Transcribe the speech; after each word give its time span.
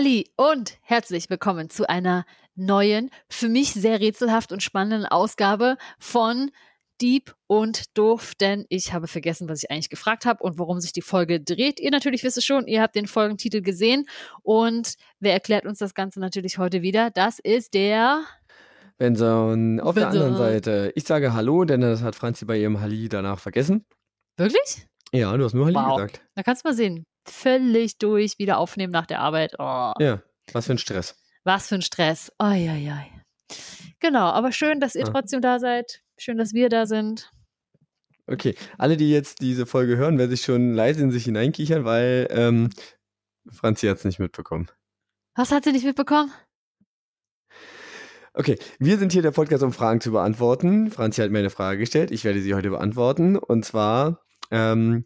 Halli 0.00 0.30
und 0.36 0.78
herzlich 0.80 1.28
willkommen 1.28 1.68
zu 1.68 1.86
einer 1.86 2.24
neuen, 2.54 3.10
für 3.28 3.50
mich 3.50 3.74
sehr 3.74 4.00
rätselhaft 4.00 4.50
und 4.50 4.62
spannenden 4.62 5.04
Ausgabe 5.04 5.76
von 5.98 6.50
Dieb 7.02 7.34
und 7.46 7.98
Doof, 7.98 8.32
denn 8.40 8.64
ich 8.70 8.94
habe 8.94 9.08
vergessen, 9.08 9.46
was 9.50 9.62
ich 9.62 9.70
eigentlich 9.70 9.90
gefragt 9.90 10.24
habe 10.24 10.42
und 10.42 10.58
worum 10.58 10.80
sich 10.80 10.94
die 10.94 11.02
Folge 11.02 11.38
dreht. 11.38 11.80
Ihr 11.80 11.90
natürlich 11.90 12.22
wisst 12.22 12.38
es 12.38 12.46
schon, 12.46 12.66
ihr 12.66 12.80
habt 12.80 12.94
den 12.96 13.06
Folgentitel 13.06 13.60
gesehen 13.60 14.06
und 14.42 14.94
wer 15.18 15.34
erklärt 15.34 15.66
uns 15.66 15.80
das 15.80 15.92
Ganze 15.92 16.18
natürlich 16.18 16.56
heute 16.56 16.80
wieder? 16.80 17.10
Das 17.10 17.38
ist 17.38 17.74
der 17.74 18.22
Benson 18.96 19.80
auf 19.80 19.96
der 19.96 20.06
Benson. 20.06 20.22
anderen 20.22 20.38
Seite. 20.38 20.92
Ich 20.94 21.04
sage 21.04 21.34
Hallo, 21.34 21.66
denn 21.66 21.82
das 21.82 22.00
hat 22.00 22.14
Franzi 22.14 22.46
bei 22.46 22.56
ihrem 22.56 22.80
Halli 22.80 23.10
danach 23.10 23.38
vergessen. 23.38 23.84
Wirklich? 24.38 24.86
Ja, 25.12 25.36
du 25.36 25.44
hast 25.44 25.52
nur 25.52 25.66
Halli 25.66 25.76
Wow. 25.76 25.96
gesagt. 25.96 26.22
Da 26.36 26.42
kannst 26.42 26.64
du 26.64 26.68
mal 26.70 26.74
sehen. 26.74 27.04
Völlig 27.30 27.98
durch, 27.98 28.38
wieder 28.38 28.58
aufnehmen 28.58 28.92
nach 28.92 29.06
der 29.06 29.20
Arbeit. 29.20 29.54
Oh. 29.58 29.92
Ja, 29.98 30.22
was 30.52 30.66
für 30.66 30.72
ein 30.72 30.78
Stress. 30.78 31.16
Was 31.44 31.68
für 31.68 31.76
ein 31.76 31.82
Stress. 31.82 32.30
Oi, 32.38 32.68
oi, 32.68 32.90
oi. 32.92 33.56
Genau, 34.00 34.24
aber 34.30 34.52
schön, 34.52 34.80
dass 34.80 34.94
ihr 34.94 35.04
Ja. 35.06 35.10
trotzdem 35.12 35.40
da 35.40 35.58
seid. 35.58 36.02
Schön, 36.18 36.38
dass 36.38 36.52
wir 36.54 36.68
da 36.68 36.86
sind. 36.86 37.30
Okay, 38.26 38.54
alle, 38.78 38.96
die 38.96 39.10
jetzt 39.10 39.40
diese 39.40 39.66
Folge 39.66 39.96
hören, 39.96 40.18
werden 40.18 40.30
sich 40.30 40.42
schon 40.42 40.72
leise 40.74 41.02
in 41.02 41.10
sich 41.10 41.24
hineinkichern, 41.24 41.84
weil 41.84 42.28
ähm, 42.30 42.70
Franzi 43.50 43.86
hat 43.88 43.98
es 43.98 44.04
nicht 44.04 44.18
mitbekommen. 44.20 44.70
Was 45.34 45.50
hat 45.50 45.64
sie 45.64 45.72
nicht 45.72 45.84
mitbekommen? 45.84 46.30
Okay, 48.34 48.58
wir 48.78 48.98
sind 48.98 49.12
hier 49.12 49.22
der 49.22 49.32
Podcast, 49.32 49.62
um 49.64 49.72
Fragen 49.72 50.00
zu 50.00 50.12
beantworten. 50.12 50.90
Franzi 50.90 51.20
hat 51.20 51.30
mir 51.30 51.40
eine 51.40 51.50
Frage 51.50 51.78
gestellt. 51.80 52.10
Ich 52.12 52.24
werde 52.24 52.40
sie 52.40 52.54
heute 52.54 52.70
beantworten. 52.70 53.36
Und 53.36 53.64
zwar 53.64 54.20
ähm, 54.52 55.04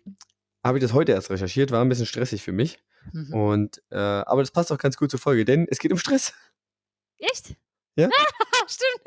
habe 0.64 0.78
ich 0.78 0.82
das 0.82 0.92
heute 0.92 1.12
erst 1.12 1.30
recherchiert, 1.30 1.70
war 1.70 1.82
ein 1.82 1.88
bisschen 1.88 2.06
stressig 2.06 2.42
für 2.42 2.52
mich. 2.52 2.78
Mhm. 3.12 3.34
Und 3.34 3.82
äh, 3.90 3.96
aber 3.96 4.42
das 4.42 4.50
passt 4.50 4.72
auch 4.72 4.78
ganz 4.78 4.96
gut 4.96 5.10
zur 5.10 5.20
Folge, 5.20 5.44
denn 5.44 5.66
es 5.70 5.78
geht 5.78 5.92
um 5.92 5.98
Stress. 5.98 6.32
Echt? 7.18 7.54
Ja. 7.96 8.08
Stimmt. 8.66 9.04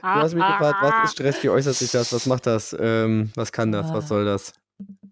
Du 0.00 0.08
hast 0.08 0.34
mich 0.34 0.46
gefragt, 0.46 0.78
was 0.80 1.04
ist 1.04 1.12
Stress, 1.12 1.42
wie 1.42 1.50
äußert 1.50 1.74
sich 1.74 1.90
das, 1.90 2.12
was 2.12 2.26
macht 2.26 2.46
das, 2.46 2.74
ähm, 2.78 3.32
was 3.34 3.50
kann 3.52 3.72
das, 3.72 3.92
was 3.92 4.08
soll 4.08 4.24
das? 4.24 4.52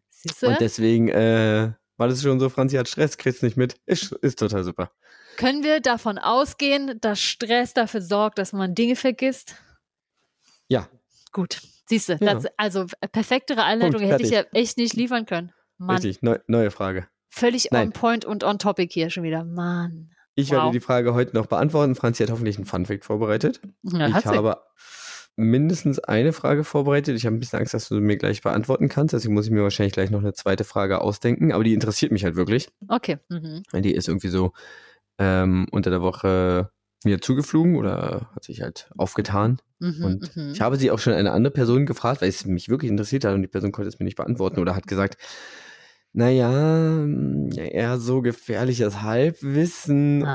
Siehst 0.08 0.44
Und 0.44 0.60
deswegen 0.60 1.08
äh, 1.08 1.72
war 1.96 2.08
das 2.08 2.22
schon 2.22 2.40
so, 2.40 2.48
Franzi 2.48 2.76
hat 2.76 2.88
Stress, 2.88 3.18
kriegt's 3.18 3.42
nicht 3.42 3.56
mit. 3.56 3.76
Ist, 3.86 4.12
ist 4.12 4.38
total 4.38 4.64
super. 4.64 4.90
Können 5.36 5.64
wir 5.64 5.80
davon 5.80 6.18
ausgehen, 6.18 6.98
dass 7.00 7.20
Stress 7.20 7.74
dafür 7.74 8.00
sorgt, 8.00 8.38
dass 8.38 8.52
man 8.52 8.74
Dinge 8.74 8.94
vergisst? 8.94 9.56
Ja. 10.68 10.88
Gut. 11.32 11.60
Siehst 11.86 12.08
du, 12.08 12.16
Ja. 12.20 12.38
also 12.56 12.86
äh, 13.00 13.08
perfektere 13.08 13.64
Einleitung 13.64 14.00
Punkt, 14.00 14.12
hätte 14.14 14.22
ich 14.24 14.30
ja 14.30 14.42
echt 14.52 14.78
nicht 14.78 14.94
liefern 14.94 15.26
können. 15.26 15.52
Mann, 15.78 15.96
Richtig, 15.96 16.22
neu, 16.22 16.38
neue 16.46 16.70
Frage. 16.70 17.06
völlig 17.30 17.68
Nein. 17.72 17.88
on 17.88 17.92
point 17.92 18.24
und 18.24 18.44
on 18.44 18.58
topic 18.58 18.92
hier 18.92 19.10
schon 19.10 19.22
wieder. 19.24 19.44
Mann. 19.44 20.10
Ich 20.36 20.48
Wow. 20.50 20.56
werde 20.58 20.70
die 20.72 20.80
Frage 20.80 21.14
heute 21.14 21.36
noch 21.36 21.46
beantworten. 21.46 21.94
Franzi 21.94 22.22
hat 22.24 22.30
hoffentlich 22.32 22.56
einen 22.56 22.66
Funfact 22.66 23.04
vorbereitet. 23.04 23.60
Ja, 23.82 24.08
ich 24.08 24.24
habe 24.26 24.56
mindestens 25.36 25.98
eine 25.98 26.32
Frage 26.32 26.64
vorbereitet. 26.64 27.16
Ich 27.16 27.26
habe 27.26 27.36
ein 27.36 27.40
bisschen 27.40 27.58
Angst, 27.58 27.74
dass 27.74 27.88
du 27.88 27.96
mir 27.96 28.16
gleich 28.16 28.42
beantworten 28.42 28.88
kannst. 28.88 29.14
Deswegen 29.14 29.34
muss 29.34 29.46
ich 29.46 29.50
mir 29.52 29.62
wahrscheinlich 29.62 29.92
gleich 29.92 30.10
noch 30.10 30.20
eine 30.20 30.32
zweite 30.32 30.64
Frage 30.64 31.00
ausdenken. 31.00 31.52
Aber 31.52 31.64
die 31.64 31.74
interessiert 31.74 32.12
mich 32.12 32.24
halt 32.24 32.36
wirklich. 32.36 32.68
Okay. 32.88 33.18
Mhm. 33.28 33.62
Die 33.74 33.94
ist 33.94 34.08
irgendwie 34.08 34.28
so 34.28 34.52
ähm, 35.18 35.66
unter 35.70 35.90
der 35.90 36.02
Woche 36.02 36.70
mir 37.04 37.20
zugeflogen 37.20 37.76
oder 37.76 38.30
hat 38.34 38.44
sich 38.44 38.62
halt 38.62 38.90
aufgetan. 38.96 39.58
Mhm. 39.78 40.04
Und 40.04 40.36
mhm. 40.36 40.52
Ich 40.52 40.60
habe 40.60 40.76
sie 40.76 40.90
auch 40.90 40.98
schon 40.98 41.12
eine 41.12 41.32
andere 41.32 41.52
Person 41.52 41.86
gefragt, 41.86 42.22
weil 42.22 42.28
es 42.28 42.44
mich 42.46 42.68
wirklich 42.68 42.90
interessiert 42.90 43.24
hat 43.24 43.34
und 43.34 43.42
die 43.42 43.48
Person 43.48 43.72
konnte 43.72 43.88
es 43.88 43.98
mir 43.98 44.04
nicht 44.04 44.16
beantworten 44.16 44.58
oder 44.60 44.74
hat 44.76 44.86
gesagt, 44.86 45.16
naja, 46.16 47.04
eher 47.56 47.98
so 47.98 48.22
gefährliches 48.22 49.02
Halbwissen 49.02 50.22
und 50.22 50.28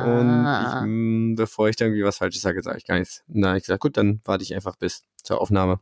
Ah. 0.45 0.81
ich, 0.83 0.87
mh, 0.89 1.35
bevor 1.37 1.69
ich 1.69 1.77
da 1.77 1.85
irgendwie 1.85 2.03
was 2.03 2.17
Falsches 2.17 2.41
sage, 2.41 2.61
sage 2.61 2.77
ich 2.79 2.85
gar 2.85 2.99
nichts. 2.99 3.23
Na, 3.27 3.55
ich 3.55 3.63
gesagt, 3.63 3.81
gut, 3.81 3.95
dann 3.95 4.19
warte 4.25 4.43
ich 4.43 4.53
einfach 4.53 4.75
bis 4.75 5.03
zur 5.23 5.39
Aufnahme. 5.39 5.79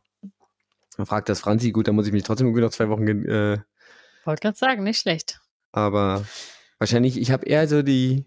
Dann 0.96 1.06
fragt 1.06 1.28
das 1.28 1.40
Franzi, 1.40 1.72
gut, 1.72 1.88
dann 1.88 1.96
muss 1.96 2.06
ich 2.06 2.12
mich 2.12 2.22
trotzdem 2.22 2.46
irgendwie 2.46 2.62
noch 2.62 2.70
zwei 2.70 2.88
Wochen, 2.88 3.06
äh, 3.08 3.58
Wollte 4.24 4.40
gerade 4.42 4.56
sagen, 4.56 4.84
nicht 4.84 5.00
schlecht. 5.00 5.40
aber 5.72 6.24
wahrscheinlich, 6.78 7.18
ich 7.20 7.32
habe 7.32 7.46
eher 7.46 7.66
so 7.66 7.82
die 7.82 8.24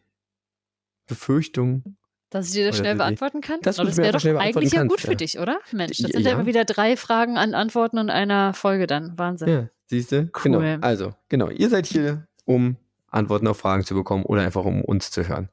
Befürchtung, 1.08 1.96
Dass 2.32 2.48
ich 2.48 2.54
dir 2.54 2.66
das 2.66 2.76
Oder 2.76 2.86
schnell 2.86 2.96
beantworten 2.96 3.42
kann? 3.42 3.60
das 3.62 3.78
mir 3.78 3.96
wäre 3.98 4.14
doch 4.18 4.40
eigentlich 4.40 4.72
ja 4.72 4.84
gut 4.84 5.02
für 5.02 5.10
ja. 5.10 5.16
dich, 5.16 5.38
oder? 5.38 5.60
Mensch, 5.72 5.98
das 5.98 6.08
Ja, 6.10 6.14
sind 6.14 6.24
ja 6.24 6.30
ja. 6.32 6.36
immer 6.38 6.46
wieder 6.48 6.66
drei 6.66 6.98
Fragen 6.98 7.38
an 7.38 7.54
Antworten 7.54 7.98
in 7.98 8.10
einer 8.10 8.54
Folge 8.54 8.88
dann. 8.88 9.18
Wahnsinn. 9.20 9.48
Ja, 9.50 9.70
siehst 9.86 10.12
du? 10.12 10.30
Cool. 10.34 10.42
Genau. 10.44 10.78
Also, 10.82 11.14
genau. 11.30 11.50
Ihr 11.50 11.70
seid 11.70 11.86
hier, 11.86 12.26
um 12.46 12.78
Antworten 13.08 13.48
auf 13.48 13.60
Fragen 13.60 13.84
zu 13.84 13.94
bekommen 13.94 14.24
oder 14.24 14.42
einfach 14.42 14.66
um 14.66 14.84
uns 14.84 15.12
zu 15.12 15.28
hören. 15.28 15.50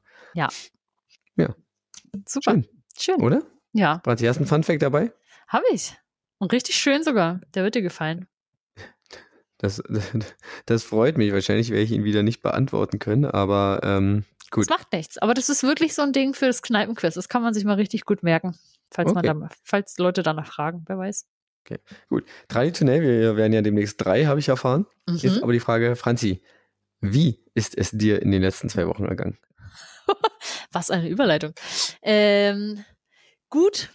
Super. 2.25 2.53
Schön, 2.53 2.65
Schön. 2.97 3.21
oder? 3.21 3.41
Ja, 3.73 4.01
Franzi, 4.03 4.25
hast 4.25 4.37
du 4.37 4.41
einen 4.41 4.47
Funfact 4.47 4.81
dabei? 4.81 5.11
habe 5.47 5.65
ich. 5.73 5.95
Und 6.37 6.53
richtig 6.53 6.75
schön 6.75 7.03
sogar. 7.03 7.41
Der 7.53 7.63
wird 7.63 7.75
dir 7.75 7.81
gefallen. 7.81 8.27
Das, 9.57 9.81
das 10.65 10.83
freut 10.83 11.17
mich. 11.17 11.33
Wahrscheinlich 11.33 11.69
werde 11.71 11.83
ich 11.83 11.91
ihn 11.91 12.03
wieder 12.03 12.23
nicht 12.23 12.41
beantworten 12.41 12.99
können, 12.99 13.25
aber 13.25 13.81
ähm, 13.83 14.23
gut. 14.51 14.69
Das 14.69 14.77
macht 14.77 14.91
nichts. 14.93 15.17
Aber 15.17 15.33
das 15.33 15.49
ist 15.49 15.63
wirklich 15.63 15.93
so 15.93 16.01
ein 16.01 16.13
Ding 16.13 16.33
für 16.33 16.45
das 16.47 16.61
Kneipenquiz. 16.61 17.13
Das 17.15 17.29
kann 17.29 17.41
man 17.41 17.53
sich 17.53 17.65
mal 17.65 17.75
richtig 17.75 18.05
gut 18.05 18.23
merken. 18.23 18.57
Falls, 18.91 19.13
man 19.13 19.25
Okay. 19.27 19.39
da, 19.39 19.49
falls 19.63 19.97
Leute 19.97 20.23
danach 20.23 20.47
fragen, 20.47 20.83
wer 20.87 20.97
weiß. 20.97 21.27
Traditionell, 22.47 23.01
wir 23.01 23.35
werden 23.37 23.53
ja 23.53 23.61
demnächst 23.61 24.03
drei, 24.03 24.25
habe 24.25 24.39
ich 24.39 24.49
erfahren. 24.49 24.87
Jetzt 25.07 25.37
Mhm. 25.37 25.43
aber 25.43 25.53
die 25.53 25.59
Frage, 25.59 25.95
Franzi, 25.95 26.41
wie 26.99 27.43
ist 27.53 27.77
es 27.77 27.91
dir 27.91 28.21
in 28.21 28.31
den 28.31 28.41
letzten 28.41 28.69
zwei 28.69 28.87
Wochen 28.87 29.05
ergangen? 29.05 29.37
Was 30.71 30.89
eine 30.89 31.07
Überleitung. 31.09 31.53
Ähm, 32.01 32.83
gut, 33.49 33.89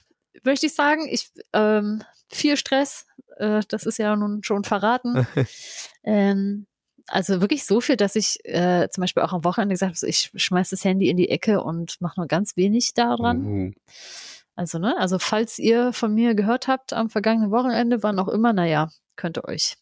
möchte 0.44 0.66
ich 0.66 0.74
sagen. 0.74 1.08
Ich 1.10 1.32
ähm, 1.52 2.04
viel 2.28 2.56
Stress. 2.56 3.06
Äh, 3.38 3.62
das 3.68 3.86
ist 3.86 3.98
ja 3.98 4.14
nun 4.14 4.44
schon 4.44 4.62
verraten. 4.64 5.26
ähm, 6.04 6.66
also 7.06 7.40
wirklich 7.40 7.64
so 7.64 7.80
viel, 7.80 7.96
dass 7.96 8.16
ich 8.16 8.38
äh, 8.44 8.88
zum 8.90 9.02
Beispiel 9.02 9.22
auch 9.22 9.32
am 9.32 9.44
Wochenende 9.44 9.74
gesagt 9.74 9.90
habe, 9.90 9.98
so, 9.98 10.06
ich 10.06 10.30
schmeiß 10.34 10.70
das 10.70 10.84
Handy 10.84 11.08
in 11.08 11.16
die 11.16 11.28
Ecke 11.30 11.62
und 11.62 12.00
mache 12.00 12.18
nur 12.20 12.26
ganz 12.26 12.56
wenig 12.56 12.94
daran. 12.94 13.44
Uh, 13.46 13.72
Also, 14.56 14.78
ne, 14.78 14.96
also 14.98 15.18
falls 15.18 15.58
ihr 15.58 15.92
von 15.92 16.14
mir 16.14 16.34
gehört 16.34 16.68
habt 16.68 16.92
am 16.92 17.10
vergangenen 17.10 17.50
Wochenende, 17.50 18.02
wann 18.04 18.18
auch 18.20 18.28
immer, 18.28 18.52
naja, 18.52 18.90
könnt 19.16 19.36
ihr 19.38 19.44
euch 19.46 19.74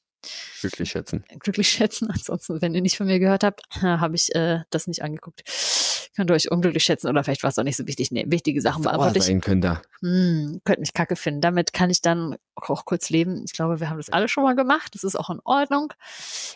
glücklich 0.61 0.91
schätzen. 0.91 1.25
glücklich 1.41 1.69
schätzen. 1.69 2.11
Ansonsten, 2.13 2.61
wenn 2.61 2.75
ihr 2.75 2.81
nicht 2.81 2.97
von 2.97 3.07
mir 3.07 3.19
gehört 3.19 3.45
habt, 3.45 3.63
habe 3.83 4.15
ich 4.15 4.35
äh, 4.35 4.61
das 4.71 4.87
nicht 4.87 5.03
angeguckt. 5.03 5.43
Könnt 6.15 6.31
ihr 6.31 6.35
euch 6.35 6.51
unglücklich 6.51 6.85
schätzen 6.85 7.09
oder 7.09 7.25
vielleicht 7.25 7.43
war 7.43 7.51
es 7.51 7.59
auch 7.59 7.65
nicht 7.65 7.77
so 7.77 7.87
wichtig. 7.87 8.11
Nee, 8.11 8.25
wichtige 8.29 8.61
Sachen 8.61 8.83
Sauer 8.83 8.93
beantworte 8.93 9.19
ich. 9.19 9.25
sein 9.25 9.41
können 9.41 9.63
da. 9.63 9.81
Hm, 10.01 10.61
könnt 10.65 10.81
mich 10.81 10.93
kacke 10.93 11.17
finden. 11.17 11.41
Damit 11.41 11.73
kann 11.73 11.89
ich 11.89 12.03
dann 12.03 12.37
auch 12.55 12.85
kurz 12.85 13.09
leben. 13.09 13.43
Ich 13.47 13.53
glaube, 13.53 13.81
wir 13.81 13.89
haben 13.89 13.97
das 13.97 14.11
alle 14.11 14.29
schon 14.29 14.45
mal 14.45 14.55
gemacht. 14.55 14.95
Das 14.95 15.05
ist 15.05 15.17
auch 15.17 15.31
in 15.31 15.41
Ordnung. 15.45 15.93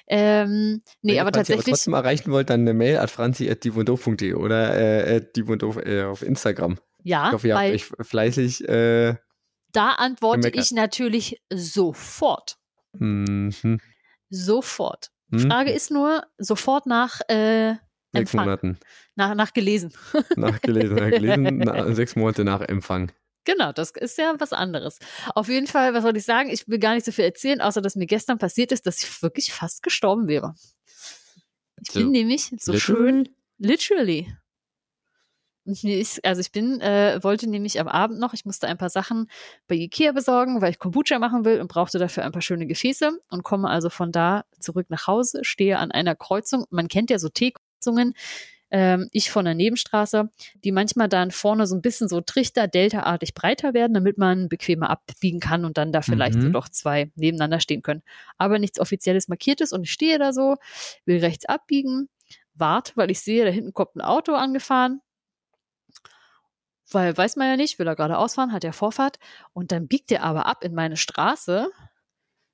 Ähm, 0.09 0.83
nee, 1.01 1.15
Wenn 1.15 1.21
aber 1.21 1.31
ihr 1.31 1.35
Franzi 1.35 1.53
tatsächlich, 1.53 1.75
trotzdem 1.75 1.95
erreichen 1.95 2.33
wollt, 2.33 2.51
dann 2.51 2.61
eine 2.61 2.75
Mail 2.75 2.99
at 2.99 3.11
franzi.diebunddoof.de 3.11 4.35
oder 4.35 4.77
äh, 4.77 5.17
at 5.17 5.37
diebunddoof 5.37 5.79
äh, 5.79 6.03
auf 6.05 6.23
Instagram. 6.23 6.79
ja, 7.03 7.29
Ich 7.29 7.33
hoffe, 7.33 7.49
ihr 7.49 7.55
habt 7.55 7.65
weil 7.65 7.75
euch 7.75 7.87
fleißig 8.03 8.69
äh, 8.69 9.17
da 9.77 9.91
antworte 9.91 10.49
ich 10.49 10.73
natürlich 10.73 11.43
sofort. 11.53 12.57
Mhm, 12.99 13.79
Sofort. 14.31 15.11
hm, 15.31 15.39
Frage 15.41 15.73
ist 15.73 15.91
nur, 15.91 16.25
sofort 16.39 16.87
nach, 16.87 17.21
äh, 17.29 17.75
sechs 18.13 18.33
Empfang. 18.33 18.41
Monaten 18.41 18.79
nach, 19.15 19.35
nach 19.35 19.53
gelesen. 19.53 19.93
nachgelesen, 20.37 20.97
nachgelesen 20.97 21.59
na, 21.59 21.93
sechs 21.95 22.17
Monate 22.17 22.45
nach 22.45 22.61
Empfang. 22.61 23.13
Genau, 23.45 23.73
das 23.73 23.93
ist 23.93 24.19
ja 24.19 24.35
was 24.39 24.53
anderes. 24.53 24.99
Auf 25.35 25.49
jeden 25.49 25.69
Fall, 25.69 25.95
was 25.95 26.03
soll 26.03 26.17
ich 26.17 26.25
sagen? 26.25 26.51
Ich 26.51 26.67
will 26.69 26.79
gar 26.81 26.95
nicht 26.95 27.07
so 27.07 27.13
viel 27.13 27.25
erzählen, 27.25 27.61
außer 27.61 27.81
dass 27.81 27.95
mir 27.95 28.07
gestern 28.07 28.39
passiert 28.39 28.73
ist, 28.73 28.87
dass 28.87 29.03
ich 29.03 29.23
wirklich 29.23 29.53
fast 29.53 29.83
gestorben 29.85 30.27
wäre. 30.27 30.55
Ich 31.81 31.93
So, 31.93 32.01
bin 32.01 32.11
nämlich 32.11 32.53
so 32.59 32.73
literally? 32.73 32.79
schön, 32.79 33.29
literally. 33.59 34.37
Und 35.67 35.83
mir 35.83 35.99
ist, 35.99 36.25
also 36.25 36.41
ich 36.41 36.53
bin, 36.53 36.81
äh, 36.81 37.19
wollte 37.23 37.49
nämlich 37.51 37.81
am 37.81 37.89
Abend 37.89 38.21
noch, 38.21 38.33
ich 38.35 38.45
musste 38.45 38.69
ein 38.69 38.79
paar 38.79 38.91
Sachen 38.91 39.29
bei 39.67 39.75
Ikea 39.75 40.13
besorgen, 40.13 40.61
weil 40.61 40.71
ich 40.71 40.79
Kombucha 40.79 41.19
machen 41.19 41.45
will 41.45 41.61
und 41.61 41.69
brauchte 41.69 41.99
dafür 41.99 42.25
ein 42.25 42.33
paar 42.33 42.43
schöne 42.43 42.67
Gefäße 42.67 43.19
und 43.31 43.43
komme 43.43 43.69
also 43.69 43.91
von 43.91 44.13
da 44.13 44.45
zurück 44.61 44.87
nach 44.91 45.07
Hause, 45.09 45.41
stehe 45.43 45.79
an 45.79 45.91
einer 45.91 46.15
Kreuzung. 46.15 46.67
Man 46.71 46.87
kennt 46.89 47.11
ja 47.11 47.19
so 47.19 47.29
T-Kreuzungen, 47.29 48.15
ähm, 48.71 49.09
ich 49.13 49.31
von 49.31 49.45
der 49.45 49.55
Nebenstraße, 49.55 50.29
die 50.65 50.73
manchmal 50.73 51.09
dann 51.09 51.31
vorne 51.31 51.67
so 51.67 51.75
ein 51.77 51.83
bisschen 51.83 52.09
so 52.09 52.21
Trichter, 52.21 52.67
Delta-artig 52.69 53.35
breiter 53.35 53.75
werden, 53.75 53.95
damit 53.95 54.19
man 54.19 54.49
bequemer 54.49 54.91
abbiegen 54.91 55.41
kann 55.41 55.65
und 55.65 55.79
dann 55.79 55.93
da 55.93 56.03
vielleicht 56.03 56.43
so 56.43 56.49
Mhm. 56.49 56.53
doch 56.53 56.69
zwei 56.69 57.11
nebeneinander 57.17 57.61
stehen 57.61 57.83
können. 57.83 58.03
Aber 58.39 58.59
nichts 58.59 58.81
Offizielles 58.81 59.29
markiertes 59.29 59.73
und 59.73 59.85
ich 59.85 59.93
stehe 59.93 60.19
da 60.19 60.33
so, 60.33 60.57
will 61.05 61.19
rechts 61.19 61.45
abbiegen, 61.45 62.09
warte, 62.55 62.93
weil 62.97 63.11
ich 63.11 63.21
sehe, 63.21 63.45
da 63.45 63.51
hinten 63.51 63.73
kommt 63.73 63.97
ein 63.97 64.01
Auto 64.01 64.33
angefahren. 64.35 65.01
Weil 66.91 67.17
weiß 67.17 67.37
man 67.37 67.49
ja 67.49 67.57
nicht, 67.57 67.79
will 67.79 67.87
er 67.87 67.97
gerade 67.97 68.17
ausfahren, 68.19 68.53
hat 68.53 68.65
ja 68.65 68.73
Vorfahrt. 68.73 69.19
Und 69.53 69.73
dann 69.73 69.89
biegt 69.89 70.13
er 70.13 70.23
aber 70.23 70.47
ab 70.47 70.63
in 70.63 70.75
meine 70.75 70.97
Straße. 70.97 71.71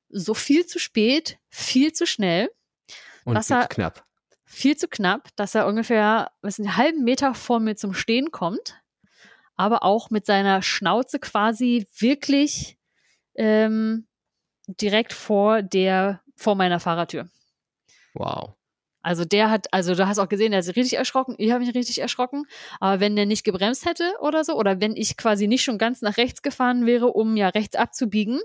So 0.08 0.34
viel 0.34 0.66
zu 0.66 0.78
spät, 0.78 1.38
viel 1.50 1.92
zu 1.92 2.06
schnell. 2.06 2.50
Und 3.24 3.34
Wasser- 3.36 3.60
wird 3.60 3.70
knapp. 3.70 4.06
viel 4.44 4.76
zu 4.76 4.88
knapp, 4.88 5.28
dass 5.36 5.54
er 5.54 5.66
ungefähr 5.66 6.30
was, 6.40 6.58
einen 6.58 6.76
halben 6.76 7.04
Meter 7.04 7.34
vor 7.34 7.60
mir 7.60 7.76
zum 7.76 7.94
Stehen 7.94 8.30
kommt, 8.30 8.80
aber 9.56 9.82
auch 9.82 10.10
mit 10.10 10.26
seiner 10.26 10.60
Schnauze 10.62 11.18
quasi 11.18 11.86
wirklich 11.98 12.78
ähm, 13.34 14.06
direkt 14.66 15.12
vor 15.12 15.62
der, 15.62 16.20
vor 16.36 16.54
meiner 16.54 16.80
Fahrertür. 16.80 17.28
Wow. 18.14 18.54
Also 19.02 19.24
der 19.24 19.50
hat, 19.50 19.66
also 19.72 19.94
du 19.94 20.06
hast 20.06 20.18
auch 20.18 20.28
gesehen, 20.28 20.52
der 20.52 20.60
ist 20.60 20.68
richtig 20.68 20.94
erschrocken, 20.94 21.34
ich 21.38 21.50
habe 21.50 21.64
mich 21.64 21.74
richtig 21.74 22.00
erschrocken. 22.00 22.44
Aber 22.80 23.00
wenn 23.00 23.16
der 23.16 23.26
nicht 23.26 23.44
gebremst 23.44 23.84
hätte 23.84 24.12
oder 24.20 24.44
so, 24.44 24.54
oder 24.54 24.80
wenn 24.80 24.96
ich 24.96 25.16
quasi 25.16 25.46
nicht 25.46 25.64
schon 25.64 25.78
ganz 25.78 26.02
nach 26.02 26.16
rechts 26.16 26.42
gefahren 26.42 26.86
wäre, 26.86 27.08
um 27.08 27.36
ja 27.36 27.48
rechts 27.48 27.76
abzubiegen, 27.76 28.40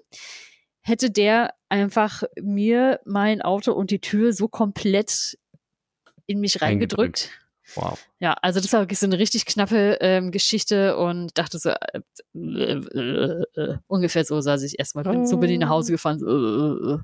hätte 0.82 1.12
der 1.12 1.54
einfach 1.70 2.24
mir 2.42 3.00
mein 3.06 3.42
Auto 3.42 3.74
und 3.74 3.92
die 3.92 4.00
Tür 4.00 4.34
so 4.34 4.48
komplett 4.48 5.38
in 6.26 6.40
mich 6.40 6.62
reingedrückt. 6.62 7.30
Wow. 7.76 8.00
Ja, 8.20 8.34
also 8.42 8.62
das 8.62 8.72
war 8.72 8.82
wirklich 8.82 9.00
so 9.00 9.06
eine 9.06 9.20
richtig 9.20 9.46
knappe 9.46 9.98
ähm, 10.00 10.32
Geschichte 10.32 10.96
und 10.98 11.38
dachte 11.38 11.60
so, 11.60 11.70
äh, 11.70 12.02
äh, 12.34 13.44
äh, 13.56 13.78
ungefähr 13.88 14.24
so 14.24 14.40
saß 14.40 14.64
ich 14.64 14.80
erstmal. 14.80 15.04
Bin, 15.04 15.28
so 15.28 15.38
bin 15.38 15.50
ich 15.50 15.60
nach 15.60 15.70
Hause 15.70 15.92
gefahren. 15.92 16.20
So, 16.20 16.28
äh, 16.28 16.94
äh. 16.94 17.00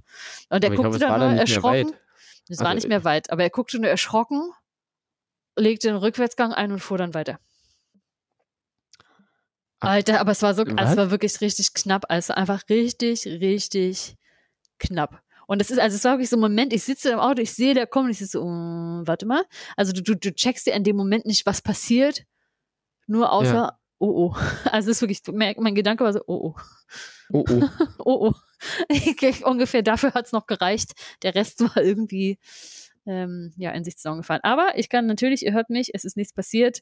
Und 0.50 0.64
der 0.64 0.70
guckte 0.70 0.84
glaube, 0.84 1.00
dann 1.00 1.20
nur 1.20 1.40
erschrocken. 1.40 1.94
Es 2.50 2.60
war 2.60 2.68
Also, 2.68 2.76
nicht 2.76 2.88
mehr 2.90 3.04
weit, 3.04 3.30
aber 3.32 3.44
er 3.44 3.50
guckte 3.50 3.80
nur 3.80 3.90
erschrocken, 3.90 4.52
legte 5.56 5.88
den 5.88 5.98
Rückwärtsgang 5.98 6.54
ein 6.54 6.72
und 6.72 6.80
fuhr 6.80 6.98
dann 6.98 7.14
weiter. 7.14 7.40
Alter, 9.80 10.20
aber 10.22 10.32
es 10.32 10.42
war 10.42 10.54
so, 10.54 10.64
was? 10.66 10.92
es 10.92 10.98
war 10.98 11.12
wirklich 11.12 11.42
richtig 11.42 11.74
knapp, 11.74 12.06
also 12.10 12.34
einfach 12.34 12.64
richtig, 12.70 13.26
richtig 13.26 14.16
knapp. 14.80 15.22
Und 15.46 15.62
es 15.62 15.72
ist, 15.72 15.80
also 15.80 15.96
es 15.96 16.04
war 16.06 16.14
wirklich 16.14 16.30
so 16.30 16.38
ein 16.38 16.42
Moment, 16.42 16.72
ich 16.72 16.84
sitze 16.84 17.12
im 17.12 17.20
Auto, 17.20 17.42
ich 17.42 17.54
sehe, 17.54 17.74
der 17.74 17.86
kommt, 17.86 18.10
ich 18.10 18.20
so, 18.30 18.46
mm, 18.46 19.04
warte 19.06 19.26
mal. 19.26 19.44
Also 19.76 19.92
du, 19.92 20.02
du, 20.02 20.16
du 20.16 20.34
checkst 20.34 20.66
dir 20.68 20.74
in 20.74 20.86
dem 20.86 20.96
Moment 20.96 21.26
nicht, 21.26 21.46
was 21.46 21.62
passiert, 21.62 22.24
nur 23.08 23.32
außer, 23.32 23.54
Ja. 23.54 23.80
oh 24.00 24.32
oh. 24.32 24.36
Also 24.72 24.90
es 24.92 24.98
ist 24.98 25.02
wirklich, 25.02 25.22
mein, 25.34 25.56
mein 25.60 25.76
Gedanke 25.76 26.06
war 26.06 26.14
so, 26.14 26.22
oh 26.28 26.54
oh. 26.54 26.62
Oh, 27.34 27.46
oh. 27.50 27.70
Oh 28.00 28.28
oh. 28.30 28.34
Ungefähr 29.46 29.82
dafür 29.82 30.14
hat's 30.14 30.32
noch 30.32 30.48
gereicht. 30.48 30.94
Der 31.24 31.36
Rest 31.36 31.62
war 31.62 31.78
irgendwie 31.84 32.38
ähm, 33.06 33.54
ja, 33.58 33.72
in 33.72 33.84
sich 33.84 33.98
zusammengefallen. 33.98 34.44
Aber 34.44 34.78
ich 34.78 34.90
kann 34.90 35.06
natürlich, 35.06 35.46
ihr 35.46 35.54
hört 35.54 35.70
mich, 35.70 35.94
es 35.94 36.06
ist 36.06 36.18
nichts 36.18 36.34
passiert. 36.34 36.82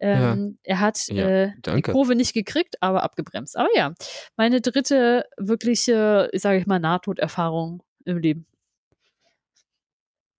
Ähm, 0.00 0.58
Er 0.62 0.80
hat 0.80 1.08
Ja, 1.08 1.28
äh, 1.28 1.52
die. 1.64 1.82
Kurve 1.82 2.14
nicht 2.14 2.34
gekriegt, 2.34 2.76
aber 2.82 3.02
abgebremst. 3.02 3.56
Aber 3.56 3.70
ja, 3.74 3.94
meine 4.36 4.60
dritte 4.60 5.24
wirkliche, 5.38 6.30
sage 6.34 6.58
ich 6.58 6.66
mal, 6.66 6.78
Nahtoderfahrung 6.78 7.82
im 8.04 8.18
Leben. 8.18 8.46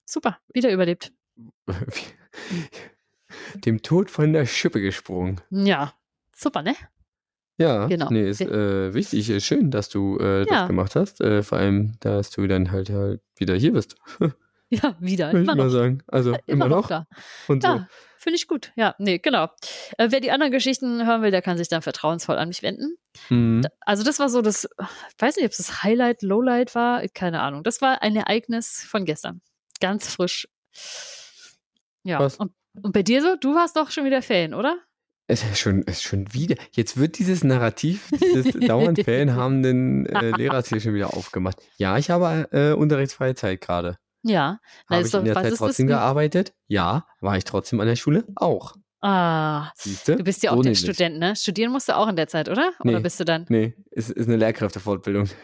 Super, 0.06 0.38
wieder 0.54 0.72
überlebt. 0.72 1.12
Dem 3.66 3.82
Tod 3.82 4.12
von 4.12 4.34
der 4.34 4.46
Schippe 4.46 4.80
gesprungen. 4.80 5.42
Ja, 5.50 5.94
super, 6.36 6.62
ne? 6.62 6.76
Ja, 7.58 7.86
Genau. 7.88 8.10
nee, 8.10 8.28
ist 8.30 8.42
äh, 8.42 8.94
wichtig, 8.94 9.30
ist 9.30 9.46
schön, 9.46 9.70
dass 9.72 9.90
du 9.90 10.18
äh, 10.20 10.40
Ja. 10.40 10.60
das 10.62 10.68
gemacht 10.68 10.96
hast. 10.96 11.22
Äh, 11.22 11.44
vor 11.44 11.58
allem, 11.60 11.94
dass 12.00 12.32
du 12.32 12.48
dann 12.48 12.72
halt, 12.72 12.90
halt 12.90 13.22
wieder 13.38 13.56
hier 13.56 13.74
bist, 13.74 13.96
Ja, 14.70 14.96
wieder. 15.00 15.28
würde 15.28 15.44
ich 15.44 15.44
Immer 15.48 15.56
mal 15.56 15.66
noch. 15.66 15.72
sagen. 15.72 16.02
Also 16.08 16.36
immer, 16.48 16.68
noch. 16.68 16.88
da. 16.88 17.06
Und 17.48 17.62
so. 17.62 17.70
Ja, 17.70 17.88
finde 18.18 18.38
ich 18.38 18.48
gut. 18.48 18.72
Ja, 18.76 18.96
nee, 18.98 19.20
genau. 19.20 19.50
Äh, 20.00 20.08
wer 20.10 20.20
die 20.20 20.32
anderen 20.32 20.52
Geschichten 20.52 21.06
hören 21.06 21.22
will, 21.22 21.30
der 21.30 21.44
kann 21.44 21.58
sich 21.60 21.68
dann 21.68 21.84
vertrauensvoll 21.84 22.38
an 22.40 22.48
mich 22.48 22.64
wenden. 22.64 22.98
Mhm. 23.30 23.62
Also 23.82 24.04
das 24.04 24.18
war 24.18 24.30
so 24.30 24.42
das, 24.42 24.64
ich 24.80 25.22
weiß 25.22 25.36
nicht, 25.36 25.46
ob 25.46 25.52
es 25.52 25.58
das 25.58 25.84
Highlight, 25.84 26.24
Lowlight 26.24 26.74
war, 26.74 27.08
keine 27.10 27.42
Ahnung. 27.42 27.62
Das 27.64 27.82
war 27.82 28.02
ein 28.02 28.16
Ereignis 28.16 28.84
von 28.90 29.06
gestern. 29.06 29.42
Ganz 29.80 30.12
frisch. 30.12 30.48
Ja. 32.04 32.18
Und, 32.40 32.52
und 32.82 32.94
bei 32.94 33.04
dir 33.04 33.22
so? 33.22 33.36
Du 33.40 33.56
hast 33.56 33.76
doch 33.78 33.92
schon 33.92 34.06
wieder 34.06 34.24
Ferien, 34.24 34.56
oder? 34.56 34.78
Schon, 35.56 35.84
schon 35.94 36.34
wieder. 36.34 36.56
Jetzt 36.72 36.98
wird 36.98 37.18
dieses 37.20 37.44
Narrativ 37.44 38.10
des 38.12 38.54
dauernd 38.68 39.04
ferienhabenden 39.04 40.06
äh, 40.06 40.32
Lehrers 40.32 40.70
hier 40.70 40.80
schon 40.80 40.94
wieder 40.94 41.14
aufgemacht. 41.16 41.58
Ja, 41.78 41.98
ich 41.98 42.10
habe 42.10 42.48
äh, 42.52 42.74
unterrichtsfreie 42.74 43.36
Zeit 43.36 43.62
gerade. 43.62 43.98
Ja. 44.24 44.60
Na, 44.90 44.96
Habe 44.96 45.02
ist 45.02 45.08
ich 45.08 45.12
doch- 45.14 45.20
in 45.20 45.26
der 45.26 45.36
Zeit 45.36 45.54
trotzdem 45.56 45.88
gearbeitet? 45.88 46.54
Ja. 46.68 47.06
War 47.20 47.38
ich 47.38 47.44
trotzdem 47.44 47.80
an 47.80 47.88
der 47.88 47.96
Schule? 47.96 48.26
Auch. 48.36 48.76
Ah, 49.02 49.72
Siehst 49.76 50.08
du? 50.08 50.16
bist 50.24 50.44
ja 50.44 50.52
auch 50.52 50.64
So. 50.64 50.74
Student, 50.76 51.20
ne? 51.20 51.36
Studieren 51.36 51.74
musst 51.74 51.90
du 51.90 51.98
auch 51.98 52.08
in 52.08 52.16
der 52.16 52.28
Zeit, 52.28 52.48
oder? 52.48 52.72
Oder 52.80 52.98
Nee. 52.98 53.00
bist 53.04 53.20
du 53.20 53.26
dann? 53.26 53.46
Nee, 53.50 53.74
es 53.92 54.10
ist 54.10 54.28
eine 54.28 54.38
Lehrkräftefortbildung. 54.38 55.28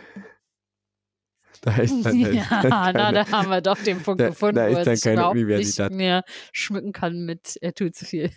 Da 1.62 1.75
ist 1.75 2.06
dann, 2.06 2.21
da 2.24 2.30
Ja, 2.30 2.41
ist 2.41 2.51
dann 2.51 2.69
na, 2.69 2.91
keine, 2.94 3.13
da 3.25 3.31
haben 3.31 3.50
wir 3.50 3.59
doch 3.62 3.77
den 3.77 4.01
Punkt 4.01 4.21
da- 4.21 4.30
gefunden, 4.30 4.56
da 4.56 4.68
ist 4.68 4.80
wo 4.80 4.83
dann 4.86 5.00
keine 5.00 5.30
Universität. 5.30 5.89
nicht 5.89 5.97
mehr 5.97 6.24
schmücken 6.53 6.94
kann 6.94 7.25
mit 7.25 7.57
er 7.59 7.74
tut 7.74 7.95
zu 7.95 8.06
viel. 8.06 8.31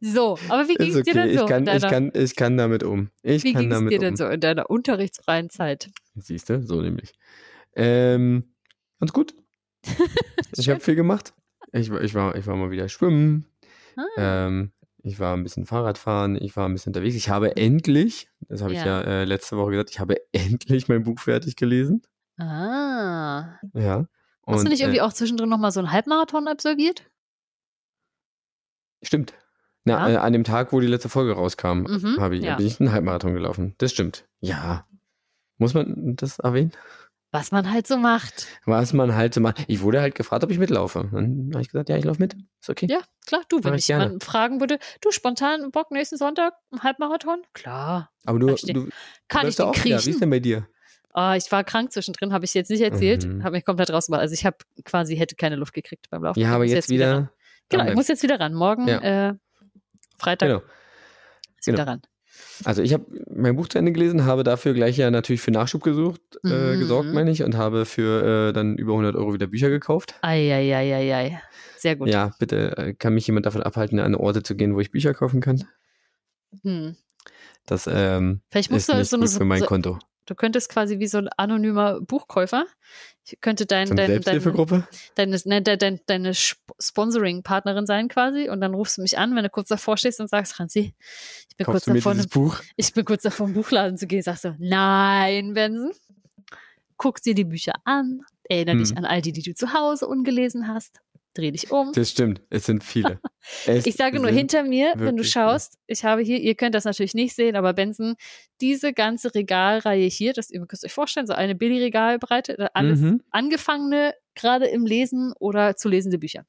So, 0.00 0.38
aber 0.48 0.68
wie 0.68 0.74
ging 0.74 0.88
es 0.96 1.02
dir 1.04 1.12
okay. 1.12 1.12
denn 1.12 1.38
so? 1.38 1.44
Ich 1.44 1.48
kann, 1.50 1.66
in 1.66 1.74
ich, 1.74 1.80
deiner, 1.82 1.90
kann, 1.92 2.12
ich 2.14 2.36
kann 2.36 2.56
damit 2.56 2.82
um. 2.82 3.10
Ich 3.22 3.44
wie 3.44 3.52
ging 3.52 3.72
es 3.72 3.78
dir 3.78 3.84
um. 3.96 4.00
denn 4.00 4.16
so 4.16 4.26
in 4.26 4.40
deiner 4.40 4.70
unterrichtsfreien 4.70 5.50
Zeit? 5.50 5.90
Siehst 6.14 6.48
du, 6.50 6.62
so 6.62 6.80
nämlich. 6.80 7.12
Ähm, 7.74 8.52
ganz 9.00 9.12
gut. 9.12 9.34
ich 10.56 10.68
habe 10.68 10.80
viel 10.80 10.94
gemacht. 10.96 11.34
Ich, 11.72 11.90
war- 11.90 12.00
ich, 12.00 12.14
war, 12.14 12.34
ich 12.36 12.46
war 12.46 12.56
mal 12.56 12.70
wieder 12.70 12.88
schwimmen. 12.88 13.46
Ah, 13.96 14.02
Ähm, 14.46 14.72
ich 15.02 15.20
war 15.20 15.36
ein 15.36 15.42
bisschen 15.42 15.66
Fahrradfahren. 15.66 16.36
Ich 16.40 16.56
war 16.56 16.68
ein 16.68 16.72
bisschen 16.72 16.90
unterwegs. 16.90 17.14
Ich 17.14 17.28
habe 17.28 17.56
endlich, 17.56 18.28
das 18.48 18.62
habe 18.62 18.72
ich 18.72 18.80
Ja. 18.80 18.86
ja 18.86 19.00
äh, 19.02 19.24
letzte 19.24 19.56
Woche 19.56 19.72
gesagt, 19.72 19.90
ich 19.90 20.00
habe 20.00 20.16
endlich 20.32 20.88
mein 20.88 21.02
Buch 21.04 21.20
fertig 21.20 21.56
gelesen. 21.56 22.02
ah. 22.38 23.58
Ja. 23.74 24.06
Hast 24.48 24.58
du 24.60 24.66
Und, 24.66 24.68
nicht 24.70 24.80
irgendwie 24.80 24.98
äh, 24.98 25.02
auch 25.02 25.12
zwischendrin 25.12 25.48
nochmal 25.48 25.72
so 25.72 25.80
einen 25.80 25.90
Halbmarathon 25.90 26.46
absolviert? 26.46 27.02
Stimmt. 29.06 29.34
Na, 29.84 30.08
Ja? 30.08 30.14
äh, 30.14 30.16
an 30.18 30.32
dem 30.32 30.44
Tag, 30.44 30.72
wo 30.72 30.80
die 30.80 30.86
letzte 30.86 31.08
Folge 31.08 31.32
rauskam, 31.32 31.82
Mhm, 31.82 32.16
habe 32.18 32.36
ich, 32.36 32.42
ja. 32.44 32.56
bin 32.56 32.66
ich 32.66 32.80
einen 32.80 32.92
Halbmarathon 32.92 33.34
gelaufen. 33.34 33.74
Das 33.78 33.92
stimmt. 33.92 34.24
Ja. 34.40 34.86
Muss 35.58 35.74
man 35.74 36.16
das 36.16 36.38
erwähnen? 36.40 36.72
Was 37.32 37.50
man 37.52 37.70
halt 37.70 37.86
so 37.86 37.96
macht. 37.96 38.46
Was 38.66 38.92
man 38.92 39.14
halt 39.14 39.34
so 39.34 39.40
macht. 39.40 39.64
Ich 39.68 39.82
wurde 39.82 40.00
halt 40.00 40.14
gefragt, 40.14 40.42
ob 40.44 40.50
ich 40.50 40.58
mitlaufe. 40.58 41.08
Dann 41.12 41.50
habe 41.52 41.60
ich 41.62 41.68
gesagt, 41.68 41.88
ja, 41.88 41.96
ich 41.96 42.04
laufe 42.04 42.20
mit. 42.20 42.34
Ist 42.60 42.70
okay. 42.70 42.86
Ja, 42.88 43.00
klar, 43.26 43.42
du, 43.48 43.62
wenn 43.62 43.72
ich 43.74 43.78
mich 43.78 43.86
gerne. 43.88 44.04
jemand 44.04 44.24
fragen 44.24 44.60
würde, 44.60 44.78
du 45.02 45.10
spontan 45.10 45.70
Bock 45.70 45.90
nächsten 45.90 46.16
Sonntag, 46.16 46.54
einen 46.70 46.82
Halbmarathon? 46.82 47.42
Klar, 47.52 48.10
Aber 48.24 48.38
du, 48.38 48.48
Verstehe. 48.48 48.74
du 48.74 48.88
kann 49.28 49.42
du 49.42 49.48
ich 49.48 49.58
ja 49.58 49.64
den 49.66 49.70
auch 49.70 49.74
wieder. 49.76 49.84
Wie 49.84 49.92
ist 49.98 50.04
kriechen. 50.04 50.20
denn 50.20 50.30
bei 50.30 50.40
dir? 50.40 50.66
Ah, 51.12 51.34
ich 51.36 51.50
war 51.50 51.64
krank 51.64 51.92
zwischendrin, 51.92 52.32
habe 52.32 52.44
ich 52.44 52.54
jetzt 52.54 52.70
nicht 52.70 52.82
erzählt, 52.82 53.24
Mhm. 53.26 53.42
habe 53.42 53.56
mich 53.56 53.64
komplett 53.64 53.90
rausgemacht. 53.90 54.20
Also 54.20 54.34
ich 54.34 54.44
habe 54.46 54.56
quasi 54.84 55.16
hätte 55.16 55.34
keine 55.36 55.56
Luft 55.56 55.72
gekriegt 55.74 56.06
beim 56.10 56.22
Laufen. 56.22 56.38
Ja, 56.38 56.48
Ich 56.48 56.54
aber 56.54 56.64
muss 56.64 56.72
jetzt 56.72 56.90
wieder. 56.90 57.12
ran. 57.14 57.28
Genau, 57.68 57.86
ich 57.88 57.94
muss 57.94 58.08
jetzt 58.08 58.22
wieder 58.22 58.38
ran. 58.40 58.54
Morgen, 58.54 58.86
Ja. 58.88 59.28
äh, 59.30 59.34
Freitag, 60.18 60.48
Genau. 60.48 60.62
ist 61.58 61.66
genau. 61.66 61.78
wieder 61.78 61.86
ran. 61.86 62.02
Also 62.64 62.82
ich 62.82 62.92
habe 62.92 63.04
mein 63.34 63.56
Buch 63.56 63.68
zu 63.68 63.78
Ende 63.78 63.92
gelesen, 63.92 64.24
habe 64.26 64.44
dafür 64.44 64.74
gleich 64.74 64.96
ja 64.98 65.10
natürlich 65.10 65.40
für 65.40 65.50
Nachschub 65.50 65.82
gesucht, 65.82 66.20
äh, 66.44 66.74
Mhm. 66.74 66.78
gesorgt, 66.80 67.12
meine 67.12 67.30
ich, 67.30 67.42
und 67.42 67.56
habe 67.56 67.86
für 67.86 68.48
äh, 68.48 68.52
dann 68.52 68.76
über 68.76 68.92
100 68.92 69.16
Euro 69.16 69.32
wieder 69.32 69.46
Bücher 69.46 69.70
gekauft. 69.70 70.14
Eieieiei. 70.22 71.40
Sehr 71.78 71.96
gut. 71.96 72.08
Ja, 72.08 72.32
bitte 72.38 72.76
äh, 72.76 72.94
kann 72.94 73.14
mich 73.14 73.26
jemand 73.26 73.46
davon 73.46 73.62
abhalten, 73.62 73.98
an 74.00 74.14
Orte 74.14 74.42
zu 74.42 74.54
gehen, 74.54 74.74
wo 74.74 74.80
ich 74.80 74.90
Bücher 74.90 75.14
kaufen 75.14 75.40
kann. 75.40 75.64
Hm. 76.62 76.96
Das 77.66 77.86
ähm, 77.90 78.42
Vielleicht 78.50 78.70
musst 78.70 78.88
ist 78.88 78.92
du 78.92 78.96
nicht 78.98 79.08
so 79.10 79.16
eine, 79.16 79.24
gut 79.26 79.34
für 79.34 79.44
mein 79.44 79.60
so, 79.60 79.66
Konto. 79.66 79.98
Du 80.26 80.34
könntest 80.34 80.68
quasi 80.68 80.98
wie 80.98 81.06
so 81.06 81.18
ein 81.18 81.28
anonymer 81.36 82.00
Buchkäufer, 82.00 82.66
ich 83.24 83.40
könnte 83.40 83.66
dein, 83.66 83.88
So 83.88 83.94
dein, 83.94 84.08
dein, 84.08 84.22
Selbsthilfegruppe? 84.22 84.86
deine, 85.16 85.40
ne, 85.44 85.62
deine, 85.62 85.78
deine, 85.78 86.00
deine 86.06 86.30
Sp- 86.34 86.62
Sponsoring-Partnerin 86.78 87.86
sein 87.86 88.08
quasi 88.08 88.48
und 88.48 88.60
dann 88.60 88.74
rufst 88.74 88.98
du 88.98 89.02
mich 89.02 89.18
an, 89.18 89.34
wenn 89.34 89.42
du 89.44 89.50
kurz 89.50 89.68
davor 89.68 89.96
stehst 89.96 90.20
und 90.20 90.28
sagst, 90.28 90.52
Franzi, 90.54 90.94
ich 91.48 91.56
bin 91.56 91.64
kurz 91.64 91.86
Kaufst 91.86 92.04
davor, 92.04 92.14
ne, 92.14 92.26
Buch? 92.26 92.60
ich 92.76 92.92
bin 92.92 93.04
kurz 93.04 93.22
davor, 93.22 93.46
im 93.48 93.54
Buchladen 93.54 93.96
zu 93.98 94.06
gehen, 94.06 94.22
sagst 94.22 94.44
du, 94.44 94.54
nein, 94.58 95.54
Benson. 95.54 95.90
Guckst 96.98 97.26
dir 97.26 97.34
die 97.34 97.44
Bücher 97.44 97.74
an, 97.84 98.20
erinnere 98.44 98.76
dich 98.78 98.90
Hm. 98.90 98.98
an 98.98 99.04
all 99.04 99.20
die, 99.20 99.32
die 99.32 99.42
du 99.42 99.54
zu 99.54 99.72
Hause 99.74 100.06
ungelesen 100.06 100.66
hast, 100.68 101.00
dreh 101.36 101.50
dich 101.50 101.70
um. 101.70 101.92
Das 101.92 102.10
stimmt, 102.10 102.40
es 102.50 102.66
sind 102.66 102.82
viele. 102.84 103.20
Es 103.66 103.86
Ich 103.86 103.94
sage 103.94 104.18
nur 104.18 104.30
hinter 104.32 104.64
mir, 104.64 104.92
wenn 104.96 105.16
du 105.16 105.22
schaust, 105.22 105.78
ich 105.86 106.04
habe 106.04 106.20
hier, 106.22 106.40
ihr 106.40 106.56
könnt 106.56 106.74
das 106.74 106.84
natürlich 106.84 107.14
nicht 107.14 107.32
sehen, 107.36 107.54
aber 107.54 107.74
Benson, 107.74 108.16
diese 108.60 108.92
ganze 108.92 109.32
Regalreihe 109.36 110.06
hier, 110.08 110.32
das 110.32 110.50
ihr 110.50 110.58
könnt 110.66 110.82
euch 110.84 110.92
vorstellen, 110.92 111.28
so 111.28 111.32
eine 111.32 111.54
Billy-Regalbreite, 111.54 112.58
äh, 112.58 112.68
alles 112.74 112.98
Mhm. 113.00 113.22
angefangene, 113.30 114.14
gerade 114.34 114.66
im 114.66 114.84
Lesen 114.84 115.32
oder 115.38 115.76
zu 115.76 115.88
lesende 115.88 116.18
Bücher. 116.18 116.44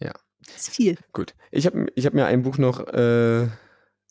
Ja. 0.00 0.12
ist 0.54 0.68
viel. 0.68 0.98
Gut. 1.12 1.34
Ich 1.50 1.64
habe 1.66 1.86
ich 1.94 2.04
hab 2.04 2.12
mir 2.12 2.26
ein 2.26 2.42
Buch 2.42 2.58
noch, 2.58 2.86
äh, 2.88 3.48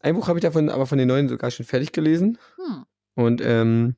ein 0.01 0.15
Buch 0.15 0.27
habe 0.27 0.39
ich 0.39 0.43
davon, 0.43 0.69
aber 0.69 0.87
von 0.87 0.97
den 0.97 1.07
neuen 1.07 1.29
sogar 1.29 1.51
schon 1.51 1.65
fertig 1.67 1.91
gelesen. 1.91 2.39
Hm. 2.55 2.85
Und 3.15 3.41
ähm, 3.43 3.95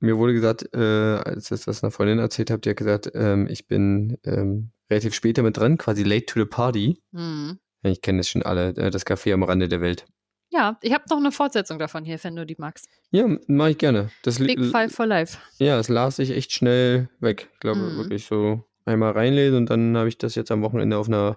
mir 0.00 0.16
wurde 0.16 0.32
gesagt, 0.32 0.68
äh, 0.74 0.78
als 0.78 1.50
ich 1.50 1.64
das 1.64 1.82
einer 1.84 1.90
Freundin 1.90 2.18
erzählt 2.20 2.50
habe, 2.50 2.60
die 2.60 2.70
hat 2.70 2.76
gesagt, 2.76 3.10
ähm, 3.14 3.46
ich 3.50 3.66
bin 3.66 4.16
ähm, 4.24 4.70
relativ 4.90 5.14
spät 5.14 5.38
damit 5.38 5.56
dran, 5.56 5.78
quasi 5.78 6.02
late 6.02 6.26
to 6.26 6.40
the 6.40 6.46
party. 6.46 7.00
Hm. 7.12 7.58
Ich 7.82 8.00
kenne 8.02 8.18
das 8.18 8.28
schon 8.28 8.42
alle, 8.42 8.70
äh, 8.76 8.90
das 8.90 9.06
Café 9.06 9.32
am 9.32 9.42
Rande 9.42 9.68
der 9.68 9.80
Welt. 9.80 10.06
Ja, 10.50 10.78
ich 10.82 10.92
habe 10.94 11.04
noch 11.10 11.18
eine 11.18 11.30
Fortsetzung 11.30 11.78
davon 11.78 12.04
hier, 12.04 12.18
wenn 12.24 12.34
du 12.34 12.46
die 12.46 12.56
magst. 12.58 12.88
Ja, 13.10 13.26
mache 13.48 13.70
ich 13.72 13.78
gerne. 13.78 14.10
Das 14.22 14.38
Big 14.38 14.58
Five 14.64 14.92
for 14.92 15.06
Life. 15.06 15.36
Ja, 15.58 15.78
es 15.78 15.88
las 15.88 16.16
sich 16.16 16.30
echt 16.30 16.52
schnell 16.52 17.08
weg. 17.20 17.48
Ich 17.54 17.60
glaube 17.60 17.80
Mhm. 17.80 17.96
wirklich 17.98 18.24
so 18.24 18.64
einmal 18.86 19.12
reinlesen 19.12 19.58
und 19.58 19.70
dann 19.70 19.96
habe 19.96 20.08
ich 20.08 20.16
das 20.16 20.34
jetzt 20.34 20.50
am 20.50 20.62
Wochenende 20.62 20.96
auf 20.96 21.06
einer, 21.08 21.36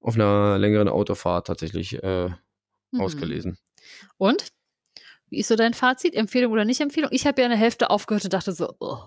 auf 0.00 0.16
einer 0.16 0.58
längeren 0.58 0.88
Autofahrt 0.88 1.46
tatsächlich 1.46 2.02
äh, 2.02 2.30
Mhm. 2.90 3.00
ausgelesen. 3.00 3.58
Und? 4.18 4.48
Wie 5.30 5.38
ist 5.38 5.48
so 5.48 5.56
dein 5.56 5.72
Fazit? 5.72 6.14
Empfehlung 6.14 6.52
oder 6.52 6.64
nicht 6.66 6.80
Empfehlung? 6.80 7.08
Ich 7.12 7.26
habe 7.26 7.40
ja 7.40 7.46
eine 7.46 7.56
Hälfte 7.56 7.88
aufgehört 7.88 8.24
und 8.24 8.32
dachte 8.34 8.52
so, 8.52 8.74
oh. 8.80 8.98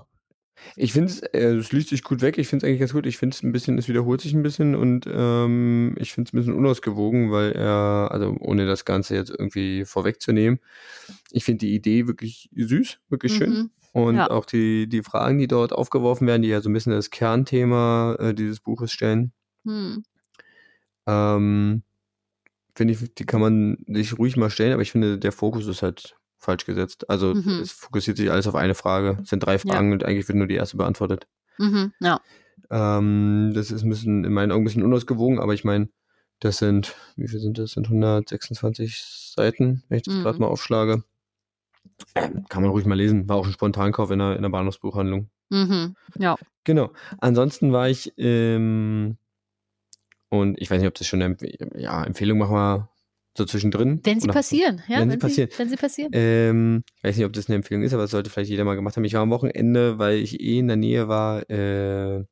Ich 0.76 0.94
finde 0.94 1.12
es, 1.12 1.20
äh, 1.22 1.56
es 1.56 1.72
liest 1.72 1.90
sich 1.90 2.04
gut 2.04 2.22
weg. 2.22 2.38
Ich 2.38 2.48
finde 2.48 2.66
es 2.66 2.70
eigentlich 2.70 2.80
ganz 2.80 2.94
gut. 2.94 3.06
Ich 3.06 3.18
finde 3.18 3.36
es 3.36 3.44
ein 3.44 3.52
bisschen, 3.52 3.78
es 3.78 3.88
wiederholt 3.88 4.22
sich 4.22 4.34
ein 4.34 4.44
bisschen 4.44 4.76
und 4.76 5.06
ähm, 5.12 5.96
ich 6.00 6.14
finde 6.14 6.30
es 6.30 6.34
ein 6.34 6.38
bisschen 6.38 6.54
unausgewogen, 6.54 7.32
weil 7.32 7.52
er, 7.52 8.10
also 8.12 8.36
ohne 8.40 8.66
das 8.66 8.86
Ganze 8.86 9.16
jetzt 9.16 9.30
irgendwie 9.30 9.86
vorwegzunehmen, 9.86 10.60
ich 11.32 11.44
finde 11.44 11.66
die 11.66 11.76
Idee 11.76 12.08
wirklich 12.08 12.50
süß, 12.56 13.00
wirklich 13.10 13.34
schön. 13.36 13.50
Mhm. 13.50 13.70
Und 13.92 14.16
Ja. 14.16 14.30
auch 14.30 14.46
die, 14.46 14.88
die 14.90 15.04
Fragen, 15.04 15.38
die 15.38 15.48
dort 15.48 15.72
aufgeworfen 15.72 16.28
werden, 16.28 16.42
die 16.42 16.50
ja 16.50 16.62
so 16.62 16.70
ein 16.70 16.74
bisschen 16.74 16.92
das 16.92 17.10
Kernthema 17.12 18.16
äh, 18.20 18.34
dieses 18.34 18.60
Buches 18.60 18.92
stellen, 18.92 19.32
Hm. 19.66 20.04
ähm, 21.08 21.84
finde 22.76 22.94
ich, 22.94 23.14
die 23.16 23.26
kann 23.26 23.42
man 23.42 23.78
sich 23.88 24.18
ruhig 24.18 24.38
mal 24.38 24.50
stellen, 24.50 24.74
aber 24.74 24.82
ich 24.82 24.92
finde, 24.92 25.18
der 25.18 25.32
Fokus 25.32 25.68
ist 25.68 25.82
halt 25.82 26.18
falsch 26.46 26.66
gesetzt. 26.66 27.10
Also 27.10 27.34
Mhm. 27.36 27.60
es 27.62 27.72
fokussiert 27.72 28.18
sich 28.18 28.32
alles 28.32 28.48
auf 28.48 28.56
eine 28.56 28.76
Frage. 28.76 29.20
Es 29.24 29.30
sind 29.30 29.40
drei 29.46 29.54
Ja. 29.54 29.60
Fragen 29.60 29.92
und 29.92 30.04
eigentlich 30.04 30.28
wird 30.28 30.38
nur 30.38 30.48
die 30.48 30.56
erste 30.56 30.78
beantwortet. 30.78 31.28
Mhm. 31.58 31.92
Ja. 32.00 32.22
Ähm, 32.72 33.52
das 33.54 33.72
ist 33.72 33.84
ein 33.84 33.90
bisschen, 33.90 34.24
in 34.24 34.34
meinen 34.34 34.52
Augen 34.52 34.62
ein 34.62 34.66
bisschen 34.66 34.84
unausgewogen, 34.84 35.40
aber 35.40 35.54
ich 35.54 35.64
meine, 35.64 35.90
das 36.40 36.58
sind, 36.58 36.96
wie 37.16 37.28
viel 37.28 37.40
sind 37.40 37.58
das? 37.58 37.72
Sind 37.72 37.90
126 37.90 39.34
Seiten, 39.36 39.84
wenn 39.90 39.98
ich 39.98 40.04
das 40.04 40.16
Mhm. 40.16 40.24
gerade 40.24 40.40
mal 40.40 40.48
aufschlage. 40.48 41.04
Ähm, 42.16 42.46
kann 42.50 42.62
man 42.62 42.72
ruhig 42.72 42.86
mal 42.86 42.96
lesen. 42.96 43.30
War 43.30 43.38
auch 43.38 43.46
ein 43.46 43.54
Spontankauf 43.54 44.12
in 44.12 44.20
der, 44.20 44.36
in 44.36 44.42
der 44.42 44.50
Bahnhofsbuchhandlung. 44.50 45.30
Mhm. 45.50 45.96
Ja. 46.18 46.36
Genau. 46.64 46.92
Ansonsten 47.20 47.72
war 47.72 47.88
ich, 47.90 48.14
ähm, 48.18 49.18
und 50.30 50.60
ich 50.60 50.70
weiß 50.70 50.80
nicht, 50.80 50.88
ob 50.88 50.96
das 50.96 51.08
schon 51.08 51.22
eine 51.22 51.34
Empf 51.34 51.44
ja, 51.78 52.04
Empfehlung 52.04 52.40
machen 52.40 52.56
wir 52.56 52.90
so 53.38 53.46
zwischendrin. 53.46 54.00
Wenn 54.04 54.20
sie 54.20 54.28
passieren, 54.28 54.82
ja, 54.88 55.00
wenn 55.00 55.12
sie 55.12 55.18
passieren. 55.18 55.50
wenn 55.58 55.70
sie 55.70 55.76
passieren. 55.76 56.12
Ähm, 56.14 56.84
ich 56.98 57.04
weiß 57.04 57.18
nicht, 57.18 57.26
ob 57.26 57.34
das 57.34 57.48
eine 57.48 57.56
Empfehlung 57.56 57.84
ist, 57.84 57.94
aber 57.94 58.04
das 58.04 58.12
sollte 58.12 58.30
vielleicht 58.30 58.50
jeder 58.50 58.64
mal 58.64 58.76
gemacht 58.76 58.96
haben. 58.96 59.04
Ich 59.04 59.14
war 59.14 59.22
am 59.22 59.30
Wochenende, 59.32 60.00
weil 60.00 60.18
ich 60.18 60.40
eh 60.40 60.60
in 60.60 60.68
der 60.68 60.78
Nähe 60.78 61.08
war, 61.08 61.50
äh, 61.50 62.24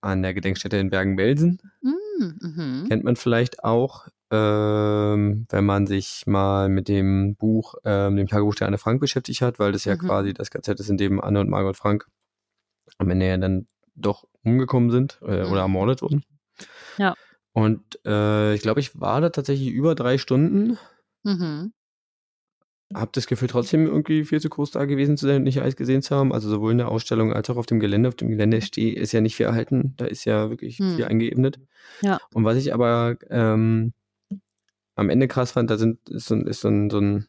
an 0.00 0.22
der 0.22 0.34
Gedenkstätte 0.34 0.76
in 0.76 0.90
Bergen-Belsen. 0.90 1.60
Mhm. 1.82 2.38
Mhm. 2.40 2.84
Kennt 2.88 3.04
man 3.04 3.16
vielleicht 3.16 3.64
auch, 3.64 4.08
ähm, 4.30 5.46
wenn 5.50 5.64
man 5.64 5.86
sich 5.86 6.22
mal 6.26 6.68
mit 6.68 6.88
dem 6.88 7.36
Buch, 7.36 7.74
ähm, 7.84 8.16
dem 8.16 8.26
Tagebuch 8.28 8.54
der 8.54 8.68
Anne 8.68 8.78
Frank 8.78 9.00
beschäftigt 9.00 9.40
hat, 9.42 9.58
weil 9.58 9.72
das 9.72 9.84
ja 9.84 9.94
Mhm. 9.94 9.98
quasi 10.00 10.32
das 10.34 10.50
KZ 10.50 10.80
ist, 10.80 10.88
in 10.90 10.96
dem 10.96 11.20
Anne 11.20 11.40
und 11.40 11.48
Margot 11.50 11.76
Frank 11.76 12.06
am 12.98 13.10
Ende 13.10 13.26
ja 13.26 13.36
dann 13.36 13.66
doch 13.94 14.24
umgekommen 14.44 14.90
sind 14.90 15.18
äh, 15.22 15.44
Mhm. 15.44 15.52
oder 15.52 15.60
ermordet 15.62 16.02
wurden. 16.02 16.22
Ja. 16.98 17.14
Und 17.56 17.80
äh, 18.04 18.54
ich 18.54 18.60
glaube, 18.60 18.80
ich 18.80 19.00
war 19.00 19.22
da 19.22 19.30
tatsächlich 19.30 19.70
über 19.70 19.94
drei 19.94 20.18
Stunden. 20.18 20.76
Mhm. 21.24 21.72
Hab 22.92 23.14
das 23.14 23.26
Gefühl, 23.26 23.48
trotzdem 23.48 23.86
irgendwie 23.86 24.26
viel 24.26 24.42
zu 24.42 24.50
groß 24.50 24.72
da 24.72 24.84
gewesen 24.84 25.16
zu 25.16 25.26
sein 25.26 25.36
und 25.36 25.42
nicht 25.44 25.62
alles 25.62 25.74
gesehen 25.74 26.02
zu 26.02 26.14
haben. 26.14 26.34
Also 26.34 26.50
sowohl 26.50 26.72
in 26.72 26.78
der 26.78 26.88
Ausstellung 26.88 27.32
als 27.32 27.48
auch 27.48 27.56
auf 27.56 27.64
dem 27.64 27.80
Gelände. 27.80 28.10
Auf 28.10 28.14
dem 28.14 28.28
Gelände 28.28 28.60
steh, 28.60 28.90
ist 28.90 29.12
ja 29.12 29.22
nicht 29.22 29.36
viel 29.36 29.46
erhalten. 29.46 29.94
Da 29.96 30.04
ist 30.04 30.26
ja 30.26 30.50
wirklich 30.50 30.78
Hm. 30.80 30.96
viel 30.96 31.06
eingeebnet. 31.06 31.58
Ja. 32.02 32.18
Und 32.34 32.44
was 32.44 32.58
ich 32.58 32.74
aber 32.74 33.16
ähm, 33.30 33.94
am 34.94 35.08
Ende 35.08 35.26
krass 35.26 35.52
fand, 35.52 35.70
da 35.70 35.78
sind, 35.78 36.06
ist 36.10 36.26
so, 36.26 36.34
ein- 36.34 36.46
ist 36.46 36.60
so 36.60 36.68
ein, 36.68 36.90
so 36.90 36.98
ein 37.00 37.26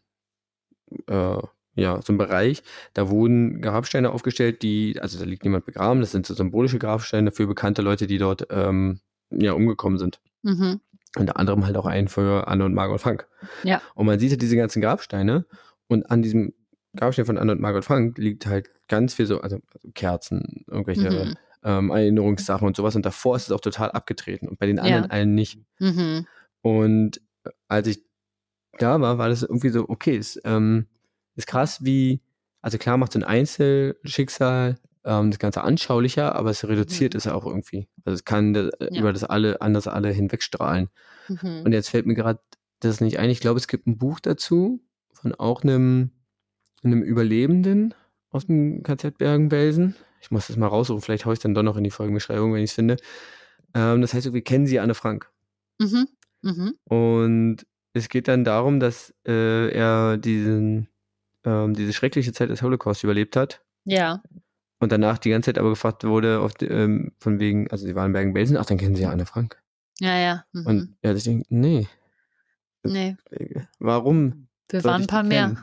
äh, 1.07 1.41
ja, 1.75 2.01
so 2.01 2.11
ein 2.11 2.17
Bereich, 2.17 2.63
da 2.93 3.09
wurden 3.09 3.61
Grabsteine 3.61 4.11
aufgestellt, 4.11 4.61
die, 4.61 4.99
also 4.99 5.19
da 5.19 5.25
liegt 5.25 5.43
niemand 5.45 5.65
begraben, 5.65 6.01
das 6.01 6.11
sind 6.11 6.25
so 6.25 6.33
symbolische 6.33 6.79
Grabsteine 6.79 7.31
für 7.31 7.45
bekannte 7.47 7.81
Leute, 7.81 8.07
die 8.07 8.17
dort 8.17 8.47
ähm, 8.49 8.99
ja 9.31 9.53
umgekommen 9.53 9.97
sind. 9.99 10.19
Mhm. 10.43 10.79
Unter 11.17 11.37
anderem 11.37 11.65
halt 11.65 11.77
auch 11.77 11.85
einen 11.85 12.07
für 12.07 12.47
Anne 12.47 12.65
und 12.65 12.73
Margot 12.73 12.99
Frank. 13.01 13.27
Ja. 13.63 13.81
Und 13.95 14.05
man 14.05 14.19
sieht 14.19 14.31
halt 14.31 14.41
diese 14.41 14.55
ganzen 14.55 14.81
Grabsteine 14.81 15.45
und 15.87 16.09
an 16.11 16.21
diesem 16.21 16.53
Grabstein 16.95 17.25
von 17.25 17.37
Anne 17.37 17.53
und 17.53 17.61
Margot 17.61 17.85
Frank 17.85 18.17
liegt 18.17 18.45
halt 18.45 18.69
ganz 18.87 19.13
viel 19.13 19.25
so, 19.25 19.41
also 19.41 19.59
Kerzen, 19.95 20.63
irgendwelche 20.67 21.09
Mhm. 21.09 21.35
ähm, 21.63 21.89
Erinnerungssachen 21.89 22.67
und 22.67 22.75
sowas 22.75 22.95
und 22.95 23.05
davor 23.05 23.35
ist 23.35 23.43
es 23.47 23.51
auch 23.51 23.61
total 23.61 23.91
abgetreten 23.91 24.47
und 24.47 24.59
bei 24.59 24.67
den 24.67 24.79
anderen 24.79 25.03
Ja. 25.05 25.09
allen 25.09 25.33
nicht. 25.35 25.59
Mhm. 25.79 26.25
Und 26.61 27.21
äh, 27.43 27.49
als 27.67 27.87
ich 27.87 28.03
da 28.79 29.01
war, 29.01 29.17
war 29.17 29.29
das 29.29 29.41
irgendwie 29.41 29.69
so, 29.69 29.89
okay, 29.89 30.15
ist, 30.17 30.39
ähm, 30.45 30.85
ist 31.35 31.47
krass, 31.47 31.83
wie, 31.83 32.21
also 32.61 32.77
klar 32.77 32.97
macht 32.97 33.13
so 33.13 33.19
ein 33.19 33.23
Einzelschicksal 33.23 34.77
ähm, 35.07 35.31
das 35.31 35.39
Ganze 35.39 35.63
anschaulicher, 35.63 36.35
aber 36.35 36.51
es 36.51 36.67
reduziert 36.67 37.13
Mhm. 37.13 37.17
es 37.17 37.27
auch 37.27 37.45
irgendwie. 37.45 37.87
Also 38.05 38.13
es 38.15 38.25
kann 38.25 38.53
das, 38.53 38.69
äh, 38.79 38.89
Ja. 38.91 38.99
über 39.01 39.13
das 39.13 39.23
alle, 39.23 39.61
anders 39.61 39.87
alle 39.87 40.11
hinwegstrahlen. 40.11 40.89
Mhm. 41.29 41.61
Und 41.65 41.71
jetzt 41.71 41.89
fällt 41.89 42.05
mir 42.05 42.13
gerade 42.15 42.39
das 42.81 43.01
nicht 43.01 43.17
ein. 43.17 43.29
Ich 43.31 43.39
glaube, 43.39 43.57
es 43.59 43.67
gibt 43.67 43.87
ein 43.87 43.97
Buch 43.97 44.19
dazu 44.19 44.81
von 45.13 45.33
auch 45.33 45.63
einem, 45.63 46.11
einem 46.83 47.01
Überlebenden 47.01 47.95
aus 48.29 48.45
dem 48.45 48.83
KZ 48.83 49.17
Bergen-Belsen. 49.17 49.95
Ich 50.21 50.29
muss 50.29 50.47
das 50.47 50.57
mal 50.57 50.67
raussuchen. 50.67 51.01
Vielleicht 51.01 51.25
haue 51.25 51.33
ich 51.33 51.37
es 51.39 51.43
dann 51.43 51.53
doch 51.55 51.63
noch 51.63 51.77
in 51.77 51.83
die 51.83 51.89
Folgenbeschreibung, 51.91 52.53
wenn 52.53 52.63
ich 52.63 52.69
es 52.71 52.75
finde. 52.75 52.97
Ähm, 53.73 54.01
das 54.01 54.13
heißt, 54.13 54.25
irgendwie 54.27 54.43
kennen 54.43 54.67
Sie 54.67 54.79
Anne 54.79 54.93
Frank. 54.93 55.29
Mhm. 55.79 56.07
Mhm. 56.43 56.73
Und 56.85 57.57
es 57.93 58.09
geht 58.09 58.27
dann 58.27 58.43
darum, 58.43 58.79
dass 58.79 59.13
äh, 59.27 59.69
er 59.71 60.17
diesen, 60.17 60.87
ähm, 61.45 61.73
diese 61.73 61.93
schreckliche 61.93 62.31
Zeit 62.33 62.49
des 62.49 62.61
Holocaust 62.61 63.03
überlebt 63.03 63.35
hat 63.35 63.63
Ja. 63.85 64.21
Und 64.79 64.91
danach 64.91 65.17
die 65.17 65.29
ganze 65.29 65.47
Zeit 65.51 65.57
aber 65.57 65.69
gefragt 65.69 66.03
wurde, 66.03 66.39
auf, 66.39 66.53
die- 66.53 66.65
ähm, 66.67 67.11
von 67.19 67.39
wegen, 67.39 67.69
also 67.71 67.85
sie 67.85 67.95
waren 67.95 68.07
in 68.07 68.13
Bergen-Belsen, 68.13 68.57
ach, 68.57 68.65
dann 68.65 68.77
kennen 68.77 68.95
Sie 68.95 69.03
ja 69.03 69.09
Anne 69.11 69.25
Frank. 69.25 69.61
Ja, 69.99 70.15
ja. 70.17 70.45
Mhm. 70.53 70.65
Und 70.65 70.97
hat 71.03 71.15
sich 71.17 71.23
gedacht, 71.25 71.45
nee, 71.49 71.87
nee, 72.83 73.15
warum? 73.79 74.47
wir 74.69 74.83
waren 74.83 74.95
ein 74.95 75.01
ich 75.01 75.07
paar 75.07 75.23
mehr. 75.23 75.43
kennen? 75.47 75.59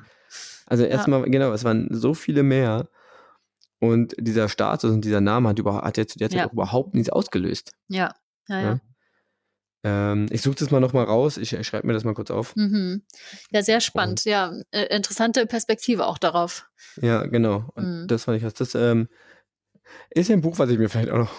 Also 0.66 0.84
erstmal, 0.84 1.22
genau, 1.30 1.52
es 1.52 1.62
waren 1.64 1.88
so 1.90 2.14
viele 2.14 2.42
mehr. 2.42 2.88
Und 3.80 4.14
dieser 4.18 4.48
Status 4.48 4.90
und 4.90 5.04
dieser 5.04 5.20
Name 5.20 5.50
hat, 5.50 5.58
über, 5.58 5.82
hat 5.82 5.98
jetzt 5.98 6.12
zu 6.14 6.18
der 6.18 6.30
Zeit 6.30 6.38
Ja. 6.38 6.46
auch 6.48 6.52
überhaupt 6.52 6.94
nichts 6.94 7.10
ausgelöst. 7.10 7.72
Ja. 7.88 8.14
Ja, 8.48 8.60
ja. 8.60 8.62
Ja. 8.72 8.80
Ähm, 9.86 10.26
ich 10.30 10.40
suche 10.42 10.56
das 10.56 10.70
mal 10.70 10.80
nochmal 10.80 11.04
raus. 11.04 11.36
Ich, 11.36 11.52
ich 11.52 11.66
schreibe 11.66 11.86
mir 11.86 11.92
das 11.92 12.04
mal 12.04 12.14
kurz 12.14 12.30
auf. 12.30 12.56
Mhm. 12.56 13.02
Ja, 13.50 13.62
sehr 13.62 13.80
spannend. 13.80 14.24
Ja, 14.24 14.52
äh, 14.70 14.84
interessante 14.96 15.44
Perspektive 15.46 16.06
auch 16.06 16.16
darauf. 16.18 16.66
Ja, 17.00 17.26
genau. 17.26 17.70
Und 17.74 18.02
Mhm. 18.02 18.06
das 18.08 18.24
fand 18.24 18.38
ich 18.38 18.42
krass. 18.42 18.54
Das 18.54 18.74
ähm, 18.74 19.08
ist 20.10 20.28
ja 20.28 20.36
ein 20.36 20.40
Buch, 20.40 20.58
was 20.58 20.70
ich 20.70 20.78
mir 20.78 20.88
vielleicht 20.88 21.10
auch 21.10 21.18
noch. 21.18 21.32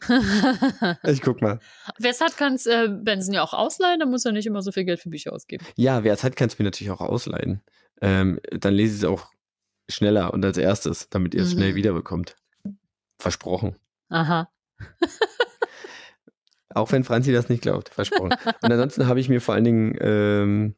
Ich 1.04 1.22
guck 1.22 1.40
mal. 1.42 1.60
Wer 1.98 2.10
es 2.10 2.20
hat, 2.20 2.36
kann 2.36 2.54
es 2.54 2.66
äh, 2.66 2.88
Benson 2.90 3.34
ja 3.34 3.42
auch 3.44 3.52
ausleihen, 3.52 4.00
dann 4.00 4.10
muss 4.10 4.24
er 4.24 4.32
nicht 4.32 4.46
immer 4.46 4.62
so 4.62 4.72
viel 4.72 4.84
Geld 4.84 4.98
für 5.00 5.10
Bücher 5.10 5.32
ausgeben. 5.32 5.64
Ja, 5.76 6.02
wer 6.02 6.12
es 6.12 6.24
hat, 6.24 6.34
kann 6.34 6.48
es 6.48 6.58
mir 6.58 6.64
natürlich 6.64 6.90
auch 6.90 7.00
ausleihen. 7.00 7.62
Ähm, 8.00 8.40
dann 8.50 8.74
lese 8.74 8.96
ich 8.96 9.02
es 9.02 9.08
auch 9.08 9.30
schneller 9.88 10.32
und 10.34 10.44
als 10.44 10.58
erstes, 10.58 11.08
damit 11.08 11.34
ihr 11.34 11.42
es 11.42 11.50
Mhm. 11.54 11.58
schnell 11.58 11.74
wiederbekommt. 11.76 12.34
Versprochen. 13.18 13.76
Aha. 14.08 14.50
Auch 16.74 16.92
wenn 16.92 17.04
Franzi 17.04 17.32
das 17.32 17.48
nicht 17.48 17.62
glaubt. 17.62 17.90
Versprochen. 17.90 18.32
und 18.62 18.72
ansonsten 18.72 19.06
habe 19.06 19.20
ich 19.20 19.28
mir 19.28 19.40
vor 19.40 19.54
allen 19.54 19.64
Dingen 19.64 19.96
ähm, 20.00 20.74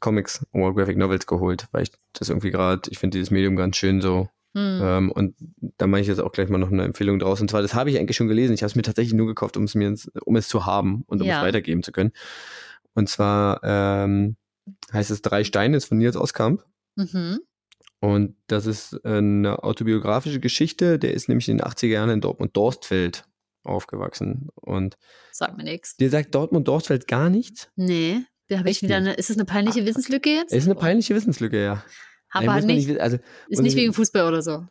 Comics 0.00 0.46
oder 0.52 0.74
Graphic 0.74 0.96
Novels 0.96 1.26
geholt, 1.26 1.66
weil 1.72 1.82
ich 1.82 1.90
das 2.12 2.28
irgendwie 2.28 2.50
gerade, 2.50 2.82
ich 2.90 2.98
finde 2.98 3.16
dieses 3.18 3.30
Medium 3.30 3.56
ganz 3.56 3.76
schön 3.76 4.00
so. 4.00 4.28
Hm. 4.54 4.80
Ähm, 4.82 5.12
und 5.12 5.34
da 5.76 5.86
mache 5.86 6.00
ich 6.00 6.06
jetzt 6.06 6.20
auch 6.20 6.32
gleich 6.32 6.48
mal 6.48 6.58
noch 6.58 6.72
eine 6.72 6.84
Empfehlung 6.84 7.18
draus. 7.18 7.40
Und 7.40 7.50
zwar, 7.50 7.62
das 7.62 7.74
habe 7.74 7.90
ich 7.90 7.98
eigentlich 7.98 8.16
schon 8.16 8.28
gelesen. 8.28 8.54
Ich 8.54 8.62
habe 8.62 8.68
es 8.68 8.76
mir 8.76 8.82
tatsächlich 8.82 9.14
nur 9.14 9.26
gekauft, 9.26 9.56
um 9.56 9.64
es 9.64 9.74
mir 9.74 9.94
um 10.24 10.36
es 10.36 10.48
zu 10.48 10.66
haben 10.66 11.04
und 11.06 11.20
um 11.20 11.26
Ja. 11.28 11.38
es 11.38 11.44
weitergeben 11.44 11.82
zu 11.82 11.92
können. 11.92 12.12
Und 12.94 13.08
zwar 13.08 13.60
ähm, 13.62 14.36
heißt 14.92 15.10
es 15.10 15.22
Drei 15.22 15.44
Steine, 15.44 15.76
ist 15.76 15.86
von 15.86 15.98
Nils 15.98 16.16
Oskamp. 16.16 16.64
Mhm. 16.96 17.40
Und 18.00 18.36
das 18.46 18.66
ist 18.66 19.04
eine 19.04 19.62
autobiografische 19.64 20.40
Geschichte. 20.40 20.98
Der 20.98 21.12
ist 21.14 21.28
nämlich 21.28 21.48
in 21.48 21.58
den 21.58 21.66
80er 21.66 21.86
Jahren 21.88 22.10
in 22.10 22.20
Dortmund-Dorstfeld 22.20 23.24
aufgewachsen. 23.64 24.48
Und 24.54 24.96
Sagt 25.32 25.56
mir 25.56 25.64
nichts. 25.64 25.96
dir 25.96 26.10
sagt 26.10 26.34
Dortmund-Dorstfeld 26.34 27.06
gar 27.08 27.30
nichts? 27.30 27.68
Nee. 27.76 28.20
Da 28.48 28.58
habe 28.58 28.70
ich 28.70 28.80
wieder 28.82 28.98
nicht? 29.00 29.08
eine, 29.10 29.16
ist 29.18 29.28
es 29.30 29.36
eine 29.36 29.44
peinliche 29.44 29.84
Wissenslücke 29.84 30.30
jetzt? 30.30 30.52
Ist 30.54 30.64
eine 30.64 30.74
peinliche 30.74 31.14
Wissenslücke, 31.14 31.62
ja. 31.62 31.84
Aber 32.30 32.46
Nein, 32.46 32.66
nicht, 32.66 32.88
wissen. 32.88 33.00
also, 33.00 33.18
ist 33.48 33.60
nicht 33.62 33.74
ich- 33.74 33.80
wegen 33.82 33.92
Fußball 33.92 34.26
oder 34.26 34.42
so. 34.42 34.66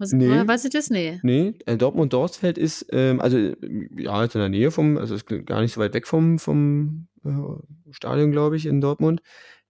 Was, 0.00 0.12
Nee. 0.12 0.46
Weißt 0.46 0.64
du 0.64 0.68
das? 0.68 0.90
Nee. 0.90 1.18
Nee, 1.24 1.54
äh, 1.66 1.76
Dortmund-Dorstfeld 1.76 2.56
ist, 2.56 2.86
ähm, 2.92 3.20
also 3.20 3.36
ja, 3.96 4.24
ist 4.24 4.34
in 4.36 4.40
der 4.40 4.48
Nähe 4.48 4.70
vom, 4.70 4.96
also 4.96 5.16
ist 5.16 5.26
gar 5.46 5.60
nicht 5.60 5.72
so 5.74 5.80
weit 5.80 5.92
weg 5.94 6.06
vom, 6.06 6.38
vom 6.38 7.08
äh, 7.24 7.30
Stadion, 7.90 8.30
glaube 8.30 8.56
ich, 8.56 8.66
in 8.66 8.80
Dortmund. 8.80 9.22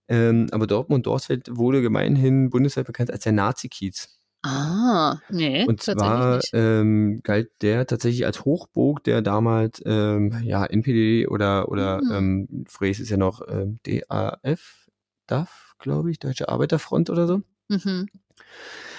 Ähm, 0.06 0.48
aber 0.50 0.66
Dortmund-Dorstfeld 0.66 1.56
wurde 1.56 1.80
gemeinhin 1.80 2.50
bundesweit 2.50 2.86
bekannt 2.86 3.10
als 3.10 3.24
der 3.24 3.32
Nazi-Kiez. 3.32 4.17
Ah, 4.42 5.16
nee. 5.30 5.64
Und 5.66 5.82
zwar 5.82 6.40
ähm, 6.52 7.20
galt 7.24 7.50
der 7.60 7.86
tatsächlich 7.86 8.24
als 8.24 8.44
Hochburg 8.44 9.02
der 9.04 9.20
damals 9.20 9.82
ähm, 9.84 10.32
ja, 10.44 10.64
NPD 10.64 11.26
oder, 11.26 11.68
oder 11.68 12.00
Mhm. 12.02 12.12
ähm, 12.12 12.64
früher 12.68 12.88
hieß 12.88 13.00
es 13.00 13.10
ja 13.10 13.16
noch 13.16 13.42
ähm, 13.48 13.80
DAF, 13.84 14.86
DAF, 15.26 15.74
glaube 15.78 16.10
ich, 16.10 16.18
Deutsche 16.20 16.48
Arbeiterfront 16.48 17.10
oder 17.10 17.26
so. 17.26 17.42
Mhm. 17.68 18.08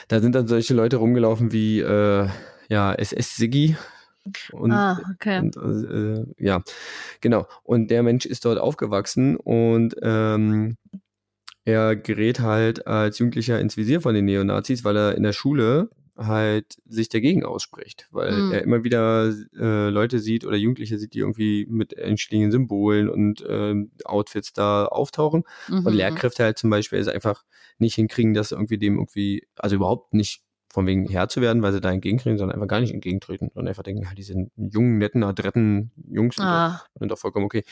Da 0.10 0.20
sind 0.20 0.36
dann 0.36 0.48
solche 0.48 0.74
Leute 0.74 0.98
rumgelaufen 0.98 1.52
wie, 1.52 1.80
äh, 1.80 2.28
ja, 2.70 2.94
SS 2.94 3.36
Siggi. 3.36 3.78
Und, 4.52 4.74
ah, 4.74 5.00
okay. 5.14 5.40
und 5.40 5.56
äh, 5.58 6.26
ja, 6.38 6.62
genau. 7.22 7.48
Und 7.64 7.90
der 7.90 8.04
Mensch 8.04 8.26
ist 8.26 8.46
dort 8.46 8.60
aufgewachsen 8.60 9.38
und 9.38 9.96
ähm, 10.02 10.78
er 11.70 11.96
gerät 11.96 12.40
halt 12.40 12.86
als 12.88 13.20
Jugendlicher 13.20 13.60
ins 13.60 13.78
Visier 13.78 14.02
von 14.02 14.14
den 14.14 14.26
Neonazis, 14.26 14.84
weil 14.84 14.98
er 14.98 15.16
in 15.16 15.24
der 15.24 15.34
Schule 15.34 15.90
halt 16.18 16.78
sich 16.86 17.08
dagegen 17.08 17.46
ausspricht, 17.46 18.08
weil 18.12 18.44
Mhm. 18.44 18.52
er 18.52 18.62
immer 18.64 18.84
wieder 18.84 19.34
äh, 19.58 19.90
Leute 19.90 20.20
sieht 20.20 20.46
oder 20.46 20.58
Jugendliche 20.58 20.98
sieht, 20.98 21.14
die 21.14 21.20
irgendwie 21.20 21.66
mit 21.70 21.94
entstehenden 21.94 22.52
Symbolen 22.52 23.08
und 23.10 23.44
ähm, 23.48 23.92
Outfits 24.04 24.52
da 24.52 24.86
auftauchen 24.86 25.44
Mhm. 25.70 25.86
und 25.86 25.94
Lehrkräfte 25.94 26.44
halt 26.44 26.58
zum 26.58 26.70
Beispiel 26.70 27.00
es 27.00 27.08
einfach 27.08 27.46
nicht 27.78 27.96
hinkriegen, 27.96 28.34
das 28.34 28.52
irgendwie 28.52 28.78
dem 28.78 28.96
irgendwie, 28.98 29.48
also 29.56 29.78
überhaupt 29.78 30.14
nicht 30.14 30.44
von 30.72 30.86
wegen 30.86 31.08
Herr 31.08 31.30
zu 31.30 31.40
werden, 31.42 31.62
weil 31.64 31.72
sie 31.72 31.80
da 31.82 31.92
entgegenkriegen, 31.92 32.38
sondern 32.38 32.56
einfach 32.56 32.68
gar 32.68 32.82
nicht 32.82 32.94
entgegentreten 32.94 33.48
und 33.54 33.68
einfach 33.68 33.84
denken, 33.84 34.04
ja, 34.04 34.14
die 34.14 34.24
sind 34.24 34.52
jungen, 34.58 34.98
netten, 34.98 35.24
adretten 35.24 35.92
Jungs 36.12 36.38
und 36.38 36.44
Ah, 36.44 36.82
so, 36.94 37.00
sind 37.00 37.12
doch 37.12 37.18
vollkommen 37.18 37.46
okay. 37.46 37.64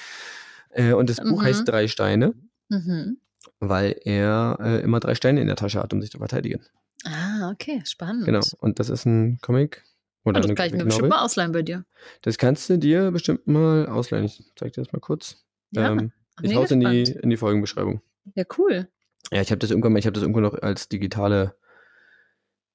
Äh, 0.70 0.94
und 0.94 1.10
das 1.10 1.18
Buch 1.18 1.42
Mhm. 1.42 1.46
heißt 1.46 1.68
Drei 1.68 1.88
Steine, 1.88 2.34
mhm. 2.70 3.18
Weil 3.59 3.99
er 4.05 4.57
äh, 4.61 4.81
immer 4.81 4.99
drei 4.99 5.15
Steine 5.15 5.41
in 5.41 5.47
der 5.47 5.55
Tasche 5.55 5.79
hat, 5.81 5.93
um 5.93 6.01
sich 6.01 6.11
zu 6.11 6.17
verteidigen. 6.19 6.61
ah, 7.05 7.49
okay, 7.51 7.81
spannend. 7.85 8.25
Genau. 8.25 8.41
Und 8.59 8.79
das 8.79 8.89
ist 8.89 9.05
ein 9.05 9.39
Comic 9.41 9.83
oder 10.23 10.37
Und 10.37 10.43
das 10.43 10.45
eine 10.45 10.55
kann 10.55 10.67
ich 10.67 10.73
mir 10.73 10.85
bestimmt 10.85 11.09
mal 11.09 11.19
ausleihen 11.23 11.51
bei 11.51 11.61
dir. 11.63 11.85
Das 12.21 12.37
kannst 12.37 12.69
du 12.69 12.77
dir 12.77 13.11
bestimmt 13.11 13.47
mal 13.47 13.87
ausleihen. 13.87 14.25
Ich 14.25 14.43
zeig 14.55 14.73
dir 14.73 14.83
das 14.83 14.91
mal 14.93 14.99
kurz. 14.99 15.45
Ja, 15.71 15.91
ähm, 15.91 16.11
ich 16.41 16.49
mega 16.49 16.59
hau's 16.61 16.71
in 16.71 16.79
die, 16.81 17.03
in 17.11 17.29
die 17.29 17.37
Folgenbeschreibung. 17.37 18.01
Ja, 18.35 18.43
cool. 18.57 18.87
Ja, 19.31 19.41
ich 19.41 19.51
habe 19.51 19.59
das 19.59 19.71
irgendwann 19.71 19.93
mal, 19.93 19.99
ich 19.99 20.05
habe 20.05 20.13
das 20.13 20.21
irgendwo 20.23 20.39
noch 20.41 20.53
als 20.61 20.89
digitale 20.89 21.55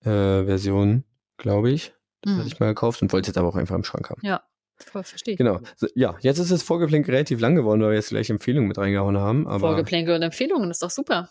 äh, 0.00 0.44
Version, 0.44 1.04
glaube 1.36 1.70
ich. 1.70 1.92
Das 2.22 2.32
Mhm. 2.34 2.38
hatte 2.38 2.48
ich 2.48 2.60
mal 2.60 2.66
gekauft 2.68 3.02
und 3.02 3.12
wollte 3.12 3.22
es 3.26 3.28
jetzt 3.28 3.38
aber 3.38 3.48
auch 3.48 3.56
einfach 3.56 3.74
im 3.74 3.84
Schrank 3.84 4.08
haben. 4.10 4.20
Ja, 4.24 4.42
verstehe. 4.90 5.36
Genau. 5.36 5.60
Ja, 5.94 6.16
jetzt 6.20 6.38
ist 6.38 6.50
das 6.50 6.62
Vorgeplänkel 6.62 7.14
relativ 7.14 7.40
lang 7.40 7.54
geworden, 7.54 7.80
weil 7.82 7.90
wir 7.90 7.96
jetzt 7.96 8.10
gleich 8.10 8.30
Empfehlungen 8.30 8.68
mit 8.68 8.78
reingehauen 8.78 9.18
haben. 9.18 9.46
Aber 9.46 9.60
Vorgeplänkel 9.60 10.14
und 10.14 10.22
Empfehlungen 10.22 10.70
ist 10.70 10.82
doch 10.82 10.90
super. 10.90 11.30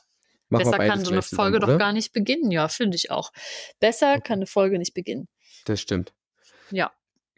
Besser 0.49 0.71
kann 0.77 0.99
so 0.99 1.11
eine 1.11 1.19
gleich 1.19 1.25
zusammen, 1.29 1.51
Folge 1.53 1.59
doch 1.59 1.77
gar 1.77 1.93
nicht 1.93 2.11
beginnen. 2.13 2.51
Ja, 2.51 2.67
finde 2.67 2.97
ich 2.97 3.09
auch. 3.09 3.31
Besser 3.79 4.13
Okay. 4.13 4.21
kann 4.25 4.39
eine 4.39 4.47
Folge 4.47 4.77
nicht 4.79 4.93
beginnen. 4.93 5.27
Das 5.65 5.79
stimmt. 5.79 6.13
Ja. 6.71 6.91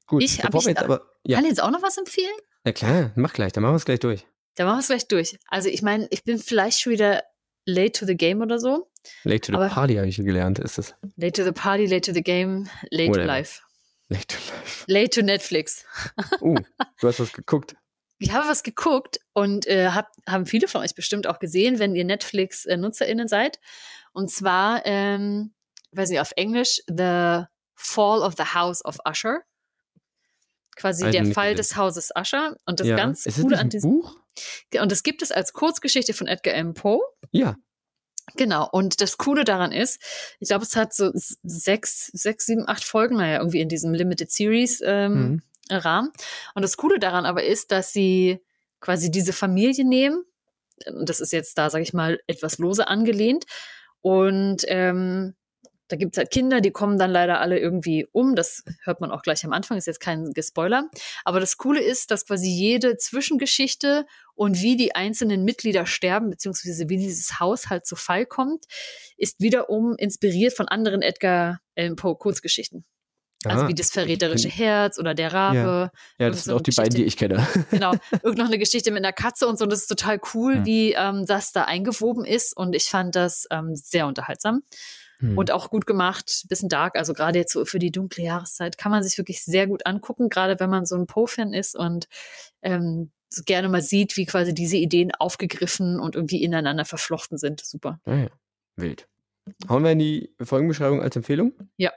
Gut, 0.08 0.24
Ich- 0.24 0.40
ich 0.40 0.66
jetzt 0.66 0.82
aber. 0.84 1.02
Ja, 1.26 1.38
Kann 1.38 1.46
ich 1.46 1.52
jetzt 1.52 1.62
auch 1.64 1.72
noch 1.72 1.82
was 1.84 1.98
empfehlen? 1.98 2.34
na 2.66 2.72
klar, 2.72 3.12
mach 3.16 3.34
gleich, 3.34 3.52
dann 3.54 3.62
machen 3.62 3.74
wir 3.74 3.78
es 3.78 3.86
gleich 3.86 4.00
durch. 4.00 4.26
Dann 4.56 4.66
machen 4.68 4.78
wir 4.78 4.82
es 4.82 4.88
gleich 4.88 5.08
durch. 5.08 5.38
Also 5.48 5.70
ich 5.70 5.82
meine, 5.82 6.08
ich 6.12 6.24
bin 6.24 6.38
vielleicht 6.40 6.80
schon 6.82 6.94
wieder 6.94 7.24
late 7.66 7.92
to 7.92 8.06
the 8.06 8.16
game 8.18 8.42
oder 8.42 8.58
so. 8.60 8.90
Late 9.24 9.52
to 9.52 9.62
the 9.62 9.68
Party 9.70 9.96
habe 9.96 10.08
ich 10.08 10.18
gelernt, 10.18 10.60
ist 10.60 10.78
es. 10.80 10.96
Late 11.18 11.34
to 11.34 11.44
the 11.44 11.52
party, 11.52 11.86
late 11.86 12.02
to 12.02 12.14
the 12.14 12.22
game, 12.24 12.70
late 12.90 13.10
Whatever. 13.10 13.22
to 13.26 13.28
life. 13.28 13.62
Late 14.14 14.28
to 14.28 14.38
life. 14.54 14.86
Late 14.88 15.10
to 15.10 15.22
Netflix. 15.22 15.86
Uh, 16.40 16.56
du 17.00 17.08
hast 17.08 17.20
was 17.20 17.34
geguckt. 17.34 17.76
Ich 18.20 18.32
habe 18.32 18.48
was 18.48 18.64
geguckt 18.64 19.20
und 19.34 19.68
äh, 19.68 19.90
hab, 19.90 20.12
haben 20.28 20.46
viele 20.46 20.68
von 20.68 20.82
euch 20.82 20.96
bestimmt 20.96 21.28
auch 21.28 21.40
gesehen, 21.40 21.80
wenn 21.80 21.96
ihr 21.96 22.06
Netflix-NutzerInnen 22.06 23.28
seid. 23.28 23.60
Und 24.14 24.30
zwar, 24.32 24.86
ähm, 24.86 25.54
weiß 25.92 26.10
nicht, 26.10 26.20
auf 26.20 26.32
Englisch, 26.36 26.82
The 26.88 27.46
Fall 27.76 28.22
of 28.22 28.36
the 28.38 28.54
House 28.54 28.86
of 28.86 28.98
Usher. 29.10 29.42
Quasi 30.76 31.06
ich 31.06 31.12
der 31.12 31.26
Fall 31.26 31.52
gesehen. 31.52 31.58
des 31.58 31.76
Hauses 31.76 32.12
Usher. 32.18 32.56
Und 32.66 32.80
das 32.80 32.88
ja. 32.88 32.96
ganz 32.96 33.26
ist 33.26 33.36
Coole 33.36 33.48
nicht 33.48 33.60
an 33.60 33.66
ein 33.68 33.70
diesem 33.70 33.92
Buch? 33.92 34.16
Und 34.80 34.92
das 34.92 35.04
gibt 35.04 35.22
es 35.22 35.32
als 35.32 35.54
Kurzgeschichte 35.54 36.14
von 36.14 36.28
Edgar 36.28 36.54
Allan 36.54 36.74
Poe. 36.74 37.02
Ja. 37.32 37.58
Genau. 38.36 38.68
Und 38.72 39.02
das 39.02 39.18
Coole 39.18 39.44
daran 39.44 39.72
ist, 39.72 40.02
ich 40.40 40.48
glaube, 40.50 40.64
es 40.64 40.76
hat 40.76 40.94
so 40.94 41.12
sechs, 41.14 42.08
sechs, 42.14 42.46
sieben, 42.46 42.68
acht 42.68 42.84
Folgen, 42.84 43.18
naja, 43.18 43.40
irgendwie 43.40 43.62
in 43.62 43.70
diesem 43.70 43.94
Limited 43.94 44.32
Series 44.32 44.82
ähm, 44.84 45.14
Mhm. 45.14 45.42
Rahmen. 45.70 46.12
Und 46.56 46.62
das 46.62 46.78
Coole 46.78 47.00
daran 47.00 47.26
aber 47.26 47.44
ist, 47.44 47.72
dass 47.72 47.94
sie 47.94 48.40
quasi 48.80 49.12
diese 49.12 49.34
Familie 49.34 49.86
nehmen. 49.86 50.24
Und 50.88 51.10
das 51.10 51.20
ist 51.22 51.32
jetzt 51.32 51.58
da, 51.58 51.70
sage 51.70 51.84
ich 51.84 51.94
mal, 51.94 52.20
etwas 52.28 52.58
lose 52.58 52.88
angelehnt. 52.88 53.46
Und 54.02 54.64
ähm, 54.68 55.36
da 55.94 55.98
gibt 55.98 56.16
es 56.16 56.18
halt 56.18 56.32
Kinder, 56.32 56.60
die 56.60 56.72
kommen 56.72 56.98
dann 56.98 57.12
leider 57.12 57.40
alle 57.40 57.60
irgendwie 57.60 58.08
um. 58.12 58.34
Das 58.34 58.64
hört 58.82 59.00
man 59.00 59.12
auch 59.12 59.22
gleich 59.22 59.46
am 59.46 59.54
Anfang, 59.54 59.78
ist 59.78 59.86
jetzt 59.86 60.00
kein 60.00 60.32
Gespoiler. 60.34 60.90
Aber 61.24 61.40
das 61.40 61.58
Coole 61.58 61.84
ist, 61.84 62.10
dass 62.10 62.26
quasi 62.26 62.48
jede 62.50 62.98
Zwischengeschichte 62.98 64.08
und 64.34 64.60
wie 64.60 64.76
die 64.76 64.96
einzelnen 64.96 65.44
Mitglieder 65.44 65.86
sterben, 65.86 66.32
beziehungsweise 66.32 66.90
wie 66.90 66.98
dieses 66.98 67.40
Haus 67.40 67.70
halt 67.70 67.86
zu 67.86 67.96
Fall 67.96 68.26
kommt, 68.26 68.66
ist 69.18 69.40
wiederum 69.40 69.94
inspiriert 69.96 70.54
von 70.58 70.68
anderen 70.68 71.04
Edgar 71.04 71.60
Allan 71.78 71.96
Poe 71.96 72.16
Kurzgeschichten. 72.16 72.86
Also 73.46 73.66
Ah, 73.66 73.68
wie 73.68 73.76
das 73.76 73.92
verräterische 73.92 74.50
Herz 74.50 74.98
oder 74.98 75.14
der 75.14 75.32
Rabe. 75.32 75.92
Ja, 76.18 76.26
und 76.26 76.32
das 76.34 76.40
so 76.40 76.44
sind 76.46 76.54
auch 76.54 76.58
eine 76.58 76.64
die 76.64 76.72
beiden, 76.72 76.96
die 76.96 77.04
ich 77.04 77.18
kenne. 77.18 77.46
Genau, 77.70 77.94
irgend 78.24 78.40
noch 78.40 78.48
eine 78.48 78.58
Geschichte 78.58 78.90
mit 78.90 79.04
einer 79.04 79.14
Katze 79.14 79.48
und 79.48 79.60
so. 79.60 79.66
Und 79.66 79.72
das 79.72 79.82
ist 79.82 79.88
total 79.90 80.20
cool, 80.34 80.56
Hm. 80.56 80.66
wie 80.66 80.94
ähm, 80.94 81.28
das 81.28 81.52
da 81.52 81.66
eingewoben 81.66 82.26
ist. 82.26 82.58
Und 82.58 82.74
ich 82.74 82.86
fand 82.86 83.16
das 83.16 83.46
ähm, 83.52 83.76
sehr 83.76 84.08
unterhaltsam 84.08 84.64
Hm. 85.24 85.38
und 85.38 85.52
auch 85.52 85.70
gut 85.70 85.88
gemacht, 85.88 86.44
bisschen 86.50 86.68
dark. 86.68 86.98
Also 86.98 87.14
gerade 87.14 87.40
jetzt 87.40 87.54
so 87.54 87.64
für 87.64 87.80
die 87.80 87.92
dunkle 87.92 88.26
Jahreszeit 88.26 88.78
kann 88.78 88.92
man 88.92 89.04
sich 89.04 89.18
wirklich 89.18 89.42
sehr 89.44 89.68
gut 89.68 89.86
angucken, 89.86 90.28
gerade 90.28 90.60
wenn 90.60 90.70
man 90.70 90.86
so 90.86 90.96
ein 90.96 91.08
Poe-Fan 91.08 91.54
ist 91.54 91.78
und 91.78 92.10
ähm, 92.62 93.12
so 93.30 93.42
gerne 93.46 93.70
mal 93.70 93.82
sieht, 93.82 94.18
wie 94.18 94.26
quasi 94.26 94.54
diese 94.54 94.76
Ideen 94.76 95.12
aufgegriffen 95.16 95.98
und 96.02 96.16
irgendwie 96.16 96.44
ineinander 96.44 96.84
verflochten 96.84 97.38
sind. 97.38 97.66
Super. 97.66 98.02
Ah, 98.04 98.16
ja. 98.16 98.30
Wild. 98.76 99.08
Hauen 99.70 99.84
wir 99.84 99.92
in 99.92 100.00
die 100.00 100.36
Folgenbeschreibung 100.42 101.02
als 101.02 101.16
Empfehlung? 101.16 101.54
Ja. 101.78 101.94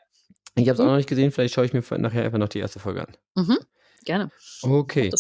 Ich 0.55 0.69
habe 0.69 0.75
es 0.75 0.81
auch 0.81 0.87
noch 0.87 0.97
nicht 0.97 1.09
gesehen, 1.09 1.33
vielleicht 1.33 1.55
schaue 1.55 1.67
ich 1.67 1.73
mir 1.73 1.83
nachher 1.99 2.25
einfach 2.25 2.39
noch 2.39 2.49
die 2.49 2.61
erste 2.61 2.79
Folge 2.79 3.09
an. 3.09 3.17
Mhm. 3.35 3.59
Gerne. 4.05 4.31
Okay, 4.63 5.11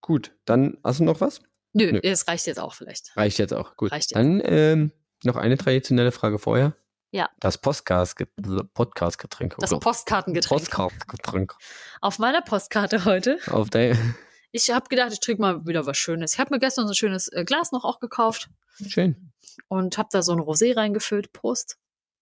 gut. 0.00 0.32
Dann 0.44 0.78
hast 0.84 1.00
du 1.00 1.04
noch 1.04 1.20
was? 1.20 1.40
nö, 1.72 1.90
Nö. 1.92 2.00
das 2.00 2.28
reicht 2.28 2.46
jetzt 2.46 2.60
auch 2.60 2.74
vielleicht. 2.74 3.16
Reicht 3.16 3.38
jetzt 3.38 3.52
auch. 3.52 3.76
Gut. 3.76 3.90
Reicht 3.90 4.10
jetzt. 4.12 4.16
Dann 4.16 4.40
ähm, 4.44 4.92
noch 5.24 5.36
eine 5.36 5.58
traditionelle 5.58 6.12
Frage 6.12 6.38
vorher. 6.38 6.76
Ja. 7.12 7.28
Das 7.40 7.58
Podcast-Getränk. 7.58 8.72
Podcast 8.72 9.60
Das 9.60 9.78
Postkartengetränk. 9.78 10.62
Podcast-Getränk. 10.62 11.54
Auf 12.00 12.18
meiner 12.18 12.40
Postkarte 12.40 13.04
heute 13.04 13.38
Auf 13.48 13.68
dein. 13.68 14.16
Ich 14.50 14.70
habe 14.70 14.88
gedacht, 14.88 15.12
ich 15.12 15.20
trinke 15.20 15.42
mal 15.42 15.66
wieder 15.66 15.84
was 15.86 15.98
Schönes. 15.98 16.32
Ich 16.34 16.38
habe 16.38 16.54
mir 16.54 16.58
gestern 16.58 16.86
so 16.86 16.92
ein 16.92 16.96
schönes 16.96 17.28
äh, 17.28 17.44
Glas 17.44 17.70
noch 17.70 17.84
auch 17.84 18.00
gekauft 18.00 18.48
Schön. 18.88 19.32
und 19.68 19.98
habe 19.98 20.08
da 20.10 20.22
so 20.22 20.32
ein 20.32 20.40
Rosé 20.40 20.74
reingefüllt. 20.74 21.32
Prost. 21.34 21.76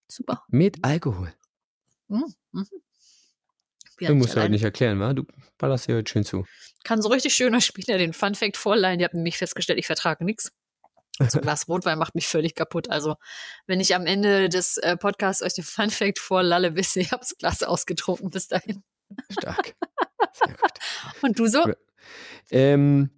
Super. 0.08 0.42
Mit 0.48 0.84
Alkohol. 0.84 1.32
Mhm. 2.08 2.34
Mhm. 2.50 2.66
Ja 4.00 4.08
du 4.08 4.14
musst 4.16 4.30
heute 4.30 4.40
alleine. 4.40 4.54
nicht 4.54 4.64
erklären, 4.64 4.98
wa? 4.98 5.12
Du 5.12 5.24
ballerst 5.58 5.86
hier 5.86 5.96
heute 5.96 6.10
schön 6.10 6.24
zu. 6.24 6.46
Kann 6.82 7.00
so 7.00 7.10
richtig 7.10 7.34
schöner 7.34 7.60
Spieler 7.60 7.98
den 7.98 8.12
Fun 8.12 8.34
Fact 8.34 8.56
vorleihen. 8.56 8.98
Die 8.98 9.04
haben 9.04 9.18
nämlich 9.18 9.38
festgestellt, 9.38 9.78
ich 9.78 9.86
vertrage 9.86 10.24
nichts. 10.24 10.52
So 11.28 11.38
ein 11.38 11.42
Glas 11.42 11.68
Rotwein 11.68 11.98
macht 11.98 12.14
mich 12.14 12.26
völlig 12.28 12.54
kaputt. 12.54 12.88
Also, 12.90 13.16
wenn 13.66 13.80
ich 13.80 13.94
am 13.94 14.06
Ende 14.06 14.48
des 14.48 14.76
äh, 14.78 14.96
Podcasts 14.96 15.42
euch 15.42 15.54
den 15.54 15.64
Fun 15.64 15.90
Fact 15.90 16.18
vorlalle, 16.18 16.74
wisst 16.76 16.96
ihr, 16.96 17.02
ich 17.02 17.12
habe 17.12 17.20
das 17.20 17.36
Glas 17.36 17.62
ausgetrunken 17.62 18.30
bis 18.30 18.48
dahin. 18.48 18.82
Stark. 19.30 19.74
Sehr 20.32 20.54
gut. 20.54 20.72
Und 21.22 21.38
du 21.38 21.46
so? 21.46 21.64
Ähm, 22.50 23.10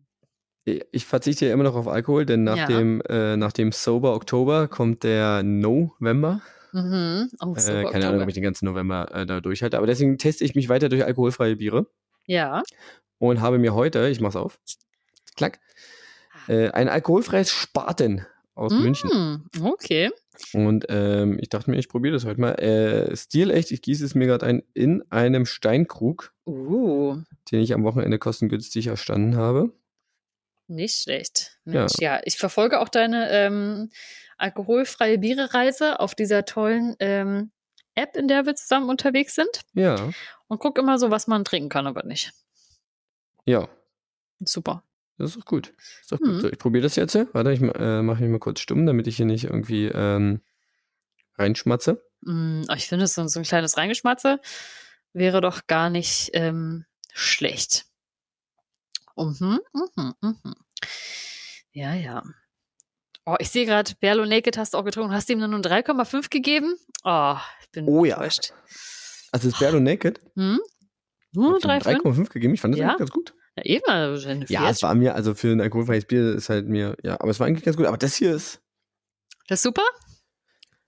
ich 0.65 1.05
verzichte 1.07 1.47
ja 1.47 1.53
immer 1.53 1.65
noch 1.65 1.75
auf 1.75 1.89
Alkohol, 1.89 2.25
denn 2.25 2.45
nach, 2.45 2.57
Ja. 2.57 2.67
dem, 2.67 3.01
äh, 3.09 3.37
nach 3.37 3.53
dem 3.53 3.73
Sober 3.73 4.15
Oktober 4.15 4.69
kommt 4.69 5.03
der 5.03 5.43
November. 5.43 6.41
Mhm. 6.73 7.31
Oh, 7.41 7.55
Äh, 7.55 7.61
keine 7.61 7.75
Ahnung, 7.75 7.85
Oktober. 7.87 8.23
ob 8.23 8.29
ich 8.29 8.35
den 8.35 8.43
ganzen 8.45 8.65
November 8.67 9.13
äh, 9.13 9.27
da 9.27 9.41
durchhalte. 9.41 9.77
Aber 9.77 9.87
deswegen 9.87 10.19
teste 10.19 10.45
ich 10.45 10.55
mich 10.55 10.69
weiter 10.69 10.89
durch 10.89 11.05
alkoholfreie 11.05 11.57
Biere 11.57 11.87
Ja. 12.27 12.63
und 13.19 13.41
habe 13.41 13.59
mir 13.59 13.75
heute, 13.75 14.09
ich 14.09 14.21
mach's 14.21 14.37
auf, 14.37 14.59
klack, 15.37 15.59
äh, 16.49 16.71
ein 16.71 16.89
alkoholfreies 16.89 17.51
Spaten 17.51 18.27
aus 18.55 18.73
München. 18.73 19.11
Mm, 19.55 19.65
okay. 19.65 20.11
Und 20.53 20.87
ähm, 20.89 21.39
ich 21.41 21.49
dachte 21.49 21.71
mir, 21.71 21.79
ich 21.79 21.89
probiere 21.89 22.15
das 22.15 22.25
heute 22.25 22.41
mal. 22.41 22.53
Äh, 22.55 23.17
stilecht, 23.17 23.71
ich 23.71 23.83
gieße 23.83 24.05
es 24.05 24.15
mir 24.15 24.27
gerade 24.27 24.47
ein 24.47 24.63
in 24.75 25.03
einem 25.11 25.47
Steinkrug, 25.47 26.33
Uh, 26.47 27.19
den 27.51 27.61
ich 27.61 27.73
am 27.73 27.85
Wochenende 27.85 28.19
kostengünstig 28.19 28.89
erstanden 28.89 29.37
habe. 29.37 29.73
nicht 30.67 31.03
schlecht. 31.03 31.59
Ja. 31.65 31.81
Mensch, 31.81 31.93
ja. 32.01 32.21
ich 32.25 32.37
verfolge 32.39 32.81
auch 32.81 32.89
deine 32.89 33.31
ähm, 33.31 33.91
alkoholfreie 34.39 35.19
Bierereise 35.19 36.01
auf 36.01 36.15
dieser 36.15 36.45
tollen 36.45 36.97
ähm, 36.99 37.53
App, 37.95 38.17
in 38.17 38.27
der 38.27 38.45
wir 38.47 38.55
zusammen 38.57 38.89
unterwegs 38.89 39.35
sind. 39.35 39.61
Ja, 39.75 40.11
Und 40.49 40.59
guck 40.59 40.79
immer 40.79 40.99
so, 40.99 41.11
was 41.11 41.27
man 41.27 41.45
trinken 41.45 41.69
kann, 41.69 41.87
aber 41.87 42.05
nicht. 42.05 42.33
ja, 43.45 43.69
Super. 44.45 44.83
Das 45.19 45.31
ist 45.31 45.37
doch 45.41 45.45
gut. 45.45 45.73
Ist 46.01 46.13
Mhm. 46.13 46.19
gut. 46.19 46.41
So, 46.43 46.49
ich 46.51 46.59
probiere 46.59 46.83
das 46.83 46.97
jetzt. 46.97 47.15
Warte, 47.33 47.53
ich 47.53 47.61
äh, 47.63 48.03
mache 48.03 48.23
mich 48.23 48.31
mal 48.31 48.39
kurz 48.39 48.61
stumm, 48.61 48.87
damit 48.87 49.07
ich 49.07 49.17
hier 49.17 49.27
nicht 49.27 49.45
irgendwie 49.45 49.87
ähm, 49.87 50.41
reinschmatze. 51.39 52.03
Mm, 52.23 52.63
aber 52.69 52.77
ich 52.77 52.89
finde, 52.89 53.07
so, 53.07 53.27
so 53.27 53.41
ein 53.41 53.45
kleines 53.45 53.77
Reingeschmatze 53.77 54.41
wäre 55.13 55.41
doch 55.41 55.67
gar 55.67 55.91
nicht 55.91 56.31
ähm, 56.35 56.85
schlecht. 57.13 57.87
Mhm, 59.17 59.61
mhm, 59.73 60.15
mhm. 60.21 60.55
Ja, 61.73 61.95
ja. 61.95 62.23
Oh, 63.25 63.37
ich 63.39 63.51
sehe 63.51 63.67
gerade, 63.67 63.93
Berlo 64.01 64.25
Naked 64.25 64.57
hast 64.59 64.75
du 64.75 64.79
auch 64.79 64.85
getrunken. 64.85 65.13
Hast 65.15 65.29
du 65.29 65.35
ihm 65.35 65.41
dann 65.41 65.51
nur 65.51 65.61
3,5 65.61 66.29
gegeben? 66.31 66.75
Oh, 67.05 67.37
ich 67.61 67.71
bin 67.71 67.87
Oh 67.87 68.05
ja. 68.05 68.17
enttäuscht. 68.17 68.53
Also 69.31 69.51
das 69.51 69.59
Bare 69.61 69.81
Naked. 69.81 70.21
Hm? 70.35 70.61
Nur 71.33 71.53
hab 71.53 71.59
ich 71.59 71.65
ihm 71.65 71.71
3,5? 71.71 72.03
3,5 72.03 72.29
gegeben. 72.31 72.55
Ich 72.55 72.61
fand 72.61 72.75
das 72.75 72.81
Ja. 72.81 72.89
eigentlich 72.89 72.99
ganz 72.99 73.11
gut. 73.11 73.35
Ja, 73.57 73.65
eben. 73.65 73.85
Also 73.89 74.29
Ja, 74.49 74.71
es 74.71 74.83
war 74.83 74.95
mir, 74.95 75.15
also 75.15 75.35
für 75.35 75.53
ein 75.53 75.61
alkoholfreies 75.61 76.07
Bier 76.07 76.35
ist 76.35 76.49
halt 76.49 76.67
mir, 76.69 76.97
ja, 77.03 77.15
aber 77.21 77.31
es 77.31 77.39
war 77.41 77.47
eigentlich 77.47 77.65
ganz 77.65 77.77
gut. 77.77 77.87
Aber 77.87 77.99
das 77.99 78.15
hier 78.17 78.35
ist, 78.35 78.61
das 79.49 79.59
ist 79.59 79.63
super. 79.65 79.83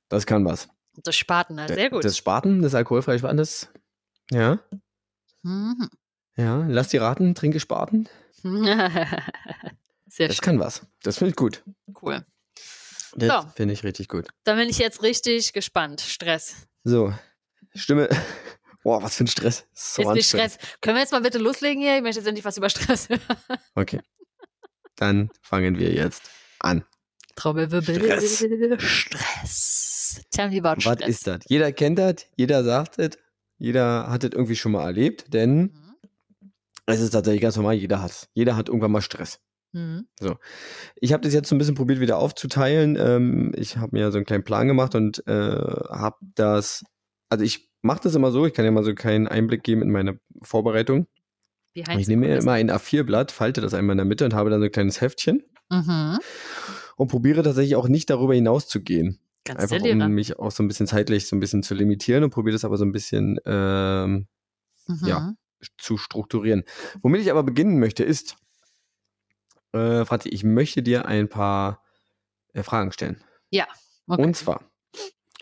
das 0.09 0.27
kann 0.27 0.44
was. 0.44 0.68
Das 1.03 1.16
Spaten, 1.16 1.59
halt 1.61 1.74
sehr 1.74 1.90
gut. 1.90 2.05
Das 2.05 2.16
Spaten, 2.16 2.62
das 2.62 2.74
alkoholfreie 2.74 3.18
Spaten, 3.18 3.37
das, 3.37 3.68
ja, 4.31 4.61
Mhm. 5.42 5.90
ja, 6.37 6.64
lass 6.68 6.88
die 6.88 6.96
raten, 6.96 7.35
trinke 7.35 7.61
Spaten. 7.61 8.09
sehr 10.09 10.29
Das 10.29 10.37
schön. 10.37 10.42
kann 10.44 10.59
was. 10.61 10.87
Das 11.03 11.18
finde 11.18 11.31
ich 11.31 11.37
gut. 11.37 11.62
Cool. 12.00 12.24
Das 13.16 13.29
So. 13.44 13.48
finde 13.55 13.74
ich 13.74 13.85
richtig 13.85 14.09
gut. 14.09 14.29
Dann 14.44 14.57
bin 14.57 14.68
ich 14.68 14.79
jetzt 14.79 15.03
richtig 15.03 15.53
gespannt. 15.53 16.00
Stress. 16.00 16.66
So, 16.85 17.12
Stimme. 17.74 18.09
Boah, 18.85 19.03
was 19.03 19.16
für 19.16 19.25
ein 19.25 19.29
Stress. 19.29 19.66
So 19.75 20.03
jetzt 20.03 20.11
ich 20.12 20.18
anstrengend. 20.35 20.53
Stress. 20.53 20.79
Können 20.81 20.97
wir 20.97 21.01
jetzt 21.01 21.11
mal 21.12 21.20
bitte 21.23 21.38
loslegen 21.38 21.83
hier? 21.83 21.97
Ich 21.97 22.03
möchte 22.03 22.20
jetzt 22.20 22.29
endlich 22.29 22.44
was 22.44 22.57
über 22.59 22.68
Stress 22.70 23.09
hören. 23.09 23.20
Okay. 23.75 24.01
Dann 24.97 25.31
fangen 25.42 25.79
wir 25.79 25.92
jetzt 25.92 26.23
an. 26.61 26.85
Trommelwirbel. 27.35 28.20
Stress. 28.20 28.44
Stress. 28.79 30.23
Tell 30.31 30.51
me 30.51 30.59
about 30.59 30.85
Was 30.87 30.94
Stress. 30.99 31.09
ist 31.09 31.27
das? 31.27 31.38
Jeder 31.49 31.73
kennt 31.73 31.99
das, 31.99 32.27
jeder 32.37 32.62
sagt 32.62 32.99
es, 33.01 33.18
jeder 33.59 34.09
hat 34.11 34.23
es 34.23 34.31
irgendwie 34.33 34.55
schon 34.57 34.73
mal 34.73 34.85
erlebt, 34.85 35.33
denn 35.33 35.62
Mhm. 35.62 35.94
es 36.87 37.01
ist 37.01 37.11
tatsächlich 37.11 37.42
ganz 37.42 37.57
normal, 37.57 37.75
jeder 37.75 38.01
hat 38.03 38.11
es. 38.12 38.29
Jeder 38.35 38.55
hat 38.57 38.68
irgendwann 38.68 38.92
mal 38.92 39.01
Stress. 39.01 39.40
Mhm. 39.73 40.07
Ich 41.01 41.12
habe 41.12 41.23
das 41.23 41.33
jetzt 41.35 41.49
so 41.49 41.55
ein 41.57 41.59
bisschen 41.59 41.75
probiert 41.75 41.99
wieder 41.99 42.18
aufzuteilen. 42.18 42.97
Ähm, 42.97 43.53
ich 43.57 43.77
habe 43.79 43.97
mir 43.97 44.12
so 44.12 44.18
einen 44.18 44.27
kleinen 44.27 44.44
Plan 44.44 44.68
gemacht 44.68 44.94
und 44.94 45.27
äh, 45.27 45.33
habe 45.33 46.16
das, 46.37 46.85
also 47.29 47.44
ich 47.44 47.68
mache 47.85 48.01
das 48.03 48.14
immer 48.14 48.33
so, 48.33 48.47
ich 48.47 48.55
kann 48.55 48.64
ja 48.64 48.70
mal 48.70 48.83
so 48.85 48.94
keinen 48.94 49.29
Einblick 49.29 49.62
geben 49.62 49.83
in 49.83 49.90
meine 49.92 50.18
Vorbereitung. 50.42 51.07
Ich 51.75 51.87
nehme 52.09 52.27
mir 52.27 52.38
immer 52.38 52.53
ein 52.53 52.70
A4-Blatt, 52.70 53.33
falte 53.33 53.61
das 53.61 53.75
einmal 53.75 53.94
in 53.94 53.99
der 53.99 54.05
Mitte 54.05 54.25
und 54.25 54.33
habe 54.35 54.49
dann 54.51 54.61
so 54.61 54.66
ein 54.66 54.73
kleines 54.73 55.01
Heftchen 55.01 55.42
Mhm. 55.70 56.18
und 56.97 57.09
probiere 57.09 57.42
tatsächlich 57.42 57.75
auch 57.77 57.88
nicht 57.88 58.11
darüber 58.11 58.35
hinaus 58.35 58.68
zu 58.68 58.81
gehen. 58.81 59.18
Ganz 59.44 59.61
Einfach 59.61 59.85
um 59.85 60.12
mich 60.14 60.38
auch 60.38 60.51
so 60.51 60.62
ein 60.62 60.68
bisschen 60.68 60.87
zeitlich 60.87 61.27
so 61.27 61.35
ein 61.37 61.40
bisschen 61.40 61.62
zu 61.62 61.75
limitieren 61.75 62.23
und 62.25 62.31
probiere 62.31 62.53
das 62.55 62.64
aber 62.64 62.77
so 62.77 62.85
ein 62.85 62.92
bisschen 62.92 63.38
ähm, 63.44 64.27
Mhm. 64.87 65.07
ja. 65.07 65.35
zu 65.79 65.97
strukturieren. 65.97 66.64
Womit 67.03 67.23
ich 67.23 67.31
aber 67.31 67.42
beginnen 67.42 67.79
möchte, 67.81 68.05
ist, 68.05 68.37
äh, 69.73 70.05
Franzi, 70.05 70.29
ich 70.29 70.44
möchte 70.44 70.83
dir 70.83 71.07
ein 71.07 71.29
paar 71.29 71.83
äh, 72.53 72.62
Fragen 72.62 72.92
stellen. 72.92 73.23
Okay. 74.07 74.23
Und 74.23 74.37
zwar, 74.37 74.61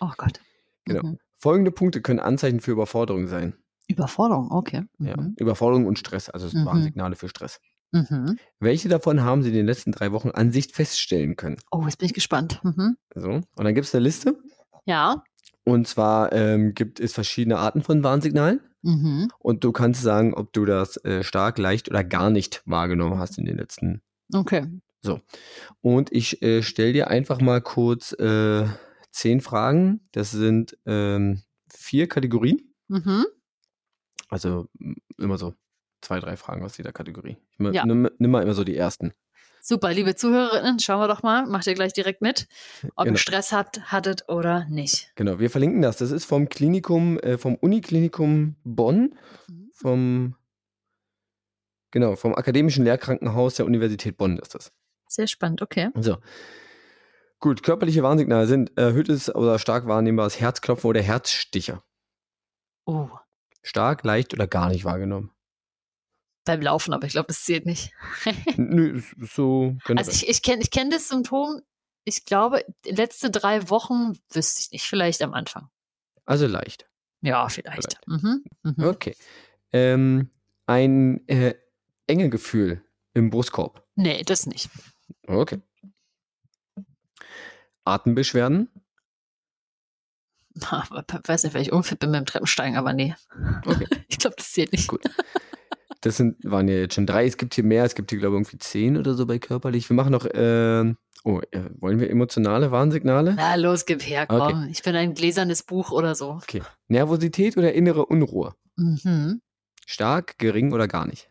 oh 0.01 0.13
Gott. 0.17 0.41
Genau. 0.85 1.03
Mhm. 1.03 1.19
Folgende 1.43 1.71
Punkte 1.73 2.01
können 2.01 2.21
Anzeichen 2.21 2.61
für 2.61 2.71
Überforderung 2.71 3.27
sein. 3.27 3.55
Überforderung, 3.89 4.51
okay. 4.53 4.85
Ja. 4.99 5.21
Mhm. 5.21 5.35
Überforderung 5.39 5.87
und 5.87 5.99
Stress, 5.99 6.31
also 6.31 6.47
es 6.47 6.55
Mhm. 6.55 6.65
waren 6.65 6.83
Signale 6.83 7.17
für 7.17 7.29
Stress. 7.29 7.61
Mhm. 7.91 8.39
Welche 8.59 8.89
davon 8.89 9.23
haben 9.23 9.43
Sie 9.43 9.51
in 9.51 9.55
den 9.55 9.67
letzten 9.67 9.93
drei 9.93 10.13
Wochen 10.13 10.31
an 10.31 10.51
sich 10.51 10.73
feststellen 10.73 11.37
können? 11.37 11.57
Oh, 11.71 11.83
jetzt 11.85 11.99
bin 11.99 12.07
ich 12.07 12.15
gespannt. 12.15 12.61
Mhm. 12.63 12.97
So. 13.15 13.29
Und 13.29 13.45
dann 13.57 13.75
gibt 13.75 13.87
es 13.87 13.95
eine 13.95 14.05
Liste. 14.05 14.39
Ja. 14.87 15.23
Und 15.65 15.87
zwar 15.87 16.33
ähm, 16.33 16.73
gibt 16.75 17.01
es 17.01 17.13
verschiedene 17.13 17.59
Arten 17.59 17.83
von 17.83 18.03
Warnsignalen. 18.03 18.61
Mhm. 18.83 19.29
Und 19.39 19.63
du 19.63 19.73
kannst 19.73 20.01
sagen, 20.03 20.33
ob 20.35 20.53
du 20.53 20.65
das 20.65 20.97
äh, 21.05 21.23
stark, 21.23 21.59
leicht 21.59 21.91
oder 21.91 22.03
gar 22.03 22.31
nicht 22.31 22.63
wahrgenommen 22.65 23.19
hast 23.19 23.37
in 23.39 23.45
den 23.45 23.59
letzten. 23.59 24.01
Okay. 24.33 24.67
Und 25.81 26.13
ich 26.13 26.43
äh, 26.43 26.63
stelle 26.63 26.93
dir 26.93 27.09
einfach 27.09 27.41
mal 27.41 27.61
kurz 27.61 28.13
äh, 28.13 28.65
zehn 29.13 29.41
Fragen. 29.41 30.01
Das 30.13 30.31
sind 30.33 30.77
ähm, 30.87 31.43
vier 31.73 32.09
Kategorien. 32.09 32.75
Mhm. 32.89 33.25
Also 34.29 34.67
immer 35.19 35.39
so 35.39 35.55
zwei, 36.01 36.19
drei 36.19 36.37
Fragen 36.37 36.65
aus 36.65 36.77
jeder 36.79 36.93
Kategorie. 36.93 37.37
Ich 37.53 37.59
ma- 37.61 37.71
Ja. 37.71 37.87
nimm, 37.87 38.09
nimm 38.19 38.31
mal 38.31 38.43
immer 38.43 38.55
so 38.55 38.65
die 38.65 38.77
ersten. 38.77 39.13
Super, 39.65 39.93
liebe 39.93 40.17
Zuhörerinnen, 40.17 40.81
schauen 40.81 40.99
wir 41.01 41.07
doch 41.07 41.23
mal. 41.23 41.47
Macht 41.47 41.69
ihr 41.69 41.75
gleich 41.75 41.93
direkt 41.93 42.21
mit, 42.21 42.49
ob 42.97 43.05
Genau. 43.05 43.15
ihr 43.15 43.19
Stress 43.19 43.53
habt, 43.53 43.93
hattet 43.93 44.29
oder 44.29 44.67
nicht. 44.69 45.13
Genau, 45.15 45.39
wir 45.39 45.51
verlinken 45.51 45.83
das. 45.83 45.99
Das 45.99 46.11
ist 46.11 46.25
vom 46.25 46.49
Klinikum, 46.49 47.17
äh, 47.21 47.39
vom 47.39 47.55
Uniklinikum 47.55 48.57
Bonn, 48.65 49.15
Mhm. 49.49 49.71
vom 49.73 50.35
genau, 51.93 52.17
vom 52.17 52.35
Akademischen 52.35 52.85
Lehrkrankenhaus 52.85 53.55
der 53.55 53.67
Universität 53.67 54.17
Bonn 54.17 54.39
ist 54.39 54.55
das. 54.57 54.73
Sehr 55.09 55.27
spannend, 55.29 55.63
okay. 55.63 55.91
So. 56.01 56.17
Gut, 57.43 57.65
körperliche 57.65 58.05
Warnsignale 58.05 58.47
sind 58.47 58.79
erhöhtes 58.79 59.35
oder 59.35 59.59
stark 59.59 59.89
wahrnehmbares 59.89 60.39
Herzklopfen 60.39 60.89
oder 60.89 61.03
Herzstiche. 61.03 61.83
Oh, 62.85 63.09
Stark, 63.65 64.05
leicht 64.05 64.33
oder 64.33 64.47
gar 64.47 64.69
nicht 64.69 64.85
wahrgenommen. 64.85 65.33
beim 66.45 66.63
Laufen, 66.63 66.95
aber 66.95 67.05
ich 67.09 67.13
glaube, 67.13 67.27
das 67.27 67.43
zählt 67.43 67.67
nicht. 67.67 67.91
Nö, 68.57 69.03
so 69.19 69.75
generell. 69.85 69.99
Also 69.99 70.13
ich, 70.13 70.29
ich 70.29 70.43
kenne 70.43 70.63
ich 70.63 70.71
kenn 70.71 70.91
das 70.91 71.09
Symptom, 71.09 71.61
ich 72.05 72.25
glaube, 72.25 72.65
letzte 72.85 73.29
drei 73.29 73.69
Wochen 73.71 74.17
wüsste 74.31 74.61
ich 74.61 74.71
nicht, 74.71 74.85
vielleicht 74.85 75.21
am 75.21 75.35
Anfang. 75.35 75.69
also 76.25 76.47
leicht. 76.47 76.89
Ja, 77.23 77.49
vielleicht. 77.49 78.07
Mhm. 78.07 78.45
Mhm. 78.63 78.85
Okay. 78.85 79.17
Ähm, 79.73 80.31
ein 80.67 81.27
äh, 81.27 81.55
enge 82.07 82.31
Gefühl 82.31 82.85
im 83.15 83.31
Brustkorb. 83.31 83.85
Nee, 83.97 84.23
das 84.23 84.47
nicht. 84.47 84.71
Okay. 85.27 85.61
Atembeschwerden. 87.85 88.69
Aber, 90.69 91.05
weiß 91.25 91.45
nicht, 91.45 91.55
weil 91.55 91.63
ich 91.63 91.73
unfit 91.73 91.99
bin 91.99 92.11
mit 92.11 92.21
dem 92.21 92.27
Treppensteigen, 92.27 92.77
aber 92.77 92.93
nee. 92.93 93.15
Okay. 93.65 93.87
Ich 94.09 94.19
glaube, 94.19 94.37
das 94.37 94.53
zählt 94.53 94.73
nicht. 94.73 94.89
Gut. 94.89 95.01
Das 96.03 96.17
sind, 96.19 96.37
waren 96.45 96.69
ja 96.69 96.75
jetzt 96.75 96.95
schon 96.95 97.07
drei. 97.07 97.27
Es 97.27 97.37
gibt 97.39 97.55
hier 97.55 97.65
mehr. 97.65 97.85
Es 97.85 97.95
gibt 97.95 98.11
hier, 98.11 98.19
glaube 98.19 98.35
ich, 98.37 98.41
irgendwie 98.41 98.59
zehn 98.59 98.97
oder 98.99 99.15
so 99.15 99.25
bei 99.25 99.39
körperlich. 99.39 99.89
Wir 99.89 99.97
machen 99.97 100.13
noch, 100.13 100.27
ähm, 100.35 100.97
oh, 101.25 101.41
äh, 101.51 101.71
wollen 101.81 101.99
wir 101.99 102.11
emotionale 102.11 102.71
Warnsignale? 102.71 103.35
Na 103.37 103.55
los, 103.55 103.87
gib 103.87 104.03
her, 104.03 104.27
komm. 104.27 104.41
Okay. 104.41 104.69
Ich 104.71 104.83
bin 104.83 104.95
ein 104.97 105.15
gläsernes 105.15 105.63
Buch 105.63 105.91
oder 105.91 106.15
so. 106.15 106.33
Okay. 106.33 106.63
Nervosität 106.89 107.57
oder 107.57 107.73
innere 107.73 108.05
Unruhe? 108.07 108.55
Mhm. 108.77 109.41
Stark, 109.87 110.39
gering 110.39 110.73
oder 110.73 110.89
gar 110.89 111.07
nicht? 111.07 111.29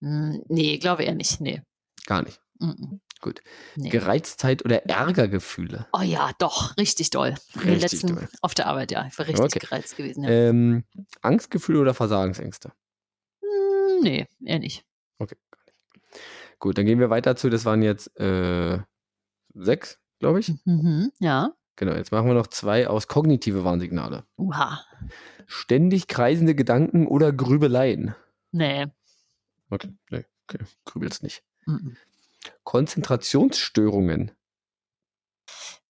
Mm, 0.00 0.38
Nee, 0.48 0.78
glaube 0.78 1.04
eher 1.04 1.14
nicht. 1.14 1.40
Nee. 1.40 1.62
Gar 2.06 2.22
nicht. 2.22 2.40
Mhm. 2.58 3.00
Gut. 3.22 3.40
Nee. 3.76 3.88
Gereiztheit 3.88 4.64
oder 4.64 4.84
Ärgergefühle? 4.86 5.86
Oh 5.92 6.02
ja, 6.02 6.32
doch, 6.38 6.76
richtig 6.76 7.10
doll. 7.10 7.36
Richtig 7.54 7.80
letzten, 7.80 8.16
doll. 8.16 8.28
auf 8.42 8.52
der 8.52 8.66
Arbeit, 8.66 8.90
ja. 8.90 9.06
Ich 9.06 9.16
war 9.16 9.26
richtig 9.26 9.44
Okay. 9.44 9.58
gereizt 9.60 9.96
gewesen. 9.96 10.24
Ja. 10.24 10.30
Ähm, 10.30 10.84
Angstgefühle 11.22 11.80
oder 11.80 11.94
Versagensängste? 11.94 12.72
Mm, 13.40 14.02
nee, 14.02 14.26
eher 14.44 14.58
nicht. 14.58 14.84
Okay, 15.18 15.36
gar 15.52 15.60
nicht. 15.64 16.20
Gut, 16.58 16.76
dann 16.76 16.84
gehen 16.84 16.98
wir 16.98 17.10
weiter 17.10 17.36
zu, 17.36 17.48
das 17.48 17.64
waren 17.64 17.80
jetzt 17.82 18.08
äh, 18.18 18.80
sechs, 19.54 20.00
glaube 20.18 20.40
ich. 20.40 20.52
Mhm. 20.64 21.12
Ja. 21.20 21.52
Genau, 21.76 21.94
jetzt 21.94 22.10
machen 22.10 22.26
wir 22.26 22.34
noch 22.34 22.48
zwei 22.48 22.88
aus 22.88 23.06
kognitive 23.06 23.62
Warnsignale. 23.62 24.24
Uha. 24.36 24.84
Ständig 25.46 26.08
kreisende 26.08 26.56
Gedanken 26.56 27.06
oder 27.06 27.32
Grübeleien. 27.32 28.16
Nee. 28.50 28.88
Okay, 29.70 29.90
nee, 30.10 30.24
okay, 30.48 30.64
grübelst 30.84 31.22
nicht. 31.22 31.44
Mhm. 31.66 31.96
Konzentrationsstörungen. 32.64 34.32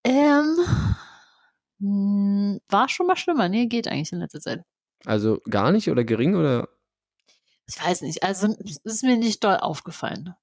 Ähm, 0.04 0.56
mm, 1.78 2.58
war 2.68 2.88
schon 2.88 3.06
mal 3.06 3.16
schlimmer. 3.16 3.48
Nee, 3.48 3.66
geht 3.66 3.88
eigentlich 3.88 4.12
in 4.12 4.18
letzter 4.18 4.40
Zeit. 4.40 4.62
Also 5.04 5.40
gar 5.48 5.72
nicht 5.72 5.90
oder 5.90 6.04
gering 6.04 6.36
oder 6.36 6.68
Ich 7.68 7.82
weiß 7.82 8.02
nicht. 8.02 8.22
Also, 8.22 8.54
es 8.64 8.78
ist 8.84 9.04
mir 9.04 9.16
nicht 9.16 9.42
doll 9.44 9.56
aufgefallen. 9.56 10.34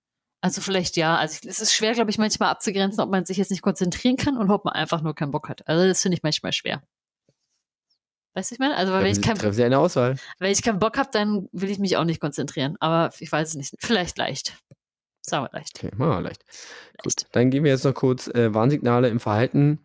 Also, 0.42 0.62
vielleicht 0.62 0.96
ja. 0.98 1.18
Also, 1.18 1.48
es 1.48 1.60
ist 1.60 1.74
schwer, 1.74 1.94
glaube 1.94 2.12
ich, 2.12 2.18
manchmal 2.18 2.50
abzugrenzen, 2.50 3.02
ob 3.02 3.10
man 3.10 3.26
sich 3.26 3.38
jetzt 3.38 3.52
nicht 3.52 3.62
konzentrieren 3.62 4.18
kann 4.18 4.38
und 4.38 4.50
ob 4.52 4.66
man 4.66 4.74
einfach 4.74 5.02
nur 5.02 5.16
keinen 5.16 5.32
Bock 5.32 5.50
hat. 5.50 5.68
Also, 5.68 5.88
das 5.88 6.02
finde 6.02 6.18
ich 6.18 6.24
manchmal 6.24 6.54
schwer. 6.54 6.82
Weißt 8.36 8.52
du, 8.52 8.56
ich 8.56 8.60
meine? 8.60 8.76
Also, 8.76 8.94
weil 8.94 9.04
wenn 9.04 9.14
treffen, 9.14 9.22
ich, 9.22 9.28
kein, 9.28 9.38
treffen 9.38 9.54
Sie 9.54 9.64
eine 9.64 9.80
Auswahl? 9.80 10.16
wenn 10.40 10.52
ich 10.52 10.62
keinen 10.62 10.80
Bock 10.80 10.98
habe, 10.98 11.10
dann 11.12 11.50
will 11.52 11.70
ich 11.70 11.80
mich 11.80 11.98
auch 11.98 12.06
nicht 12.06 12.22
konzentrieren. 12.22 12.78
Aber 12.80 13.14
ich 13.20 13.32
weiß 13.32 13.50
es 13.50 13.56
nicht. 13.56 13.74
Vielleicht 13.80 14.18
leicht. 14.18 14.58
Sagen 15.30 15.46
wir 15.46 15.58
leicht. 15.58 15.78
Okay, 15.84 15.92
machen 15.96 16.12
wir 16.12 16.22
leicht. 16.22 16.44
Gut, 17.04 17.26
dann 17.32 17.50
gehen 17.50 17.64
wir 17.64 17.72
jetzt 17.72 17.86
noch 17.86 17.94
kurz 17.94 18.28
äh, 18.28 18.54
Warnsignale 18.54 19.10
im 19.10 19.20
Verhalten. 19.20 19.80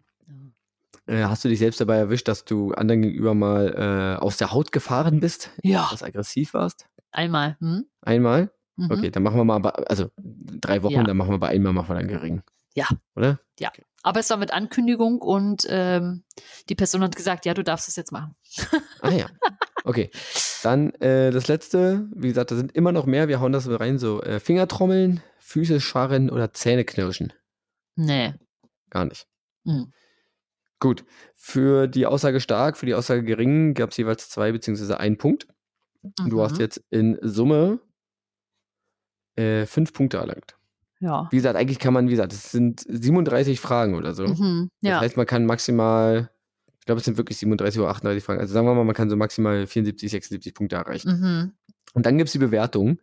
Äh, 1.07 1.25
hast 1.25 1.45
du 1.45 1.49
dich 1.49 1.59
selbst 1.59 1.81
dabei 1.81 1.97
erwischt, 1.97 2.29
dass 2.29 2.45
du 2.45 2.73
anderen 2.73 3.03
gegenüber 3.03 3.35
mal 3.35 4.17
äh, 4.19 4.23
aus 4.23 4.37
der 4.39 4.53
Haut 4.53 4.73
gefahren 4.73 5.21
bist? 5.21 5.51
Ja, 5.63 5.89
Was 5.93 6.03
aggressiv 6.03 6.55
warst? 6.55 6.87
einmal. 7.13 7.57
Hm? 7.61 7.85
Einmal? 8.01 8.51
Mhm. 8.77 8.91
Okay, 8.91 9.11
dann 9.11 9.23
machen 9.23 9.37
wir 9.37 9.45
mal, 9.45 9.65
also 9.67 10.11
drei 10.17 10.83
Wochen, 10.83 10.95
Ja. 10.95 11.03
dann 11.05 11.17
machen 11.17 11.31
wir 11.31 11.39
bei 11.39 11.49
einmal 11.49 11.73
machen 11.73 11.89
wir 11.91 11.95
dann 11.97 12.09
gering. 12.09 12.43
Ja. 12.75 12.89
Oder? 13.15 13.39
Aber 14.03 14.21
es 14.21 14.29
war 14.31 14.37
mit 14.37 14.53
Ankündigung 14.53 15.21
und 15.23 15.65
ähm, 15.71 16.25
die 16.69 16.75
Person 16.75 17.03
hat 17.03 17.15
gesagt, 17.17 17.47
ja, 17.47 17.55
du 17.55 17.63
darfst 17.65 17.89
es 17.89 17.97
jetzt 17.97 18.13
machen. 18.13 18.35
Ah 19.01 19.11
ja. 19.11 19.27
Okay. 19.85 20.11
Dann 20.63 20.93
äh, 20.95 21.31
das 21.31 21.47
letzte, 21.49 22.09
wie 22.15 22.29
gesagt, 22.29 22.51
da 22.51 22.57
sind 22.57 22.73
immer 22.75 22.91
noch 22.93 23.07
mehr, 23.07 23.29
wir 23.29 23.41
hauen 23.41 23.53
das 23.53 23.65
so 23.65 23.77
rein, 23.77 23.99
so 23.99 24.23
äh, 24.23 24.41
Fingertrommeln, 24.41 25.23
Füße 25.47 25.79
scharren 25.81 26.31
oder 26.31 26.53
Zähne 26.55 26.85
knirschen. 26.85 27.33
Nee. 27.97 28.33
Gar 28.91 29.05
nicht. 29.05 29.27
Hm. 29.67 29.93
Gut. 30.81 31.05
Für 31.37 31.87
die 31.87 32.07
Aussage 32.07 32.41
stark, 32.41 32.77
für 32.79 32.87
die 32.87 32.95
Aussage 32.95 33.23
gering 33.23 33.75
gab 33.75 33.91
es 33.91 33.97
jeweils 33.99 34.31
zwei 34.31 34.53
beziehungsweise 34.53 34.99
einen 34.99 35.19
Punkt. 35.19 35.47
Du 36.29 36.43
hast 36.43 36.55
Mhm. 36.55 36.61
jetzt 36.61 36.83
in 36.91 37.19
Summe 37.23 37.79
äh, 39.37 39.67
fünf 39.67 39.93
Punkte 39.93 40.17
erlangt. 40.19 40.57
Ja. 41.01 41.29
Wie 41.31 41.37
gesagt, 41.37 41.57
eigentlich 41.57 41.79
kann 41.79 41.93
man, 41.93 42.07
wie 42.07 42.13
gesagt, 42.13 42.33
es 42.33 42.51
sind 42.53 42.81
37 42.89 43.61
Fragen 43.61 43.95
oder 43.95 44.15
so. 44.15 44.27
Mhm. 44.27 44.71
Das 44.81 44.89
Ja. 44.91 45.01
heißt, 45.01 45.17
man 45.17 45.27
kann 45.27 45.45
maximal, 45.45 46.31
ich 46.81 46.87
glaube, 46.87 47.01
es 47.01 47.05
sind 47.05 47.17
wirklich 47.19 47.37
37 47.39 47.81
oder 47.81 47.91
38 47.91 48.23
Fragen. 48.25 48.41
Also 48.41 48.55
sagen 48.55 48.67
wir 48.67 48.75
mal, 48.75 48.85
man 48.85 48.95
kann 48.95 49.11
so 49.11 49.17
maximal 49.17 49.67
74, 49.67 50.11
76 50.11 50.55
Punkte 50.55 50.77
erreichen. 50.77 51.21
Mhm. 51.21 51.53
Und 51.95 52.07
dann 52.07 52.17
gibt 52.17 52.29
es 52.29 52.33
die 52.33 52.39
Bewertung. 52.39 52.99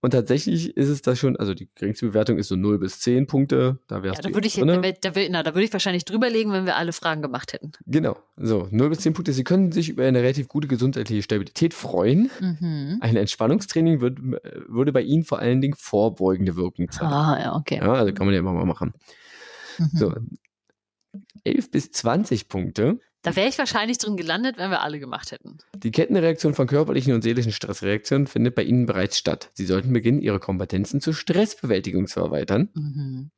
Und 0.00 0.12
tatsächlich 0.12 0.76
ist 0.76 0.88
es 0.88 1.02
da 1.02 1.16
schon, 1.16 1.36
also 1.36 1.54
die 1.54 1.68
geringste 1.74 2.06
Bewertung 2.06 2.38
ist 2.38 2.48
so 2.48 2.56
0 2.56 2.78
bis 2.78 3.00
10 3.00 3.26
Punkte. 3.26 3.78
Da 3.88 3.96
Ja, 3.96 4.02
wärst 4.04 4.24
da 4.24 4.28
du 4.28 4.34
würde 4.34 4.46
ich, 4.46 4.54
da, 4.54 4.64
da, 4.64 5.20
na, 5.28 5.42
da 5.42 5.54
würde 5.54 5.64
ich 5.64 5.72
wahrscheinlich 5.72 6.04
drüber 6.04 6.30
legen, 6.30 6.52
wenn 6.52 6.66
wir 6.66 6.76
alle 6.76 6.92
Fragen 6.92 7.20
gemacht 7.20 7.52
hätten. 7.52 7.72
Genau, 7.86 8.16
so 8.36 8.68
0 8.70 8.90
bis 8.90 9.00
10 9.00 9.14
Punkte. 9.14 9.32
Sie 9.32 9.42
können 9.42 9.72
sich 9.72 9.88
über 9.88 10.04
eine 10.04 10.20
relativ 10.20 10.46
gute 10.46 10.68
gesundheitliche 10.68 11.22
Stabilität 11.22 11.74
freuen. 11.74 12.30
Mhm. 12.40 12.98
Ein 13.00 13.16
Entspannungstraining 13.16 14.00
wird, 14.00 14.18
äh, 14.20 14.60
würde 14.68 14.92
bei 14.92 15.02
Ihnen 15.02 15.24
vor 15.24 15.40
allen 15.40 15.60
Dingen 15.60 15.74
vorbeugende 15.76 16.54
Wirkung 16.54 16.90
zeigen. 16.92 17.12
Ah, 17.12 17.38
ja, 17.40 17.56
okay. 17.56 17.78
Ja, 17.82 17.92
also 17.94 18.12
kann 18.12 18.26
man 18.26 18.34
ja 18.34 18.40
immer 18.40 18.52
mal 18.52 18.66
machen. 18.66 18.92
Mhm. 19.78 19.90
So, 19.94 20.14
11 21.42 21.70
bis 21.72 21.90
20 21.90 22.48
Punkte. 22.48 23.00
Da 23.22 23.34
wäre 23.34 23.48
ich 23.48 23.58
wahrscheinlich 23.58 23.98
drin 23.98 24.16
gelandet, 24.16 24.58
wenn 24.58 24.70
wir 24.70 24.82
alle 24.82 25.00
gemacht 25.00 25.32
hätten. 25.32 25.58
Die 25.74 25.90
Kettenreaktion 25.90 26.54
von 26.54 26.66
körperlichen 26.66 27.12
und 27.14 27.22
seelischen 27.22 27.52
Stressreaktionen 27.52 28.26
findet 28.26 28.54
bei 28.54 28.62
Ihnen 28.62 28.86
bereits 28.86 29.18
statt. 29.18 29.50
Sie 29.54 29.66
sollten 29.66 29.92
beginnen, 29.92 30.20
Ihre 30.20 30.38
Kompetenzen 30.38 31.00
zur 31.00 31.14
Stressbewältigung 31.14 32.06
zu 32.06 32.20
erweitern. 32.20 32.68
Mhm. 32.74 33.30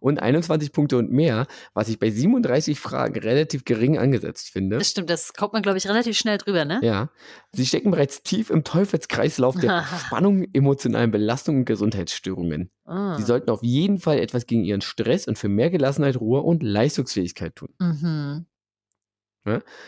Und 0.00 0.20
21 0.20 0.72
Punkte 0.72 0.96
und 0.96 1.12
mehr, 1.12 1.46
was 1.72 1.88
ich 1.88 2.00
bei 2.00 2.10
37 2.10 2.80
Fragen 2.80 3.16
relativ 3.20 3.64
gering 3.64 3.96
angesetzt 3.96 4.50
finde. 4.50 4.78
Das 4.78 4.90
stimmt, 4.90 5.08
das 5.08 5.34
kommt 5.34 5.52
man, 5.52 5.62
glaube 5.62 5.78
ich, 5.78 5.86
relativ 5.86 6.18
schnell 6.18 6.38
drüber, 6.38 6.64
ne? 6.64 6.80
Ja, 6.82 7.10
Sie 7.52 7.64
stecken 7.64 7.92
bereits 7.92 8.24
tief 8.24 8.50
im 8.50 8.64
Teufelskreislauf 8.64 9.54
der 9.60 9.84
Spannung, 10.06 10.48
emotionalen 10.52 11.12
Belastung 11.12 11.58
und 11.58 11.64
Gesundheitsstörungen. 11.66 12.72
Ah. 12.84 13.16
Sie 13.16 13.22
sollten 13.22 13.50
auf 13.50 13.62
jeden 13.62 13.98
Fall 13.98 14.18
etwas 14.18 14.46
gegen 14.46 14.64
Ihren 14.64 14.80
Stress 14.80 15.28
und 15.28 15.38
für 15.38 15.48
mehr 15.48 15.70
Gelassenheit, 15.70 16.16
Ruhe 16.16 16.40
und 16.40 16.64
Leistungsfähigkeit 16.64 17.54
tun. 17.54 17.68
Mhm. 17.78 18.46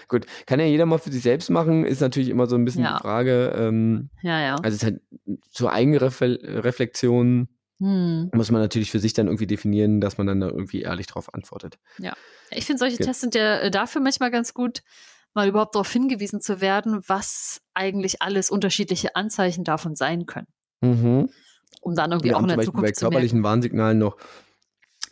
Gut, 0.08 0.26
kann 0.46 0.58
ja 0.60 0.66
jeder 0.66 0.84
mal 0.86 0.98
für 0.98 1.12
sich 1.12 1.22
selbst 1.22 1.48
machen, 1.50 1.84
ist 1.84 2.00
natürlich 2.00 2.28
immer 2.28 2.46
so 2.46 2.56
ein 2.56 2.64
bisschen 2.64 2.82
Ja. 2.82 2.96
die 2.96 3.02
Frage. 3.02 3.54
Ähm, 3.56 4.10
Ja, 4.22 4.40
ja. 4.40 4.54
also 4.56 4.68
es 4.68 4.74
ist 4.74 4.84
halt 4.84 5.00
zur 5.50 5.72
Eigenreflexion 5.72 7.48
Hm. 7.80 8.30
muss 8.32 8.50
man 8.52 8.60
natürlich 8.60 8.90
für 8.92 9.00
sich 9.00 9.14
dann 9.14 9.26
irgendwie 9.26 9.48
definieren, 9.48 10.00
dass 10.00 10.16
man 10.16 10.26
dann 10.28 10.40
da 10.40 10.46
irgendwie 10.46 10.82
ehrlich 10.82 11.06
drauf 11.08 11.34
antwortet. 11.34 11.78
Ich 12.50 12.66
finde, 12.66 12.78
solche 12.78 12.98
Ja. 12.98 13.06
Tests 13.06 13.20
sind 13.20 13.34
ja 13.34 13.58
äh, 13.58 13.70
dafür 13.70 14.00
manchmal 14.00 14.30
ganz 14.30 14.54
gut, 14.54 14.82
mal 15.34 15.48
überhaupt 15.48 15.74
darauf 15.74 15.90
hingewiesen 15.90 16.40
zu 16.40 16.60
werden, 16.60 17.00
was 17.08 17.60
eigentlich 17.74 18.22
alles 18.22 18.50
unterschiedliche 18.50 19.16
Anzeichen 19.16 19.64
davon 19.64 19.96
sein 19.96 20.26
können. 20.26 20.46
Mhm. 20.82 21.28
Um 21.80 21.94
dann 21.96 22.12
irgendwie 22.12 22.28
Wir 22.30 22.36
auch 22.36 22.42
in 22.42 22.48
der 22.48 22.56
Beispiel 22.56 22.72
bei 22.72 22.76
Zukunft 22.76 22.96
zu 22.96 23.04
körperlichen 23.06 23.42
Warnsignalen 23.42 23.98
noch 23.98 24.16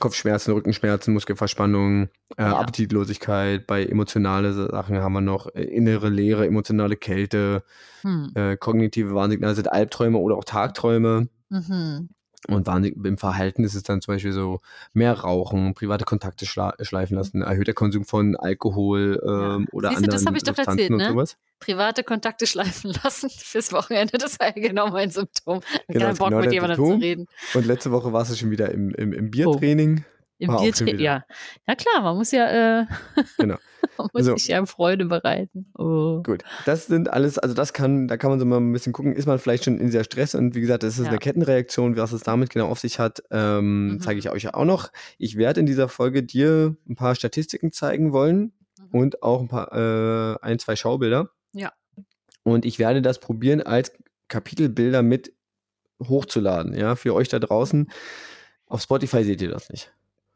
Kopfschmerzen, 0.02 0.52
Rückenschmerzen, 0.52 1.14
Muskelverspannung, 1.14 2.08
äh, 2.36 2.42
Ja. 2.42 2.58
Appetitlosigkeit. 2.58 3.68
Bei 3.68 3.84
emotionale 3.84 4.52
Sachen 4.52 4.96
haben 4.98 5.12
wir 5.12 5.20
noch 5.20 5.46
äh, 5.54 5.62
innere 5.62 6.08
Leere, 6.08 6.44
emotionale 6.44 6.96
Kälte, 6.96 7.62
Hm. 8.02 8.32
äh, 8.34 8.56
kognitive 8.56 9.14
Warnsignale 9.14 9.54
sind 9.54 9.70
Albträume 9.72 10.18
oder 10.18 10.36
auch 10.36 10.44
Tagträume. 10.44 11.28
Mhm. 11.50 12.08
Und 12.48 12.68
im 12.68 13.18
Verhalten 13.18 13.62
ist 13.62 13.74
es 13.74 13.84
dann 13.84 14.00
zum 14.00 14.14
Beispiel 14.14 14.32
so 14.32 14.60
mehr 14.92 15.12
Rauchen, 15.12 15.74
private 15.74 16.04
Kontakte 16.04 16.44
schleifen 16.44 17.16
lassen, 17.16 17.42
erhöhter 17.42 17.72
Konsum 17.72 18.04
von 18.04 18.34
Alkohol 18.34 19.20
ähm, 19.24 19.68
oder 19.70 19.90
Siehst 19.90 20.02
du, 20.02 20.10
das 20.10 20.26
anderen 20.26 20.26
hab 20.26 20.36
ich 20.36 20.42
doch 20.42 20.56
Substanzen 20.56 20.80
erzählt, 20.80 20.98
ne? 20.98 21.08
sowas. 21.10 21.36
Private 21.60 22.02
Kontakte 22.02 22.46
schleifen 22.48 22.92
lassen 23.04 23.30
fürs 23.30 23.72
Wochenende, 23.72 24.18
das 24.18 24.40
war 24.40 24.48
ja 24.48 24.68
genau 24.68 24.88
mein 24.90 25.10
Symptom. 25.10 25.60
Genau, 25.86 26.00
Kein 26.00 26.08
das 26.10 26.18
Bock 26.18 26.30
genau 26.30 26.40
mit 26.40 26.52
jemandem 26.52 26.76
zu 26.76 26.94
reden. 26.94 27.26
Und 27.54 27.66
letzte 27.66 27.92
Woche 27.92 28.12
warst 28.12 28.32
du 28.32 28.36
schon 28.36 28.50
wieder 28.50 28.72
im, 28.72 28.90
im, 28.90 29.12
Oh. 29.12 29.16
im 29.16 29.30
Biertraining. 29.30 30.04
Im 30.42 30.56
Biertraining, 30.56 30.94
wieder. 30.94 31.02
ja. 31.04 31.24
Ja 31.68 31.74
klar, 31.74 32.02
man 32.02 32.16
muss 32.16 32.30
ja, 32.32 32.80
äh, 32.80 32.86
Genau. 33.38 33.56
man 33.98 34.08
muss 34.12 34.22
Also- 34.28 34.36
sich 34.36 34.48
ja 34.48 34.64
Freude 34.66 35.04
bereiten. 35.06 35.66
Oh. 35.78 36.22
Gut, 36.22 36.42
das 36.66 36.86
sind 36.86 37.12
alles, 37.12 37.38
also 37.38 37.54
das 37.54 37.72
kann, 37.72 38.08
da 38.08 38.16
kann 38.16 38.30
man 38.30 38.38
so 38.40 38.44
mal 38.46 38.58
ein 38.58 38.72
bisschen 38.72 38.92
gucken, 38.92 39.14
ist 39.14 39.26
man 39.26 39.38
vielleicht 39.38 39.64
schon 39.64 39.78
in 39.78 39.86
dieser 39.86 40.04
Stress 40.04 40.34
und 40.34 40.54
wie 40.54 40.60
gesagt, 40.60 40.82
das 40.82 40.98
ist 40.98 41.04
Ja. 41.04 41.10
eine 41.10 41.18
Kettenreaktion, 41.18 41.96
was 41.96 42.12
es 42.12 42.22
damit 42.22 42.50
genau 42.50 42.68
auf 42.68 42.78
sich 42.80 42.98
hat, 42.98 43.22
ähm, 43.30 43.88
Mhm. 43.94 44.00
zeige 44.00 44.18
ich 44.18 44.30
euch 44.30 44.42
ja 44.44 44.54
auch 44.54 44.64
noch. 44.64 44.90
Ich 45.18 45.36
werde 45.36 45.60
in 45.60 45.66
dieser 45.66 45.88
Folge 45.88 46.22
dir 46.22 46.76
ein 46.88 46.96
paar 46.96 47.14
Statistiken 47.14 47.72
zeigen 47.72 48.12
wollen 48.12 48.52
Mhm. 48.78 48.88
und 49.00 49.22
auch 49.22 49.40
ein 49.40 49.48
paar, 49.48 49.72
äh, 49.72 50.38
ein, 50.42 50.58
zwei 50.58 50.76
Schaubilder. 50.76 51.30
Ja. 51.52 51.72
Und 52.44 52.64
ich 52.64 52.78
werde 52.78 53.02
das 53.02 53.20
probieren, 53.20 53.62
als 53.62 53.92
Kapitelbilder 54.28 55.02
mit 55.02 55.32
hochzuladen, 56.02 56.74
ja, 56.74 56.96
für 56.96 57.14
euch 57.14 57.28
da 57.28 57.38
draußen. 57.38 57.88
Auf 58.66 58.80
Spotify 58.82 59.22
seht 59.22 59.42
ihr 59.42 59.50
das 59.50 59.68
nicht. 59.70 59.92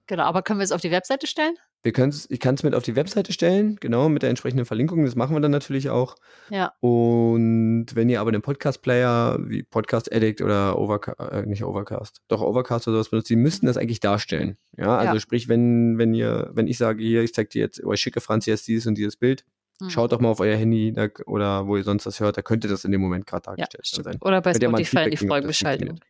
Genau, 0.06 0.22
aber 0.24 0.42
können 0.42 0.60
wir 0.60 0.64
es 0.64 0.72
auf 0.72 0.80
die 0.80 0.90
Webseite 0.90 1.26
stellen? 1.26 1.54
Wir 1.82 1.92
können's, 1.92 2.26
ich 2.30 2.40
kann 2.40 2.54
es 2.56 2.62
mit 2.64 2.74
auf 2.74 2.82
die 2.82 2.96
Webseite 2.96 3.32
stellen, 3.32 3.76
genau, 3.80 4.08
mit 4.08 4.22
der 4.22 4.30
entsprechenden 4.30 4.64
Verlinkung. 4.66 5.04
Das 5.04 5.14
machen 5.14 5.36
wir 5.36 5.40
dann 5.40 5.50
natürlich 5.52 5.88
auch. 5.90 6.16
Ja. 6.50 6.72
Und 6.80 7.86
wenn 7.94 8.08
ihr 8.08 8.20
aber 8.20 8.32
den 8.32 8.42
Podcast-Player 8.42 9.38
wie 9.40 9.62
Podcast 9.62 10.12
Addict 10.12 10.40
oder 10.42 10.78
Overcast, 10.78 11.18
äh, 11.20 11.42
nicht 11.46 11.62
Overcast, 11.64 12.22
doch 12.28 12.40
Overcast 12.40 12.88
oder 12.88 12.96
sowas 12.96 13.10
benutzt, 13.10 13.30
die 13.30 13.36
müssten 13.36 13.66
das 13.66 13.76
eigentlich 13.76 14.00
darstellen. 14.00 14.56
Ja, 14.76 14.96
also 14.96 15.14
Ja. 15.14 15.20
sprich, 15.20 15.48
wenn, 15.48 15.96
wenn 15.98 16.12
ihr, 16.14 16.50
wenn 16.54 16.66
ich 16.66 16.78
sage, 16.78 17.02
hier, 17.04 17.22
ich 17.22 17.32
zeig 17.34 17.50
dir 17.50 17.60
jetzt, 17.62 17.82
oder 17.84 17.94
ich 17.94 18.00
schicke 18.00 18.20
Franzi 18.20 18.50
jetzt 18.50 18.66
dieses 18.66 18.86
und 18.86 18.96
dieses 18.96 19.16
Bild, 19.16 19.44
Hm. 19.80 19.90
schaut 19.90 20.10
doch 20.10 20.20
mal 20.20 20.30
auf 20.30 20.40
euer 20.40 20.56
Handy 20.56 20.92
da, 20.92 21.08
oder 21.26 21.66
wo 21.66 21.76
ihr 21.76 21.84
sonst 21.84 22.06
das 22.06 22.18
hört, 22.18 22.36
da 22.38 22.42
könnte 22.42 22.66
das 22.66 22.84
in 22.84 22.92
dem 22.92 23.00
Moment 23.02 23.26
gerade 23.26 23.42
Ja, 23.50 23.52
dargestellt 23.66 23.86
stimmt. 23.86 24.04
sein. 24.06 24.16
Oder 24.22 24.40
bei 24.40 24.54
Spotify 24.54 24.98
in 25.04 25.10
die 25.10 25.16
das 25.18 25.26
Folgenbeschreibung. 25.26 26.00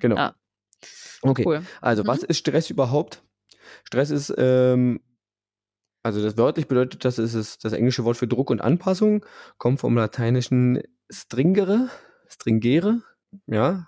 Genau. 0.00 0.16
Ja. 0.16 0.34
Okay. 1.22 1.44
Cool. 1.44 1.62
Also, 1.80 2.04
Mhm. 2.04 2.06
was 2.06 2.22
ist 2.22 2.38
Stress 2.38 2.70
überhaupt? 2.70 3.22
Stress 3.84 4.10
ist, 4.10 4.34
ähm, 4.36 5.00
also 6.02 6.22
das 6.22 6.36
wörtlich 6.36 6.68
bedeutet, 6.68 7.04
das 7.04 7.18
ist 7.18 7.34
es, 7.34 7.58
das 7.58 7.72
englische 7.72 8.04
Wort 8.04 8.16
für 8.16 8.28
Druck 8.28 8.50
und 8.50 8.60
Anpassung, 8.60 9.24
kommt 9.58 9.80
vom 9.80 9.96
lateinischen 9.96 10.82
stringere, 11.10 11.88
stringere, 12.28 13.02
ja, 13.46 13.86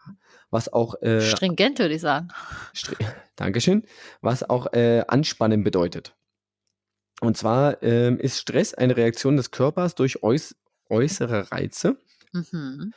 was 0.50 0.72
auch, 0.72 1.00
äh, 1.02 1.20
Stringent, 1.20 1.78
würde 1.78 1.94
ich 1.94 2.00
sagen. 2.00 2.28
Str- 2.74 2.96
Dankeschön, 3.36 3.84
was 4.20 4.48
auch 4.48 4.72
äh, 4.72 5.04
anspannen 5.06 5.62
bedeutet. 5.62 6.16
Und 7.20 7.36
zwar 7.36 7.82
ähm, 7.82 8.18
ist 8.18 8.38
Stress 8.38 8.74
eine 8.74 8.96
Reaktion 8.96 9.36
des 9.36 9.50
Körpers 9.50 9.94
durch 9.94 10.22
äuß 10.22 10.56
äußere 10.90 11.52
Reize, 11.52 11.98
Mhm. 12.32 12.92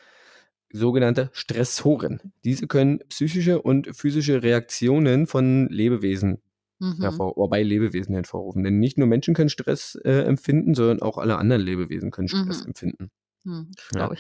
sogenannte 0.71 1.29
Stressoren. 1.33 2.33
Diese 2.43 2.67
können 2.67 2.99
psychische 3.09 3.61
und 3.61 3.95
physische 3.95 4.41
Reaktionen 4.43 5.27
von 5.27 5.67
Lebewesen 5.69 6.41
Mhm. 6.81 6.97
hervor, 6.99 7.37
oder 7.37 7.49
bei 7.49 7.63
Lebewesen 7.63 8.13
hervorrufen. 8.15 8.63
Denn 8.63 8.79
nicht 8.79 8.97
nur 8.97 9.07
Menschen 9.07 9.33
können 9.33 9.49
Stress 9.49 9.95
äh, 10.03 10.21
empfinden, 10.23 10.75
sondern 10.75 11.01
auch 11.01 11.17
alle 11.17 11.37
anderen 11.37 11.61
Lebewesen 11.61 12.11
können 12.11 12.27
Stress 12.27 12.61
Mhm. 12.61 12.65
empfinden. 12.65 13.11
Hm, 13.45 13.71
Ja. 13.95 14.11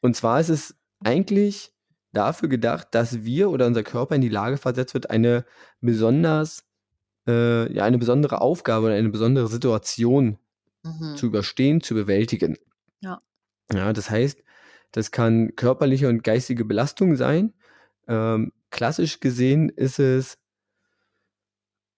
Und 0.00 0.16
zwar 0.16 0.40
ist 0.40 0.48
es 0.50 0.76
eigentlich 1.04 1.72
dafür 2.12 2.48
gedacht, 2.48 2.88
dass 2.92 3.24
wir 3.24 3.50
oder 3.50 3.66
unser 3.66 3.82
Körper 3.82 4.14
in 4.14 4.20
die 4.22 4.28
Lage 4.28 4.56
versetzt 4.58 4.94
wird, 4.94 5.10
eine 5.10 5.44
besonders, 5.80 6.64
äh, 7.28 7.72
ja, 7.72 7.84
eine 7.84 7.98
besondere 7.98 8.40
Aufgabe 8.42 8.86
oder 8.86 8.96
eine 8.96 9.10
besondere 9.10 9.48
Situation 9.48 10.38
Mhm. 10.84 11.14
zu 11.14 11.26
überstehen, 11.26 11.80
zu 11.82 11.94
bewältigen. 11.94 12.58
Ja. 13.00 13.20
Ja, 13.72 13.92
das 13.92 14.10
heißt, 14.10 14.42
das 14.92 15.10
kann 15.10 15.56
körperliche 15.56 16.08
und 16.08 16.22
geistige 16.24 16.64
Belastung 16.64 17.16
sein. 17.16 17.54
Ähm, 18.08 18.52
klassisch 18.70 19.20
gesehen 19.20 19.70
ist 19.70 19.98
es 19.98 20.38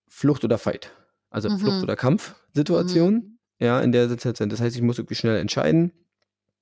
Flucht 0.08 0.44
oder 0.44 0.58
Fight. 0.58 0.92
Also 1.30 1.50
Mhm. 1.50 1.58
Flucht- 1.58 1.82
oder 1.82 1.96
Kampfsituation. 1.96 3.38
Ja, 3.58 3.80
in 3.80 3.90
der 3.92 4.08
Situation. 4.08 4.48
Das 4.50 4.60
heißt, 4.60 4.76
ich 4.76 4.82
muss 4.82 4.98
irgendwie 4.98 5.14
schnell 5.14 5.38
entscheiden. 5.38 5.92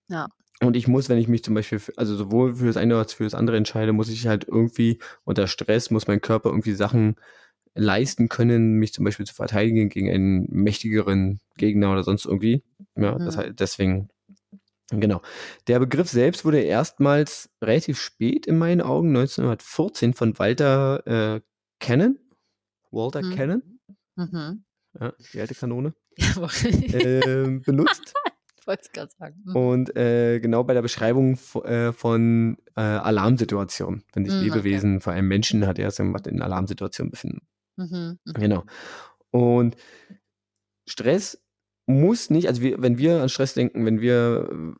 Ja. 0.09 0.29
Und 0.61 0.77
ich 0.77 0.87
muss, 0.87 1.09
wenn 1.09 1.19
ich 1.19 1.27
mich 1.27 1.43
zum 1.43 1.55
Beispiel, 1.55 1.81
für, 1.81 1.93
also 1.97 2.15
sowohl 2.15 2.55
für 2.55 2.67
das 2.67 2.77
eine 2.77 2.97
als 2.97 3.13
für 3.13 3.25
das 3.25 3.35
andere 3.35 3.57
entscheide, 3.57 3.93
muss 3.93 4.09
ich 4.09 4.27
halt 4.29 4.45
irgendwie 4.47 5.01
unter 5.25 5.49
Stress, 5.49 5.91
muss 5.91 6.07
mein 6.07 6.21
Körper 6.21 6.51
irgendwie 6.51 6.75
Sachen 6.75 7.17
leisten 7.75 8.29
können, 8.29 8.75
mich 8.75 8.93
zum 8.93 9.05
Beispiel 9.05 9.27
zu 9.27 9.35
verteidigen 9.35 9.89
gegen 9.89 10.09
einen 10.09 10.47
mächtigeren 10.49 11.41
Gegner 11.57 11.91
oder 11.91 12.05
sonst 12.05 12.25
irgendwie. 12.25 12.63
Ja, 12.97 13.19
das 13.19 13.35
Mhm. 13.37 13.41
heißt, 13.41 13.53
deswegen, 13.59 14.09
genau. 14.91 15.21
Der 15.67 15.81
Begriff 15.81 16.09
selbst 16.09 16.45
wurde 16.45 16.61
erstmals 16.61 17.51
relativ 17.61 18.01
spät 18.01 18.47
in 18.47 18.57
meinen 18.57 18.81
Augen, 18.81 19.11
1914 19.11 20.15
von 20.15 20.39
Walter 20.39 21.35
äh, 21.37 21.41
Cannon, 21.81 22.19
Walter 22.95 23.23
Mhm. 23.23 23.35
Cannon, 23.35 23.63
Mhm. 24.17 24.65
ja, 25.01 25.13
die 25.33 25.41
alte 25.41 25.55
Kanone, 25.55 25.95
ähm, 26.93 27.63
benutzt. 27.67 28.15
wollte 28.67 28.83
es 28.83 28.93
gerade 28.93 29.11
sagen. 29.19 29.43
Mhm. 29.45 29.57
Und 29.57 29.97
äh, 29.97 30.41
genau 30.41 30.65
bei 30.65 30.73
der 30.75 30.83
Beschreibung 30.83 31.39
äh, 31.65 31.93
von 31.93 32.57
äh, 32.77 32.81
Alarmsituationen, 32.81 34.05
wenn 34.15 34.25
sich 34.25 34.35
okay. 34.35 34.45
Lebewesen, 34.45 35.01
vor 35.01 35.13
allem 35.13 35.29
Menschen, 35.29 35.67
hat 35.67 35.79
er 35.79 35.89
es 35.89 35.97
gemacht, 35.97 36.27
in 36.27 36.41
Alarmsituationen 36.41 37.11
befinden. 37.11 37.47
Mhm. 37.77 38.19
Mhm. 38.25 38.33
Genau. 38.35 38.65
Und 39.31 39.77
Stress 40.89 41.43
muss 41.87 42.31
nicht, 42.31 42.49
also 42.49 42.63
wir, 42.63 42.81
wenn 42.81 42.99
wir 42.99 43.23
an 43.23 43.29
Stress 43.29 43.55
denken, 43.55 43.85
wenn 43.85 44.01
wir 44.01 44.49
äh, 44.51 44.73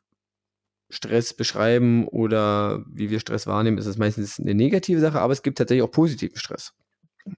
Stress 0.91 1.35
beschreiben 1.35 2.07
oder 2.09 2.85
wie 2.89 3.11
wir 3.11 3.21
Stress 3.21 3.47
wahrnehmen, 3.47 3.79
ist 3.79 3.87
es 3.87 3.99
meistens 3.99 4.39
eine 4.39 4.55
negative 4.55 5.01
Sache, 5.01 5.21
aber 5.21 5.33
es 5.33 5.43
gibt 5.43 5.59
tatsächlich 5.59 5.83
auch 5.83 5.91
positiven 5.91 6.37
Stress. 6.39 6.73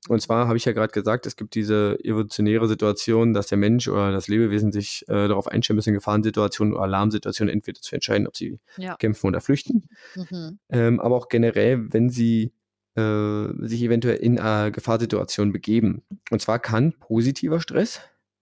Und 0.09 0.21
zwar 0.21 0.49
habe 0.49 0.57
ich 0.57 0.65
ja 0.65 0.73
gerade 0.73 0.93
gesagt, 0.93 1.27
es 1.27 1.37
gibt 1.37 1.55
diese 1.55 1.99
evolutionäre 2.03 2.67
Situation, 2.67 3.35
dass 3.35 3.47
der 3.47 3.59
Mensch 3.59 3.87
oder 3.89 4.11
das 4.11 4.27
Lebewesen 4.29 4.73
sich 4.73 5.05
äh, 5.09 5.29
darauf 5.29 5.47
einstellen 5.47 5.77
müssen, 5.77 5.91
in 5.91 5.95
Gefahrensituationen 5.95 6.75
oder 6.75 6.83
Alarmsituationen 6.83 7.53
entweder 7.53 7.81
zu 7.81 7.95
entscheiden, 7.95 8.27
ob 8.27 8.37
sie 8.37 8.59
Ja. 8.79 8.97
kämpfen 8.97 9.29
oder 9.29 9.41
flüchten. 9.41 9.89
Mhm. 10.17 10.59
Ähm, 10.71 11.01
aber 11.01 11.17
auch 11.17 11.29
generell, 11.29 11.93
wenn 11.93 12.09
sie 12.11 12.53
äh, 12.97 13.49
sich 13.67 13.83
eventuell 13.83 14.17
in 14.17 14.39
eine 14.41 14.73
Gefahrsituation 14.73 15.53
begeben. 15.53 16.03
Und 16.31 16.41
zwar 16.41 16.59
kann 16.59 16.95
positiver 16.99 17.61
Stress, 17.61 18.01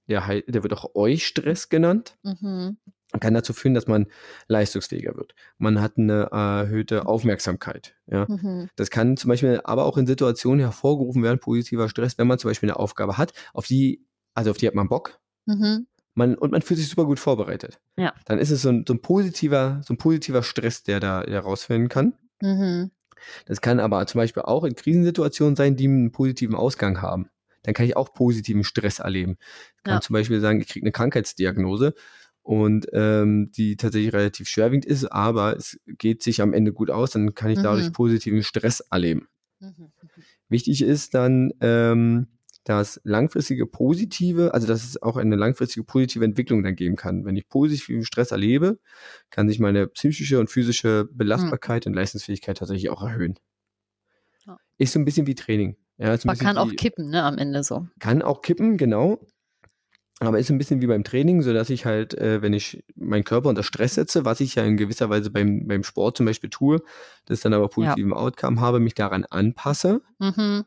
der, 0.08 0.42
der 0.46 0.62
wird 0.62 0.72
auch 0.72 0.94
Eustress 0.94 1.68
genannt, 1.68 2.16
Mhm. 2.22 2.78
Kann 3.20 3.34
dazu 3.34 3.52
führen, 3.52 3.74
dass 3.74 3.86
man 3.86 4.06
leistungsfähiger 4.48 5.16
wird. 5.16 5.34
Man 5.58 5.80
hat 5.80 5.98
eine 5.98 6.28
erhöhte 6.32 7.06
Aufmerksamkeit. 7.06 7.94
Ja. 8.06 8.26
Mhm. 8.28 8.68
Das 8.76 8.90
kann 8.90 9.16
zum 9.16 9.28
Beispiel 9.28 9.60
aber 9.64 9.84
auch 9.84 9.96
in 9.98 10.06
Situationen 10.06 10.60
hervorgerufen 10.60 11.22
werden, 11.22 11.38
positiver 11.38 11.88
Stress, 11.88 12.18
wenn 12.18 12.26
man 12.26 12.38
zum 12.38 12.50
Beispiel 12.50 12.70
eine 12.70 12.78
Aufgabe 12.78 13.18
hat, 13.18 13.32
auf 13.52 13.66
die, 13.66 14.04
also 14.34 14.50
auf 14.50 14.56
die 14.56 14.66
hat 14.66 14.74
man 14.74 14.88
Bock, 14.88 15.20
Mhm. 15.46 15.86
man, 16.14 16.34
und 16.36 16.52
man 16.52 16.62
fühlt 16.62 16.78
sich 16.80 16.88
super 16.88 17.04
gut 17.04 17.18
vorbereitet. 17.20 17.80
Ja. 17.96 18.14
Dann 18.24 18.38
ist 18.38 18.50
es 18.50 18.62
so 18.62 18.70
ein, 18.70 18.84
so 18.88 18.94
ein 18.94 19.00
positiver, 19.02 19.80
so 19.84 19.94
ein 19.94 19.98
positiver 19.98 20.42
Stress, 20.42 20.82
der 20.82 21.00
da 21.00 21.22
der 21.22 21.40
rausfinden 21.40 21.88
kann. 21.88 22.14
Mhm. 22.40 22.90
Das 23.46 23.60
kann 23.60 23.80
aber 23.80 24.06
zum 24.06 24.18
Beispiel 24.20 24.42
auch 24.42 24.64
in 24.64 24.74
Krisensituationen 24.74 25.56
sein, 25.56 25.76
die 25.76 25.84
einen 25.86 26.12
positiven 26.12 26.54
Ausgang 26.54 27.00
haben. 27.00 27.28
Dann 27.62 27.72
kann 27.72 27.86
ich 27.86 27.96
auch 27.96 28.12
positiven 28.12 28.64
Stress 28.64 28.98
erleben. 28.98 29.38
Ich 29.78 29.82
kann 29.84 29.94
Ja. 29.94 30.00
zum 30.02 30.12
Beispiel 30.14 30.40
sagen, 30.40 30.60
ich 30.60 30.68
kriege 30.68 30.84
eine 30.84 30.92
Krankheitsdiagnose 30.92 31.94
und 32.44 32.86
ähm, 32.92 33.50
die 33.52 33.76
tatsächlich 33.76 34.12
relativ 34.12 34.48
schwerwiegend 34.48 34.84
ist, 34.84 35.06
aber 35.06 35.56
es 35.56 35.80
geht 35.86 36.22
sich 36.22 36.40
am 36.42 36.52
Ende 36.52 36.72
gut 36.72 36.90
aus, 36.90 37.10
dann 37.10 37.34
kann 37.34 37.50
ich 37.50 37.58
dadurch 37.58 37.88
Mhm. 37.88 37.92
positiven 37.92 38.42
Stress 38.42 38.80
erleben. 38.80 39.26
Mhm. 39.60 39.90
Wichtig 40.48 40.82
ist 40.82 41.14
dann, 41.14 41.52
ähm, 41.60 42.28
dass 42.64 43.00
langfristige 43.04 43.66
positive, 43.66 44.52
also 44.54 44.66
dass 44.66 44.84
es 44.84 45.02
auch 45.02 45.16
eine 45.16 45.36
langfristige 45.36 45.84
positive 45.84 46.24
Entwicklung 46.24 46.62
dann 46.62 46.76
geben 46.76 46.96
kann. 46.96 47.24
Wenn 47.24 47.36
ich 47.36 47.48
positiven 47.48 48.04
Stress 48.04 48.30
erlebe, 48.30 48.78
kann 49.30 49.48
sich 49.48 49.58
meine 49.58 49.86
psychische 49.88 50.38
und 50.38 50.48
physische 50.50 51.08
Belastbarkeit 51.12 51.86
und 51.86 51.94
Leistungsfähigkeit 51.94 52.58
tatsächlich 52.58 52.90
auch 52.90 53.02
erhöhen. 53.02 53.38
Ja. 54.46 54.58
Ist 54.78 54.92
so 54.92 54.98
ein 54.98 55.04
bisschen 55.04 55.26
wie 55.26 55.34
Training. 55.34 55.76
Ja, 55.96 56.16
Man 56.24 56.36
kann 56.36 56.58
auch 56.58 56.70
wie, 56.70 56.76
kippen, 56.76 57.10
ne, 57.10 57.22
am 57.22 57.38
Ende 57.38 57.62
so. 57.62 57.86
kann 58.00 58.20
auch 58.20 58.42
kippen, 58.42 58.76
genau. 58.76 59.24
Aber 60.20 60.38
ist 60.38 60.48
ein 60.50 60.58
bisschen 60.58 60.80
wie 60.80 60.86
beim 60.86 61.02
Training, 61.04 61.42
so 61.42 61.52
dass 61.52 61.70
ich 61.70 61.84
halt, 61.86 62.14
äh, 62.14 62.40
wenn 62.40 62.52
ich 62.52 62.84
meinen 62.94 63.24
Körper 63.24 63.48
unter 63.48 63.64
Stress 63.64 63.94
setze, 63.96 64.24
was 64.24 64.40
ich 64.40 64.54
ja 64.54 64.64
in 64.64 64.76
gewisser 64.76 65.10
Weise 65.10 65.30
beim, 65.30 65.66
beim 65.66 65.82
Sport 65.82 66.16
zum 66.16 66.26
Beispiel 66.26 66.50
tue, 66.50 66.82
das 67.26 67.40
dann 67.40 67.52
aber 67.52 67.68
positiven 67.68 68.12
Outcome 68.12 68.60
habe, 68.60 68.78
mich 68.80 68.94
daran 68.94 69.24
anpasse 69.24 70.02
Mhm. 70.20 70.64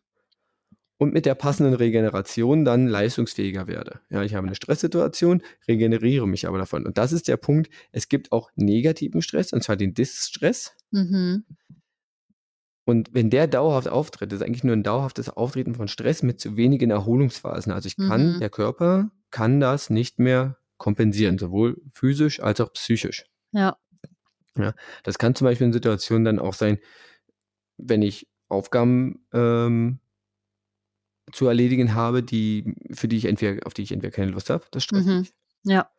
und 0.97 1.13
mit 1.13 1.25
der 1.25 1.35
passenden 1.35 1.75
Regeneration 1.75 2.65
dann 2.65 2.87
leistungsfähiger 2.87 3.67
werde. 3.67 4.01
Ja, 4.09 4.21
ich 4.23 4.35
habe 4.35 4.45
eine 4.47 4.55
Stresssituation, 4.55 5.41
regeneriere 5.67 6.27
mich 6.27 6.45
aber 6.45 6.57
davon. 6.57 6.85
Und 6.85 6.97
das 6.97 7.13
ist 7.13 7.29
der 7.29 7.37
Punkt. 7.37 7.69
Es 7.93 8.09
gibt 8.09 8.33
auch 8.33 8.51
negativen 8.55 9.21
Stress, 9.21 9.53
und 9.53 9.63
zwar 9.63 9.77
den 9.77 9.93
Distress. 9.93 10.75
Mhm. 10.91 11.45
Und 12.85 13.13
wenn 13.13 13.29
der 13.29 13.47
dauerhaft 13.47 13.87
auftritt, 13.87 14.31
ist 14.33 14.41
eigentlich 14.41 14.63
nur 14.63 14.75
ein 14.75 14.83
dauerhaftes 14.83 15.29
Auftreten 15.29 15.75
von 15.75 15.87
Stress 15.87 16.23
mit 16.23 16.39
zu 16.39 16.55
wenigen 16.57 16.89
Erholungsphasen. 16.89 17.71
Also 17.71 17.87
ich 17.87 17.95
kann, 17.97 18.35
Mhm. 18.35 18.39
der 18.39 18.49
Körper 18.49 19.11
kann 19.31 19.59
das 19.59 19.89
nicht 19.89 20.19
mehr 20.19 20.57
kompensieren, 20.77 21.37
sowohl 21.37 21.81
physisch 21.93 22.39
als 22.39 22.61
auch 22.61 22.71
psychisch. 22.73 23.25
Ja. 23.51 23.77
Das 25.03 25.17
kann 25.17 25.35
zum 25.35 25.45
Beispiel 25.45 25.67
in 25.67 25.73
Situationen 25.73 26.25
dann 26.25 26.39
auch 26.39 26.53
sein, 26.53 26.79
wenn 27.77 28.01
ich 28.01 28.27
Aufgaben 28.49 29.25
ähm, 29.33 29.99
zu 31.31 31.47
erledigen 31.47 31.93
habe, 31.93 32.23
die, 32.23 32.73
für 32.91 33.07
die 33.07 33.17
ich 33.17 33.25
entweder, 33.25 33.65
auf 33.67 33.73
die 33.73 33.83
ich 33.83 33.91
entweder 33.91 34.11
keine 34.11 34.31
Lust 34.31 34.49
habe, 34.49 34.65
das 34.71 34.83
stresst 34.83 35.07
Mhm. 35.07 35.19
mich, 35.19 35.33
Ja. 35.63 35.89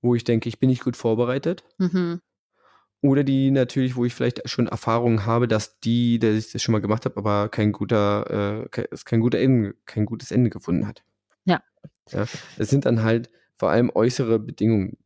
wo 0.00 0.14
ich 0.14 0.24
denke, 0.24 0.48
ich 0.48 0.58
bin 0.58 0.70
nicht 0.70 0.84
gut 0.84 0.96
vorbereitet. 0.96 1.64
Mhm. 1.78 2.20
Oder 3.00 3.24
die 3.24 3.50
natürlich, 3.50 3.94
wo 3.96 4.04
ich 4.04 4.14
vielleicht 4.14 4.48
schon 4.48 4.66
Erfahrungen 4.68 5.24
habe, 5.26 5.46
dass 5.48 5.78
die, 5.80 6.18
der 6.18 6.34
ich 6.34 6.50
das 6.52 6.62
schon 6.62 6.72
mal 6.72 6.80
gemacht 6.80 7.04
habe, 7.04 7.16
aber 7.16 7.48
kein 7.48 7.72
guter, 7.72 8.64
äh, 8.64 8.68
ke- 8.70 8.88
es 8.90 9.04
kein 9.04 9.20
guter 9.20 9.38
Ende, 9.38 9.74
kein 9.84 10.04
gutes 10.06 10.30
Ende 10.30 10.50
gefunden 10.50 10.86
hat. 10.86 11.04
Ja. 11.44 11.62
Ja. 12.12 12.26
Das 12.56 12.68
sind 12.68 12.86
dann 12.86 13.02
halt 13.02 13.30
vor 13.56 13.70
allem 13.70 13.90
äußere 13.94 14.38
Bedingungen. 14.38 14.96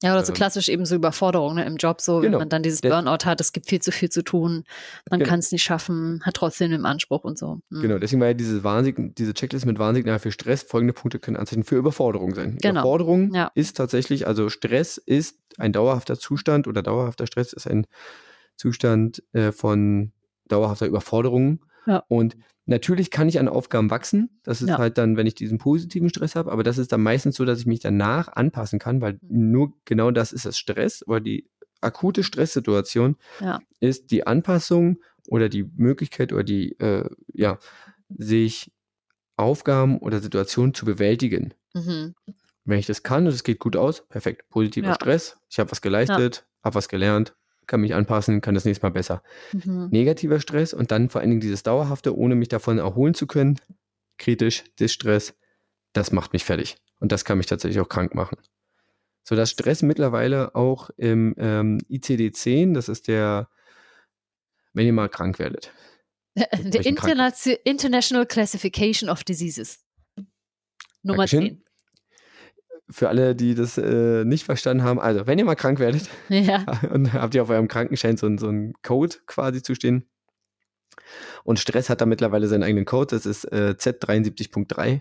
Ja, 0.00 0.12
oder 0.14 0.24
so 0.24 0.30
Ähm, 0.30 0.36
klassisch 0.36 0.68
eben 0.68 0.86
so 0.86 0.94
Überforderung 0.94 1.56
ne, 1.56 1.64
im 1.66 1.76
Job, 1.76 2.00
so 2.00 2.18
wenn 2.18 2.26
Genau. 2.26 2.38
man 2.38 2.48
dann 2.48 2.62
dieses 2.62 2.82
Burnout 2.82 3.24
hat, 3.24 3.40
es 3.40 3.52
gibt 3.52 3.68
viel 3.68 3.82
zu 3.82 3.90
viel 3.90 4.08
zu 4.10 4.22
tun, 4.22 4.62
man 5.10 5.18
Genau. 5.18 5.28
kann 5.28 5.40
es 5.40 5.50
nicht 5.50 5.64
schaffen, 5.64 6.22
hat 6.24 6.34
trotzdem 6.34 6.70
den 6.70 6.86
Anspruch 6.86 7.24
und 7.24 7.36
so. 7.36 7.58
Mhm. 7.70 7.80
Genau, 7.82 7.98
deswegen 7.98 8.20
war 8.20 8.28
ja 8.28 8.34
diese, 8.34 8.62
Warnsign 8.62 9.12
diese 9.18 9.34
Checkliste 9.34 9.66
mit 9.66 9.80
Warnsignal 9.80 10.20
für 10.20 10.30
Stress. 10.30 10.62
Folgende 10.62 10.92
Punkte 10.92 11.18
können 11.18 11.36
Anzeichen 11.36 11.64
für 11.64 11.74
Überforderung 11.74 12.32
sein. 12.36 12.58
Genau. 12.62 12.74
Überforderung 12.80 13.34
Ja. 13.34 13.50
ist 13.56 13.76
tatsächlich, 13.76 14.28
also 14.28 14.48
Stress 14.50 14.98
ist 14.98 15.40
ein 15.56 15.72
dauerhafter 15.72 16.16
Zustand 16.16 16.68
oder 16.68 16.80
dauerhafter 16.82 17.26
Stress 17.26 17.52
ist 17.52 17.66
ein 17.66 17.84
Zustand 18.56 19.22
äh, 19.32 19.50
von 19.50 20.12
dauerhafter 20.46 20.86
Überforderung. 20.86 21.64
Ja. 21.88 22.04
Und 22.08 22.36
natürlich 22.66 23.10
kann 23.10 23.28
ich 23.28 23.40
an 23.40 23.48
Aufgaben 23.48 23.90
wachsen. 23.90 24.40
Das 24.44 24.60
ist 24.62 24.68
Ja. 24.68 24.78
halt 24.78 24.98
dann, 24.98 25.16
wenn 25.16 25.26
ich 25.26 25.34
diesen 25.34 25.58
positiven 25.58 26.10
Stress 26.10 26.34
habe, 26.36 26.52
aber 26.52 26.62
das 26.62 26.76
ist 26.78 26.92
dann 26.92 27.02
meistens 27.02 27.36
so, 27.36 27.44
dass 27.44 27.58
ich 27.60 27.66
mich 27.66 27.80
danach 27.80 28.28
anpassen 28.28 28.78
kann, 28.78 29.00
weil 29.00 29.14
Mhm. 29.22 29.50
nur 29.50 29.72
genau 29.86 30.10
das 30.10 30.32
ist 30.32 30.44
das 30.44 30.58
Stress 30.58 31.02
oder 31.06 31.20
die 31.20 31.48
akute 31.80 32.22
Stresssituation 32.22 33.16
Ja. 33.40 33.60
ist 33.80 34.10
die 34.10 34.26
Anpassung 34.26 34.98
oder 35.28 35.48
die 35.48 35.64
Möglichkeit 35.76 36.32
oder 36.32 36.44
die, 36.44 36.78
äh, 36.78 37.08
ja, 37.32 37.58
sich 38.16 38.70
Aufgaben 39.36 39.98
oder 39.98 40.20
Situationen 40.20 40.74
zu 40.74 40.84
bewältigen. 40.84 41.54
Mhm. 41.74 42.14
Wenn 42.64 42.78
ich 42.78 42.86
das 42.86 43.02
kann 43.02 43.26
und 43.26 43.32
es 43.32 43.44
geht 43.44 43.60
gut 43.60 43.76
aus, 43.76 44.06
perfekt. 44.08 44.48
Positiver. 44.50 44.94
Stress, 44.94 45.38
ich 45.48 45.58
habe 45.58 45.70
was 45.70 45.80
geleistet, 45.80 46.46
habe 46.62 46.74
was 46.74 46.88
gelernt, 46.88 47.34
kann 47.68 47.80
mich 47.80 47.94
anpassen, 47.94 48.40
kann 48.40 48.54
das 48.54 48.64
nächste 48.64 48.84
Mal 48.84 48.90
besser. 48.90 49.22
Mhm. 49.52 49.88
Negativer 49.90 50.40
Stress 50.40 50.74
und 50.74 50.90
dann 50.90 51.08
vor 51.10 51.20
allen 51.20 51.30
Dingen 51.30 51.40
dieses 51.40 51.62
Dauerhafte, 51.62 52.16
ohne 52.16 52.34
mich 52.34 52.48
davon 52.48 52.78
erholen 52.78 53.14
zu 53.14 53.26
können, 53.28 53.60
kritisch, 54.18 54.64
Distress, 54.80 55.34
das 55.92 56.10
macht 56.10 56.32
mich 56.32 56.44
fertig. 56.44 56.76
Und 56.98 57.12
das 57.12 57.24
kann 57.24 57.38
mich 57.38 57.46
tatsächlich 57.46 57.80
auch 57.80 57.88
krank 57.88 58.14
machen. 58.14 58.38
So 59.22 59.36
dass 59.36 59.50
Stress 59.50 59.82
mittlerweile 59.82 60.54
auch 60.54 60.90
im 60.96 61.34
ähm, 61.38 61.78
ICD-10, 61.88 62.72
das 62.74 62.88
ist 62.88 63.08
der, 63.08 63.48
wenn 64.72 64.86
ihr 64.86 64.92
mal 64.92 65.08
krank 65.08 65.38
werdet. 65.38 65.70
Der 66.34 66.48
welchen 66.52 66.94
Kranken- 66.96 67.20
Interna 67.20 67.56
International 67.64 68.26
Classification 68.26 69.10
of 69.10 69.24
Diseases. 69.24 69.84
Nummer 71.02 71.26
Dankeschön. 71.26 71.40
10. 71.42 71.64
Für 72.90 73.08
alle, 73.08 73.34
die 73.34 73.54
das 73.54 73.76
äh, 73.76 74.24
nicht 74.24 74.44
verstanden 74.44 74.82
haben, 74.82 74.98
also 74.98 75.26
wenn 75.26 75.38
ihr 75.38 75.44
mal 75.44 75.54
krank 75.56 75.78
werdet 75.78 76.08
Ja. 76.28 76.64
und 76.90 77.12
habt 77.12 77.34
ihr 77.34 77.42
auf 77.42 77.50
eurem 77.50 77.68
Krankenschein 77.68 78.16
so, 78.16 78.34
so 78.38 78.48
einen 78.48 78.72
Code 78.82 79.16
quasi 79.26 79.62
zu 79.62 79.74
stehen. 79.74 80.08
Und 81.44 81.58
Stress 81.58 81.90
hat 81.90 82.00
da 82.00 82.06
mittlerweile 82.06 82.48
seinen 82.48 82.62
eigenen 82.62 82.84
Code, 82.84 83.14
das 83.16 83.26
ist 83.26 83.44
äh, 83.44 83.74
Z73.3. 83.78 85.00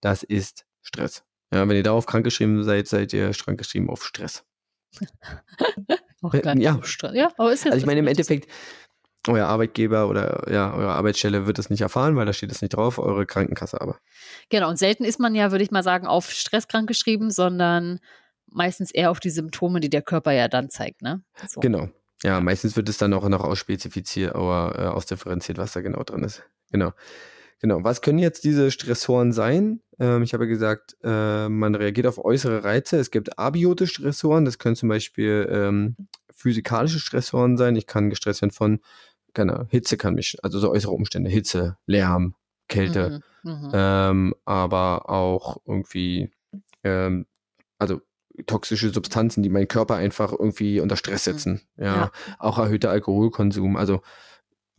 Das 0.00 0.22
ist 0.22 0.66
Stress. 0.82 1.24
Ja, 1.52 1.68
wenn 1.68 1.76
ihr 1.76 1.82
darauf 1.82 2.06
krankgeschrieben 2.06 2.62
seid, 2.64 2.88
seid 2.88 3.12
ihr 3.12 3.30
krankgeschrieben 3.30 3.90
auf 3.90 4.04
Stress. 4.04 4.44
Auch 6.22 6.32
gar 6.40 6.54
nicht 6.54 6.64
ja. 6.64 6.74
so 6.74 6.82
streng. 6.82 7.14
ja, 7.14 7.32
aber 7.36 7.52
ist 7.52 7.64
jetzt 7.64 7.72
Also 7.72 7.82
ich 7.82 7.86
meine, 7.86 7.98
im 8.00 8.06
Endeffekt, 8.06 8.48
euer 9.28 9.46
Arbeitgeber 9.46 10.08
oder 10.08 10.50
ja, 10.52 10.74
eure 10.74 10.92
Arbeitsstelle 10.92 11.46
wird 11.46 11.58
das 11.58 11.70
nicht 11.70 11.82
erfahren, 11.82 12.16
weil 12.16 12.26
da 12.26 12.32
steht 12.32 12.50
das 12.50 12.62
nicht 12.62 12.74
drauf, 12.74 12.98
eure 12.98 13.26
Krankenkasse 13.26 13.80
aber. 13.80 13.98
Genau, 14.48 14.68
und 14.68 14.78
selten 14.78 15.04
ist 15.04 15.20
man 15.20 15.34
ja, 15.34 15.50
würde 15.52 15.64
ich 15.64 15.70
mal 15.70 15.82
sagen, 15.82 16.06
auf 16.06 16.30
Stress 16.30 16.68
krank 16.68 16.88
geschrieben, 16.88 17.30
sondern 17.30 18.00
meistens 18.46 18.90
eher 18.90 19.10
auf 19.10 19.20
die 19.20 19.30
Symptome, 19.30 19.80
die 19.80 19.90
der 19.90 20.02
Körper 20.02 20.32
ja 20.32 20.48
dann 20.48 20.70
zeigt, 20.70 21.02
ne? 21.02 21.22
So. 21.48 21.60
Genau. 21.60 21.88
Ja, 22.24 22.40
meistens 22.40 22.76
wird 22.76 22.88
es 22.88 22.98
dann 22.98 23.14
auch 23.14 23.28
noch 23.28 23.42
ausspezifiziert 23.42 24.34
oder 24.34 24.74
äh, 24.76 24.86
ausdifferenziert, 24.86 25.58
was 25.58 25.72
da 25.72 25.80
genau 25.80 26.02
drin 26.04 26.22
ist. 26.22 26.42
Genau. 26.70 26.92
Genau. 27.60 27.84
Was 27.84 28.00
können 28.00 28.18
jetzt 28.18 28.42
diese 28.42 28.72
Stressoren 28.72 29.32
sein? 29.32 29.80
Ähm, 30.00 30.22
ich 30.22 30.34
habe 30.34 30.44
ja 30.44 30.50
gesagt, 30.50 30.96
äh, 31.04 31.48
man 31.48 31.76
reagiert 31.76 32.08
auf 32.08 32.24
äußere 32.24 32.64
Reize. 32.64 32.98
Es 32.98 33.12
gibt 33.12 33.38
abiotische 33.38 33.94
Stressoren. 33.94 34.44
Das 34.44 34.58
können 34.58 34.74
zum 34.74 34.88
Beispiel 34.88 35.48
ähm, 35.50 35.96
physikalische 36.34 36.98
Stressoren 36.98 37.56
sein. 37.56 37.76
Ich 37.76 37.86
kann 37.86 38.10
gestresst 38.10 38.42
werden 38.42 38.50
von, 38.50 38.80
keine 39.34 39.54
Ahnung, 39.54 39.68
Hitze 39.70 39.96
kann 39.96 40.14
mich, 40.14 40.36
also 40.42 40.58
so 40.58 40.70
äußere 40.70 40.92
Umstände, 40.92 41.30
Hitze, 41.30 41.76
Lärm, 41.86 42.34
Kälte, 42.68 43.20
Mhm. 43.42 43.50
Mhm. 43.52 43.70
ähm, 43.74 44.34
aber 44.44 45.10
auch 45.10 45.58
irgendwie, 45.66 46.30
ähm, 46.84 47.26
also 47.78 48.00
toxische 48.46 48.90
Substanzen, 48.90 49.42
die 49.42 49.48
meinen 49.50 49.68
Körper 49.68 49.96
einfach 49.96 50.32
irgendwie 50.32 50.80
unter 50.80 50.96
Stress 50.96 51.26
Mhm. 51.26 51.32
setzen. 51.32 51.60
Ja, 51.76 51.84
Ja. 51.96 52.10
auch 52.38 52.58
erhöhter 52.58 52.90
Alkoholkonsum. 52.90 53.76
Also 53.76 54.00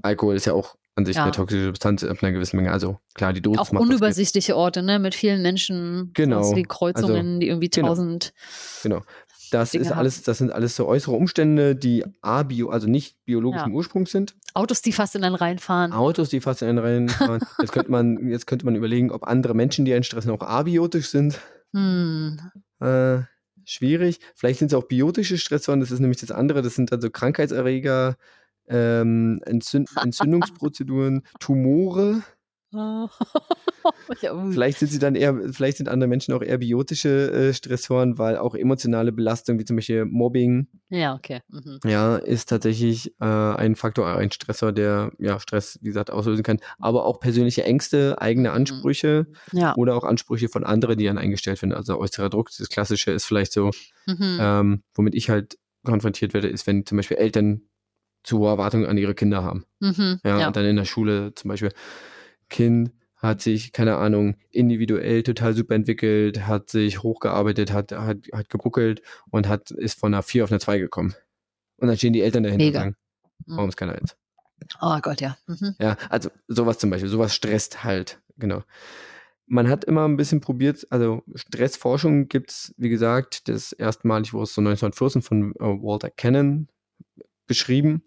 Alkohol 0.01 0.35
ist 0.35 0.45
ja 0.45 0.53
auch 0.53 0.75
an 0.95 1.05
sich 1.05 1.15
Ja. 1.15 1.23
eine 1.23 1.31
toxische 1.31 1.65
Substanz 1.65 2.03
ab 2.03 2.17
einer 2.21 2.31
gewissen 2.31 2.55
Menge. 2.57 2.71
Also 2.71 2.99
klar, 3.15 3.33
die 3.33 3.41
Dosis 3.41 3.59
Auch 3.59 3.71
unübersichtliche 3.79 4.55
Orte, 4.55 4.83
ne, 4.83 4.99
mit 4.99 5.15
vielen 5.15 5.41
Menschen. 5.41 6.11
Genau. 6.13 6.55
wie 6.55 6.63
Kreuzungen, 6.63 7.39
die 7.39 7.47
irgendwie 7.47 7.69
genau. 7.69 7.89
tausend. 7.89 8.33
Das 9.53 9.71
Dinge 9.71 9.83
ist 9.83 9.91
haben. 9.91 9.99
alles, 9.99 10.23
das 10.23 10.39
sind 10.39 10.51
alles 10.51 10.75
so 10.75 10.87
äußere 10.87 11.15
Umstände, 11.15 11.75
die 11.75 12.03
abio, 12.21 12.69
also 12.69 12.87
nicht 12.87 13.23
biologischen 13.25 13.69
Ja. 13.69 13.75
Ursprungs 13.75 14.11
sind. 14.11 14.35
Autos, 14.55 14.81
die 14.81 14.91
fast 14.91 15.15
in 15.15 15.23
einen 15.23 15.35
reinfahren. 15.35 15.93
Autos, 15.93 16.29
die 16.29 16.41
fast 16.41 16.63
in 16.63 16.69
einen 16.69 16.79
reinfahren. 16.79 17.39
jetzt 17.59 17.71
könnte 17.71 17.91
man, 17.91 18.29
jetzt 18.29 18.47
könnte 18.47 18.65
man 18.65 18.75
überlegen, 18.75 19.11
ob 19.11 19.27
andere 19.27 19.53
Menschen, 19.53 19.85
die 19.85 19.93
einen 19.93 20.03
stressen, 20.03 20.31
auch 20.31 20.41
abiotisch 20.41 21.09
sind. 21.09 21.39
Hm. 21.73 22.39
Äh, 22.79 23.19
schwierig. 23.63 24.19
Vielleicht 24.35 24.59
sind 24.59 24.71
es 24.71 24.73
auch 24.73 24.85
biotische 24.85 25.37
Stressoren, 25.37 25.79
das 25.79 25.91
ist 25.91 25.99
nämlich 25.99 26.19
das 26.19 26.31
andere, 26.31 26.63
das 26.63 26.73
sind 26.73 26.91
also 26.91 27.11
Krankheitserreger, 27.11 28.15
ähm, 28.67 29.39
Entzünd 29.45 29.89
Entzündungsprozeduren, 30.01 31.21
Tumore. 31.39 32.23
ui. 34.33 34.51
Vielleicht 34.53 34.79
sind 34.79 34.89
sie 34.91 34.99
dann 34.99 35.15
eher, 35.15 35.35
vielleicht 35.51 35.77
sind 35.77 35.89
andere 35.89 36.07
Menschen 36.07 36.33
auch 36.33 36.41
eher 36.41 36.57
biotische 36.57 37.31
äh, 37.31 37.53
Stressoren, 37.53 38.17
weil 38.17 38.37
auch 38.37 38.55
emotionale 38.55 39.11
Belastung, 39.11 39.59
wie 39.59 39.65
zum 39.65 39.75
Beispiel 39.75 40.05
Mobbing, 40.05 40.67
ja, 40.89 41.15
okay. 41.15 41.41
Mhm. 41.49 41.79
ja, 41.85 42.17
ist 42.17 42.49
tatsächlich 42.49 43.13
äh, 43.19 43.25
ein 43.25 43.75
Faktor, 43.75 44.07
ein 44.07 44.31
Stressor, 44.31 44.71
der 44.71 45.11
ja 45.19 45.39
Stress, 45.39 45.79
wie 45.81 45.87
gesagt, 45.87 46.11
auslösen 46.11 46.43
kann. 46.43 46.59
Aber 46.79 47.05
auch 47.05 47.19
persönliche 47.19 47.63
Ängste, 47.63 48.21
eigene 48.21 48.51
Ansprüche 48.51 49.27
Ja. 49.51 49.73
oder 49.75 49.95
auch 49.95 50.03
Ansprüche 50.03 50.49
von 50.49 50.63
anderen, 50.63 50.97
die 50.97 51.05
dann 51.05 51.17
eingestellt 51.17 51.61
werden. 51.61 51.73
Also 51.73 51.97
äußerer 51.99 52.29
Druck, 52.29 52.49
das 52.57 52.69
Klassische 52.69 53.11
ist 53.11 53.25
vielleicht 53.25 53.53
so, 53.53 53.71
Mhm. 54.07 54.37
ähm, 54.39 54.83
womit 54.95 55.15
ich 55.15 55.29
halt 55.29 55.57
konfrontiert 55.85 56.33
werde, 56.33 56.47
ist, 56.47 56.67
wenn 56.67 56.85
zum 56.85 56.97
Beispiel 56.97 57.17
Eltern 57.17 57.61
zu 58.23 58.39
hohe 58.39 58.49
Erwartungen 58.49 58.85
an 58.85 58.97
ihre 58.97 59.15
Kinder 59.15 59.43
haben. 59.43 59.65
Mhm. 59.81 60.19
Ja, 60.23 60.39
Ja. 60.39 60.47
und 60.47 60.55
dann 60.55 60.65
in 60.65 60.75
der 60.77 60.85
Schule 60.85 61.33
zum 61.35 61.49
Beispiel, 61.49 61.71
Kind 62.49 62.91
hat 63.15 63.41
sich, 63.41 63.71
keine 63.71 63.95
Ahnung, 63.97 64.35
individuell 64.51 65.23
total 65.23 65.53
super 65.53 65.75
entwickelt, 65.75 66.45
hat 66.45 66.69
sich 66.69 67.03
hochgearbeitet, 67.03 67.71
hat, 67.71 67.91
hat, 67.93 68.17
hat 68.33 68.49
gebuckelt 68.49 69.01
und 69.31 69.47
hat, 69.47 69.71
ist 69.71 69.97
von 69.99 70.13
einer 70.13 70.23
4 70.23 70.43
auf 70.43 70.51
eine 70.51 70.59
2 70.59 70.77
gekommen. 70.77 71.15
Und 71.77 71.87
dann 71.87 71.97
stehen 71.97 72.13
die 72.13 72.21
Eltern 72.21 72.43
dahinter 72.43 72.65
Mega. 72.65 72.79
und 72.79 72.83
sagen, 72.83 72.95
Mhm. 73.45 73.55
warum 73.57 73.69
ist 73.69 73.77
keiner 73.77 73.95
eins? 73.95 74.15
Oh 74.81 74.97
Gott, 75.01 75.19
ja. 75.21 75.37
Mhm. 75.47 75.75
Ja, 75.79 75.97
also 76.09 76.29
sowas 76.47 76.77
zum 76.79 76.89
Beispiel, 76.89 77.09
sowas 77.09 77.35
stresst 77.35 77.83
halt, 77.83 78.21
genau. 78.37 78.63
Man 79.45 79.67
hat 79.69 79.83
immer 79.83 80.05
ein 80.07 80.15
bisschen 80.15 80.39
probiert, 80.39 80.87
also 80.89 81.23
Stressforschung 81.35 82.27
gibt's, 82.29 82.73
wie 82.77 82.89
gesagt, 82.89 83.47
das 83.49 83.73
erstmalig 83.73 84.33
wurde 84.33 84.43
es 84.45 84.53
so 84.53 84.61
1914 84.61 85.21
von 85.21 85.51
äh, 85.55 85.63
Walter 85.81 86.09
Cannon 86.09 86.67
beschrieben 87.47 88.03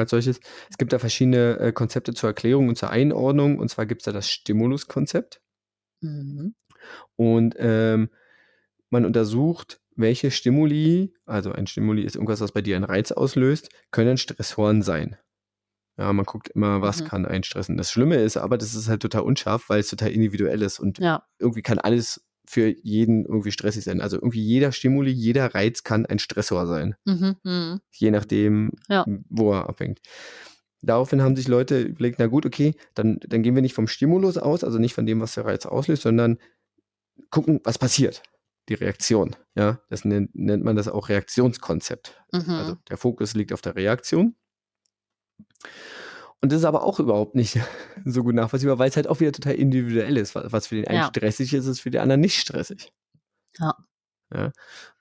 als 0.00 0.10
solches. 0.10 0.40
Es 0.70 0.78
gibt 0.78 0.92
da 0.92 0.98
verschiedene 0.98 1.58
äh, 1.58 1.72
Konzepte 1.72 2.14
zur 2.14 2.30
Erklärung 2.30 2.68
und 2.68 2.76
zur 2.78 2.90
Einordnung. 2.90 3.58
Und 3.58 3.68
zwar 3.68 3.86
gibt's 3.86 4.04
da 4.04 4.12
das 4.12 4.28
Stimuluskonzept. 4.30 5.40
Mhm. 6.00 6.54
Und 7.16 7.54
ähm, 7.58 8.10
man 8.90 9.04
untersucht, 9.04 9.80
welche 9.94 10.30
Stimuli, 10.30 11.14
also 11.26 11.52
ein 11.52 11.66
Stimuli 11.66 12.02
ist 12.02 12.16
irgendwas, 12.16 12.40
was 12.40 12.52
bei 12.52 12.62
dir 12.62 12.76
einen 12.76 12.84
Reiz 12.84 13.12
auslöst, 13.12 13.68
können 13.90 14.16
Stressoren 14.16 14.82
sein. 14.82 15.16
Ja, 15.98 16.12
man 16.12 16.24
guckt 16.24 16.48
immer, 16.48 16.80
was 16.80 17.02
Mhm. 17.02 17.06
kann 17.06 17.26
einstressen. 17.26 17.76
Das 17.76 17.90
Schlimme 17.90 18.16
ist 18.16 18.38
aber, 18.38 18.56
das 18.56 18.74
ist 18.74 18.88
halt 18.88 19.02
total 19.02 19.22
unscharf, 19.22 19.68
weil 19.68 19.80
es 19.80 19.88
total 19.90 20.10
individuell 20.10 20.62
ist 20.62 20.80
und 20.80 20.98
Ja. 20.98 21.26
irgendwie 21.38 21.62
kann 21.62 21.78
alles 21.78 22.24
für 22.52 22.74
jeden 22.82 23.24
irgendwie 23.24 23.50
stressig 23.50 23.82
sein. 23.84 24.02
Also 24.02 24.16
irgendwie 24.18 24.42
jeder 24.42 24.72
Stimuli, 24.72 25.10
jeder 25.10 25.54
Reiz 25.54 25.84
kann 25.84 26.04
ein 26.04 26.18
Stressor 26.18 26.66
sein, 26.66 26.94
Mhm. 27.06 27.36
Mhm. 27.44 27.80
je 27.92 28.10
nachdem, 28.10 28.72
Ja. 28.90 29.06
wo 29.30 29.52
er 29.54 29.70
abhängt. 29.70 30.00
Daraufhin 30.82 31.22
haben 31.22 31.34
sich 31.34 31.48
Leute 31.48 31.80
überlegt, 31.80 32.18
na 32.18 32.26
gut, 32.26 32.44
okay, 32.44 32.74
dann, 32.94 33.18
dann 33.26 33.42
gehen 33.42 33.54
wir 33.54 33.62
nicht 33.62 33.72
vom 33.74 33.88
Stimulus 33.88 34.36
aus, 34.36 34.64
also 34.64 34.78
nicht 34.78 34.92
von 34.92 35.06
dem, 35.06 35.20
was 35.20 35.32
der 35.34 35.46
Reiz 35.46 35.64
auslöst, 35.64 36.02
sondern 36.02 36.36
gucken, 37.30 37.60
was 37.64 37.78
passiert. 37.78 38.22
Die 38.68 38.74
Reaktion. 38.74 39.34
Ja, 39.56 39.80
das 39.88 40.04
nennt, 40.04 40.34
nennt 40.34 40.62
man 40.62 40.76
das 40.76 40.88
auch 40.88 41.08
Reaktionskonzept. 41.08 42.22
Mhm. 42.32 42.50
Also 42.50 42.76
der 42.90 42.98
Fokus 42.98 43.34
liegt 43.34 43.52
auf 43.54 43.62
der 43.62 43.76
Reaktion. 43.76 44.34
Und 46.42 46.50
das 46.52 46.60
ist 46.60 46.64
aber 46.64 46.82
auch 46.82 46.98
überhaupt 47.00 47.34
nicht 47.36 47.58
so 48.04 48.24
gut 48.24 48.34
nachvollziehbar, 48.34 48.78
weil 48.78 48.88
es 48.88 48.96
halt 48.96 49.06
auch 49.06 49.20
wieder 49.20 49.32
total 49.32 49.54
individuell 49.54 50.16
ist. 50.16 50.34
Was 50.34 50.66
für 50.66 50.76
den 50.76 50.88
einen 50.88 50.98
Ja. 50.98 51.06
stressig 51.08 51.54
ist, 51.54 51.66
ist 51.66 51.80
für 51.80 51.90
den 51.90 52.00
anderen 52.00 52.20
nicht 52.20 52.38
stressig. 52.38 52.92
Ja. 53.58 53.74
ja. 54.34 54.52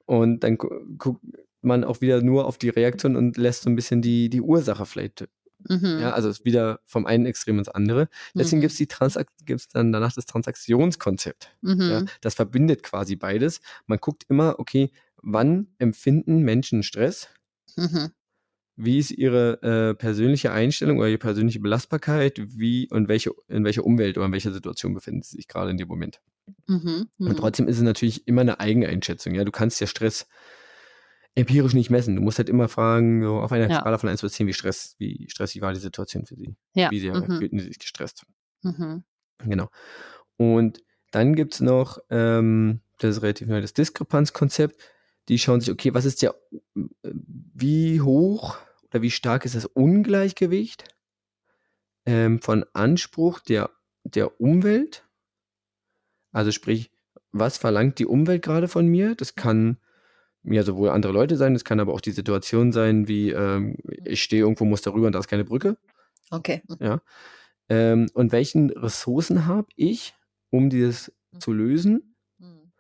Und 0.06 0.42
dann 0.44 0.58
gu 0.58 0.70
guckt 0.98 1.22
man 1.62 1.84
auch 1.84 2.02
wieder 2.02 2.22
nur 2.22 2.46
auf 2.46 2.58
die 2.58 2.70
Reaktion 2.70 3.16
und 3.16 3.38
lässt 3.38 3.64
so 3.64 3.70
ein 3.70 3.76
bisschen 3.76 4.02
die, 4.02 4.30
die 4.30 4.42
Ursache 4.42 4.86
vielleicht. 4.86 5.28
Mhm. 5.70 6.00
Ja, 6.00 6.12
also 6.14 6.28
es 6.30 6.40
ist 6.40 6.46
wieder 6.46 6.80
vom 6.86 7.06
einen 7.06 7.28
Extrem 7.28 7.60
ins 7.60 7.70
andere. 7.70 8.10
Deswegen 8.34 8.62
Mhm. 8.64 8.68
die 8.68 8.88
Transak 8.88 9.28
gibt's 9.46 9.68
dann 9.70 9.92
danach 9.92 10.14
das 10.14 10.26
Transaktionskonzept. 10.26 11.56
Mhm. 11.62 11.82
Ja, 11.82 12.04
das 12.22 12.34
verbindet 12.36 12.82
quasi 12.84 13.16
beides. 13.16 13.62
Man 13.86 14.00
guckt 14.00 14.26
immer, 14.28 14.56
okay, 14.60 14.92
wann 15.18 15.68
empfinden 15.78 16.42
Menschen 16.42 16.82
Stress? 16.84 17.30
Mhm. 17.76 18.12
Wie 18.78 18.98
ist 18.98 19.12
ihre 19.12 19.62
äh, 19.62 19.94
persönliche 19.96 20.52
Einstellung 20.52 20.98
oder 21.00 21.10
ihre 21.10 21.18
persönliche 21.18 21.60
Belastbarkeit? 21.60 22.40
Wie 22.58 22.88
und 22.90 23.08
welche, 23.10 23.32
in 23.48 23.64
welcher 23.66 23.86
Umwelt 23.86 24.18
oder 24.18 24.26
in 24.28 24.32
welcher 24.32 24.52
Situation 24.54 24.94
befinden 24.94 25.22
sie 25.24 25.36
sich 25.38 25.48
gerade 25.48 25.72
in 25.72 25.78
dem 25.78 25.88
Moment? 25.88 26.22
Mhm. 26.68 27.08
Und 27.20 27.34
Mhm. 27.34 27.36
trotzdem 27.38 27.68
ist 27.68 27.78
es 27.78 27.84
natürlich 27.84 28.28
immer 28.28 28.42
eine 28.42 28.60
Eigeneinschätzung. 28.60 29.36
Ja, 29.36 29.44
du 29.44 29.52
kannst 29.52 29.80
ja 29.82 29.88
Stress 29.88 30.28
empirisch 31.36 31.74
nicht 31.74 31.90
messen. 31.90 32.16
Du 32.16 32.22
musst 32.22 32.38
halt 32.40 32.50
immer 32.50 32.68
fragen, 32.68 33.24
so 33.24 33.40
auf 33.40 33.52
einer 33.52 33.70
Ja. 33.70 33.80
Skala 33.80 33.98
von 33.98 34.10
1 34.10 34.22
bis 34.22 34.34
10, 34.34 34.48
wie 34.48 34.54
Stress, 34.54 34.96
wie 34.98 35.28
stressig 35.30 35.62
war 35.62 35.74
die 35.74 35.80
Situation 35.80 36.26
für 36.26 36.36
sie? 36.36 36.56
Ja. 36.74 36.90
Wie 36.92 37.00
sehr 37.00 37.16
Mhm. 37.16 37.38
fühlten 37.38 37.60
sie 37.60 37.66
sich 37.68 37.80
gestresst? 37.80 38.26
Mhm. 38.64 39.04
Genau. 39.40 39.70
Und 40.38 40.84
dann 41.12 41.36
gibt's 41.36 41.60
noch, 41.62 42.00
ähm, 42.10 42.82
das 43.00 43.18
ist 43.18 43.24
relativ 43.24 43.48
neu, 43.48 43.62
das 43.62 43.74
Diskrepanzkonzept. 43.74 44.78
Die 45.30 45.40
schauen 45.40 45.62
sich, 45.62 45.72
okay, 45.72 45.94
was 45.94 46.06
ist 46.06 46.22
der, 46.22 46.36
äh, 46.76 47.12
wie 47.54 48.02
hoch 48.02 48.58
oder 48.90 49.02
wie 49.02 49.12
stark 49.12 49.46
ist 49.46 49.56
das 49.56 49.66
Ungleichgewicht 49.66 50.84
ähm, 52.06 52.42
von 52.42 52.66
Anspruch 52.74 53.40
der, 53.40 53.70
der 54.04 54.40
Umwelt? 54.42 55.06
Also 56.32 56.52
sprich, 56.52 56.92
was 57.32 57.58
verlangt 57.58 58.00
die 58.00 58.06
Umwelt 58.06 58.42
gerade 58.42 58.68
von 58.68 58.88
mir? 58.88 59.16
Das 59.16 59.36
kann 59.36 59.78
ja 60.44 60.64
sowohl 60.64 60.90
andere 60.90 61.14
Leute 61.14 61.38
sein, 61.38 61.54
das 61.54 61.66
kann 61.66 61.80
aber 61.80 61.94
auch 61.94 62.02
die 62.02 62.12
Situation 62.12 62.72
sein, 62.72 63.08
wie 63.08 63.30
ähm, 63.30 63.78
ich 64.04 64.24
stehe 64.24 64.42
irgendwo, 64.42 64.66
muss 64.66 64.82
darüber 64.82 65.08
und 65.08 65.14
da 65.14 65.20
ist 65.20 65.28
keine 65.28 65.46
Brücke. 65.46 65.78
Okay. 66.32 66.62
Ähm, 67.70 68.10
und 68.14 68.32
welchen 68.32 68.70
Ressourcen 68.72 69.46
habe 69.46 69.68
ich, 69.76 70.14
um 70.50 70.70
dieses 70.70 71.14
zu 71.40 71.54
lösen? 71.54 72.16
Mhm. 72.40 72.72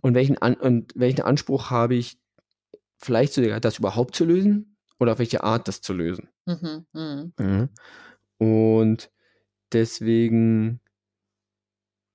Und 0.00 0.14
welchen, 0.14 0.38
An 0.38 0.54
und 0.54 0.92
welchen 0.96 1.22
Anspruch 1.22 1.70
habe 1.70 1.94
ich, 1.94 2.18
vielleicht 3.02 3.34
sogar 3.34 3.60
das 3.60 3.78
überhaupt 3.78 4.14
zu 4.16 4.24
lösen? 4.24 4.76
Oder 4.98 5.12
auf 5.12 5.18
welche 5.18 5.42
Art 5.42 5.68
das 5.68 5.80
zu 5.80 5.92
lösen? 5.92 6.28
Mhm. 6.46 6.86
Mhm. 6.92 7.32
Mhm. 7.38 7.68
Und 8.38 9.10
deswegen, 9.72 10.80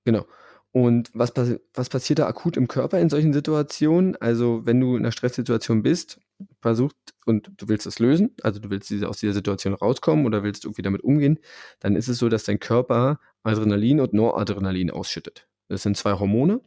genau. 0.04 0.26
Und 0.72 1.10
was, 1.14 1.32
was 1.74 1.88
passiert 1.88 2.18
da 2.18 2.26
akut 2.26 2.56
im 2.56 2.68
Körper 2.68 3.00
in 3.00 3.08
solchen 3.08 3.32
Situationen? 3.32 4.16
Also, 4.16 4.66
wenn 4.66 4.80
du 4.80 4.96
in 4.96 5.02
einer 5.02 5.12
Stresssituation 5.12 5.82
bist, 5.82 6.20
versucht 6.60 6.96
und 7.26 7.50
du 7.56 7.68
willst 7.68 7.86
das 7.86 7.98
lösen, 7.98 8.34
also 8.42 8.60
du 8.60 8.70
willst 8.70 8.90
diese, 8.90 9.08
aus 9.08 9.18
dieser 9.18 9.32
Situation 9.32 9.74
rauskommen 9.74 10.26
oder 10.26 10.42
willst 10.42 10.64
irgendwie 10.64 10.82
damit 10.82 11.02
umgehen, 11.02 11.38
dann 11.80 11.96
ist 11.96 12.08
es 12.08 12.18
so, 12.18 12.28
dass 12.28 12.44
dein 12.44 12.60
Körper 12.60 13.18
Adrenalin 13.42 14.00
und 14.00 14.12
Noradrenalin 14.12 14.90
ausschüttet. 14.90 15.48
Das 15.68 15.82
sind 15.82 15.96
zwei 15.96 16.12
Hormone. 16.12 16.60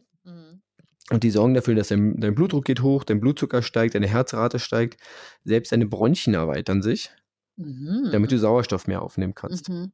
Und 1.12 1.24
die 1.24 1.30
sorgen 1.32 1.54
dafür, 1.54 1.76
dass 1.76 1.90
dein, 1.90 2.20
dein 2.20 2.34
Blutdruck 2.36 2.66
geht 2.66 2.82
hoch, 2.82 3.04
dein 3.04 3.20
Blutzucker 3.20 3.62
steigt, 3.62 3.96
deine 3.96 4.08
Herzrate 4.08 4.60
steigt, 4.60 5.00
selbst 5.44 5.72
deine 5.72 5.86
Bronchien 5.86 6.34
erweitern 6.34 6.82
sich, 6.82 7.12
Mhm. 7.58 8.10
damit 8.12 8.32
du 8.32 8.40
Sauerstoff 8.40 8.88
mehr 8.88 9.02
aufnehmen 9.02 9.36
kannst. 9.36 9.70
Mhm. 9.70 9.92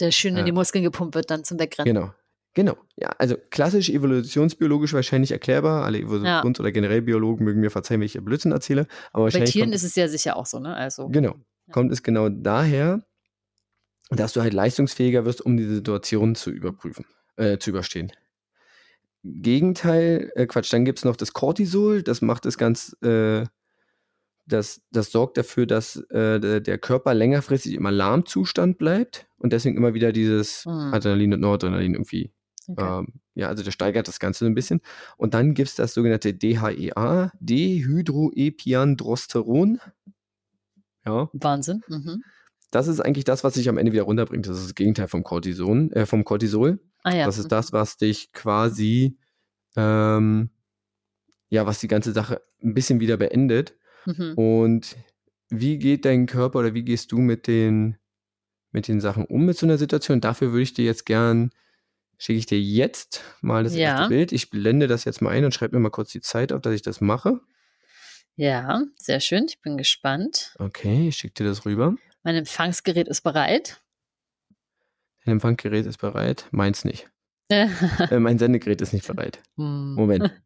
Der 0.00 0.10
schön 0.10 0.32
in 0.32 0.38
Ja. 0.38 0.44
die 0.44 0.52
Muskeln 0.52 0.82
gepumpt 0.82 1.14
wird, 1.14 1.30
dann 1.30 1.44
zum 1.44 1.58
Wegrennen. 1.58 1.94
Genau. 1.94 2.12
Genau. 2.54 2.76
Ja, 2.96 3.10
also 3.18 3.36
klassisch 3.50 3.90
evolutionsbiologisch 3.90 4.94
wahrscheinlich 4.94 5.30
erklärbar. 5.30 5.84
Alle 5.84 5.98
Evolutions- 5.98 6.58
oder 6.58 6.72
generell 6.72 7.02
Biologen 7.02 7.44
mögen 7.44 7.60
mir 7.60 7.70
verzeihen, 7.70 8.00
wenn 8.00 8.06
ich 8.06 8.18
Blödsinn 8.24 8.50
erzähle. 8.52 8.86
Aber 9.12 9.28
Bei 9.28 9.40
Tieren 9.44 9.74
ist 9.74 9.82
es 9.84 9.94
ja 9.94 10.08
sicher 10.08 10.36
auch 10.36 10.46
so, 10.46 10.58
ne? 10.58 10.74
Also. 10.74 11.08
genau, 11.08 11.34
Ja. 11.66 11.72
kommt 11.74 11.92
es 11.92 12.02
genau 12.02 12.30
daher, 12.30 13.02
dass 14.08 14.32
du 14.32 14.40
halt 14.40 14.54
leistungsfähiger 14.54 15.26
wirst, 15.26 15.42
um 15.44 15.58
die 15.58 15.64
Situation 15.66 16.34
zu 16.34 16.50
überprüfen, 16.50 17.04
äh, 17.36 17.58
zu 17.58 17.68
überstehen. 17.68 18.10
Gegenteil, 19.42 20.30
äh, 20.34 20.46
Quatsch, 20.46 20.72
dann 20.72 20.84
gibt 20.84 20.98
es 20.98 21.04
noch 21.04 21.16
das 21.16 21.32
Cortisol, 21.32 22.02
das 22.02 22.22
macht 22.22 22.46
es 22.46 22.58
ganz, 22.58 22.96
äh, 23.02 23.44
das, 24.46 24.80
das 24.92 25.10
sorgt 25.10 25.36
dafür, 25.38 25.66
dass 25.66 25.96
äh, 26.10 26.38
der, 26.40 26.60
der 26.60 26.78
Körper 26.78 27.14
längerfristig 27.14 27.74
im 27.74 27.86
Alarmzustand 27.86 28.78
bleibt 28.78 29.26
und 29.38 29.52
deswegen 29.52 29.76
immer 29.76 29.94
wieder 29.94 30.12
dieses 30.12 30.64
Mhm. 30.66 30.94
Adrenalin 30.94 31.34
und 31.34 31.40
Noradrenalin 31.40 31.94
irgendwie 31.94 32.32
Okay. 32.68 32.98
ähm, 32.98 33.06
ja, 33.34 33.46
also 33.48 33.62
das 33.62 33.72
steigert 33.74 34.08
das 34.08 34.18
Ganze 34.18 34.40
so 34.40 34.46
ein 34.46 34.54
bisschen. 34.54 34.80
Und 35.16 35.34
dann 35.34 35.54
gibt 35.54 35.68
es 35.68 35.76
das 35.76 35.94
sogenannte 35.94 36.34
DHEA, 36.34 37.30
Dehydroepiandrosteron. 37.38 39.78
Ja, 41.04 41.28
Wahnsinn. 41.32 41.82
Mhm. 41.88 42.24
das 42.72 42.88
ist 42.88 42.98
eigentlich 43.00 43.24
das, 43.24 43.44
was 43.44 43.54
sich 43.54 43.68
am 43.68 43.78
Ende 43.78 43.92
wieder 43.92 44.02
runterbringt. 44.02 44.48
Das 44.48 44.58
ist 44.58 44.64
das 44.66 44.74
Gegenteil 44.74 45.06
vom 45.06 45.22
Cortison, 45.22 45.92
äh, 45.92 46.06
vom 46.06 46.24
Cortisol. 46.24 46.80
Ah 47.06 47.14
ja. 47.14 47.24
Das 47.24 47.38
ist 47.38 47.52
das, 47.52 47.72
was 47.72 47.98
dich 47.98 48.32
quasi, 48.32 49.16
ähm, 49.76 50.50
ja, 51.50 51.64
was 51.64 51.78
die 51.78 51.86
ganze 51.86 52.10
Sache 52.10 52.42
ein 52.60 52.74
bisschen 52.74 52.98
wieder 52.98 53.16
beendet. 53.16 53.76
Mhm. 54.06 54.34
Und 54.34 54.96
wie 55.48 55.78
geht 55.78 56.04
dein 56.04 56.26
Körper 56.26 56.58
oder 56.58 56.74
wie 56.74 56.82
gehst 56.82 57.12
du 57.12 57.18
mit 57.18 57.46
den, 57.46 57.96
mit 58.72 58.88
den 58.88 59.00
Sachen 59.00 59.24
um 59.24 59.44
mit 59.44 59.56
so 59.56 59.66
einer 59.66 59.78
Situation? 59.78 60.20
Dafür 60.20 60.50
würde 60.50 60.62
ich 60.64 60.74
dir 60.74 60.84
jetzt 60.84 61.06
gern, 61.06 61.52
schicke 62.18 62.40
ich 62.40 62.46
dir 62.46 62.60
jetzt 62.60 63.22
mal 63.40 63.62
das 63.62 63.76
Ja. 63.76 63.90
erste 63.90 64.08
Bild. 64.08 64.32
Ich 64.32 64.50
blende 64.50 64.88
das 64.88 65.04
jetzt 65.04 65.22
mal 65.22 65.30
ein 65.30 65.44
und 65.44 65.54
schreibe 65.54 65.76
mir 65.76 65.82
mal 65.82 65.90
kurz 65.90 66.10
die 66.10 66.20
Zeit 66.20 66.52
auf, 66.52 66.60
dass 66.60 66.74
ich 66.74 66.82
das 66.82 67.00
mache. 67.00 67.40
Ja, 68.34 68.82
sehr 68.96 69.20
schön. 69.20 69.46
Ich 69.48 69.60
bin 69.60 69.76
gespannt. 69.76 70.56
Okay, 70.58 71.06
ich 71.06 71.16
schicke 71.18 71.34
dir 71.34 71.44
das 71.44 71.64
rüber. 71.66 71.94
Mein 72.24 72.34
Empfangsgerät 72.34 73.06
ist 73.06 73.20
bereit. 73.20 73.80
Dein 75.26 75.32
Empfangsgerät 75.34 75.84
ist 75.86 75.98
bereit. 75.98 76.46
Meins 76.52 76.84
nicht. 76.84 77.08
Äh, 77.48 78.18
mein 78.18 78.38
Sendegerät 78.38 78.80
ist 78.80 78.92
nicht 78.92 79.06
bereit. 79.06 79.40
Hm. 79.56 79.94
Moment. 79.94 80.32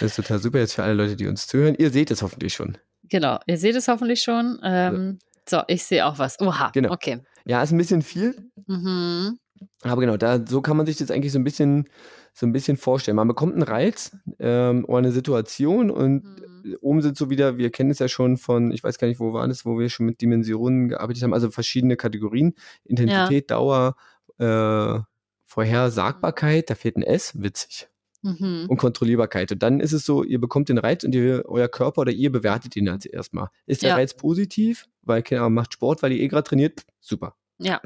Das 0.00 0.10
ist 0.10 0.16
total 0.16 0.38
super 0.38 0.58
jetzt 0.58 0.74
für 0.74 0.82
alle 0.82 0.94
Leute, 0.94 1.16
die 1.16 1.26
uns 1.26 1.46
zuhören. 1.46 1.74
Ihr 1.76 1.90
seht 1.90 2.10
es 2.10 2.22
hoffentlich 2.22 2.52
schon. 2.54 2.76
Genau, 3.04 3.38
ihr 3.46 3.56
seht 3.58 3.74
es 3.74 3.88
hoffentlich 3.88 4.22
schon. 4.22 4.58
Ähm, 4.62 5.18
so, 5.48 5.62
ich 5.66 5.82
sehe 5.82 6.04
auch 6.06 6.18
was. 6.18 6.38
Oha, 6.40 6.70
Genau. 6.74 6.92
okay. 6.92 7.20
Ja, 7.46 7.62
ist 7.62 7.72
ein 7.72 7.78
bisschen 7.78 8.02
viel, 8.02 8.50
Mhm. 8.66 9.38
aber 9.82 10.00
genau, 10.02 10.16
da 10.18 10.44
so 10.46 10.60
kann 10.60 10.76
man 10.76 10.84
sich 10.86 10.98
das 10.98 11.10
eigentlich 11.10 11.32
so 11.32 11.38
ein 11.38 11.44
bisschen, 11.44 11.88
so 12.34 12.46
ein 12.46 12.52
bisschen 12.52 12.76
vorstellen. 12.76 13.16
Man 13.16 13.26
bekommt 13.28 13.54
einen 13.54 13.62
Reiz 13.62 14.14
ähm, 14.38 14.84
oder 14.84 14.98
eine 14.98 15.10
Situation 15.12 15.90
und 15.90 16.22
Mhm. 16.24 16.36
Oben 16.80 17.02
sind 17.02 17.16
so 17.16 17.30
wieder, 17.30 17.56
wir 17.58 17.70
kennen 17.70 17.90
es 17.90 17.98
ja 17.98 18.08
schon 18.08 18.36
von, 18.36 18.70
ich 18.72 18.82
weiß 18.84 18.98
gar 18.98 19.06
nicht, 19.08 19.20
wo 19.20 19.32
war 19.32 19.46
das, 19.48 19.64
wo 19.64 19.78
wir 19.78 19.88
schon 19.88 20.06
mit 20.06 20.20
Dimensionen 20.20 20.88
gearbeitet 20.88 21.22
haben, 21.22 21.34
also 21.34 21.50
verschiedene 21.50 21.96
Kategorien, 21.96 22.54
Intensität, 22.84 23.50
Dauer, 23.50 23.96
äh, 24.38 24.98
Vorhersagbarkeit, 25.46 26.70
da 26.70 26.74
fehlt 26.74 26.96
ein 26.96 27.02
S, 27.02 27.40
witzig. 27.40 27.88
Mhm. 28.20 28.66
und 28.68 28.78
Kontrollierbarkeit. 28.78 29.52
Und 29.52 29.62
dann 29.62 29.78
ist 29.78 29.92
es 29.92 30.04
so, 30.04 30.24
ihr 30.24 30.40
bekommt 30.40 30.68
den 30.68 30.78
Reiz 30.78 31.04
und 31.04 31.14
ihr, 31.14 31.44
euer 31.46 31.68
Körper 31.68 32.00
oder 32.00 32.10
ihr 32.10 32.32
bewertet 32.32 32.74
ihn 32.74 32.88
als 32.88 33.06
erstmal. 33.06 33.46
Ist 33.64 33.82
der 33.82 33.90
Ja. 33.90 33.94
Reiz 33.94 34.12
positiv, 34.12 34.88
weil 35.02 35.22
keine 35.22 35.42
Ahnung, 35.42 35.54
macht 35.54 35.74
Sport, 35.74 36.02
weil 36.02 36.10
ihr 36.10 36.20
eh 36.22 36.26
gerade 36.26 36.42
trainiert? 36.42 36.84
Super. 37.00 37.36
Ja, 37.58 37.80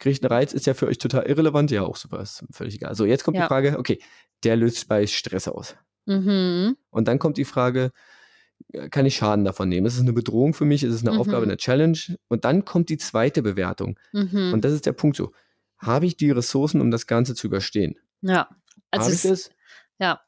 Kriegt 0.00 0.24
einen 0.24 0.32
Reiz, 0.32 0.54
ist 0.54 0.66
ja 0.66 0.74
für 0.74 0.86
euch 0.88 0.98
total 0.98 1.26
irrelevant? 1.26 1.70
Ja, 1.70 1.82
auch 1.82 1.94
super, 1.96 2.20
ist 2.20 2.44
völlig 2.50 2.74
egal. 2.76 2.94
So, 2.96 3.04
jetzt 3.04 3.22
kommt 3.22 3.36
Ja. 3.36 3.44
die 3.44 3.48
Frage, 3.48 3.78
okay, 3.78 4.00
der 4.42 4.56
löst 4.56 4.88
bei 4.88 5.06
Stress 5.06 5.46
aus. 5.46 5.76
Mhm. 6.06 6.76
Und 6.90 7.08
dann 7.08 7.18
kommt 7.18 7.36
die 7.36 7.44
Frage, 7.44 7.90
äh, 8.72 8.88
kann 8.88 9.06
ich 9.06 9.16
Schaden 9.16 9.44
davon 9.44 9.68
nehmen? 9.68 9.86
Ist 9.86 9.94
es 9.94 10.00
eine 10.00 10.12
Bedrohung 10.12 10.54
für 10.54 10.64
mich? 10.64 10.82
Ist 10.82 10.94
es 10.94 11.02
eine 11.02 11.12
Mhm. 11.12 11.20
Aufgabe, 11.20 11.44
eine 11.44 11.56
Challenge? 11.56 11.98
Und 12.28 12.44
dann 12.44 12.64
kommt 12.64 12.88
die 12.88 12.98
zweite 12.98 13.42
Bewertung. 13.42 13.98
Mhm. 14.12 14.52
Und 14.52 14.64
das 14.64 14.72
ist 14.72 14.86
der 14.86 14.92
Punkt 14.92 15.16
so. 15.16 15.32
Habe 15.78 16.06
ich 16.06 16.16
die 16.16 16.30
Ressourcen, 16.30 16.80
um 16.80 16.90
das 16.90 17.06
Ganze 17.06 17.34
zu 17.34 17.46
überstehen? 17.46 17.96
ja. 18.22 18.48
Also, 18.92 19.04
Habe 19.06 19.14
ich 19.14 19.22
das? 19.22 19.50
ja. 20.00 20.20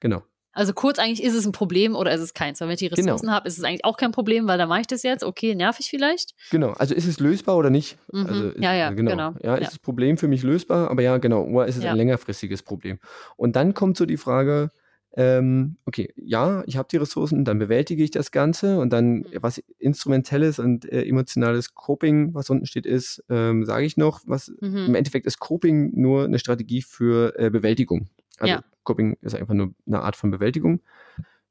Genau. 0.00 0.22
also 0.52 0.72
kurz 0.72 1.00
eigentlich, 1.00 1.20
ist 1.24 1.34
es 1.34 1.44
ein 1.46 1.50
Problem 1.52 1.96
oder 1.96 2.12
ist 2.12 2.20
es 2.20 2.32
keins? 2.32 2.60
Weil 2.60 2.68
wenn 2.68 2.74
ich 2.74 2.78
die 2.78 2.88
Genau. 2.88 3.14
Ressourcen 3.14 3.32
habe, 3.32 3.48
ist 3.48 3.58
es 3.58 3.64
eigentlich 3.64 3.84
auch 3.84 3.96
kein 3.96 4.12
Problem, 4.12 4.46
weil 4.46 4.56
dann 4.56 4.68
mache 4.68 4.82
ich 4.82 4.86
das 4.86 5.02
jetzt. 5.02 5.24
Okay, 5.24 5.56
nervig 5.56 5.88
vielleicht. 5.90 6.32
Genau, 6.52 6.70
also 6.74 6.94
ist 6.94 7.06
es 7.08 7.18
lösbar 7.18 7.56
oder 7.56 7.70
nicht? 7.70 7.98
Mhm. 8.12 8.26
Also 8.26 8.48
ist, 8.50 8.62
Ja, 8.62 8.72
ja, 8.72 8.90
genau. 8.92 9.10
genau. 9.10 9.34
Ja, 9.42 9.54
ist 9.56 9.62
Ja. 9.62 9.70
das 9.70 9.78
Problem 9.80 10.16
für 10.16 10.28
mich 10.28 10.44
lösbar? 10.44 10.90
Aber 10.92 11.02
ja, 11.02 11.18
genau, 11.18 11.42
oder 11.42 11.66
ist 11.66 11.76
es 11.76 11.82
Ja. 11.82 11.90
ein 11.90 11.96
längerfristiges 11.96 12.62
Problem? 12.62 13.00
Und 13.36 13.56
dann 13.56 13.74
kommt 13.74 13.96
so 13.96 14.06
die 14.06 14.16
Frage, 14.16 14.70
ähm, 15.16 15.76
okay, 15.86 16.12
ja, 16.16 16.62
ich 16.66 16.76
habe 16.76 16.88
die 16.90 16.96
Ressourcen, 16.96 17.44
dann 17.44 17.58
bewältige 17.58 18.02
ich 18.02 18.10
das 18.10 18.30
Ganze 18.32 18.78
und 18.80 18.90
dann 18.92 19.18
Mhm. 19.18 19.26
was 19.40 19.58
instrumentelles 19.78 20.58
und 20.58 20.90
äh, 20.90 21.04
emotionales 21.04 21.74
Coping, 21.74 22.34
was 22.34 22.50
unten 22.50 22.66
steht, 22.66 22.84
ist, 22.86 23.22
ähm, 23.28 23.64
sage 23.64 23.86
ich 23.86 23.96
noch, 23.96 24.22
was 24.26 24.52
Mhm. 24.60 24.86
im 24.88 24.94
Endeffekt 24.96 25.26
ist 25.26 25.38
Coping 25.38 25.92
nur 25.94 26.24
eine 26.24 26.38
Strategie 26.38 26.82
für 26.82 27.38
äh, 27.38 27.50
Bewältigung. 27.50 28.08
Also 28.38 28.54
Ja. 28.54 28.64
Coping 28.82 29.16
ist 29.22 29.34
einfach 29.34 29.54
nur 29.54 29.72
eine 29.86 30.00
Art 30.02 30.16
von 30.16 30.30
Bewältigung. 30.30 30.80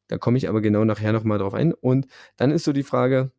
Da 0.09 0.17
komme 0.17 0.37
ich 0.37 0.49
aber 0.49 0.59
genau 0.61 0.83
nachher 0.83 1.13
nochmal 1.13 1.39
drauf 1.39 1.53
ein. 1.53 1.73
Und 1.73 2.07
dann 2.35 2.51
ist 2.51 2.65
so 2.65 2.73
die 2.73 2.83
Frage, 2.83 3.31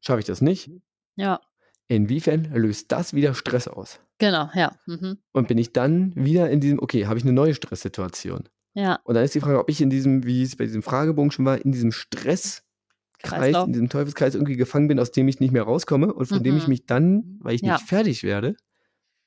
schaffe 0.00 0.20
ich 0.20 0.26
das 0.26 0.40
nicht? 0.40 0.70
Ja, 1.16 1.40
Inwiefern 1.88 2.50
löst 2.52 2.90
das 2.90 3.14
wieder 3.14 3.34
Stress 3.34 3.68
aus? 3.68 4.00
genau, 4.18 4.48
ja. 4.54 4.72
Mhm. 4.86 5.18
Und 5.32 5.46
bin 5.46 5.58
ich 5.58 5.72
dann 5.72 6.12
wieder 6.16 6.50
in 6.50 6.60
diesem, 6.60 6.80
okay, 6.82 7.06
habe 7.06 7.18
ich 7.18 7.24
eine 7.24 7.32
neue 7.34 7.54
Stresssituation? 7.54 8.48
Ja, 8.78 9.00
Und 9.04 9.14
dann 9.14 9.24
ist 9.24 9.34
die 9.34 9.40
Frage, 9.40 9.58
ob 9.58 9.70
ich 9.70 9.80
in 9.80 9.88
diesem, 9.88 10.26
wie 10.26 10.42
es 10.42 10.54
bei 10.54 10.64
diesem 10.66 10.82
Fragebogen 10.82 11.30
schon 11.30 11.46
war, 11.46 11.58
in 11.64 11.72
diesem 11.72 11.92
Stresskreis, 11.92 13.56
in 13.66 13.72
diesem 13.72 13.88
Teufelskreis 13.88 14.34
irgendwie 14.34 14.56
gefangen 14.56 14.86
bin, 14.88 14.98
aus 15.00 15.10
dem 15.12 15.26
ich 15.28 15.40
nicht 15.40 15.50
mehr 15.52 15.62
rauskomme 15.62 16.12
und 16.12 16.26
von 16.26 16.42
dem 16.42 16.56
ich 16.56 16.64
Mhm. 16.64 16.68
mich 16.68 16.86
dann, 16.86 17.38
weil 17.40 17.54
ich 17.54 17.62
Ja. 17.62 17.74
nicht 17.74 17.86
fertig 17.88 18.22
werde, 18.22 18.54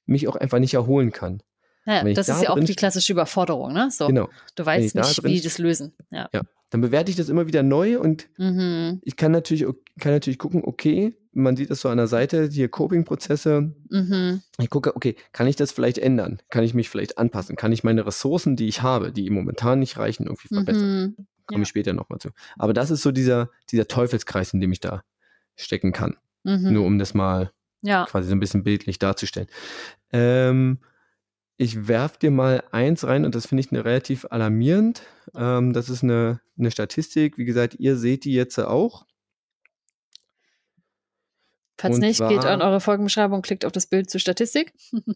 mich 0.05 0.27
auch 0.27 0.35
einfach 0.35 0.59
nicht 0.59 0.73
erholen 0.75 1.11
kann. 1.11 1.41
ja 1.85 2.03
das 2.03 2.27
da 2.27 2.35
ist 2.35 2.43
ja 2.43 2.49
auch 2.51 2.59
die 2.59 2.75
klassische 2.75 3.11
Überforderung, 3.13 3.73
ne? 3.73 3.89
So, 3.89 4.05
Genau. 4.07 4.29
du 4.55 4.63
weißt 4.65 4.95
da 4.95 5.01
nicht, 5.07 5.23
drin 5.23 5.31
wie 5.31 5.41
das 5.41 5.57
lösen. 5.57 5.93
Ja. 6.11 6.29
Ja. 6.31 6.41
Dann 6.69 6.81
bewerte 6.81 7.09
ich 7.09 7.17
das 7.17 7.29
immer 7.29 7.47
wieder 7.47 7.63
neu 7.63 7.99
und 7.99 8.29
Mhm. 8.37 8.99
ich 9.03 9.15
kann 9.15 9.31
natürlich, 9.31 9.65
kann 9.99 10.11
natürlich 10.11 10.37
gucken, 10.37 10.61
okay, 10.63 11.15
man 11.31 11.55
sieht 11.55 11.69
das 11.69 11.81
so 11.81 11.89
an 11.89 11.97
der 11.97 12.07
Seite, 12.07 12.49
hier 12.51 12.69
Coping-Prozesse, 12.69 13.73
Mhm. 13.89 14.41
ich 14.59 14.69
gucke, 14.69 14.95
okay, 14.95 15.15
kann 15.31 15.47
ich 15.47 15.55
das 15.55 15.71
vielleicht 15.71 15.97
ändern? 15.99 16.41
Kann 16.49 16.63
ich 16.63 16.73
mich 16.73 16.89
vielleicht 16.89 17.17
anpassen? 17.17 17.55
Kann 17.55 17.71
ich 17.71 17.83
meine 17.83 18.05
Ressourcen, 18.05 18.55
die 18.55 18.67
ich 18.67 18.81
habe, 18.81 19.11
die 19.11 19.29
momentan 19.29 19.79
nicht 19.79 19.97
reichen, 19.97 20.25
irgendwie 20.25 20.47
verbessern? 20.47 21.01
Mhm. 21.17 21.25
Komme 21.45 21.59
Ja. 21.59 21.63
ich 21.63 21.67
später 21.69 21.93
nochmal 21.93 22.19
zu. 22.19 22.29
Aber 22.57 22.73
das 22.73 22.91
ist 22.91 23.01
so 23.01 23.11
dieser, 23.11 23.49
dieser 23.71 23.87
Teufelskreis, 23.87 24.53
in 24.53 24.59
dem 24.61 24.71
ich 24.71 24.79
da 24.79 25.03
stecken 25.55 25.91
kann. 25.91 26.17
Mhm. 26.43 26.73
Nur 26.73 26.85
um 26.85 26.97
das 26.99 27.13
mal 27.13 27.51
Ja. 27.81 28.05
quasi 28.05 28.27
so 28.29 28.35
ein 28.35 28.39
bisschen 28.39 28.63
bildlich 28.63 28.97
darzustellen. 28.99 29.47
Ähm, 30.11 30.79
ich 31.57 31.87
werf 31.87 32.17
dir 32.17 32.31
mal 32.31 32.63
eins 32.71 33.05
rein 33.05 33.25
und 33.25 33.35
das 33.35 33.47
finde 33.47 33.61
ich 33.61 33.71
eine 33.71 33.83
relativ 33.83 34.25
alarmierend. 34.29 35.01
Ähm, 35.35 35.73
das 35.73 35.89
ist 35.89 36.03
eine, 36.03 36.39
eine 36.57 36.71
Statistik. 36.71 37.37
Wie 37.37 37.45
gesagt, 37.45 37.75
ihr 37.79 37.97
seht 37.97 38.23
die 38.25 38.33
jetzt 38.33 38.57
auch. 38.59 39.05
Falls 41.79 41.95
Und 41.95 42.01
nicht, 42.01 42.19
geht 42.27 42.41
zwar- 42.41 42.51
an 42.51 42.61
eure 42.61 42.81
Folgenbeschreibung, 42.81 43.41
klickt 43.41 43.63
auf 43.63 43.71
das 43.71 43.87
Bild 43.87 44.09
zur 44.09 44.19
Statistik. 44.19 44.73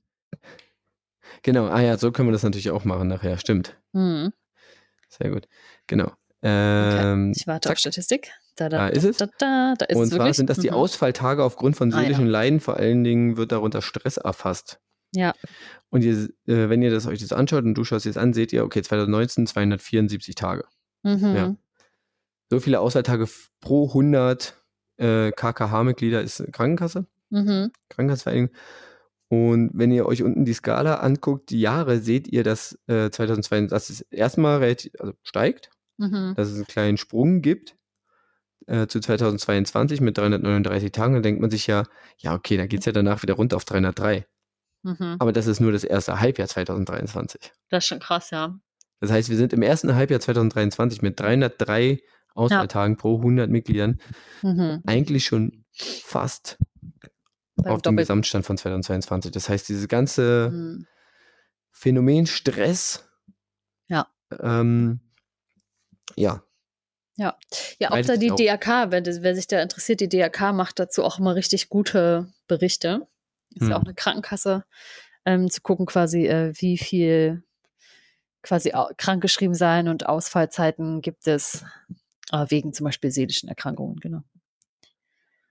Genau, 1.41 1.65
ah 1.67 1.81
ja, 1.81 1.97
so 1.97 2.11
können 2.11 2.27
wir 2.29 2.31
das 2.33 2.43
natürlich 2.43 2.69
auch 2.71 2.85
machen 2.85 3.07
nachher. 3.07 3.37
Stimmt. 3.37 3.77
Mhm. 3.91 4.31
Sehr 5.09 5.29
gut. 5.29 5.47
Genau. 5.87 6.11
Ähm, 6.41 7.33
Ich 7.35 7.47
warte 7.47 7.67
zack. 7.67 7.73
auf 7.73 7.79
Statistik. 7.79 8.31
Da, 8.55 8.69
da, 8.69 8.77
Da 8.77 8.87
ist 8.89 9.03
es. 9.03 9.17
Da, 9.17 9.27
da, 9.39 9.73
da 9.77 9.85
ist 9.85 9.95
Und 9.97 10.03
es 10.03 10.09
zwar 10.09 10.19
wirklich. 10.19 10.37
sind 10.37 10.49
das 10.49 10.59
die 10.59 10.69
Mhm. 10.69 10.75
Ausfalltage 10.75 11.43
aufgrund 11.43 11.75
von 11.75 11.91
Ah, 11.91 11.97
ja. 11.97 12.01
seelischen 12.03 12.27
Leiden. 12.27 12.59
Vor 12.59 12.77
allen 12.77 13.03
Dingen 13.03 13.35
wird 13.37 13.51
darunter 13.51 13.81
Stress 13.81 14.17
erfasst. 14.17 14.79
Ja. 15.11 15.33
Und 15.89 16.03
ihr, 16.03 16.13
äh, 16.47 16.69
wenn 16.69 16.81
ihr 16.81 16.91
das 16.91 17.07
euch 17.07 17.19
das 17.19 17.33
anschaut 17.33 17.63
und 17.65 17.73
du 17.75 17.83
schaust 17.83 18.05
jetzt 18.05 18.17
an, 18.17 18.33
seht 18.33 18.53
ihr, 18.53 18.63
okay, 18.63 18.81
2019 18.81 19.45
274 19.47 20.35
Tage. 20.35 20.65
Mhm. 21.03 21.35
Ja. 21.35 21.55
So 22.49 22.59
viele 22.59 22.79
Ausfalltage 22.79 23.27
pro 23.59 23.87
100 23.93 24.55
äh, 25.03 25.31
KKH-Mitglieder 25.31 26.21
ist 26.21 26.43
Krankenkasse, 26.51 27.05
Mhm. 27.29 27.71
Krankenkassenvereinigung. 27.89 28.55
Und 29.29 29.71
wenn 29.73 29.91
ihr 29.91 30.05
euch 30.05 30.21
unten 30.21 30.45
die 30.45 30.53
Skala 30.53 30.95
anguckt, 30.95 31.49
die 31.49 31.59
Jahre, 31.59 31.99
seht 31.99 32.27
ihr, 32.27 32.43
dass 32.43 32.77
äh, 32.87 33.09
2022, 33.09 33.69
dass 33.69 33.89
es 33.89 34.01
erstmal 34.11 34.59
relativ, 34.59 34.91
also 34.99 35.13
steigt, 35.23 35.69
Mhm. 35.97 36.33
dass 36.35 36.49
es 36.49 36.55
einen 36.55 36.67
kleinen 36.67 36.97
Sprung 36.97 37.41
gibt 37.41 37.75
äh, 38.67 38.87
zu 38.87 38.99
2022 38.99 40.01
mit 40.01 40.17
339 40.17 40.91
Tagen. 40.91 41.13
Dann 41.13 41.23
denkt 41.23 41.41
man 41.41 41.49
sich 41.51 41.67
ja, 41.67 41.83
ja, 42.17 42.33
okay, 42.35 42.57
dann 42.57 42.67
geht 42.67 42.79
es 42.81 42.85
ja 42.85 42.91
danach 42.91 43.21
wieder 43.23 43.33
runter 43.35 43.57
auf 43.57 43.65
303. 43.65 44.25
Mhm. 44.83 45.15
Aber 45.19 45.31
das 45.31 45.47
ist 45.47 45.59
nur 45.59 45.71
das 45.71 45.83
erste 45.83 46.19
Halbjahr 46.19 46.47
2023. 46.47 47.51
Das 47.69 47.83
ist 47.83 47.87
schon 47.87 47.99
krass, 47.99 48.29
ja. 48.31 48.59
Das 48.99 49.11
heißt, 49.11 49.29
wir 49.29 49.37
sind 49.37 49.53
im 49.53 49.61
ersten 49.61 49.95
Halbjahr 49.95 50.19
2023 50.19 51.01
mit 51.01 51.19
303 51.19 52.01
Ausfalltagen 52.33 52.97
pro 52.97 53.17
100 53.21 53.49
Mitgliedern 53.49 53.99
Mhm. 54.41 54.81
eigentlich 54.85 55.25
schon 55.25 55.65
fast 55.75 56.57
Beim 57.55 57.73
auf 57.73 57.81
dem 57.81 57.97
Gesamtstand 57.97 58.45
von 58.45 58.57
2022. 58.57 59.31
Das 59.31 59.49
heißt, 59.49 59.69
dieses 59.69 59.87
ganze 59.87 60.49
Mhm. 60.51 60.87
Phänomen 61.71 62.25
Stress, 62.27 63.07
Ja. 63.87 64.07
ähm, 64.39 64.99
ja, 66.15 66.43
Ja, 67.15 67.37
auch 67.89 67.89
Breitet 67.89 68.09
da 68.09 68.17
die 68.17 68.31
aus. 68.31 68.37
DRK, 68.39 68.91
wer, 68.91 69.05
wer 69.05 69.35
sich 69.35 69.45
da 69.47 69.61
interessiert, 69.61 69.99
die 70.01 70.09
DRK 70.09 70.51
macht 70.53 70.79
dazu 70.79 71.03
auch 71.03 71.19
immer 71.19 71.35
richtig 71.35 71.69
gute 71.69 72.33
Berichte. 72.47 73.07
Ist 73.51 73.61
ja 73.67 73.67
Hm. 73.67 73.73
auch 73.73 73.83
eine 73.83 73.93
Krankenkasse, 73.93 74.65
ähm, 75.25 75.49
zu 75.51 75.61
gucken 75.61 75.85
quasi, 75.85 76.25
äh, 76.25 76.53
wie 76.57 76.77
viel 76.79 77.43
quasi 78.41 78.73
krankgeschrieben 78.97 79.53
sein 79.55 79.87
und 79.89 80.07
Ausfallzeiten 80.07 81.01
gibt 81.01 81.27
es 81.27 81.63
wegen 82.49 82.73
zum 82.73 82.85
Beispiel 82.85 83.11
seelischen 83.11 83.49
Erkrankungen, 83.49 83.99
genau. 83.99 84.21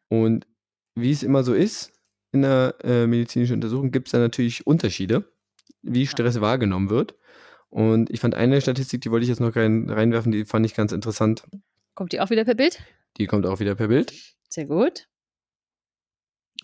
Und 0.09 0.47
wie 0.95 1.11
es 1.11 1.23
immer 1.23 1.43
so 1.43 1.55
ist, 1.55 1.93
in 2.33 2.43
der 2.43 2.77
äh, 2.83 3.07
medizinischen 3.07 3.55
Untersuchung 3.55 3.91
gibt 3.91 4.09
es 4.09 4.13
da 4.13 4.19
natürlich 4.19 4.67
Unterschiede, 4.67 5.25
wie 5.83 6.07
Stress 6.07 6.41
wahrgenommen 6.41 6.91
wird. 6.91 7.15
Und 7.71 8.11
ich 8.11 8.21
fand 8.21 8.35
eine 8.35 8.61
Statistik, 8.61 9.01
die 9.01 9.11
wollte 9.11 9.25
ich 9.25 9.31
jetzt 9.31 9.41
noch 9.41 9.57
rein, 9.57 9.89
reinwerfen, 9.89 10.33
die 10.33 10.45
fand 10.45 10.67
ich 10.67 10.75
ganz 10.75 10.93
interessant. 10.93 11.45
Kommt 11.95 12.13
die 12.13 12.21
auch 12.21 12.31
wieder 12.31 12.45
per 12.45 12.55
Bild? 12.55 12.83
Die 13.17 13.27
kommt 13.27 13.47
auch 13.47 13.61
wieder 13.61 13.75
per 13.75 13.89
Bild. 13.89 14.13
Sehr 14.49 14.67
gut. 14.67 15.09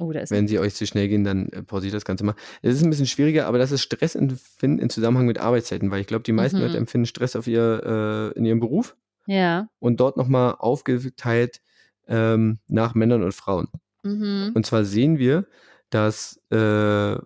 Oh, 0.01 0.11
Wenn 0.11 0.47
sie 0.47 0.61
euch 0.61 0.75
zu 0.75 0.87
schnell 0.87 1.09
gehen, 1.09 1.25
dann 1.25 1.49
äh, 1.49 1.63
pausiert 1.63 1.93
das 1.95 2.05
Ganze 2.05 2.25
mal. 2.25 2.37
Es 2.63 2.77
ist 2.77 2.83
ein 2.85 2.91
bisschen 2.91 3.07
schwieriger, 3.07 3.47
aber 3.47 3.59
das 3.59 3.73
ist 3.73 3.83
Stressempfinden 3.83 4.79
im 4.79 4.91
Zusammenhang 4.91 5.27
mit 5.27 5.39
Arbeitszeiten, 5.39 5.91
weil 5.91 6.01
ich 6.01 6.07
glaube, 6.07 6.23
die 6.23 6.33
meisten 6.33 6.59
Mhm. 6.59 6.65
Leute 6.65 6.77
empfinden 6.77 7.07
Stress 7.07 7.35
auf 7.35 7.49
ihr, 7.49 8.33
äh, 8.35 8.39
in 8.39 8.45
ihrem 8.45 8.61
Beruf 8.61 8.97
Ja. 9.29 9.69
und 9.79 10.01
dort 10.01 10.17
nochmal 10.17 10.55
aufgeteilt 10.59 11.61
ähm, 12.07 12.59
nach 12.67 12.95
Männern 12.95 13.23
und 13.23 13.35
Frauen. 13.35 13.69
Mhm. 14.03 14.53
Und 14.55 14.65
zwar 14.65 14.85
sehen 14.85 15.19
wir, 15.19 15.47
dass 15.91 16.39
äh, 16.51 17.17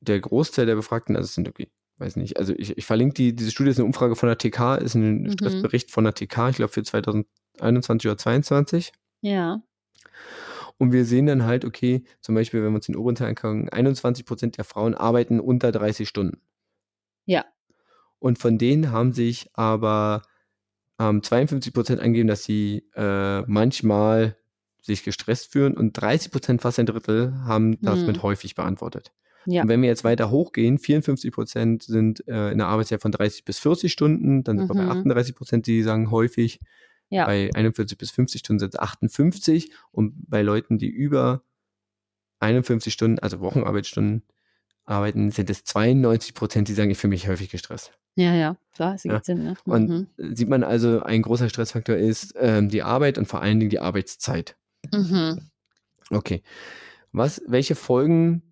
der 0.00 0.20
Großteil 0.20 0.66
der 0.66 0.74
Befragten, 0.74 1.14
also 1.16 1.26
es 1.26 1.34
sind 1.34 1.46
irgendwie, 1.46 1.70
weiß 1.98 2.16
nicht, 2.16 2.36
also 2.38 2.52
ich, 2.56 2.76
ich 2.76 2.84
verlinke 2.84 3.14
die, 3.14 3.36
diese 3.36 3.52
Studie 3.52 3.70
ist 3.70 3.78
eine 3.78 3.86
Umfrage 3.86 4.16
von 4.16 4.28
der 4.28 4.38
TK, 4.38 4.74
ist 4.76 4.94
ein 4.96 5.22
Mhm. 5.22 5.30
Stressbericht 5.32 5.92
von 5.92 6.02
der 6.02 6.14
TK, 6.14 6.48
ich 6.50 6.56
glaube 6.56 6.72
für 6.72 6.82
2021 6.82 8.08
oder 8.10 8.18
2022. 8.18 8.92
Ja. 9.20 9.62
Und 10.78 10.90
wir 10.92 11.04
sehen 11.04 11.26
dann 11.26 11.44
halt, 11.44 11.64
okay, 11.64 12.02
zum 12.20 12.34
Beispiel, 12.34 12.64
wenn 12.64 12.72
wir 12.72 12.76
uns 12.76 12.86
den 12.86 12.96
oberen 12.96 13.14
Teil 13.14 13.28
angucken, 13.28 13.68
21 13.68 14.24
Prozent 14.26 14.56
der 14.58 14.64
Frauen 14.64 14.94
arbeiten 14.94 15.38
unter 15.38 15.70
30 15.70 16.08
Stunden. 16.08 16.40
Ja. 17.24 17.44
Und 18.18 18.38
von 18.40 18.58
denen 18.58 18.90
haben 18.90 19.12
sich 19.12 19.48
aber 19.54 20.22
ähm, 21.10 21.22
52 21.22 21.72
Prozent 21.72 22.00
angegeben, 22.00 22.28
dass 22.28 22.44
sie 22.44 22.84
äh, 22.94 23.42
manchmal 23.42 24.36
sich 24.80 25.04
gestresst 25.04 25.52
fühlen 25.52 25.76
und 25.76 25.92
30 25.92 26.32
Prozent, 26.32 26.60
fast 26.62 26.78
ein 26.78 26.86
Drittel, 26.86 27.34
haben 27.44 27.80
das 27.82 28.00
Hm. 28.00 28.06
mit 28.08 28.22
häufig 28.22 28.54
beantwortet. 28.54 29.12
Ja. 29.46 29.62
Und 29.62 29.68
wenn 29.68 29.80
wir 29.82 29.88
jetzt 29.88 30.04
weiter 30.04 30.30
hochgehen, 30.30 30.78
54 30.78 31.32
Prozent 31.32 31.82
sind 31.82 32.26
äh, 32.28 32.50
in 32.52 32.58
der 32.58 32.68
Arbeitszeit 32.68 33.02
von 33.02 33.10
30 33.12 33.44
bis 33.44 33.58
40 33.58 33.92
Stunden, 33.92 34.44
dann 34.44 34.58
sind 34.58 34.68
wir 34.68 34.74
bei 34.74 34.84
Mhm. 34.84 34.90
38 34.90 35.34
Prozent, 35.34 35.66
die 35.66 35.82
sagen 35.82 36.10
häufig, 36.10 36.60
Ja. 37.10 37.26
bei 37.26 37.50
41 37.54 37.98
bis 37.98 38.10
50 38.12 38.38
Stunden 38.40 38.60
sind 38.60 38.74
es 38.74 38.80
58 38.80 39.72
und 39.90 40.14
bei 40.28 40.42
Leuten, 40.42 40.78
die 40.78 40.88
über 40.88 41.42
51 42.40 42.92
Stunden, 42.92 43.18
also 43.18 43.40
Wochenarbeitsstunden 43.40 44.22
arbeiten, 44.84 45.30
sind 45.30 45.48
es 45.50 45.64
92 45.64 46.34
Prozent, 46.34 46.68
die 46.68 46.72
sagen, 46.74 46.90
ich 46.90 46.98
fühle 46.98 47.10
mich 47.10 47.28
häufig 47.28 47.50
gestresst. 47.50 47.92
Ja, 48.16 48.34
ja. 48.34 48.56
Klar, 48.74 48.94
es 48.94 49.04
Ja. 49.04 49.10
ergibt 49.12 49.26
Sinn, 49.26 49.42
ne? 49.44 49.54
Und 49.64 49.88
Mhm. 49.88 50.06
sieht 50.34 50.48
man 50.48 50.62
also, 50.64 51.02
ein 51.02 51.22
großer 51.22 51.48
Stressfaktor 51.48 51.96
ist 51.96 52.34
ähm, 52.38 52.68
die 52.68 52.82
Arbeit 52.82 53.18
und 53.18 53.26
vor 53.26 53.40
allen 53.42 53.58
Dingen 53.60 53.70
die 53.70 53.80
Arbeitszeit. 53.80 54.56
Mhm. 54.92 55.40
Okay. 56.10 56.42
Was, 57.12 57.42
welche 57.46 57.74
Folgen 57.74 58.42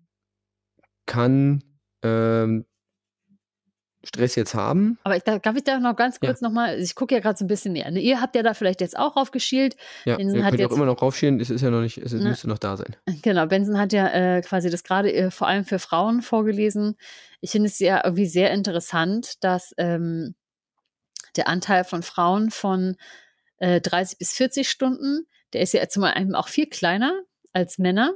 kann 1.05 1.63
ähm, 2.03 2.65
Stress 4.03 4.33
jetzt 4.35 4.55
haben? 4.55 4.97
Aber 5.03 5.15
ich, 5.15 5.21
da, 5.23 5.37
darf 5.37 5.55
ich 5.55 5.63
da 5.63 5.79
noch 5.79 5.95
ganz 5.95 6.17
Ja. 6.21 6.29
kurz 6.29 6.41
nochmal, 6.41 6.79
ich 6.79 6.95
gucke 6.95 7.13
ja 7.13 7.21
gerade 7.21 7.37
so 7.37 7.45
ein 7.45 7.47
bisschen 7.47 7.73
näher. 7.73 7.91
Ihr 7.91 8.19
habt 8.19 8.35
ja 8.35 8.41
da 8.41 8.55
vielleicht 8.55 8.81
jetzt 8.81 8.97
auch 8.97 9.15
raufgeschielt. 9.15 9.75
Ja, 10.05 10.17
Benson 10.17 10.37
ihr 10.39 10.43
könnt 10.43 10.55
auch 10.55 10.59
jetzt- 10.59 10.75
immer 10.75 10.85
noch 10.87 11.01
raufschielen, 11.01 11.39
es 11.39 11.51
ist 11.51 11.61
ja 11.61 11.69
noch 11.69 11.81
nicht, 11.81 11.99
es 11.99 12.11
Ne. 12.13 12.21
müsste 12.29 12.47
noch 12.49 12.57
da 12.57 12.77
sein. 12.77 12.95
Genau, 13.21 13.45
Benson 13.45 13.77
hat 13.77 13.93
ja 13.93 14.07
äh, 14.07 14.41
quasi 14.41 14.71
das 14.71 14.83
gerade 14.83 15.13
äh, 15.13 15.29
vor 15.29 15.47
allem 15.47 15.65
für 15.65 15.77
Frauen 15.77 16.23
vorgelesen. 16.23 16.95
Ich 17.41 17.51
finde 17.51 17.67
es 17.69 17.79
ja 17.79 18.01
irgendwie 18.03 18.27
sehr 18.27 18.51
interessant, 18.51 19.43
dass 19.43 19.73
ähm, 19.77 20.35
der 21.35 21.47
Anteil 21.47 21.83
von 21.83 22.03
Frauen 22.03 22.51
von 22.51 22.95
äh, 23.57 23.81
30 23.81 24.17
bis 24.19 24.31
40 24.33 24.69
Stunden, 24.69 25.25
der 25.53 25.61
ist 25.61 25.73
ja 25.73 25.87
zum 25.89 26.03
einen 26.03 26.35
auch 26.35 26.47
viel 26.47 26.67
kleiner 26.67 27.19
als 27.53 27.77
Männer. 27.77 28.13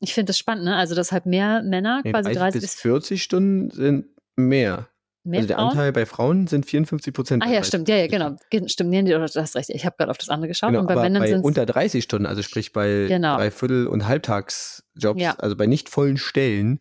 Ich 0.00 0.12
finde 0.14 0.30
das 0.30 0.38
spannend, 0.38 0.64
ne? 0.64 0.76
Also, 0.76 0.94
dass 0.94 1.10
halt 1.12 1.26
mehr 1.26 1.62
Männer 1.62 2.02
Nee, 2.04 2.12
quasi 2.12 2.32
30 2.32 2.60
bis 2.60 2.74
40 2.74 3.22
Stunden 3.22 3.70
sind 3.70 4.06
mehr. 4.36 4.88
mehr 5.24 5.38
also 5.38 5.48
der 5.48 5.56
Frauen. 5.56 5.68
Anteil 5.70 5.92
bei 5.92 6.04
Frauen 6.06 6.46
sind 6.46 6.66
54 6.66 7.14
Prozent. 7.14 7.42
Ah 7.42 7.50
ja, 7.50 7.64
stimmt, 7.64 7.88
ja, 7.88 7.96
ja, 7.96 8.06
genau. 8.08 8.36
Ge- 8.50 8.68
Stimmt, 8.68 8.90
nee, 8.90 9.02
du 9.02 9.18
hast 9.22 9.56
recht. 9.56 9.70
Ich 9.70 9.86
habe 9.86 9.96
gerade 9.96 10.10
auf 10.10 10.18
das 10.18 10.28
andere 10.28 10.48
geschaut. 10.48 10.68
Genau, 10.70 10.80
und 10.80 10.86
bei 10.86 10.92
aber 10.92 11.02
Männern 11.02 11.22
bei 11.22 11.38
unter 11.38 11.64
30 11.64 12.04
Stunden, 12.04 12.26
also 12.26 12.42
sprich 12.42 12.72
bei 12.74 13.06
Genau. 13.08 13.36
Dreiviertel- 13.36 13.86
und 13.86 14.06
Halbtagsjobs, 14.06 15.20
Ja. 15.22 15.34
also 15.38 15.56
bei 15.56 15.66
nicht 15.66 15.88
vollen 15.88 16.18
Stellen. 16.18 16.80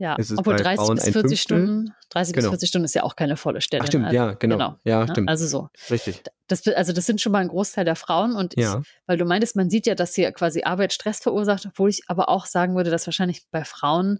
Ja, 0.00 0.16
ist 0.16 0.30
es 0.30 0.38
obwohl 0.38 0.56
bei 0.56 0.62
30 0.62 0.78
Frauen 0.80 0.94
bis 0.96 1.04
ein 1.04 1.12
40 1.12 1.28
Fünftel. 1.28 1.36
Stunden, 1.36 1.94
30 2.10 2.34
Genau. 2.34 2.44
bis 2.46 2.50
40 2.50 2.68
Stunden 2.68 2.84
ist 2.86 2.94
ja 2.94 3.02
auch 3.04 3.14
keine 3.16 3.36
volle 3.36 3.60
Stelle. 3.60 3.82
Ach 3.84 3.86
stimmt, 3.86 4.06
ne? 4.06 4.14
ja, 4.14 4.32
genau. 4.32 4.56
genau, 4.56 4.76
Ja, 4.84 5.04
ne? 5.04 5.12
stimmt. 5.12 5.28
Also 5.28 5.46
so. 5.46 5.68
Richtig. 5.90 6.22
Das, 6.48 6.66
also 6.66 6.92
das 6.92 7.06
sind 7.06 7.20
schon 7.20 7.30
mal 7.32 7.38
ein 7.40 7.48
Großteil 7.48 7.84
der 7.84 7.94
Frauen 7.96 8.34
und 8.34 8.54
ich, 8.56 8.64
Ja. 8.64 8.82
weil 9.06 9.16
du 9.18 9.24
meintest, 9.24 9.54
man 9.54 9.70
sieht 9.70 9.86
ja, 9.86 9.94
dass 9.94 10.14
hier 10.14 10.32
quasi 10.32 10.62
Arbeit 10.64 10.92
Stress 10.92 11.20
verursacht, 11.20 11.66
obwohl 11.66 11.90
ich 11.90 12.02
aber 12.08 12.28
auch 12.28 12.46
sagen 12.46 12.74
würde, 12.74 12.90
dass 12.90 13.06
wahrscheinlich 13.06 13.44
bei 13.52 13.64
Frauen 13.64 14.18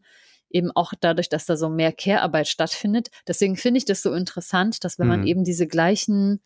eben 0.50 0.70
auch 0.70 0.92
dadurch, 1.00 1.28
dass 1.28 1.46
da 1.46 1.56
so 1.56 1.68
mehr 1.68 1.92
Care-Arbeit 1.92 2.46
stattfindet. 2.48 3.08
Deswegen 3.26 3.56
finde 3.56 3.78
ich 3.78 3.84
das 3.84 4.02
so 4.02 4.12
interessant, 4.12 4.84
dass 4.84 4.98
wenn 4.98 5.06
man 5.08 5.20
Mhm. 5.20 5.26
eben 5.26 5.44
diese 5.44 5.66
gleichen, 5.66 6.40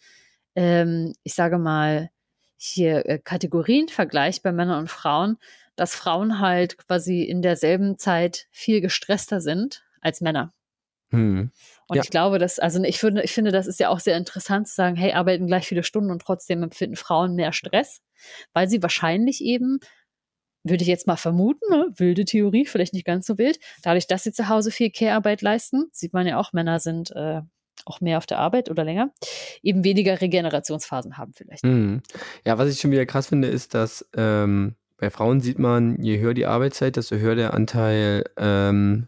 ähm, 0.55 1.13
ich 1.23 1.35
sage 1.35 1.59
mal, 1.59 2.11
hier 2.57 3.05
äh, 3.07 3.19
Kategorien 3.19 3.89
vergleicht 3.89 4.43
bei 4.43 4.53
Männern 4.53 4.79
und 4.79 4.91
Frauen, 4.91 5.39
dass 5.77 5.95
Frauen 5.95 6.41
halt 6.41 6.79
quasi 6.79 7.23
in 7.23 7.43
derselben 7.43 7.99
Zeit 7.99 8.47
viel 8.51 8.81
gestresster 8.81 9.41
sind 9.41 9.85
als 10.01 10.21
Männer. 10.21 10.53
Hm. 11.11 11.51
Und 11.87 11.97
Ja. 11.97 12.03
ich 12.03 12.11
glaube, 12.11 12.39
dass, 12.39 12.59
also 12.59 12.83
ich 12.83 12.99
finde, 12.99 13.23
ich 13.23 13.33
finde, 13.33 13.53
das 13.53 13.67
ist 13.67 13.81
ja 13.81 13.89
auch 13.89 14.01
sehr 14.01 14.17
interessant 14.17 14.69
zu 14.69 14.75
sagen, 14.75 14.97
hey, 14.97 15.13
arbeiten 15.13 15.47
gleich 15.47 15.67
viele 15.67 15.83
Stunden 15.83 16.11
und 16.11 16.23
trotzdem 16.23 16.63
empfinden 16.63 16.97
Frauen 16.97 17.35
mehr 17.35 17.53
Stress, 17.53 18.01
weil 18.53 18.69
sie 18.69 18.83
wahrscheinlich 18.83 19.43
eben, 19.43 19.79
würde 20.65 20.83
ich 20.83 20.89
jetzt 20.89 21.07
mal 21.07 21.17
vermuten, 21.17 21.65
ne, 21.71 21.89
wilde 21.97 22.25
Theorie, 22.25 22.67
vielleicht 22.67 22.95
nicht 22.95 23.05
ganz 23.05 23.27
so 23.27 23.39
wild, 23.39 23.59
dadurch, 23.83 24.07
dass 24.07 24.25
sie 24.25 24.33
zu 24.33 24.49
Hause 24.49 24.71
viel 24.71 24.91
Care-Arbeit 24.91 25.43
leisten, 25.43 25.85
sieht 25.93 26.15
man 26.15 26.27
ja 26.27 26.39
auch, 26.39 26.53
Männer 26.53 26.81
sind 26.81 27.11
äh, 27.13 27.43
auch 27.85 28.01
mehr 28.01 28.19
auf 28.19 28.27
der 28.27 28.39
Arbeit 28.39 28.71
oder 28.71 28.83
länger, 28.83 29.13
eben 29.63 29.85
weniger 29.85 30.21
Regenerationsphasen 30.21 31.19
haben 31.19 31.33
vielleicht. 31.35 31.65
Hm. 31.65 32.03
Ja, 32.45 32.57
was 32.57 32.71
ich 32.71 32.81
schon 32.81 32.91
wieder 32.91 33.05
krass 33.07 33.27
finde, 33.29 33.49
ist, 33.49 33.75
dass 33.75 34.09
ähm, 34.17 34.75
bei 35.05 35.11
Frauen 35.11 35.43
sieht 35.43 35.59
man, 35.59 36.03
je 36.03 36.19
höher 36.19 36.33
die 36.33 36.47
Arbeitszeit, 36.47 36.97
desto 36.97 37.17
höher 37.17 37.35
der 37.35 37.53
Anteil 37.53 38.25
ähm, 38.39 39.07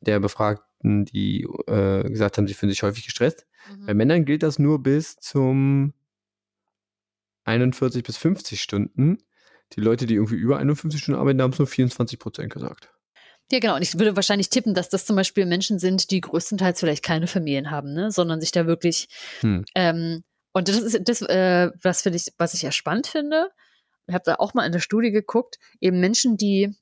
der 0.00 0.20
Befragten, 0.20 1.06
die 1.06 1.44
äh, 1.66 2.02
gesagt 2.02 2.36
haben, 2.36 2.46
sie 2.46 2.52
fühlen 2.52 2.70
sich 2.70 2.82
häufig 2.82 3.06
gestresst. 3.06 3.46
Bei 3.86 3.94
Männern 3.94 4.26
gilt 4.26 4.42
das 4.42 4.58
nur 4.58 4.82
bis 4.82 5.16
zum 5.16 5.94
41 7.44 8.02
bis 8.02 8.18
50 8.18 8.60
Stunden. 8.60 9.16
Die 9.72 9.80
Leute, 9.80 10.04
die 10.04 10.16
irgendwie 10.16 10.36
über 10.36 10.58
51 10.58 11.00
Stunden 11.00 11.18
arbeiten, 11.18 11.40
haben 11.40 11.52
es 11.52 11.58
nur 11.58 11.68
24 11.68 12.18
Prozent 12.18 12.52
gesagt. 12.52 12.92
Ja, 13.50 13.60
genau. 13.60 13.76
Und 13.76 13.82
ich 13.82 13.98
würde 13.98 14.14
wahrscheinlich 14.14 14.50
tippen, 14.50 14.74
dass 14.74 14.90
das 14.90 15.06
zum 15.06 15.16
Beispiel 15.16 15.46
Menschen 15.46 15.78
sind, 15.78 16.10
die 16.10 16.20
größtenteils 16.20 16.80
vielleicht 16.80 17.02
keine 17.02 17.28
Familien 17.28 17.70
haben, 17.70 17.94
ne? 17.94 18.10
sondern 18.10 18.42
sich 18.42 18.52
da 18.52 18.66
wirklich. 18.66 19.08
Hm. 19.40 19.64
Ähm, 19.74 20.22
und 20.52 20.68
das 20.68 20.76
ist 20.76 21.08
das, 21.08 21.22
äh, 21.22 21.70
was 21.80 22.02
finde 22.02 22.16
ich, 22.16 22.26
was 22.36 22.52
ich 22.52 22.60
ja 22.60 22.72
spannend 22.72 23.06
finde. 23.06 23.48
Ich 24.08 24.14
habe 24.14 24.24
da 24.24 24.34
auch 24.36 24.54
mal 24.54 24.66
in 24.66 24.72
der 24.72 24.80
Studie 24.80 25.10
geguckt, 25.10 25.58
eben 25.80 26.00
Menschen, 26.00 26.36
die, 26.36 26.74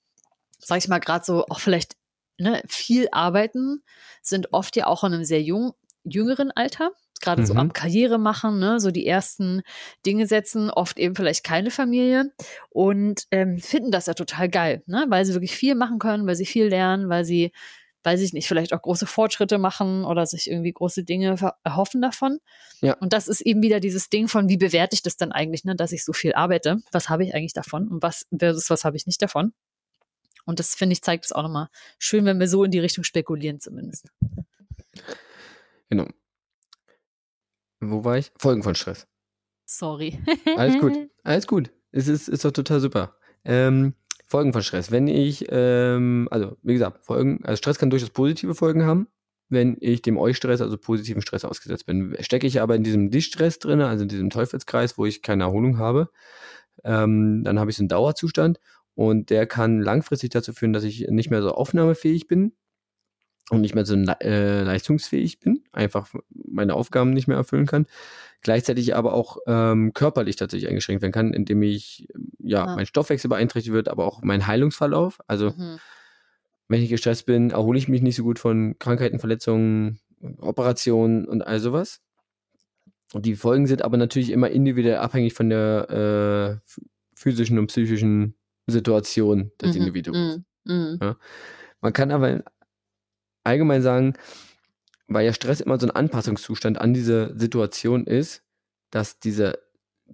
sag 0.59 0.79
ich 0.79 0.89
mal, 0.89 1.01
gerade 1.01 1.25
so 1.25 1.45
auch 1.49 1.61
vielleicht 1.61 1.97
ne, 2.39 2.63
viel 2.67 3.09
arbeiten, 3.13 3.83
sind 4.23 4.53
oft 4.53 4.77
ja 4.77 4.87
auch 4.87 5.05
in 5.05 5.13
einem 5.13 5.25
sehr 5.25 5.43
jung, 5.43 5.73
jüngeren 6.05 6.51
Alter. 6.53 6.91
Gerade 7.23 7.47
so 7.47 7.55
Mhm. 7.55 7.61
am 7.61 7.73
Karriere 7.73 8.19
machen, 8.19 8.59
ne, 8.59 8.79
so 8.79 8.91
die 8.91 9.07
ersten 9.07 9.63
Dinge 10.05 10.27
setzen, 10.27 10.71
oft 10.71 10.99
eben 10.99 11.17
vielleicht 11.17 11.45
keine 11.45 11.71
Familie 11.71 12.31
und 12.69 13.25
ähm, 13.31 13.59
finden 13.59 13.91
das 13.91 14.05
ja 14.07 14.13
total 14.15 14.51
geil, 14.51 14.83
ne? 14.87 15.07
weil 15.09 15.25
sie 15.25 15.33
wirklich 15.33 15.57
viel 15.57 15.75
machen 15.75 15.99
können, 15.99 16.27
weil 16.27 16.37
sie 16.37 16.45
viel 16.47 16.67
lernen, 16.67 17.09
weil 17.09 17.25
sie, 17.25 17.53
weiß 18.07 18.21
ich 18.21 18.33
nicht, 18.33 18.47
vielleicht 18.47 18.73
auch 18.73 18.81
große 18.81 19.05
Fortschritte 19.05 19.59
machen 19.59 20.05
oder 20.05 20.25
sich 20.27 20.49
irgendwie 20.49 20.73
große 20.73 21.03
Dinge 21.03 21.37
erhoffen 21.65 22.01
davon. 22.01 22.39
Ja. 22.81 22.95
Und 22.95 23.13
das 23.13 23.27
ist 23.27 23.41
eben 23.41 23.63
wieder 23.63 23.81
dieses 23.81 24.09
Ding 24.09 24.29
von, 24.29 24.49
wie 24.49 24.57
bewerte 24.57 24.95
ich 24.95 25.03
das 25.03 25.17
dann 25.17 25.33
eigentlich, 25.33 25.65
ne, 25.65 25.75
dass 25.75 25.91
ich 25.91 26.05
so 26.05 26.13
viel 26.13 26.33
arbeite? 26.33 26.79
Was 26.93 27.09
habe 27.09 27.25
ich 27.25 27.35
eigentlich 27.35 27.53
davon 27.53 27.89
und 27.89 28.03
was 28.05 28.27
versus 28.39 28.71
was 28.71 28.85
habe 28.85 28.97
ich 28.97 29.07
nicht 29.07 29.21
davon? 29.21 29.53
Und 30.45 30.61
das 30.61 30.77
finde 30.77 30.93
ich 30.93 31.03
zeigt 31.03 31.25
es 31.25 31.33
auch 31.33 31.43
nochmal 31.43 31.69
schön, 31.99 32.25
wenn 32.27 32.39
wir 32.39 32.47
so 32.47 32.63
in 32.63 32.71
die 32.71 32.79
Richtung 32.79 33.03
spekulieren 33.03 33.59
zumindest. 33.59 34.09
Genau. 35.91 36.07
Wo 37.81 38.05
war 38.05 38.19
ich? 38.19 38.31
Folgen 38.39 38.63
von 38.63 38.77
Stress. 38.77 39.09
Sorry. 39.65 40.21
Alles 40.57 40.81
gut. 40.81 40.93
Alles 41.25 41.47
gut. 41.49 41.73
Es 41.91 42.07
ist, 42.07 42.29
ist 42.29 42.45
doch 42.45 42.53
total 42.53 42.79
super. 42.79 43.17
Ähm, 43.45 43.95
Folgen 44.27 44.53
von 44.53 44.63
Stress. 44.63 44.91
Wenn 44.91 45.09
ich, 45.09 45.47
ähm, 45.51 46.29
also 46.31 46.57
wie 46.63 46.75
gesagt, 46.75 47.05
Folgen, 47.05 47.41
also 47.45 47.57
Stress 47.57 47.79
kann 47.79 47.91
durchaus 47.91 48.11
positive 48.11 48.55
Folgen 48.55 48.85
haben, 48.85 49.07
wenn 49.49 49.77
ich 49.81 50.03
dem 50.03 50.19
Eustress, 50.19 50.61
also 50.61 50.77
positiven 50.77 51.23
Stress 51.23 51.45
ausgesetzt 51.45 51.87
bin. 51.87 52.17
Stecke 52.21 52.47
ich 52.47 52.61
aber 52.61 52.75
in 52.75 52.83
diesem 52.83 53.11
Distress 53.11 53.61
drin, 53.61 53.81
also 53.81 54.03
in 54.03 54.09
diesem 54.09 54.31
Teufelskreis, 54.31 54.99
wo 54.99 55.07
ich 55.07 55.23
keine 55.23 55.45
Erholung 55.45 55.79
habe, 55.79 56.11
ähm, 56.85 57.43
dann 57.45 57.59
habe 57.61 57.71
ich 57.71 57.77
so 57.77 57.83
einen 57.83 57.89
Dauerzustand 57.89 58.59
und 58.95 59.31
der 59.31 59.47
kann 59.47 59.81
langfristig 59.81 60.31
dazu 60.31 60.53
führen, 60.53 60.73
dass 60.73 60.85
ich 60.85 61.07
nicht 61.09 61.31
mehr 61.31 61.43
so 61.43 61.53
aufnahmefähig 61.53 62.27
bin 62.27 62.53
und 63.51 63.61
nicht 63.61 63.75
mehr 63.75 63.87
so 63.87 63.95
äh, 63.95 64.63
leistungsfähig 64.63 65.39
bin, 65.41 65.63
einfach 65.73 66.13
meine 66.31 66.75
Aufgaben 66.75 67.11
nicht 67.13 67.29
mehr 67.29 67.37
erfüllen 67.37 67.67
kann. 67.67 67.87
Gleichzeitig 68.43 68.95
aber 68.97 69.15
auch 69.15 69.39
ähm, 69.47 69.93
körperlich 69.93 70.37
tatsächlich 70.37 70.69
eingeschränkt 70.69 71.03
werden 71.03 71.13
kann, 71.13 71.33
indem 71.33 71.63
ich, 71.63 72.09
ähm, 72.15 72.33
ja, 72.39 72.65
Ah. 72.65 72.77
mein 72.77 72.87
Stoffwechsel 72.87 73.29
beeinträchtigt 73.29 73.73
wird, 73.73 73.89
aber 73.89 74.05
auch 74.05 74.23
mein 74.23 74.47
Heilungsverlauf. 74.47 75.21
Also, 75.27 75.51
Mhm. 75.51 75.79
wenn 76.69 76.83
ich 76.83 76.89
gestresst 76.91 77.27
bin, 77.27 77.51
erhole 77.51 77.79
ich 77.79 77.89
mich 77.89 78.03
nicht 78.03 78.17
so 78.17 78.25
gut 78.25 78.39
von 78.41 78.77
Krankheiten, 78.81 79.21
Verletzungen, 79.21 80.01
Operationen 80.39 81.25
und 81.27 81.43
all 81.47 81.61
sowas. 81.61 82.01
Und 83.13 83.25
die 83.27 83.37
Folgen 83.37 83.69
sind 83.69 83.83
aber 83.83 83.97
natürlich 83.97 84.31
immer 84.31 84.51
individuell 84.51 84.97
abhängig 84.97 85.35
von 85.35 85.49
der 85.49 85.87
äh, 85.89 86.69
ph- 86.69 86.83
physischen 87.15 87.59
und 87.61 87.69
psychischen 87.69 88.35
Situation 88.67 89.53
des 89.63 89.75
Mhm, 89.75 89.81
Individuums. 89.83 90.41
mm, 90.65 90.73
mm. 90.73 91.15
Man 91.81 91.93
kann 91.93 92.11
aber 92.11 92.43
allgemein 93.47 93.83
sagen, 93.83 94.15
weil 95.09 95.25
ja 95.25 95.33
Stress 95.33 95.61
immer 95.61 95.79
so 95.79 95.87
ein 95.87 95.93
Anpassungszustand 95.93 96.81
an 96.81 96.93
diese 96.93 97.33
Situation 97.39 98.07
ist, 98.07 98.43
dass 98.91 99.19
diese, 99.19 99.59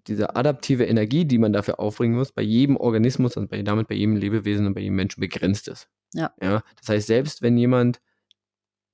diese 0.06 0.36
adaptive 0.36 0.84
Energie, 0.84 1.24
die 1.24 1.38
man 1.38 1.52
dafür 1.52 1.80
aufbringen 1.80 2.16
muss, 2.16 2.32
bei 2.32 2.42
jedem 2.42 2.76
Organismus 2.76 3.36
und 3.36 3.50
bei, 3.50 3.62
damit 3.62 3.88
bei 3.88 3.94
jedem 3.94 4.16
Lebewesen 4.16 4.66
und 4.66 4.74
bei 4.74 4.80
jedem 4.80 4.96
Menschen 4.96 5.20
begrenzt 5.20 5.68
ist. 5.68 5.88
Ja. 6.14 6.32
ja. 6.40 6.62
Das 6.78 6.88
heißt, 6.88 7.06
selbst 7.06 7.42
wenn 7.42 7.56
jemand 7.56 8.00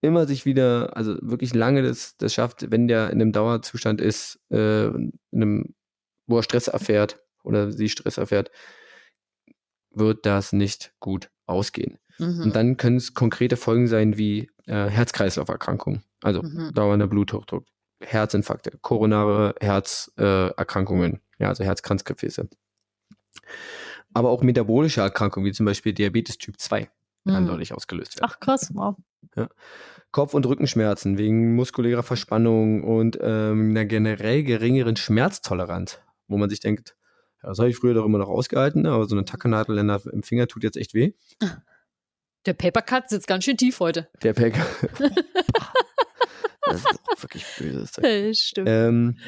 immer 0.00 0.26
sich 0.26 0.46
wieder, 0.46 0.96
also 0.96 1.16
wirklich 1.20 1.54
lange 1.54 1.82
das, 1.82 2.16
das 2.16 2.32
schafft, 2.32 2.70
wenn 2.70 2.86
der 2.86 3.10
in 3.10 3.20
einem 3.20 3.32
Dauerzustand 3.32 4.00
ist, 4.00 4.38
äh, 4.50 4.86
in 4.86 5.12
einem, 5.32 5.74
wo 6.26 6.36
er 6.36 6.42
Stress 6.42 6.68
erfährt 6.68 7.20
oder 7.42 7.72
sie 7.72 7.88
Stress 7.88 8.18
erfährt, 8.18 8.50
wird 9.90 10.26
das 10.26 10.52
nicht 10.52 10.92
gut 11.00 11.30
ausgehen. 11.46 11.98
Mhm. 12.18 12.42
Und 12.42 12.56
dann 12.56 12.76
können 12.76 12.96
es 12.96 13.14
konkrete 13.14 13.56
Folgen 13.56 13.86
sein 13.86 14.16
wie 14.18 14.50
äh, 14.66 14.88
Herz-Kreislauf-Erkrankungen, 14.88 16.02
also 16.22 16.42
Mhm. 16.42 16.72
dauernder 16.74 17.06
Bluthochdruck, 17.06 17.64
Herzinfarkte, 18.00 18.72
koronare 18.80 19.54
Herzerkrankungen, 19.60 21.14
äh, 21.38 21.42
ja, 21.44 21.48
also 21.48 21.64
Herzkranzgefäße. 21.64 22.48
Aber 24.14 24.30
auch 24.30 24.42
metabolische 24.42 25.00
Erkrankungen, 25.00 25.46
wie 25.46 25.52
zum 25.52 25.66
Beispiel 25.66 25.92
Diabetes 25.92 26.38
Typ 26.38 26.58
2, 26.58 26.90
kann 27.26 27.44
Mhm. 27.44 27.48
dadurch 27.48 27.72
ausgelöst 27.72 28.16
werden. 28.16 28.30
Ach 28.30 28.40
krass, 28.40 28.70
wow. 28.74 28.96
Kopf- 30.10 30.34
und 30.34 30.46
Rückenschmerzen 30.46 31.18
wegen 31.18 31.54
muskulärer 31.54 32.02
Verspannung 32.02 32.82
und 32.82 33.18
ähm, 33.20 33.70
einer 33.70 33.84
generell 33.84 34.42
geringeren 34.42 34.96
Schmerztoleranz, 34.96 36.00
wo 36.28 36.38
man 36.38 36.48
sich 36.50 36.60
denkt, 36.60 36.96
ja, 37.42 37.50
das 37.50 37.58
habe 37.58 37.68
ich 37.68 37.76
früher 37.76 37.94
doch 37.94 38.04
immer 38.04 38.18
noch 38.18 38.28
ausgehalten, 38.28 38.86
aber 38.86 39.06
so 39.06 39.14
eine 39.14 39.24
Tackernadel 39.24 39.78
in 39.78 39.88
der- 39.88 40.06
im 40.12 40.22
Finger 40.22 40.48
tut 40.48 40.64
jetzt 40.64 40.76
echt 40.76 40.94
weh. 40.94 41.12
Der 42.48 42.54
Papercut 42.54 43.10
sitzt 43.10 43.26
ganz 43.26 43.44
schön 43.44 43.58
tief 43.58 43.78
heute. 43.78 44.08
Der 44.22 44.32
Pack. 44.32 44.54
das 46.64 46.76
ist 46.76 46.86
doch 47.06 47.22
wirklich 47.22 47.44
böses 47.58 47.92
Zeug. 47.92 48.34
Stimmt. 48.34 48.68
Ähm, 48.70 49.18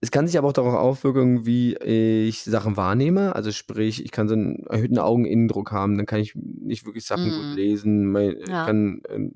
es 0.00 0.10
kann 0.10 0.26
sich 0.26 0.38
aber 0.38 0.48
auch 0.48 0.54
darauf 0.54 0.72
auswirken, 0.72 1.44
wie 1.44 1.74
ich 1.76 2.42
Sachen 2.42 2.78
wahrnehme. 2.78 3.36
Also 3.36 3.52
sprich, 3.52 4.02
ich 4.02 4.12
kann 4.12 4.28
so 4.28 4.34
einen 4.34 4.64
erhöhten 4.64 4.98
Augeninnendruck 4.98 5.72
haben, 5.72 5.98
dann 5.98 6.06
kann 6.06 6.20
ich 6.20 6.34
nicht 6.34 6.86
wirklich 6.86 7.04
Sachen 7.04 7.26
Mhm. 7.26 7.32
gut 7.50 7.54
lesen, 7.54 8.06
mein, 8.06 8.38
ich 8.40 8.48
Ja. 8.48 8.64
kann 8.64 9.02
ähm, 9.10 9.34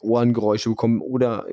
Ohrengeräusche 0.00 0.68
bekommen 0.70 1.00
oder 1.00 1.48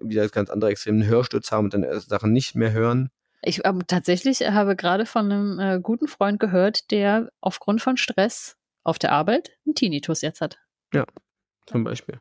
wieder 0.00 0.22
das 0.22 0.30
ganz 0.30 0.48
andere 0.48 0.70
Extrem, 0.70 0.94
einen 0.94 1.08
Hörsturz 1.08 1.50
haben 1.50 1.64
und 1.64 1.74
dann 1.74 2.00
Sachen 2.00 2.32
nicht 2.32 2.54
mehr 2.54 2.70
hören. 2.70 3.10
Ich 3.42 3.62
ähm, 3.64 3.82
tatsächlich 3.88 4.48
habe 4.48 4.76
gerade 4.76 5.06
von 5.06 5.32
einem 5.32 5.58
äh, 5.58 5.80
guten 5.82 6.06
Freund 6.06 6.38
gehört, 6.38 6.92
der 6.92 7.32
aufgrund 7.40 7.82
von 7.82 7.96
Stress 7.96 8.56
auf 8.84 8.98
der 8.98 9.12
Arbeit 9.12 9.50
einen 9.66 9.74
Tinnitus 9.74 10.20
jetzt 10.22 10.40
hat. 10.40 10.58
zum 11.66 11.84
Beispiel. 11.84 12.20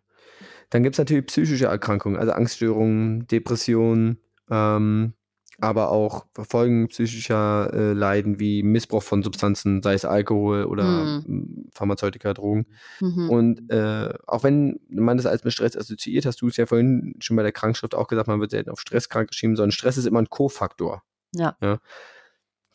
Dann 0.69 0.83
gibt 0.83 0.95
es 0.95 0.99
natürlich 0.99 1.27
psychische 1.27 1.65
Erkrankungen, 1.65 2.17
also 2.17 2.31
Angststörungen, 2.31 3.27
Depressionen, 3.27 4.19
ähm, 4.49 5.13
aber 5.59 5.91
auch 5.91 6.25
Folgen 6.35 6.87
psychischer 6.87 7.71
äh, 7.73 7.93
Leiden 7.93 8.39
wie 8.39 8.63
Missbrauch 8.63 9.03
von 9.03 9.21
Substanzen, 9.21 9.83
sei 9.83 9.93
es 9.93 10.03
Alkohol 10.03 10.65
oder 10.65 11.21
mm, 11.25 11.69
Pharmazeutika, 11.71 12.33
Drogen. 12.33 12.65
Mhm. 12.99 13.29
Und 13.29 13.69
äh, 13.71 14.13
auch 14.25 14.43
wenn 14.43 14.79
man 14.89 15.17
das 15.17 15.27
als 15.27 15.43
mit 15.43 15.53
Stress 15.53 15.77
assoziiert, 15.77 16.25
hast 16.25 16.41
du 16.41 16.47
es 16.47 16.57
ja 16.57 16.65
vorhin 16.65 17.13
schon 17.19 17.37
bei 17.37 17.43
der 17.43 17.51
Krankschrift 17.51 17.93
auch 17.93 18.07
gesagt, 18.07 18.27
man 18.27 18.39
wird 18.39 18.51
selten 18.51 18.71
auf 18.71 18.81
Stress 18.81 19.09
krank 19.09 19.29
geschrieben, 19.29 19.55
sondern 19.55 19.71
Stress 19.71 19.97
ist 19.97 20.07
immer 20.07 20.21
ein 20.21 20.29
Kofaktor. 20.29 21.03
Ja. 21.35 21.55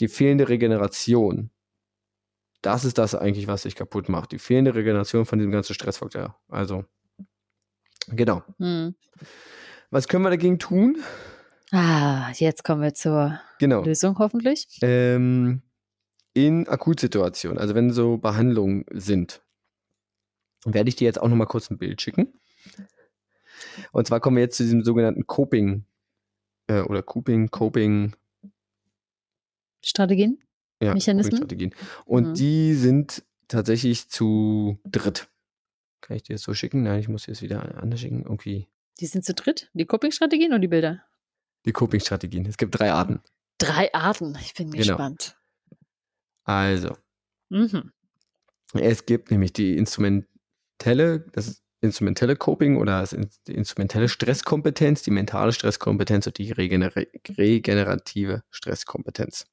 Die 0.01 0.09
fehlende 0.09 0.49
Regeneration, 0.49 1.51
das 2.63 2.85
ist 2.85 2.99
das 2.99 3.15
eigentlich, 3.15 3.47
was 3.47 3.63
sich 3.63 3.77
kaputt 3.77 4.09
macht. 4.09 4.33
Die 4.33 4.39
fehlende 4.39 4.75
Regeneration 4.75 5.27
von 5.27 5.39
diesem 5.39 5.53
ganzen 5.53 5.75
Stressfaktor. 5.75 6.37
Also, 6.49 6.85
genau. 8.09 8.43
Mhm. 8.59 8.95
Was 9.91 10.09
können 10.09 10.25
wir 10.25 10.31
dagegen 10.31 10.59
tun? 10.59 10.97
Ah, 11.71 12.31
jetzt 12.35 12.65
kommen 12.65 12.83
wir 12.83 12.95
zur 12.95 13.41
Genau. 13.59 13.83
Lösung 13.83 14.19
hoffentlich. 14.19 14.67
Ähm, 14.83 15.63
in 16.35 16.69
Akutsituationen, 16.69 17.59
also 17.59 17.75
wenn 17.75 17.91
so 17.91 18.17
Behandlungen 18.19 18.85
sind, 18.93 19.43
werde 20.65 20.89
ich 20.89 20.97
dir 20.97 21.05
jetzt 21.07 21.21
auch 21.21 21.29
nochmal 21.29 21.47
kurz 21.47 21.71
ein 21.71 21.79
Bild 21.79 22.01
schicken. 22.01 22.33
Und 23.93 24.07
zwar 24.07 24.21
kommen 24.21 24.37
wir 24.37 24.43
jetzt 24.45 24.57
zu 24.57 24.63
diesem 24.63 24.85
sogenannten 24.85 25.27
Coping 25.27 25.85
äh, 26.69 26.81
oder 26.81 27.03
Coping, 27.03 27.51
Coping, 27.51 28.15
Strategien? 29.85 30.39
Ja, 30.83 30.95
Mechanismen? 30.95 31.41
Coping-Strategien. 31.41 31.75
Und 32.05 32.29
Mhm. 32.29 32.35
die 32.35 32.75
sind 32.75 33.25
tatsächlich 33.49 34.09
zu 34.09 34.79
dritt. 34.85 35.29
Kann 36.01 36.17
ich 36.17 36.23
dir 36.23 36.35
das 36.35 36.43
so 36.43 36.55
schicken? 36.55 36.83
Nein, 36.83 37.01
ich 37.01 37.09
muss 37.09 37.25
dir 37.25 37.33
das 37.33 37.43
wieder 37.43 37.77
anders 37.83 38.01
schicken. 38.01 38.23
Irgendwie 38.23 38.69
Die 39.01 39.07
sind 39.07 39.25
zu 39.25 39.35
dritt? 39.35 39.71
Die 39.75 39.85
Coping-Strategien 39.87 40.51
oder 40.53 40.59
die 40.61 40.69
Bilder? 40.69 41.03
die 41.67 41.73
Coping-Strategien. 41.73 42.47
Es 42.47 42.57
gibt 42.57 42.79
drei 42.79 42.93
Arten. 42.93 43.21
Drei 43.59 43.93
Arten. 43.93 44.37
Ich 44.41 44.55
bin 44.55 44.71
Genau. 44.71 44.79
gespannt. 44.79 45.37
Also, 46.45 46.97
Mhm. 47.51 47.93
Es 48.75 49.07
gibt 49.07 49.31
nämlich 49.31 49.53
die 49.55 49.77
instrumentelle, 49.77 51.21
das 51.33 51.63
instrumentelle 51.81 52.37
Coping 52.37 52.77
oder 52.77 53.03
die 53.47 53.55
instrumentelle 53.55 54.09
Stresskompetenz, 54.09 55.03
die 55.03 55.11
mentale 55.11 55.53
Stresskompetenz 55.53 56.27
und 56.27 56.37
die 56.39 56.53
regener 56.53 56.93
regenerative 56.95 58.43
Stresskompetenz. 58.51 59.47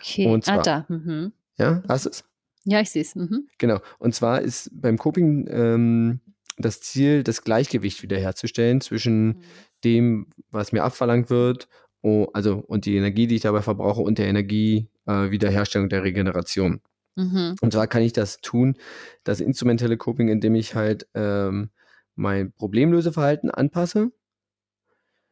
Okay. 0.00 0.26
Und 0.26 0.48
ah, 0.48 0.62
zwar- 0.62 0.62
da. 0.62 0.86
Mhm. 0.88 1.32
Ja, 1.58 1.82
hast 1.88 2.06
du 2.06 2.10
es? 2.10 2.24
Ja, 2.64 2.80
ich 2.80 2.90
sehe 2.90 3.02
es. 3.02 3.14
Mhm. 3.14 3.48
Genau. 3.58 3.80
Und 3.98 4.14
zwar 4.14 4.42
ist 4.42 4.70
beim 4.72 4.98
Coping 4.98 5.48
ähm, 5.50 6.20
das 6.58 6.80
Ziel, 6.80 7.22
das 7.22 7.42
Gleichgewicht 7.42 8.02
wiederherzustellen 8.02 8.80
zwischen 8.80 9.42
dem, 9.84 10.26
was 10.50 10.72
mir 10.72 10.84
abverlangt 10.84 11.30
wird, 11.30 11.68
oh, 12.02 12.26
also 12.32 12.58
und 12.58 12.84
die 12.84 12.96
Energie, 12.96 13.26
die 13.26 13.36
ich 13.36 13.42
dabei 13.42 13.62
verbrauche 13.62 14.02
und 14.02 14.18
der 14.18 14.28
Energie 14.28 14.88
äh, 15.06 15.30
Wiederherstellung 15.30 15.88
der 15.88 16.04
Regeneration. 16.04 16.80
Mhm. 17.16 17.56
Und 17.60 17.72
zwar 17.72 17.86
kann 17.86 18.02
ich 18.02 18.12
das 18.12 18.40
tun, 18.40 18.76
das 19.24 19.40
instrumentelle 19.40 19.96
Coping, 19.96 20.28
indem 20.28 20.54
ich 20.54 20.74
halt 20.74 21.08
ähm, 21.14 21.70
mein 22.14 22.52
Problemlöseverhalten 22.52 23.50
anpasse. 23.50 24.10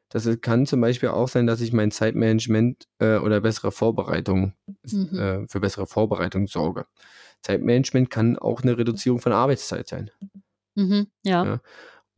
Das 0.08 0.28
kann 0.40 0.66
zum 0.66 0.80
Beispiel 0.80 1.08
auch 1.10 1.28
sein, 1.28 1.46
dass 1.46 1.60
ich 1.60 1.72
mein 1.72 1.90
Zeitmanagement 1.90 2.86
äh, 3.00 3.16
oder 3.18 3.40
bessere 3.40 3.72
Vorbereitung 3.72 4.54
Mhm. 4.92 5.18
äh, 5.18 5.48
für 5.48 5.60
bessere 5.60 5.86
Vorbereitung 5.86 6.46
sorge. 6.46 6.86
Zeitmanagement 7.42 8.10
kann 8.10 8.38
auch 8.38 8.62
eine 8.62 8.78
Reduzierung 8.78 9.20
von 9.20 9.32
Arbeitszeit 9.32 9.88
sein. 9.88 10.10
Mhm. 10.76 11.06
Ja. 11.24 11.44
Ja. 11.44 11.60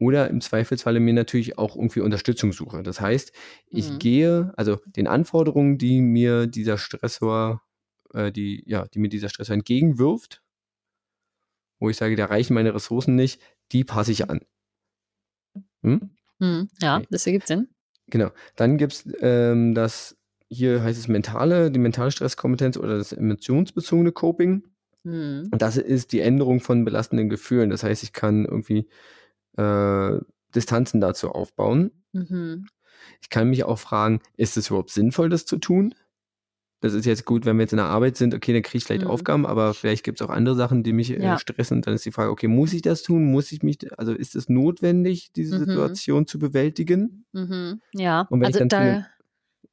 Oder 0.01 0.29
im 0.29 0.41
Zweifelsfalle 0.41 1.01
mir 1.01 1.15
natürlich 1.15 1.59
auch 1.59 1.75
irgendwie 1.77 2.01
Unterstützung 2.01 2.53
suche. 2.53 2.83
Das 2.85 3.01
heißt, 3.01 3.33
ich 3.71 3.91
Mhm. 3.91 3.99
gehe, 3.99 4.53
also 4.57 4.77
den 4.97 5.09
Anforderungen, 5.09 5.79
die 5.79 6.01
mir 6.01 6.47
dieser 6.47 6.79
Stressor, 6.79 7.63
äh, 8.15 8.31
die, 8.33 8.63
ja, 8.67 8.87
die 8.89 9.01
mir 9.01 9.09
dieser 9.09 9.29
Stressor 9.29 9.55
entgegenwirft, 9.55 10.43
wo 11.81 11.91
ich 11.91 11.97
sage, 11.97 12.15
da 12.17 12.27
reichen 12.27 12.55
meine 12.55 12.75
Ressourcen 12.75 13.15
nicht, 13.17 13.41
die 13.73 13.85
passe 13.85 14.13
ich 14.13 14.31
an. 14.31 14.41
Hm? 15.83 16.11
Mhm. 16.41 16.69
Ja, 16.81 16.97
Okay. 16.99 17.07
das 17.11 17.27
ergibt 17.27 17.47
Sinn. 17.49 17.69
Genau. 18.11 18.31
Dann 18.57 18.79
gibt 18.79 18.93
es 18.95 19.09
ähm, 19.21 19.75
das, 19.75 20.17
hier 20.49 20.83
heißt 20.83 20.99
es 20.99 21.09
mentale, 21.09 21.71
die 21.71 21.79
mentale 21.79 22.11
Stresskompetenz 22.11 22.77
oder 22.77 22.99
das 22.99 23.13
emotionsbezogene 23.13 24.13
Coping. 24.13 24.65
Mhm. 25.05 25.49
Und 25.51 25.63
das 25.63 25.77
ist 25.77 26.13
die 26.13 26.21
Änderung 26.21 26.61
von 26.61 26.85
belastenden 26.85 27.29
Gefühlen. 27.29 27.71
Das 27.71 27.83
heißt, 27.83 28.03
ich 28.03 28.13
kann 28.13 28.45
irgendwie 28.45 28.89
äh, 29.57 30.19
Distanzen 30.55 31.01
dazu 31.01 31.31
aufbauen. 31.31 31.91
Mhm. 32.13 32.67
Ich 33.21 33.31
kann 33.31 33.51
mich 33.51 33.65
auch 33.65 33.79
fragen, 33.79 34.21
ist 34.37 34.57
es 34.57 34.69
überhaupt 34.69 34.91
sinnvoll, 34.91 35.29
das 35.29 35.47
zu 35.47 35.59
tun? 35.59 35.95
Das 36.81 36.93
ist 36.95 37.07
jetzt 37.07 37.25
gut, 37.25 37.45
wenn 37.45 37.57
wir 37.57 37.63
jetzt 37.63 37.73
in 37.73 37.79
der 37.79 37.87
Arbeit 37.87 38.17
sind, 38.17 38.35
okay, 38.35 38.53
dann 38.53 38.63
kriege 38.63 38.79
ich 38.79 38.85
vielleicht 38.85 39.03
Mhm. 39.03 39.11
Aufgaben, 39.11 39.47
aber 39.47 39.75
vielleicht 39.75 40.05
gibt 40.05 40.21
es 40.21 40.27
auch 40.27 40.31
andere 40.31 40.55
Sachen, 40.55 40.85
die 40.85 40.93
mich 40.93 41.11
äh, 41.11 41.21
Ja. 41.23 41.37
stressen. 41.39 41.83
Dann 41.83 41.95
ist 41.95 42.05
die 42.05 42.13
Frage, 42.13 42.31
okay, 42.31 42.47
muss 42.47 42.73
ich 42.73 42.83
das 42.83 43.03
tun? 43.03 43.25
Muss 43.25 43.51
ich 43.51 43.63
mich, 43.65 43.79
also 43.99 44.13
ist 44.13 44.37
es 44.37 44.49
notwendig, 44.49 45.33
diese 45.35 45.59
Mhm. 45.59 45.65
Situation 45.65 46.27
zu 46.29 46.39
bewältigen? 46.39 47.25
Mhm. 47.33 47.81
Ja, 47.95 48.23
Und 48.31 48.41
wenn 48.41 48.51
ich 48.51 48.55
also 48.55 48.59
dann 48.61 48.71
zu 48.71 48.77
einem- 48.77 49.03
da 49.03 49.07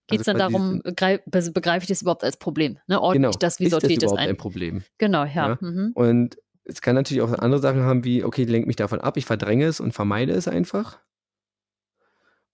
geht 0.07 0.21
es 0.21 0.27
also 0.27 0.39
dann 0.39 0.51
quasi 0.51 0.81
darum, 0.83 0.95
greif, 0.95 1.21
be- 1.27 1.51
begreife 1.51 1.83
ich 1.83 1.87
das 1.89 2.01
überhaupt 2.01 2.23
als 2.23 2.37
Problem? 2.37 2.79
Ne? 2.87 2.99
Ordne 2.99 3.19
Genau. 3.19 3.29
ich 3.29 3.35
das, 3.37 3.59
wie 3.59 3.65
ist 3.65 3.73
das 3.73 3.81
sortiere 3.81 3.93
ich 3.93 3.99
das 3.99 4.07
überhaupt 4.11 4.21
ein 4.21 4.29
ein? 4.29 4.37
Problem? 4.37 4.83
Genau, 4.97 5.25
ja. 5.25 5.49
Ja. 5.49 5.57
Mhm. 5.61 5.91
Und 5.93 6.37
es 6.63 6.81
kann 6.81 6.95
natürlich 6.95 7.21
auch 7.21 7.31
andere 7.33 7.61
Sachen 7.61 7.81
haben, 7.81 8.03
wie, 8.03 8.23
okay, 8.23 8.45
lenk 8.45 8.65
mich 8.65 8.77
davon 8.77 8.99
ab, 8.99 9.17
ich 9.17 9.25
verdränge 9.27 9.65
es 9.67 9.79
und 9.79 9.91
vermeide 9.93 10.33
es 10.33 10.47
einfach. 10.47 10.97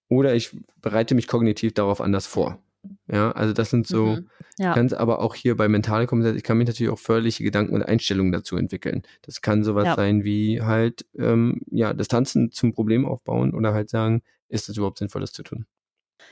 Oder 0.10 0.36
ich 0.36 0.52
bereite 0.82 1.16
mich 1.16 1.28
kognitiv 1.28 1.74
darauf 1.74 2.02
anders 2.02 2.28
vor. 2.28 2.62
Ja, 3.08 3.32
also 3.32 3.54
das 3.54 3.70
sind 3.70 3.86
so, 3.88 4.06
Mhm. 4.18 4.30
Ja. 4.58 4.74
kann 4.74 4.86
es 4.88 4.94
aber 4.94 5.20
auch 5.20 5.36
hier 5.36 5.56
bei 5.56 5.68
mentale 5.68 6.08
Kompetenz, 6.08 6.38
ich 6.38 6.44
kann 6.44 6.58
mich 6.58 6.68
natürlich 6.68 6.92
auch 6.92 7.00
förderliche 7.00 7.44
Gedanken 7.44 7.74
und 7.76 7.84
Einstellungen 7.84 8.32
dazu 8.32 8.58
entwickeln. 8.58 9.04
Das 9.24 9.42
kann 9.42 9.64
sowas 9.64 9.86
Ja. 9.86 9.96
sein 9.96 10.24
wie 10.24 10.62
halt, 10.62 11.06
ähm, 11.18 11.62
ja, 11.72 11.94
Distanzen 11.94 12.52
zum 12.52 12.74
Problem 12.74 13.06
aufbauen 13.06 13.54
oder 13.54 13.74
halt 13.74 13.90
sagen, 13.90 14.22
ist 14.50 14.70
es 14.70 14.78
überhaupt 14.78 14.98
sinnvoll, 15.00 15.22
das 15.22 15.32
zu 15.32 15.44
tun? 15.44 15.66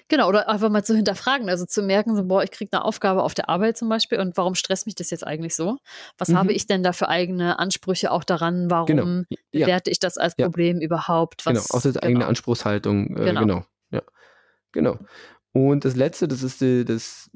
Genau, 0.08 0.28
oder 0.30 0.48
einfach 0.50 0.70
mal 0.70 0.84
zu 0.84 0.96
hinterfragen, 0.96 1.50
also 1.50 1.66
zu 1.66 1.82
merken, 1.82 2.16
so, 2.16 2.24
boah, 2.26 2.44
ich 2.44 2.52
kriege 2.52 2.70
eine 2.74 2.84
Aufgabe 2.86 3.24
auf 3.24 3.34
der 3.34 3.50
Arbeit 3.50 3.78
zum 3.78 3.90
Beispiel 3.90 4.20
und 4.20 4.38
warum 4.38 4.54
stresst 4.56 4.86
mich 4.86 4.96
das 4.96 5.10
jetzt 5.10 5.26
eigentlich 5.26 5.56
so? 5.56 5.78
Was 6.18 6.30
Mhm. 6.30 6.38
habe 6.38 6.54
ich 6.54 6.68
denn 6.68 6.84
da 6.84 6.94
für 6.94 7.10
eigene 7.10 7.58
Ansprüche 7.60 8.12
auch 8.12 8.24
daran? 8.24 8.70
Warum 8.70 8.86
Genau. 8.86 9.06
Ja, 9.52 9.66
bewerte 9.66 9.90
ich 9.92 10.00
das 10.00 10.18
als 10.18 10.34
Ja. 10.38 10.46
Problem 10.46 10.80
überhaupt? 10.82 11.46
Was, 11.46 11.54
genau. 11.54 11.78
Auch 11.78 11.82
das 11.82 11.98
eigene 11.98 12.20
genau. 12.20 12.28
Anspruchshaltung. 12.28 13.18
Äh, 13.18 13.26
Genau. 13.26 13.40
genau. 13.42 13.66
Ja. 13.92 14.02
Genau. 14.72 15.00
Und 15.52 15.86
das 15.86 15.96
letzte, 15.96 16.28
das 16.28 16.44
ist 16.44 16.62
die, 16.62 16.86
das 16.86 17.30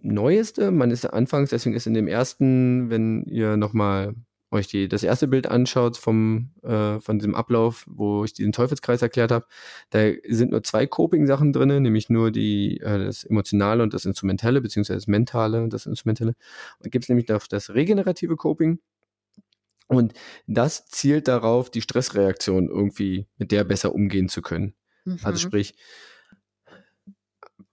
Neueste. 0.00 0.70
Man 0.70 0.90
ist 0.90 1.06
anfangs, 1.06 1.50
deswegen 1.50 1.76
ist 1.76 1.86
in 1.86 1.94
dem 1.94 2.08
ersten, 2.08 2.90
wenn 2.90 3.24
ihr 3.24 3.56
nochmal 3.56 4.14
euch 4.50 4.66
die, 4.66 4.88
das 4.88 5.02
erste 5.02 5.28
Bild 5.28 5.46
anschaut 5.46 5.96
vom, 5.96 6.50
äh, 6.62 7.00
von 7.00 7.18
diesem 7.18 7.34
Ablauf, 7.34 7.84
wo 7.88 8.24
ich 8.24 8.34
diesen 8.34 8.52
Teufelskreis 8.52 9.00
erklärt 9.00 9.32
habe, 9.32 9.46
da 9.90 10.10
sind 10.28 10.50
nur 10.50 10.62
zwei 10.62 10.86
Coping-Sachen 10.86 11.52
drin, 11.52 11.82
nämlich 11.82 12.10
nur 12.10 12.30
die, 12.30 12.78
äh, 12.80 13.04
das 13.04 13.24
Emotionale 13.24 13.82
und 13.82 13.94
das 13.94 14.04
Instrumentelle, 14.04 14.60
beziehungsweise 14.60 14.98
das 14.98 15.06
Mentale 15.06 15.62
und 15.62 15.72
das 15.72 15.86
Instrumentelle. 15.86 16.34
Und 16.80 16.90
gibt 16.90 17.06
es 17.06 17.08
nämlich 17.08 17.28
noch 17.28 17.46
das 17.46 17.70
regenerative 17.70 18.36
Coping. 18.36 18.78
Und 19.88 20.12
das 20.46 20.86
zielt 20.86 21.28
darauf, 21.28 21.70
die 21.70 21.80
Stressreaktion 21.82 22.68
irgendwie 22.68 23.26
mit 23.38 23.52
der 23.52 23.64
besser 23.64 23.94
umgehen 23.94 24.28
zu 24.28 24.42
können. 24.42 24.74
Also 25.22 25.32
Mhm. 25.32 25.48
sprich, 25.48 25.74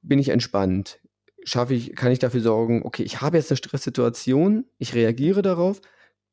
bin 0.02 0.20
ich 0.20 0.30
entspannt? 0.30 1.00
Schaffe 1.44 1.74
ich, 1.74 1.96
kann 1.96 2.12
ich 2.12 2.20
dafür 2.20 2.42
sorgen, 2.42 2.84
okay, 2.84 3.04
ich 3.04 3.22
habe 3.22 3.38
jetzt 3.38 3.50
eine 3.52 3.58
Stresssituation, 3.58 4.66
ich 4.78 4.94
reagiere 4.94 5.42
darauf, 5.42 5.82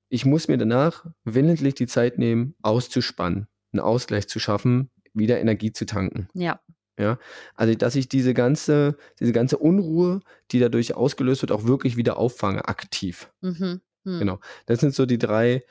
ich 0.08 0.24
muss 0.24 0.48
mir 0.48 0.58
danach 0.58 1.06
willentlich 1.24 1.74
die 1.74 1.86
Zeit 1.86 2.18
nehmen, 2.18 2.54
auszuspannen, 2.62 3.46
einen 3.72 3.80
Ausgleich 3.80 4.28
zu 4.28 4.38
schaffen, 4.38 4.90
wieder 5.14 5.40
Energie 5.40 5.72
zu 5.72 5.86
tanken. 5.86 6.28
Ja. 6.34 6.60
Ja, 6.98 7.18
also 7.54 7.74
dass 7.74 7.94
ich 7.94 8.08
diese 8.08 8.32
ganze, 8.32 8.96
diese 9.20 9.32
ganze 9.32 9.58
Unruhe, 9.58 10.20
die 10.50 10.58
dadurch 10.60 10.94
ausgelöst 10.94 11.42
wird, 11.42 11.52
auch 11.52 11.64
wirklich 11.64 11.98
wieder 11.98 12.16
auffange, 12.16 12.68
aktiv. 12.68 13.30
Mhm. 13.42 13.82
Mhm. 14.04 14.18
Genau. 14.18 14.40
Das 14.64 14.80
sind 14.80 14.94
so 14.94 15.04
die 15.04 15.18
drei 15.18 15.62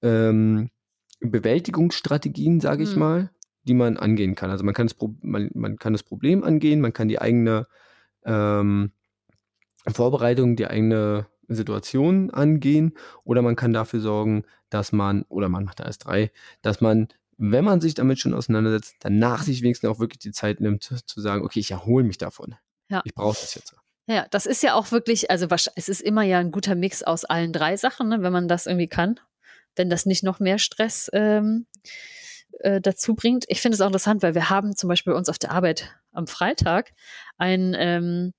ähm, 0.00 0.70
Bewältigungsstrategien, 1.20 2.60
sage 2.60 2.84
ich 2.84 2.94
Mhm. 2.94 2.98
mal, 2.98 3.30
die 3.64 3.74
man 3.74 3.96
angehen 3.96 4.34
kann. 4.34 4.50
Also 4.50 4.64
man 4.64 4.74
kann 4.74 4.86
das, 4.86 4.94
Pro 4.94 5.14
man, 5.22 5.50
man 5.54 5.78
kann 5.78 5.92
das 5.92 6.02
Problem 6.02 6.42
angehen, 6.44 6.80
man 6.80 6.92
kann 6.92 7.08
die 7.08 7.20
eigene 7.20 7.66
ähm, 8.24 8.92
Vorbereitung, 9.86 10.56
die 10.56 10.66
eigene 10.66 11.26
Situation 11.48 12.30
angehen 12.30 12.94
oder 13.24 13.42
man 13.42 13.56
kann 13.56 13.72
dafür 13.72 14.00
sorgen, 14.00 14.44
dass 14.70 14.92
man, 14.92 15.22
oder 15.28 15.48
man 15.48 15.64
macht 15.64 15.80
alles 15.80 15.98
drei, 15.98 16.30
dass 16.62 16.80
man, 16.80 17.08
wenn 17.36 17.64
man 17.64 17.80
sich 17.80 17.94
damit 17.94 18.18
schon 18.18 18.34
auseinandersetzt, 18.34 18.96
danach 19.00 19.42
sich 19.42 19.62
wenigstens 19.62 19.90
auch 19.90 19.98
wirklich 19.98 20.20
die 20.20 20.32
Zeit 20.32 20.60
nimmt, 20.60 20.82
zu 20.82 21.20
sagen, 21.20 21.44
okay, 21.44 21.60
ich 21.60 21.70
erhole 21.70 22.04
mich 22.04 22.18
davon. 22.18 22.54
Ja. 22.88 23.02
Ich 23.04 23.14
brauche 23.14 23.38
das 23.40 23.54
jetzt. 23.54 23.74
Ja, 24.06 24.26
das 24.30 24.46
ist 24.46 24.62
ja 24.62 24.74
auch 24.74 24.90
wirklich, 24.90 25.30
also 25.30 25.46
es 25.76 25.88
ist 25.88 26.00
immer 26.00 26.22
ja 26.22 26.38
ein 26.38 26.50
guter 26.50 26.74
Mix 26.74 27.02
aus 27.02 27.24
allen 27.24 27.52
drei 27.52 27.76
Sachen, 27.76 28.08
ne, 28.08 28.22
wenn 28.22 28.32
man 28.32 28.48
das 28.48 28.66
irgendwie 28.66 28.88
kann. 28.88 29.20
Wenn 29.76 29.88
das 29.88 30.06
nicht 30.06 30.22
noch 30.22 30.38
mehr 30.38 30.58
Stress 30.58 31.08
ähm, 31.14 31.66
äh, 32.60 32.80
dazu 32.80 33.14
bringt. 33.14 33.44
Ich 33.48 33.60
finde 33.60 33.74
es 33.74 33.80
auch 33.80 33.86
interessant, 33.86 34.22
weil 34.22 34.34
wir 34.34 34.50
haben 34.50 34.76
zum 34.76 34.88
Beispiel 34.88 35.12
bei 35.12 35.18
uns 35.18 35.28
auf 35.28 35.38
der 35.38 35.50
Arbeit 35.52 35.94
am 36.12 36.26
Freitag 36.26 36.92
ein 37.38 37.74
ähm, 37.78 38.32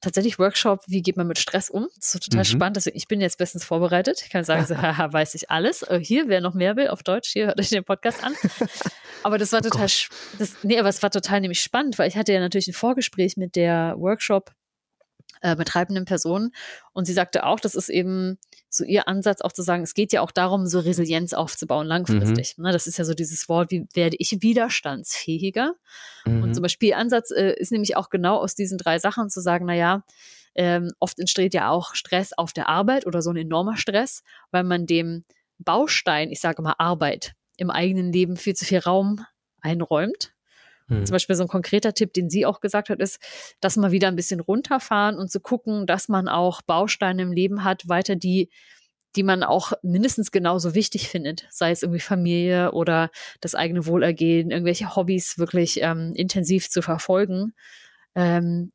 tatsächlich 0.00 0.38
Workshop, 0.38 0.80
wie 0.88 1.00
geht 1.02 1.16
man 1.16 1.26
mit 1.28 1.38
Stress 1.38 1.70
um. 1.70 1.86
Das 1.96 2.14
ist 2.14 2.24
total 2.24 2.40
Mhm. 2.40 2.44
spannend. 2.44 2.76
Deswegen, 2.76 2.96
ich 2.96 3.06
bin 3.08 3.20
jetzt 3.20 3.38
bestens 3.38 3.64
vorbereitet. 3.64 4.20
Ich 4.24 4.30
kann 4.30 4.42
sagen, 4.44 4.66
so, 4.66 4.76
haha, 4.82 5.12
weiß 5.12 5.34
ich 5.36 5.50
alles. 5.50 5.82
Äh, 5.82 6.00
Hier, 6.02 6.28
wer 6.28 6.40
noch 6.40 6.54
mehr 6.54 6.76
will, 6.76 6.88
auf 6.88 7.02
Deutsch, 7.02 7.30
hier 7.32 7.46
hört 7.46 7.60
euch 7.60 7.68
den 7.68 7.84
Podcast 7.84 8.22
an. 8.24 8.34
Aber 9.22 9.38
das 9.38 9.52
war 9.52 9.60
Oh 9.60 9.68
total, 9.68 9.86
das, 10.38 10.56
nee, 10.64 10.78
aber 10.78 10.88
es 10.88 11.02
war 11.02 11.10
total 11.10 11.40
nämlich 11.40 11.60
spannend, 11.60 11.98
weil 11.98 12.08
ich 12.08 12.16
hatte 12.16 12.32
ja 12.32 12.40
natürlich 12.40 12.66
ein 12.68 12.72
Vorgespräch 12.74 13.36
mit 13.36 13.54
der 13.54 13.94
Workshop 13.98 14.50
äh, 15.42 15.54
betreibenden 15.56 16.04
Person 16.04 16.52
und 16.92 17.04
sie 17.04 17.12
sagte 17.12 17.44
auch, 17.44 17.60
das 17.60 17.74
ist 17.74 17.88
eben 17.88 18.38
so 18.68 18.84
ihr 18.84 19.06
Ansatz 19.08 19.42
auch 19.42 19.52
zu 19.52 19.62
sagen, 19.62 19.82
es 19.82 19.94
geht 19.94 20.12
ja 20.12 20.22
auch 20.22 20.30
darum, 20.30 20.66
so 20.66 20.78
Resilienz 20.80 21.34
aufzubauen 21.34 21.86
langfristig. 21.86 22.56
Ne, 22.58 22.72
das 22.72 22.86
ist 22.86 22.96
ja 22.98 23.04
so 23.04 23.12
dieses 23.14 23.48
Wort, 23.48 23.70
wie 23.70 23.86
werde 23.92 24.16
ich 24.18 24.40
widerstandsfähiger? 24.40 25.74
Und 26.24 26.40
Mhm. 26.48 26.54
zum 26.54 26.62
Beispiel 26.62 26.90
ihr 26.90 26.98
Ansatz 26.98 27.30
äh, 27.30 27.54
ist 27.54 27.72
nämlich 27.72 27.96
auch 27.96 28.08
genau 28.08 28.38
aus 28.38 28.54
diesen 28.54 28.78
drei 28.78 28.98
Sachen 28.98 29.28
zu 29.28 29.40
sagen, 29.40 29.66
na 29.66 29.74
ja, 29.74 30.04
ähm, 30.54 30.90
oft 30.98 31.18
entsteht 31.18 31.54
ja 31.54 31.70
auch 31.70 31.94
Stress 31.94 32.32
auf 32.32 32.52
der 32.52 32.68
Arbeit 32.68 33.06
oder 33.06 33.22
so 33.22 33.30
ein 33.30 33.36
enormer 33.36 33.76
Stress, 33.76 34.22
weil 34.50 34.64
man 34.64 34.86
dem 34.86 35.24
Baustein, 35.58 36.30
ich 36.30 36.40
sage 36.40 36.62
mal 36.62 36.74
Arbeit, 36.78 37.34
im 37.56 37.70
eigenen 37.70 38.12
Leben 38.12 38.36
viel 38.36 38.54
zu 38.54 38.64
viel 38.64 38.78
Raum 38.78 39.24
einräumt. 39.60 40.32
Mhm. 41.00 41.06
Zum 41.06 41.14
Beispiel 41.14 41.36
so 41.36 41.44
ein 41.44 41.48
konkreter 41.48 41.94
Tipp, 41.94 42.12
den 42.12 42.30
sie 42.30 42.46
auch 42.46 42.60
gesagt 42.60 42.90
hat, 42.90 43.00
ist, 43.00 43.20
dass 43.60 43.76
man 43.76 43.92
wieder 43.92 44.08
ein 44.08 44.16
bisschen 44.16 44.40
runterfahren 44.40 45.18
und 45.18 45.30
zu 45.30 45.40
gucken, 45.40 45.86
dass 45.86 46.08
man 46.08 46.28
auch 46.28 46.62
Bausteine 46.62 47.22
im 47.22 47.32
Leben 47.32 47.64
hat, 47.64 47.88
weiter 47.88 48.16
die, 48.16 48.50
die 49.16 49.22
man 49.22 49.42
auch 49.42 49.72
mindestens 49.82 50.30
genauso 50.30 50.74
wichtig 50.74 51.08
findet, 51.08 51.46
sei 51.50 51.70
es 51.70 51.82
irgendwie 51.82 52.00
Familie 52.00 52.72
oder 52.72 53.10
das 53.40 53.54
eigene 53.54 53.86
Wohlergehen, 53.86 54.50
irgendwelche 54.50 54.96
Hobbys 54.96 55.38
wirklich 55.38 55.80
ähm, 55.82 56.12
intensiv 56.14 56.70
zu 56.70 56.82
verfolgen 56.82 57.52
ähm, 58.14 58.72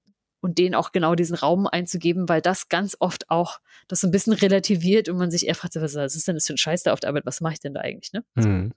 und 0.48 0.58
denen 0.58 0.76
auch 0.76 0.92
genau 0.94 1.14
diesen 1.14 1.36
Raum 1.36 1.68
einzugeben, 1.68 2.30
weil 2.30 2.42
das 2.42 2.70
ganz 2.70 2.96
oft 3.00 3.30
auch 3.30 3.60
das 3.90 4.00
so 4.00 4.08
ein 4.08 4.12
bisschen 4.12 4.34
relativiert 4.34 5.10
und 5.10 5.18
man 5.18 5.30
sich 5.30 5.46
eher 5.48 5.56
fragt, 5.56 5.76
was 5.76 5.96
ist 5.96 6.28
denn 6.28 6.36
das 6.36 6.48
für 6.48 6.54
ein 6.54 6.58
Scheiß 6.58 6.84
da 6.84 6.94
auf 6.94 7.02
der 7.02 7.10
Arbeit, 7.10 7.26
was 7.26 7.42
mache 7.42 7.54
ich 7.54 7.60
denn 7.60 7.74
da 7.74 7.82
eigentlich, 7.82 8.14
ne? 8.14 8.24
Mhm. 8.36 8.74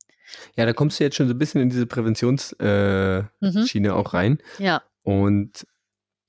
Ja, 0.57 0.67
da 0.67 0.73
kommst 0.73 0.99
du 0.99 1.05
jetzt 1.05 1.17
schon 1.17 1.29
so 1.29 1.35
ein 1.35 1.39
bisschen 1.39 1.61
in 1.61 1.71
diese 1.71 1.87
Präventionsschiene 1.87 3.29
äh, 3.41 3.53
Mhm. 3.81 3.91
Auch 3.91 4.15
rein. 4.15 4.39
Ja, 4.59 4.83
Und 5.03 5.67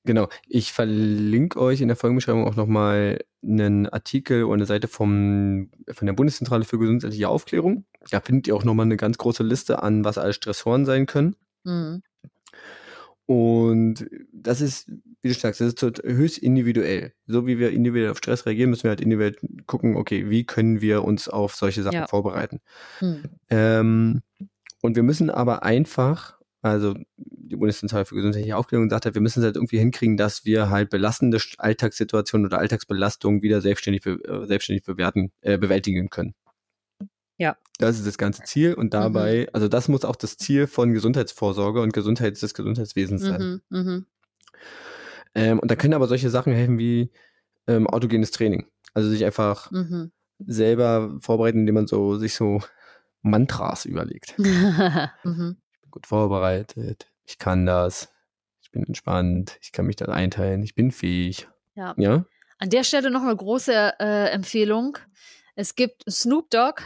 genau, 0.04 0.28
ich 0.48 0.72
verlinke 0.72 1.60
euch 1.60 1.80
in 1.80 1.88
der 1.88 1.96
Folgenbeschreibung 1.96 2.46
auch 2.46 2.56
nochmal 2.56 3.20
einen 3.44 3.88
Artikel 3.88 4.44
oder 4.44 4.54
eine 4.54 4.66
Seite 4.66 4.88
vom, 4.88 5.70
von 5.88 6.06
der 6.06 6.14
Bundeszentrale 6.14 6.64
für 6.64 6.78
gesundheitliche 6.78 7.28
Aufklärung. 7.28 7.84
Da 8.10 8.20
findet 8.20 8.48
ihr 8.48 8.56
auch 8.56 8.64
nochmal 8.64 8.86
eine 8.86 8.96
ganz 8.96 9.18
große 9.18 9.42
Liste 9.42 9.82
an, 9.82 10.04
was 10.04 10.18
alle 10.18 10.32
Stressoren 10.32 10.84
sein 10.84 11.06
können. 11.06 11.36
mhm. 11.64 12.02
Und 13.32 14.10
das 14.30 14.60
ist, 14.60 14.90
wie 15.22 15.28
du 15.28 15.34
sagst, 15.34 15.62
das 15.62 15.72
ist 15.72 15.82
höchst 16.04 16.36
individuell. 16.36 17.14
So 17.26 17.46
wie 17.46 17.58
wir 17.58 17.70
individuell 17.70 18.10
auf 18.10 18.18
Stress 18.18 18.44
reagieren, 18.44 18.68
müssen 18.68 18.82
wir 18.82 18.90
halt 18.90 19.00
individuell 19.00 19.36
gucken, 19.64 19.96
okay, 19.96 20.28
wie 20.28 20.44
können 20.44 20.82
wir 20.82 21.02
uns 21.02 21.28
auf 21.28 21.54
solche 21.54 21.82
Sachen 21.82 21.94
Ja. 21.94 22.06
vorbereiten. 22.06 22.60
Mhm. 23.00 23.22
Ähm, 23.48 24.20
und 24.82 24.96
wir 24.96 25.02
müssen 25.02 25.30
aber 25.30 25.62
einfach, 25.62 26.38
also 26.60 26.94
die 27.16 27.56
Bundeszentrale 27.56 28.04
für 28.04 28.16
gesundheitliche 28.16 28.54
Aufklärung 28.54 28.90
sagt 28.90 29.06
halt, 29.06 29.14
wir 29.14 29.22
müssen 29.22 29.38
es 29.38 29.46
halt 29.46 29.56
irgendwie 29.56 29.78
hinkriegen, 29.78 30.18
dass 30.18 30.44
wir 30.44 30.68
halt 30.68 30.90
belastende 30.90 31.38
Alltagssituationen 31.56 32.46
oder 32.46 32.58
Alltagsbelastungen 32.58 33.40
wieder 33.40 33.62
selbstständig, 33.62 34.02
be 34.02 34.22
äh, 34.24 34.46
selbstständig 34.46 34.84
bewerten, 34.84 35.32
äh, 35.40 35.56
bewältigen 35.56 36.10
können. 36.10 36.34
Ja. 37.42 37.56
Das 37.78 37.98
ist 37.98 38.06
das 38.06 38.18
ganze 38.18 38.44
Ziel 38.44 38.74
und 38.74 38.94
dabei, 38.94 39.48
also 39.52 39.66
das 39.66 39.88
muss 39.88 40.04
auch 40.04 40.14
das 40.14 40.36
Ziel 40.36 40.68
von 40.68 40.92
Gesundheitsvorsorge 40.92 41.80
und 41.80 41.92
Gesundheits 41.92 42.38
des 42.38 42.54
Gesundheitswesens 42.54 43.22
sein. 43.22 43.60
Mhm. 43.68 43.80
Mhm. 43.80 44.06
Ähm, 45.34 45.58
und 45.58 45.68
da 45.68 45.74
können 45.74 45.94
aber 45.94 46.06
solche 46.06 46.30
Sachen 46.30 46.52
helfen 46.52 46.78
wie 46.78 47.10
ähm, 47.66 47.88
autogenes 47.88 48.30
Training. 48.30 48.68
Also 48.94 49.10
sich 49.10 49.24
einfach 49.24 49.72
Mhm. 49.72 50.12
selber 50.38 51.16
vorbereiten, 51.20 51.58
indem 51.60 51.74
man 51.74 51.86
so 51.88 52.16
sich 52.16 52.36
so 52.36 52.60
Mantras 53.22 53.86
überlegt. 53.86 54.38
mhm. 54.38 55.56
bin 55.80 55.90
gut 55.90 56.06
vorbereitet, 56.06 57.10
ich 57.24 57.38
kann 57.38 57.66
das, 57.66 58.12
ich 58.62 58.70
bin 58.70 58.84
entspannt, 58.84 59.58
ich 59.62 59.72
kann 59.72 59.86
mich 59.86 59.96
da 59.96 60.04
einteilen, 60.04 60.62
ich 60.62 60.76
bin 60.76 60.92
fähig. 60.92 61.48
Ja. 61.74 61.94
Ja? 61.96 62.24
An 62.58 62.70
der 62.70 62.84
Stelle 62.84 63.10
noch 63.10 63.22
eine 63.22 63.34
große 63.34 63.94
äh, 63.98 64.28
Empfehlung. 64.30 64.98
Es 65.56 65.74
gibt 65.74 66.04
Snoop 66.08 66.48
Dogg 66.50 66.80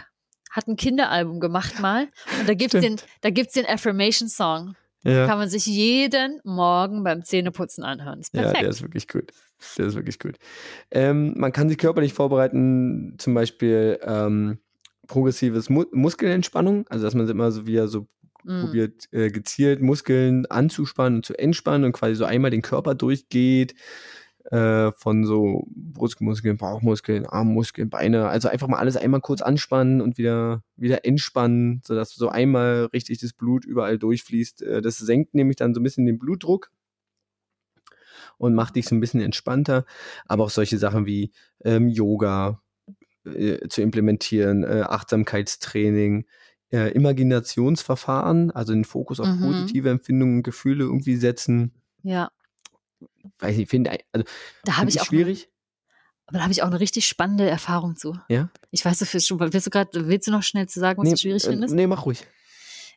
hat 0.56 0.66
ein 0.68 0.76
Kinderalbum 0.76 1.38
gemacht 1.38 1.80
mal 1.80 2.08
und 2.40 2.48
da 2.48 2.54
gibt's 2.54 2.72
den 2.72 2.98
Stimmt. 2.98 3.06
da 3.20 3.30
gibt's 3.30 3.54
den 3.54 3.66
Affirmation 3.66 4.28
Song. 4.28 4.74
Ja. 5.04 5.26
Kann 5.26 5.38
man 5.38 5.48
sich 5.48 5.66
jeden 5.66 6.40
Morgen 6.42 7.04
beim 7.04 7.22
Zähneputzen 7.22 7.84
anhören. 7.84 8.18
Ist 8.18 8.34
ja, 8.34 8.42
perfekt. 8.42 8.62
der 8.62 8.70
ist 8.70 8.82
wirklich 8.82 9.06
gut. 9.06 9.30
Der 9.78 9.86
ist 9.86 9.94
wirklich 9.94 10.18
gut. 10.18 10.36
Ähm, 10.90 11.34
man 11.36 11.52
kann 11.52 11.68
sich 11.68 11.78
körperlich 11.78 12.12
vorbereiten, 12.12 13.14
zum 13.18 13.32
Beispiel 13.34 14.00
ähm, 14.02 14.58
progressives 15.06 15.70
Mu 15.70 15.84
Muskelentspannung, 15.92 16.86
also 16.88 17.04
dass 17.04 17.14
man 17.14 17.28
immer 17.28 17.52
so 17.52 17.66
wieder 17.66 17.86
so 17.86 18.08
Mm. 18.46 18.60
probiert, 18.60 19.12
äh, 19.12 19.28
gezielt 19.30 19.82
Muskeln 19.82 20.46
anzuspannen 20.46 21.16
und 21.16 21.26
zu 21.26 21.36
entspannen 21.36 21.84
und 21.84 21.92
quasi 21.92 22.14
so 22.14 22.24
einmal 22.24 22.52
den 22.52 22.62
Körper 22.62 22.94
durchgeht, 22.94 23.74
äh, 24.50 24.92
von 24.92 25.24
so 25.24 25.66
Brustmuskeln, 25.74 26.56
Bauchmuskeln, 26.56 27.26
Armmuskeln, 27.26 27.90
Beine, 27.90 28.28
also 28.28 28.48
einfach 28.48 28.68
mal 28.68 28.78
alles 28.78 28.96
einmal 28.96 29.20
kurz 29.20 29.42
anspannen 29.42 30.00
und 30.00 30.18
wieder, 30.18 30.62
wieder 30.76 31.04
entspannen, 31.04 31.80
sodass 31.84 32.14
so 32.14 32.28
einmal 32.28 32.86
richtig 32.92 33.18
das 33.18 33.32
Blut 33.32 33.64
überall 33.64 33.98
durchfließt. 33.98 34.62
Äh, 34.62 34.82
das 34.82 34.98
senkt 34.98 35.34
nämlich 35.34 35.56
dann 35.56 35.74
so 35.74 35.80
ein 35.80 35.84
bisschen 35.84 36.06
den 36.06 36.18
Blutdruck 36.18 36.70
und 38.38 38.54
macht 38.54 38.76
dich 38.76 38.86
so 38.86 38.94
ein 38.94 39.00
bisschen 39.00 39.20
entspannter, 39.20 39.84
aber 40.26 40.44
auch 40.44 40.50
solche 40.50 40.78
Sachen 40.78 41.06
wie 41.06 41.32
ähm, 41.64 41.88
Yoga 41.88 42.62
äh, 43.24 43.68
zu 43.68 43.82
implementieren, 43.82 44.62
äh, 44.64 44.82
Achtsamkeitstraining, 44.86 46.26
äh, 46.72 46.92
Imaginationsverfahren, 46.92 48.50
also 48.50 48.72
den 48.72 48.84
Fokus 48.84 49.20
auf 49.20 49.28
Mhm. 49.28 49.40
positive 49.42 49.90
Empfindungen, 49.90 50.42
Gefühle 50.42 50.84
irgendwie 50.84 51.16
setzen. 51.16 51.72
Ja, 52.02 52.30
Weiß 53.38 53.56
ich, 53.56 53.68
finde, 53.68 53.98
also, 54.12 54.26
da 54.64 54.76
habe 54.76 54.90
ich 54.90 55.00
auch 55.00 55.06
schwierig. 55.06 55.48
Aber 56.26 56.38
da 56.38 56.42
habe 56.42 56.52
ich 56.52 56.62
auch 56.62 56.66
eine 56.66 56.80
richtig 56.80 57.06
spannende 57.06 57.48
Erfahrung 57.48 57.96
zu. 57.96 58.18
Ja? 58.28 58.50
Ich 58.72 58.84
weiß, 58.84 58.98
du 58.98 59.06
willst, 59.12 59.30
willst 59.30 59.66
du 59.66 59.70
gerade, 59.70 60.08
willst 60.08 60.26
du 60.26 60.32
noch 60.32 60.42
schnell 60.42 60.68
zu 60.68 60.80
sagen, 60.80 61.00
was 61.00 61.10
du 61.10 61.16
schwierig 61.16 61.44
äh, 61.44 61.50
findest? 61.50 61.74
nee, 61.74 61.86
mach 61.86 62.04
ruhig. 62.04 62.26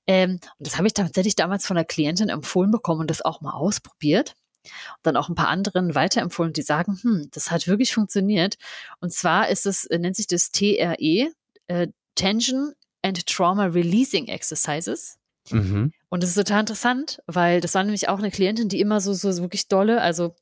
Ähm, 0.08 0.40
und 0.58 0.68
das 0.68 0.78
habe 0.78 0.88
ich 0.88 0.94
tatsächlich 0.94 1.36
damals 1.36 1.68
von 1.68 1.78
einer 1.78 1.86
Klientin 1.86 2.30
empfohlen 2.30 2.72
bekommen 2.72 3.02
und 3.02 3.12
das 3.12 3.22
auch 3.22 3.42
mal 3.42 3.54
ausprobiert. 3.54 4.34
Und 4.64 5.00
dann 5.04 5.18
auch 5.18 5.30
ein 5.30 5.36
paar 5.36 5.50
anderen 5.50 5.94
weiterempfohlen, 5.94 6.54
die 6.54 6.64
sagen, 6.64 6.98
hm, 7.02 7.28
das 7.32 7.52
hat 7.52 7.68
wirklich 7.68 7.94
funktioniert. 7.94 8.56
Und 9.00 9.14
zwar 9.14 9.50
ist 9.50 9.68
es, 9.68 9.86
äh, 9.86 10.00
nennt 10.00 10.16
sich 10.16 10.26
das 10.26 10.50
TRE, 10.50 11.32
äh, 11.68 11.88
Tension 12.16 12.74
and 13.04 13.26
Trauma 13.28 13.66
Releasing 13.66 14.28
Exercises. 14.28 15.19
Mhm. 15.52 15.94
Und 16.10 16.24
das 16.24 16.32
ist 16.32 16.36
total 16.36 16.62
interessant, 16.62 17.22
weil 17.28 17.62
das 17.62 17.76
war 17.76 17.84
nämlich 17.84 18.10
auch 18.10 18.20
eine 18.20 18.32
Klientin, 18.32 18.70
die 18.70 18.80
immer 18.80 19.02
so, 19.02 19.14
so, 19.14 19.36
wirklich 19.42 19.68
dolle, 19.68 20.02
also 20.02 20.36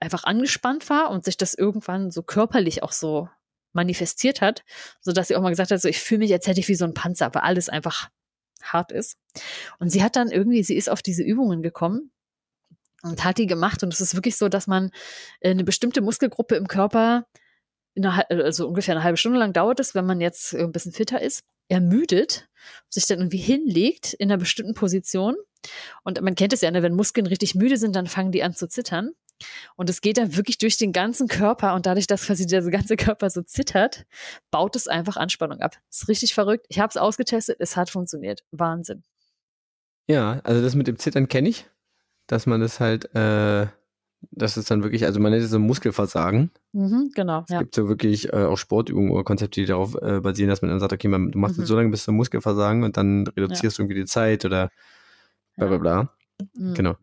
einfach 0.00 0.24
angespannt 0.24 0.88
war 0.90 1.10
und 1.10 1.24
sich 1.24 1.36
das 1.36 1.54
irgendwann 1.54 2.10
so 2.10 2.22
körperlich 2.22 2.82
auch 2.82 2.92
so 2.92 3.28
manifestiert 3.72 4.40
hat, 4.40 4.64
so 5.00 5.12
dass 5.12 5.28
sie 5.28 5.36
auch 5.36 5.42
mal 5.42 5.50
gesagt 5.50 5.70
hat, 5.70 5.80
so 5.80 5.88
ich 5.88 6.00
fühle 6.00 6.20
mich, 6.20 6.32
als 6.32 6.46
hätte 6.46 6.60
ich 6.60 6.68
wie 6.68 6.74
so 6.74 6.84
ein 6.84 6.94
Panzer, 6.94 7.34
weil 7.34 7.42
alles 7.42 7.68
einfach 7.68 8.08
hart 8.62 8.92
ist. 8.92 9.18
Und 9.78 9.90
sie 9.90 10.02
hat 10.02 10.16
dann 10.16 10.30
irgendwie, 10.30 10.62
sie 10.62 10.76
ist 10.76 10.90
auf 10.90 11.02
diese 11.02 11.22
Übungen 11.22 11.62
gekommen 11.62 12.10
und 13.02 13.24
hat 13.24 13.38
die 13.38 13.46
gemacht 13.46 13.82
und 13.82 13.92
es 13.92 14.00
ist 14.00 14.14
wirklich 14.14 14.36
so, 14.36 14.48
dass 14.48 14.66
man 14.66 14.90
äh, 15.40 15.50
eine 15.50 15.64
bestimmte 15.64 16.00
Muskelgruppe 16.00 16.56
im 16.56 16.68
Körper 16.68 17.26
hal- 17.98 18.42
also 18.42 18.68
ungefähr 18.68 18.94
eine 18.94 19.04
halbe 19.04 19.16
Stunde 19.16 19.38
lang 19.38 19.52
dauert 19.52 19.80
es, 19.80 19.94
wenn 19.94 20.06
man 20.06 20.20
jetzt 20.20 20.52
äh, 20.52 20.62
ein 20.62 20.72
bisschen 20.72 20.92
fitter 20.92 21.20
ist, 21.20 21.44
ermüdet, 21.68 22.48
sich 22.88 23.06
dann 23.06 23.18
irgendwie 23.18 23.38
hinlegt 23.38 24.14
in 24.14 24.30
einer 24.30 24.38
bestimmten 24.38 24.74
Position. 24.74 25.36
Und 26.04 26.20
man 26.20 26.34
kennt 26.34 26.52
es 26.52 26.60
ja, 26.60 26.70
ne, 26.70 26.82
wenn 26.82 26.94
Muskeln 26.94 27.26
richtig 27.26 27.54
müde 27.54 27.76
sind, 27.76 27.96
dann 27.96 28.06
fangen 28.06 28.32
die 28.32 28.42
an 28.42 28.54
zu 28.54 28.68
zittern. 28.68 29.10
Und 29.76 29.90
es 29.90 30.00
geht 30.00 30.16
dann 30.16 30.36
wirklich 30.36 30.58
durch 30.58 30.78
den 30.78 30.92
ganzen 30.92 31.28
Körper 31.28 31.74
und 31.74 31.84
dadurch, 31.86 32.06
dass 32.06 32.26
quasi 32.26 32.46
der 32.46 32.62
ganze 32.62 32.96
Körper 32.96 33.28
so 33.28 33.42
zittert, 33.42 34.06
baut 34.50 34.76
es 34.76 34.88
einfach 34.88 35.16
Anspannung 35.16 35.60
ab. 35.60 35.76
Das 35.90 36.02
ist 36.02 36.08
richtig 36.08 36.34
verrückt. 36.34 36.66
Ich 36.68 36.78
habe 36.78 36.88
es 36.88 36.96
ausgetestet, 36.96 37.58
es 37.60 37.76
hat 37.76 37.90
funktioniert. 37.90 38.44
Wahnsinn. 38.50 39.02
Ja, 40.08 40.40
also 40.44 40.62
das 40.62 40.74
mit 40.74 40.86
dem 40.86 40.98
Zittern 40.98 41.28
kenne 41.28 41.48
ich, 41.48 41.66
dass 42.26 42.46
man 42.46 42.60
das 42.60 42.80
halt, 42.80 43.14
äh, 43.14 43.66
das 44.30 44.56
ist 44.56 44.70
dann 44.70 44.82
wirklich, 44.82 45.04
also 45.04 45.20
man 45.20 45.32
nennt 45.32 45.44
es 45.44 45.50
so 45.50 45.58
Muskelversagen. 45.58 46.50
Mhm, 46.72 47.10
genau, 47.14 47.42
Es 47.46 47.52
ja. 47.52 47.60
gibt 47.60 47.74
so 47.74 47.88
wirklich 47.88 48.32
äh, 48.32 48.44
auch 48.44 48.56
Sportübungen 48.58 49.10
oder 49.10 49.24
Konzepte, 49.24 49.60
die 49.60 49.66
darauf 49.66 49.94
äh, 50.00 50.20
basieren, 50.20 50.50
dass 50.50 50.62
man 50.62 50.70
dann 50.70 50.80
sagt, 50.80 50.92
okay, 50.92 51.08
man, 51.08 51.30
du 51.30 51.38
machst 51.38 51.58
Mhm. 51.58 51.64
so 51.66 51.76
lange 51.76 51.90
bis 51.90 52.04
zum 52.04 52.16
Muskelversagen 52.16 52.84
und 52.84 52.96
dann 52.96 53.26
reduzierst 53.26 53.78
du 53.78 53.82
irgendwie 53.82 54.00
die 54.00 54.06
Zeit 54.06 54.44
oder 54.44 54.70
bla 55.56 55.66
bla 55.68 55.78
bla. 55.78 56.12
Mhm. 56.54 56.74
Genau. 56.74 56.96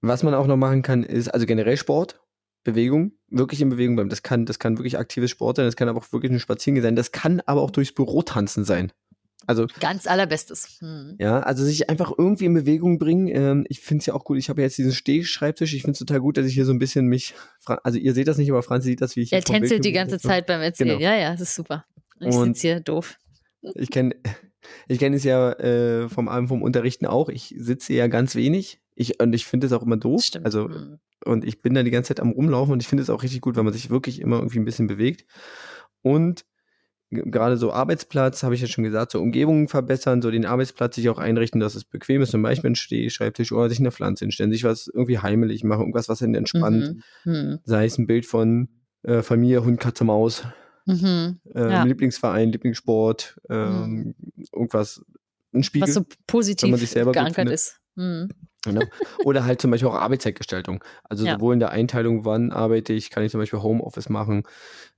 Was 0.00 0.22
man 0.22 0.34
auch 0.34 0.46
noch 0.46 0.56
machen 0.56 0.82
kann, 0.82 1.02
ist, 1.02 1.28
also 1.28 1.46
generell 1.46 1.76
Sport, 1.76 2.20
Bewegung, 2.64 3.12
wirklich 3.28 3.60
in 3.60 3.70
Bewegung 3.70 3.96
bleiben. 3.96 4.10
Das 4.10 4.22
kann, 4.22 4.44
das 4.46 4.58
kann 4.58 4.76
wirklich 4.78 4.98
aktives 4.98 5.30
Sport 5.30 5.56
sein, 5.56 5.66
das 5.66 5.76
kann 5.76 5.88
aber 5.88 6.00
auch 6.00 6.12
wirklich 6.12 6.32
ein 6.32 6.40
Spaziergang 6.40 6.82
sein, 6.82 6.96
das 6.96 7.12
kann 7.12 7.40
aber 7.46 7.62
auch 7.62 7.70
durchs 7.70 7.92
Büro 7.92 8.22
tanzen 8.22 8.64
sein. 8.64 8.92
Also, 9.46 9.66
Ganz 9.80 10.06
allerbestes. 10.06 10.78
Mhm. 10.80 11.16
ja, 11.18 11.40
also 11.40 11.64
sich 11.64 11.88
einfach 11.90 12.12
irgendwie 12.16 12.46
in 12.46 12.54
Bewegung 12.54 12.98
bringen. 12.98 13.28
Ähm, 13.28 13.64
ich 13.68 13.80
finde 13.80 14.00
es 14.00 14.06
ja 14.06 14.14
auch 14.14 14.24
gut, 14.24 14.38
ich 14.38 14.48
habe 14.48 14.62
jetzt 14.62 14.76
diesen 14.78 14.92
Stehschreibtisch, 14.92 15.74
ich 15.74 15.82
finde 15.82 15.92
es 15.92 15.98
total 15.98 16.20
gut, 16.20 16.36
dass 16.36 16.46
ich 16.46 16.54
hier 16.54 16.64
so 16.64 16.72
ein 16.72 16.78
bisschen 16.78 17.06
mich, 17.06 17.34
also 17.64 17.98
ihr 17.98 18.12
seht 18.14 18.26
das 18.28 18.38
nicht, 18.38 18.50
aber 18.50 18.62
Franzi 18.62 18.88
sieht 18.88 19.00
das, 19.00 19.14
wie 19.14 19.20
ich 19.20 19.32
Er 19.32 19.42
tänzelt 19.42 19.84
die 19.84 19.92
ganze. 19.92 20.18
Zeit 20.18 20.46
beim 20.46 20.60
Erzählen. 20.62 20.98
Genau. 20.98 21.00
Ja, 21.00 21.14
ja, 21.16 21.32
das 21.32 21.42
ist 21.42 21.54
super. 21.54 21.84
Ich 22.20 22.34
sitze 22.34 22.60
hier 22.62 22.80
doof. 22.80 23.18
Ich 23.74 23.90
kenne 23.90 24.16
ich 24.88 24.98
kenn 24.98 25.12
es 25.14 25.22
ja 25.22 25.52
äh, 25.52 26.08
vom 26.08 26.28
allem 26.28 26.48
vom 26.48 26.62
Unterrichten 26.62 27.06
auch. 27.06 27.28
Ich 27.28 27.54
sitze 27.58 27.92
ja 27.92 28.06
ganz 28.08 28.34
wenig. 28.34 28.80
Ich, 28.94 29.20
und 29.20 29.32
ich 29.34 29.44
finde 29.46 29.66
es 29.66 29.72
auch 29.72 29.82
immer 29.82 29.98
doof. 29.98 30.22
Stimmt. 30.24 30.46
Also, 30.46 30.68
Mhm. 30.68 30.98
und 31.24 31.44
ich 31.44 31.60
bin 31.60 31.74
da 31.74 31.82
die 31.82 31.90
ganze 31.90 32.08
Zeit 32.08 32.20
am 32.20 32.30
Rumlaufen 32.30 32.72
und 32.72 32.82
ich 32.82 32.88
finde 32.88 33.02
es 33.02 33.10
auch 33.10 33.22
richtig 33.22 33.42
gut, 33.42 33.54
wenn 33.56 33.64
man 33.64 33.74
sich 33.74 33.90
wirklich 33.90 34.20
immer 34.20 34.36
irgendwie 34.38 34.58
ein 34.58 34.64
bisschen 34.64 34.86
bewegt. 34.86 35.26
Und 36.02 36.44
gerade 37.10 37.56
so 37.56 37.72
Arbeitsplatz, 37.72 38.42
habe 38.42 38.54
ich 38.54 38.60
ja 38.60 38.66
schon 38.66 38.84
gesagt, 38.84 39.12
so 39.12 39.20
Umgebungen 39.20 39.68
verbessern, 39.68 40.22
so 40.22 40.30
den 40.30 40.44
Arbeitsplatz 40.46 40.96
sich 40.96 41.08
auch 41.08 41.18
einrichten, 41.18 41.60
dass 41.60 41.74
es 41.74 41.84
bequem 41.84 42.22
ist, 42.22 42.30
zum 42.32 42.42
Beispiel 42.42 42.70
ein 42.70 42.74
Stehschreibtisch 42.76 43.52
oder 43.52 43.68
sich 43.68 43.78
eine 43.78 43.92
Pflanze 43.92 44.24
hinstellen, 44.24 44.52
sich 44.52 44.64
was 44.64 44.88
irgendwie 44.88 45.18
heimelig 45.18 45.62
machen, 45.64 45.82
irgendwas, 45.82 46.08
was 46.08 46.22
einen 46.22 46.34
entspannt. 46.34 46.96
Mhm. 47.24 47.32
Mhm. 47.32 47.58
Sei 47.64 47.84
es 47.84 47.98
ein 47.98 48.06
Bild 48.06 48.26
von 48.26 48.68
äh, 49.02 49.22
Familie, 49.22 49.64
Hund, 49.64 49.80
Katze, 49.80 50.04
Maus, 50.04 50.44
Mhm. 50.86 51.40
äh, 51.54 51.60
Ja. 51.72 51.82
Lieblingsverein, 51.84 52.52
Lieblingssport, 52.52 53.40
ähm, 53.50 54.14
irgendwas, 54.52 55.04
ein 55.52 55.62
Spiegel. 55.64 55.88
Was 55.88 55.94
so 55.94 56.04
positiv 56.26 56.76
sich 56.76 56.90
selber 56.90 57.10
gut 57.12 57.20
geankert 57.22 57.50
ist. 57.50 57.80
Mhm. 57.96 58.28
Genau. 58.66 58.82
Oder 59.24 59.44
halt 59.44 59.60
zum 59.62 59.70
Beispiel 59.70 59.88
auch 59.88 59.94
Arbeitszeitgestaltung. 59.94 60.84
Also 61.04 61.24
Ja. 61.24 61.34
sowohl 61.34 61.54
in 61.54 61.60
der 61.60 61.70
Einteilung, 61.70 62.24
wann 62.24 62.52
arbeite 62.52 62.92
ich, 62.92 63.08
kann 63.10 63.22
ich 63.24 63.30
zum 63.32 63.40
Beispiel 63.40 63.62
Homeoffice 63.62 64.08
machen. 64.10 64.42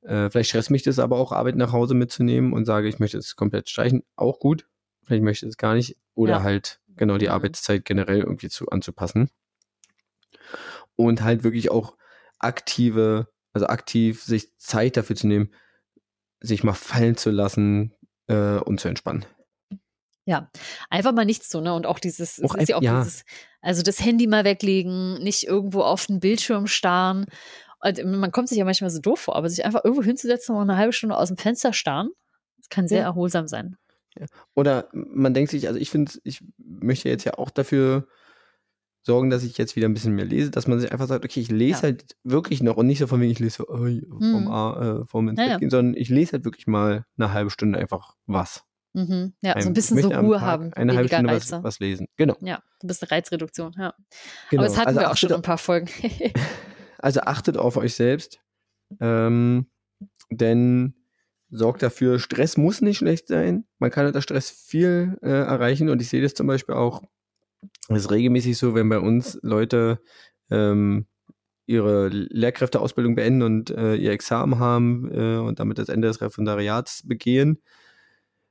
Äh, 0.03 0.31
vielleicht 0.31 0.49
stresst 0.51 0.71
mich 0.71 0.83
das 0.83 0.99
aber 0.99 1.19
auch, 1.19 1.31
Arbeit 1.33 1.57
nach 1.57 1.73
Hause 1.73 1.95
mitzunehmen 1.95 2.53
und 2.53 2.65
sage, 2.65 2.89
ich 2.89 2.99
möchte 2.99 3.19
es 3.19 3.37
komplett 3.37 3.69
streichen. 3.69 4.03
Auch 4.17 4.41
gut. 4.41 4.67
Vielleicht 5.05 5.23
möchte 5.23 5.47
ich 5.47 5.51
es 5.51 5.57
gar 5.57 5.75
nicht. 5.75 5.97
Oder 6.15 6.35
Ja. 6.39 6.43
halt 6.43 6.81
genau 6.97 7.17
die 7.19 7.27
Mhm. 7.27 7.33
Arbeitszeit 7.33 7.85
generell 7.85 8.19
irgendwie 8.21 8.49
zu, 8.49 8.69
anzupassen. 8.69 9.31
Und 10.97 11.23
halt 11.23 11.45
wirklich 11.45 11.71
auch 11.71 11.97
aktive, 12.39 13.29
also 13.53 13.67
aktiv 13.67 14.23
sich 14.23 14.57
Zeit 14.59 14.97
dafür 14.97 15.17
zu 15.17 15.27
nehmen, 15.29 15.53
sich 16.41 16.65
mal 16.65 16.73
fallen 16.75 17.17
zu 17.17 17.31
lassen 17.31 17.95
äh, 18.29 18.59
und 18.59 18.81
zu 18.81 18.89
entspannen. 18.89 19.25
Ja, 20.29 20.51
einfach 20.91 21.13
mal 21.13 21.25
nichts 21.25 21.49
tun, 21.49 21.65
ne? 21.65 21.73
Und 21.73 21.87
auch 21.87 21.99
dieses, 21.99 22.39
Auch 22.43 22.55
ja 22.59 22.77
auch 22.77 22.83
ja. 22.83 22.99
dieses, 22.99 23.25
also 23.63 23.83
das 23.83 24.05
Handy 24.05 24.27
mal 24.27 24.45
weglegen, 24.45 25.15
nicht 25.23 25.45
irgendwo 25.45 25.81
auf 25.81 26.05
den 26.07 26.21
Bildschirm 26.21 26.67
starren. 26.67 27.25
Und 27.81 28.05
man 28.05 28.31
kommt 28.31 28.51
sich 28.51 28.59
ja 28.59 28.67
manchmal 28.67 28.91
so 28.91 29.01
doof 29.01 29.21
vor, 29.21 29.37
aber 29.37 29.49
sich 29.49 29.65
einfach 29.65 29.85
irgendwo 29.85 30.03
hinzusetzen 30.03 30.55
und 30.55 30.69
eine 30.69 30.77
halbe 30.77 30.93
Stunde 30.93 31.17
aus 31.17 31.29
dem 31.29 31.39
Fenster 31.39 31.73
starren, 31.73 32.11
das 32.59 32.69
kann 32.69 32.87
sehr 32.89 32.99
Ja. 32.99 33.05
erholsam 33.05 33.49
sein. 33.49 33.79
Oder 34.55 34.91
man 34.93 35.33
denkt 35.33 35.51
sich, 35.51 35.67
also 35.67 35.81
ich 35.81 35.89
finde, 35.89 36.13
ich 36.25 36.45
möchte 36.59 37.09
jetzt 37.09 37.25
ja 37.25 37.39
auch 37.39 37.49
dafür 37.49 38.07
sorgen, 39.01 39.31
dass 39.31 39.45
ich 39.45 39.57
jetzt 39.57 39.77
wieder 39.77 39.89
ein 39.89 39.95
bisschen 39.95 40.15
mehr 40.15 40.27
lese, 40.27 40.51
dass 40.51 40.67
man 40.67 40.79
sich 40.79 40.93
einfach 40.93 41.07
sagt, 41.07 41.25
okay, 41.25 41.41
ich 41.41 41.51
lese 41.51 41.79
Ja. 41.79 41.83
halt 41.85 42.17
wirklich 42.23 42.63
noch 42.63 42.77
und 42.77 42.87
nicht 42.87 42.99
so 42.99 43.07
von 43.07 43.19
wegen, 43.21 43.33
ich 43.33 43.39
lese 43.39 43.57
so, 43.67 43.87
äh, 43.87 44.03
vom, 44.09 44.43
Mhm. 44.45 44.49
A, 44.49 45.01
äh, 45.01 45.07
vom 45.07 45.29
ins 45.29 45.39
Ja, 45.39 45.45
Bett 45.47 45.53
ja. 45.53 45.59
gehen, 45.59 45.71
sondern 45.71 45.95
ich 45.95 46.11
lese 46.11 46.33
halt 46.33 46.45
wirklich 46.45 46.67
mal 46.67 47.07
eine 47.17 47.33
halbe 47.33 47.49
Stunde 47.51 47.79
einfach 47.79 48.15
was. 48.27 48.65
Mhm. 48.95 49.35
Ja, 49.43 49.53
so 49.53 49.59
Ein- 49.59 49.67
ein 49.69 49.73
bisschen 49.75 49.99
so 49.99 50.09
Ruhe 50.09 50.39
Tag 50.39 50.47
haben, 50.47 50.73
Eine 50.73 50.95
halbe 50.97 51.09
Stunde 51.09 51.33
was, 51.33 51.53
was 51.53 51.79
lesen. 51.79 52.09
Genau. 52.17 52.37
Ja, 52.41 52.63
ein 52.83 52.87
bisschen 52.87 53.09
Reizreduktion, 53.09 53.75
ja. 53.79 53.95
genau. 54.51 54.63
Aber 54.63 54.69
das 54.69 54.77
hatten 54.79 54.89
also 54.89 55.01
wir 55.01 55.11
auch 55.11 55.17
schon 55.17 55.31
in 55.31 55.37
ein 55.37 55.43
paar 55.43 55.59
Folgen. 55.59 55.89
Also 57.01 57.21
achtet 57.21 57.57
auf 57.57 57.77
euch 57.77 57.95
selbst. 57.95 58.41
Ähm, 58.99 59.67
denn 60.31 60.95
sorgt 61.49 61.83
dafür, 61.83 62.19
Stress 62.19 62.57
muss 62.57 62.81
nicht 62.81 62.99
schlecht 62.99 63.29
sein. 63.29 63.67
Man 63.79 63.93
kann 63.93 64.07
unter 64.07 64.21
Stress 64.21 64.51
viel 64.51 65.17
äh, 65.23 65.29
erreichen 65.29 65.91
und 65.91 66.03
ich 66.03 66.09
sehe 66.09 66.21
das 66.21 66.35
zum 66.35 66.49
Beispiel 66.49 66.75
auch, 66.75 67.05
es 67.89 67.99
ist 68.01 68.11
regelmäßig 68.11 68.59
so, 68.59 68.75
wenn 68.75 68.89
bei 68.89 68.99
uns 68.99 69.39
Leute 69.43 70.01
ähm, 70.51 71.07
ihre 71.67 72.09
Lehrkräfteausbildung 72.09 73.15
beenden 73.15 73.43
und 73.43 73.71
äh, 73.71 73.95
ihr 73.95 74.11
Examen 74.11 74.59
haben 74.59 75.09
äh, 75.13 75.37
und 75.37 75.61
damit 75.61 75.79
das 75.79 75.89
Ende 75.89 76.09
des 76.09 76.21
Referendariats 76.21 77.07
begehen, 77.07 77.63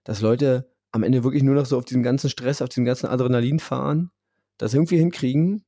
dass 0.08 0.22
Leute 0.22 0.72
am 0.92 1.04
Ende 1.04 1.24
wirklich 1.26 1.44
nur 1.44 1.54
noch 1.56 1.66
so 1.66 1.78
auf 1.78 1.84
diesen 1.86 2.02
ganzen 2.02 2.30
Stress, 2.30 2.62
auf 2.62 2.70
diesen 2.70 2.86
ganzen 2.86 3.08
Adrenalin 3.08 3.60
fahren, 3.60 4.10
das 4.58 4.74
irgendwie 4.74 4.98
hinkriegen, 4.98 5.66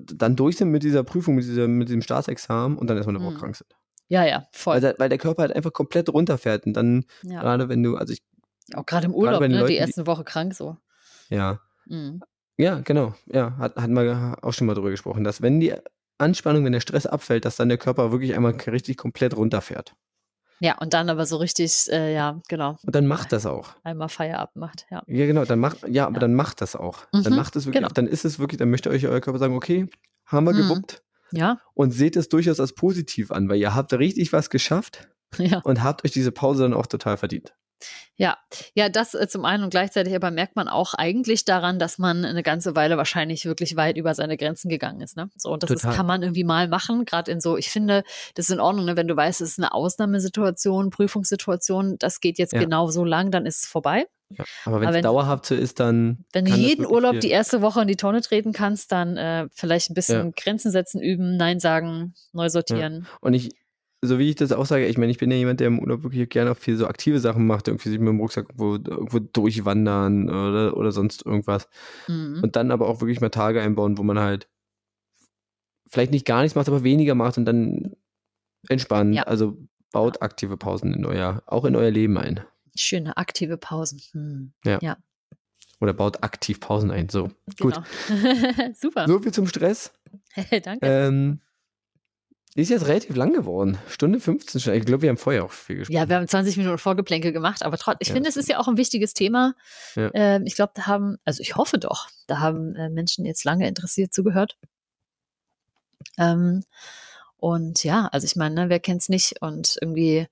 dann 0.00 0.34
durch 0.36 0.56
sind 0.56 0.70
mit 0.70 0.82
dieser 0.82 1.04
Prüfung, 1.04 1.34
mit, 1.34 1.44
dieser, 1.44 1.68
mit 1.68 1.88
diesem 1.88 2.02
Staatsexamen 2.02 2.78
und 2.78 2.88
dann 2.88 2.96
erstmal 2.96 3.16
eine 3.16 3.24
Woche 3.24 3.34
Mhm. 3.34 3.38
krank 3.38 3.56
sind. 3.56 3.70
ja, 4.08 4.24
ja, 4.24 4.46
voll. 4.52 4.76
Weil, 4.76 4.80
der- 4.80 4.94
weil 4.98 5.08
der 5.10 5.18
Körper 5.18 5.42
halt 5.42 5.52
einfach 5.54 5.72
komplett 5.72 6.08
runterfährt 6.08 6.64
und 6.64 6.72
dann, 6.72 7.04
ja. 7.22 7.40
gerade 7.42 7.68
wenn 7.68 7.82
du, 7.82 7.96
also 7.96 8.12
ich, 8.14 8.22
Auch 8.74 8.86
gerade 8.86 9.06
im 9.06 9.14
Urlaub, 9.14 9.40
ne? 9.42 9.48
Leuten, 9.48 9.66
die 9.68 9.76
erste 9.76 10.06
Woche 10.06 10.24
krank 10.24 10.54
so. 10.54 10.78
ja, 11.28 11.60
Mhm. 11.86 12.22
ja, 12.56 12.80
genau, 12.80 13.14
ja, 13.26 13.56
hat, 13.58 13.76
hatten 13.76 13.92
wir 13.92 14.38
auch 14.42 14.52
schon 14.54 14.66
mal 14.66 14.74
drüber 14.74 14.90
gesprochen, 14.90 15.24
dass 15.24 15.42
wenn 15.42 15.60
die 15.60 15.74
Anspannung, 16.16 16.64
wenn 16.64 16.72
der 16.72 16.80
Stress 16.80 17.06
abfällt, 17.06 17.44
dass 17.44 17.56
dann 17.56 17.68
der 17.68 17.78
Körper 17.78 18.10
wirklich 18.10 18.34
einmal 18.34 18.52
richtig 18.52 18.96
komplett 18.96 19.36
runterfährt. 19.36 19.94
Ja, 20.60 20.76
und 20.78 20.92
dann 20.94 21.08
aber 21.08 21.24
so 21.26 21.36
richtig, 21.36 21.86
äh, 21.90 22.12
ja, 22.14 22.40
genau, 22.48 22.76
Und 22.84 22.94
dann 22.94 23.06
macht 23.06 23.32
das 23.32 23.46
auch. 23.46 23.74
einmal 23.84 24.08
Feierabend 24.08 24.56
macht, 24.56 24.86
ja. 24.90 25.02
Ja, 25.06 25.26
genau, 25.26 25.44
dann 25.44 25.58
macht, 25.60 25.78
ja, 25.88 26.06
aber 26.06 26.14
Ja. 26.16 26.20
dann 26.20 26.34
macht 26.34 26.60
das 26.60 26.74
auch. 26.74 27.06
Dann 27.12 27.32
Mhm, 27.32 27.36
macht 27.38 27.54
es 27.56 27.66
wirklich, 27.66 27.82
genau. 27.82 27.92
dann 27.92 28.06
ist 28.06 28.24
es 28.24 28.38
wirklich, 28.38 28.58
dann 28.58 28.70
möchte 28.70 28.90
euch 28.90 29.06
euer 29.06 29.20
Körper 29.20 29.38
sagen, 29.38 29.54
okay, 29.54 29.88
haben 30.26 30.44
wir 30.44 30.52
Mhm. 30.52 30.56
gewuppt 30.68 31.02
Ja, 31.32 31.60
und 31.74 31.92
seht 31.92 32.16
es 32.16 32.28
durchaus 32.28 32.58
als 32.60 32.74
positiv 32.74 33.30
an, 33.30 33.48
weil 33.48 33.58
ihr 33.58 33.74
habt 33.74 33.92
richtig 33.92 34.32
was 34.32 34.50
geschafft 34.50 35.08
ja, 35.38 35.60
und 35.60 35.82
habt 35.82 36.04
euch 36.04 36.10
diese 36.10 36.32
Pause 36.32 36.62
dann 36.64 36.74
auch 36.74 36.86
total 36.86 37.16
verdient. 37.16 37.54
Ja, 38.16 38.36
ja, 38.74 38.88
das 38.88 39.14
äh, 39.14 39.28
zum 39.28 39.44
einen 39.44 39.62
und 39.62 39.70
gleichzeitig 39.70 40.14
aber 40.14 40.30
merkt 40.32 40.56
man 40.56 40.66
auch 40.68 40.94
eigentlich 40.94 41.44
daran, 41.44 41.78
dass 41.78 41.98
man 41.98 42.24
eine 42.24 42.42
ganze 42.42 42.74
Weile 42.74 42.96
wahrscheinlich 42.96 43.44
wirklich 43.44 43.76
weit 43.76 43.96
über 43.96 44.12
seine 44.14 44.36
Grenzen 44.36 44.68
gegangen 44.68 45.00
ist. 45.00 45.16
Ne? 45.16 45.30
So, 45.36 45.50
und 45.50 45.62
das 45.62 45.70
ist, 45.70 45.82
kann 45.82 46.06
man 46.06 46.22
irgendwie 46.22 46.42
mal 46.44 46.66
machen, 46.68 47.04
gerade 47.04 47.30
in 47.30 47.40
so, 47.40 47.56
ich 47.56 47.70
finde, 47.70 48.02
das 48.34 48.46
ist 48.48 48.54
in 48.54 48.60
Ordnung, 48.60 48.86
ne? 48.86 48.96
wenn 48.96 49.06
du 49.06 49.16
weißt, 49.16 49.40
es 49.40 49.50
ist 49.50 49.58
eine 49.60 49.72
Ausnahmesituation, 49.72 50.90
Prüfungssituation, 50.90 51.96
das 51.98 52.20
geht 52.20 52.38
jetzt 52.38 52.52
Ja. 52.52 52.60
genau 52.60 52.88
so 52.88 53.04
lang, 53.04 53.30
dann 53.30 53.46
ist 53.46 53.62
es 53.64 53.68
vorbei. 53.68 54.06
Ja. 54.30 54.44
Aber 54.64 54.80
wenn 54.80 54.94
es 54.94 55.02
dauerhaft 55.02 55.46
so 55.46 55.54
ist, 55.54 55.80
dann. 55.80 56.24
Wenn 56.32 56.44
du 56.44 56.50
jeden 56.54 56.84
Urlaub 56.84 57.12
viel- 57.12 57.20
die 57.20 57.30
erste 57.30 57.62
Woche 57.62 57.80
in 57.82 57.88
die 57.88 57.96
Tonne 57.96 58.20
treten 58.20 58.52
kannst, 58.52 58.92
dann 58.92 59.16
äh, 59.16 59.48
vielleicht 59.54 59.90
ein 59.90 59.94
bisschen 59.94 60.26
Ja. 60.26 60.32
Grenzen 60.36 60.70
setzen, 60.70 61.00
üben, 61.00 61.36
Nein 61.38 61.60
sagen, 61.60 62.14
neu 62.32 62.50
sortieren. 62.50 63.06
Und 63.20 63.32
ich, 63.32 63.50
so 64.00 64.18
wie 64.18 64.30
ich 64.30 64.36
das 64.36 64.52
auch 64.52 64.66
sage, 64.66 64.86
ich 64.86 64.96
meine, 64.96 65.10
ich 65.10 65.18
bin 65.18 65.30
ja 65.30 65.36
jemand, 65.36 65.60
der 65.60 65.66
im 65.66 65.80
Urlaub 65.80 66.04
wirklich 66.04 66.28
gerne 66.28 66.52
auch 66.52 66.56
viel 66.56 66.76
so 66.76 66.86
aktive 66.86 67.18
Sachen 67.18 67.46
macht, 67.46 67.68
irgendwie 67.68 67.88
sich 67.88 67.98
mit 67.98 68.08
dem 68.08 68.20
Rucksack 68.20 68.46
irgendwo, 68.50 68.74
irgendwo 68.74 69.18
durchwandern 69.18 70.28
oder, 70.28 70.76
oder 70.76 70.92
sonst 70.92 71.26
irgendwas. 71.26 71.68
Mhm. 72.06 72.40
Und 72.42 72.54
dann 72.56 72.70
aber 72.70 72.88
auch 72.88 73.00
wirklich 73.00 73.20
mal 73.20 73.30
Tage 73.30 73.60
einbauen, 73.60 73.98
wo 73.98 74.02
man 74.04 74.18
halt 74.18 74.48
vielleicht 75.88 76.12
nicht 76.12 76.26
gar 76.26 76.42
nichts 76.42 76.54
macht, 76.54 76.68
aber 76.68 76.84
weniger 76.84 77.14
macht 77.14 77.38
und 77.38 77.44
dann 77.44 77.96
entspannt. 78.68 79.14
Ja. 79.14 79.24
Also 79.24 79.58
baut 79.90 80.22
aktive 80.22 80.56
Pausen 80.56 80.94
in 80.94 81.04
euer, 81.04 81.42
auch 81.46 81.64
in 81.64 81.74
euer 81.74 81.90
Leben 81.90 82.18
ein. 82.18 82.40
Schöne 82.76 83.16
aktive 83.16 83.56
Pausen. 83.56 84.00
Hm. 84.12 84.52
Oder 85.80 85.92
baut 85.92 86.22
aktiv 86.22 86.60
Pausen 86.60 86.90
ein. 86.90 87.08
So. 87.08 87.30
Gut. 87.58 87.80
Genau. 88.08 88.72
Super. 88.74 89.06
So 89.06 89.18
viel 89.20 89.32
zum 89.32 89.46
Stress. 89.46 89.92
Danke. 90.62 90.86
Ähm, 90.86 91.40
ist 92.62 92.70
jetzt 92.70 92.86
relativ 92.86 93.14
lang 93.16 93.32
geworden. 93.32 93.78
Stunde 93.88 94.20
15 94.20 94.60
schon. 94.60 94.74
Ich 94.74 94.84
glaube, 94.84 95.02
wir 95.02 95.10
haben 95.10 95.16
vorher 95.16 95.44
auch 95.44 95.52
viel 95.52 95.76
gesprochen. 95.78 95.94
Ja, 95.96 96.08
wir 96.08 96.16
haben 96.16 96.26
20 96.28 96.56
Minuten 96.56 96.78
Vorgeplänkel 96.78 97.32
gemacht, 97.32 97.62
aber 97.62 97.76
trotzdem, 97.78 97.98
ich 98.00 98.08
Ja. 98.08 98.14
finde, 98.14 98.28
es 98.28 98.36
ist 98.36 98.48
ja 98.48 98.58
auch 98.58 98.68
ein 98.68 98.76
wichtiges 98.76 99.14
Thema. 99.14 99.54
Ja. 99.94 100.10
Ähm, 100.14 100.44
ich 100.46 100.54
glaube, 100.54 100.72
da 100.74 100.86
haben, 100.86 101.18
also 101.24 101.40
ich 101.42 101.56
hoffe 101.56 101.78
doch, 101.78 102.08
da 102.26 102.40
haben 102.40 102.74
äh, 102.74 102.88
Menschen 102.90 103.24
jetzt 103.24 103.44
lange 103.44 103.68
interessiert 103.68 104.12
zugehört. 104.12 104.56
Ähm, 106.18 106.64
und 107.36 107.84
ja, 107.84 108.06
also 108.12 108.24
ich 108.24 108.34
meine, 108.36 108.54
ne, 108.54 108.68
wer 108.68 108.80
kennt's 108.80 109.08
nicht 109.08 109.40
und 109.40 109.76
irgendwie 109.80 110.26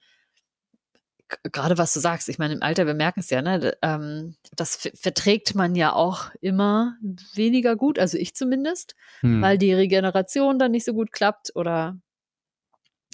gerade 1.53 1.77
was 1.77 1.93
du 1.93 1.99
sagst, 1.99 2.29
ich 2.29 2.39
meine, 2.39 2.55
im 2.55 2.63
Alter, 2.63 2.87
wir 2.87 2.95
merken 2.95 3.19
es 3.21 3.31
ja, 3.31 3.43
ne, 3.43 3.77
ähm, 3.83 4.37
das 4.55 4.77
ver- 4.77 4.91
verträgt 4.95 5.57
man 5.57 5.75
ja 5.75 5.93
auch 5.93 6.31
immer 6.41 6.97
weniger 7.35 7.75
gut, 7.75 7.99
also 7.99 8.17
ich 8.17 8.35
zumindest 8.37 8.95
Hm. 9.21 9.43
weil 9.43 9.59
die 9.59 9.73
Regeneration 9.73 10.59
dann 10.61 10.71
nicht 10.71 10.85
so 10.85 10.93
gut 10.95 11.11
klappt 11.11 11.51
oder 11.57 11.99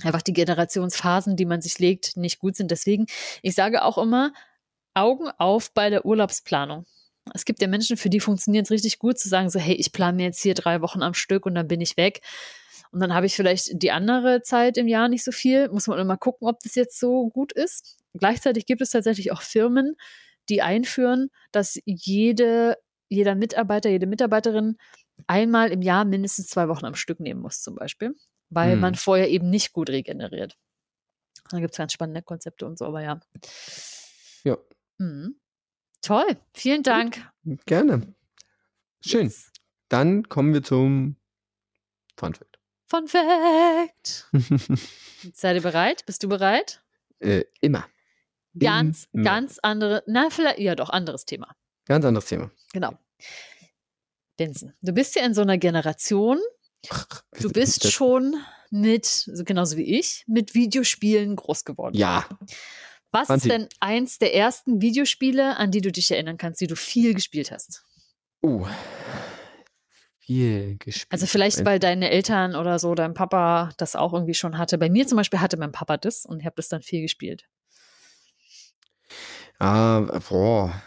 einfach 0.05 0.23
die 0.23 0.33
Generationsphasen, 0.33 1.37
die 1.37 1.45
man 1.45 1.61
sich 1.61 1.79
legt, 1.79 2.17
nicht 2.17 2.39
gut 2.39 2.57
sind. 2.57 2.71
Deswegen, 2.71 3.07
ich 3.43 3.55
sage 3.55 3.85
auch 3.85 3.99
immer, 3.99 4.33
Augen 4.95 5.29
auf 5.39 5.73
bei 5.73 5.91
der 5.91 6.05
Urlaubsplanung. 6.05 6.87
Es 7.35 7.45
gibt 7.45 7.63
ja 7.63 7.69
Menschen, 7.69 7.97
für 7.97 8.11
die 8.11 8.21
funktioniert 8.21 8.67
es 8.67 8.71
richtig 8.71 8.99
gut, 8.99 9.19
zu 9.19 9.29
sagen 9.29 9.49
so, 9.49 9.59
hey, 9.59 9.75
ich 9.75 9.93
plane 9.93 10.17
mir 10.17 10.25
jetzt 10.25 10.43
hier 10.43 10.55
drei 10.55 10.81
Wochen 10.81 11.03
am 11.03 11.15
Stück 11.15 11.47
und 11.47 11.55
dann 11.55 11.69
bin 11.69 11.81
ich 11.81 11.97
weg. 11.97 12.21
Und 12.91 13.01
dann 13.01 13.15
habe 13.15 13.27
ich 13.27 13.35
vielleicht 13.35 13.83
die 13.83 13.91
andere 13.91 14.43
Zeit 14.43 14.77
im 14.77 14.87
Jahr 14.87 15.09
nicht 15.09 15.25
so 15.25 15.33
viel. 15.33 15.69
Muss 15.71 15.87
man 15.87 15.99
immer 15.99 16.19
gucken, 16.19 16.47
ob 16.47 16.61
das 16.61 16.75
jetzt 16.75 16.99
so 16.99 17.31
gut 17.31 17.53
ist. 17.53 17.97
Gleichzeitig 18.13 18.67
gibt 18.67 18.83
es 18.83 18.91
tatsächlich 18.91 19.33
auch 19.33 19.41
Firmen, 19.41 19.97
die 20.49 20.61
einführen, 20.61 21.31
dass 21.53 21.79
jede, 21.87 22.77
jeder 23.09 23.35
Mitarbeiter, 23.35 23.89
jede 23.89 24.07
Mitarbeiterin 24.07 24.77
einmal 25.27 25.71
im 25.71 25.81
Jahr 25.81 26.05
mindestens 26.05 26.49
zwei 26.49 26.69
Wochen 26.69 26.85
am 26.85 26.95
Stück 26.95 27.21
nehmen 27.21 27.41
muss, 27.41 27.63
zum 27.63 27.77
Beispiel, 27.77 28.15
weil 28.55 28.73
Hm. 28.73 28.81
man 28.81 28.95
vorher 28.95 29.29
eben 29.31 29.51
nicht 29.51 29.73
gut 29.73 29.91
regeneriert. 29.91 30.57
Da 31.51 31.59
gibt 31.59 31.73
es 31.73 31.79
ganz 31.79 31.93
spannende 31.93 32.23
Konzepte 32.23 32.67
und 32.67 32.79
so, 32.79 32.87
aber 32.87 33.03
ja. 33.03 33.21
Ja. 34.45 34.57
Mhm. 34.99 35.37
Toll, 36.01 36.37
vielen 36.55 36.83
Dank. 36.83 37.31
Gerne. 37.67 38.15
Schön. 39.05 39.25
Yes. 39.27 39.53
Dann 39.89 40.29
kommen 40.29 40.53
wir 40.55 40.63
zum 40.63 41.17
Fun 42.17 42.35
Fact. 42.35 42.59
Fun 42.89 43.09
Fact. 43.09 44.29
Seid 45.35 45.57
ihr 45.57 45.63
bereit? 45.63 46.05
Bist 46.07 46.23
du 46.23 46.29
bereit? 46.29 46.83
äh, 47.21 47.45
immer. 47.61 47.87
Ganz, 48.59 49.09
Immer. 49.13 49.25
ganz 49.25 49.59
andere, 49.63 50.03
na, 50.07 50.29
vielleicht, 50.29 50.59
ja 50.59 50.75
doch, 50.75 50.91
anderes 50.91 51.25
Thema. 51.25 51.55
Ganz 51.87 52.05
anderes 52.05 52.27
Thema. 52.27 52.51
Genau. 52.75 52.93
Vincent, 54.37 54.75
du 54.83 54.93
bist 54.93 55.15
ja 55.17 55.25
in 55.25 55.33
so 55.35 55.41
einer 55.43 55.57
Generation, 55.57 56.39
du 57.41 57.51
bist 57.51 57.91
schon 57.91 58.37
mit, 58.71 59.07
so 59.07 59.45
genauso 59.45 59.77
wie 59.77 59.99
ich, 59.99 60.25
mit 60.27 60.55
Videospielen 60.55 61.37
groß 61.37 61.65
geworden. 61.65 61.97
Ja. 61.97 62.27
Was 63.11 63.27
Franzi. 63.27 63.49
ist 63.49 63.53
denn 63.53 63.69
eins 63.81 64.19
der 64.19 64.35
ersten 64.35 64.81
Videospiele, 64.81 65.59
an 65.59 65.71
die 65.71 65.83
du 65.83 65.93
dich 65.93 66.11
erinnern 66.11 66.39
kannst, 66.39 66.61
die 66.61 66.67
du 66.67 66.77
viel 66.77 67.15
gespielt 67.15 67.51
hast? 67.51 67.85
Uh. 68.43 68.67
Viel 70.19 70.77
gespielt. 70.79 71.09
Also 71.11 71.27
vielleicht, 71.27 71.65
weil 71.65 71.79
deine 71.79 72.11
Eltern 72.11 72.55
oder 72.55 72.79
so, 72.79 72.95
dein 72.95 73.13
Papa 73.13 73.73
das 73.77 73.97
auch 73.97 74.15
irgendwie 74.15 74.35
schon 74.35 74.57
hatte. 74.57 74.79
Bei 74.79 74.89
mir 74.89 75.07
zum 75.07 75.17
Beispiel 75.17 75.41
hatte 75.41 75.59
mein 75.59 75.73
Papa 75.73 75.99
das 75.99 76.25
und 76.25 76.41
ich 76.41 76.47
habe 76.47 76.57
das 76.57 76.69
dann 76.69 76.81
viel 76.81 77.03
gespielt. 77.03 77.45
Ah, 79.59 80.01
boah. 80.29 80.83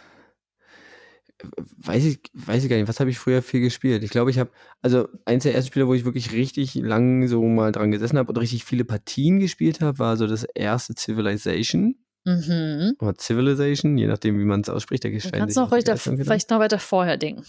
Weiß 1.78 2.04
ich, 2.04 2.20
weiß 2.32 2.64
ich 2.64 2.70
gar 2.70 2.76
nicht. 2.76 2.88
Was 2.88 3.00
habe 3.00 3.10
ich 3.10 3.18
früher 3.18 3.42
viel 3.42 3.60
gespielt? 3.60 4.02
Ich 4.02 4.10
glaube, 4.10 4.30
ich 4.30 4.38
habe, 4.38 4.50
also 4.82 5.08
eins 5.24 5.44
der 5.44 5.54
ersten 5.54 5.68
Spiele, 5.68 5.86
wo 5.86 5.94
ich 5.94 6.04
wirklich 6.04 6.32
richtig 6.32 6.74
lang 6.74 7.26
so 7.28 7.42
mal 7.42 7.72
dran 7.72 7.90
gesessen 7.90 8.18
habe 8.18 8.30
und 8.30 8.38
richtig 8.38 8.64
viele 8.64 8.84
Partien 8.84 9.40
gespielt 9.40 9.80
habe, 9.80 9.98
war 9.98 10.16
so 10.16 10.26
das 10.26 10.44
erste 10.54 10.94
Civilization. 10.94 11.96
Mhm. 12.24 12.96
Oder 12.98 13.14
Civilization, 13.18 13.96
je 13.96 14.08
nachdem, 14.08 14.38
wie 14.38 14.44
man 14.44 14.60
es 14.60 14.68
ausspricht. 14.68 15.04
Du 15.04 15.10
geschehen 15.10 15.32
kannst 15.32 15.54
sich 15.54 15.62
noch 15.62 15.70
weiter, 15.70 15.94
wieder. 15.94 16.24
vielleicht 16.24 16.50
noch 16.50 16.58
weiter 16.58 16.78
vorher 16.78 17.16
denken. 17.16 17.44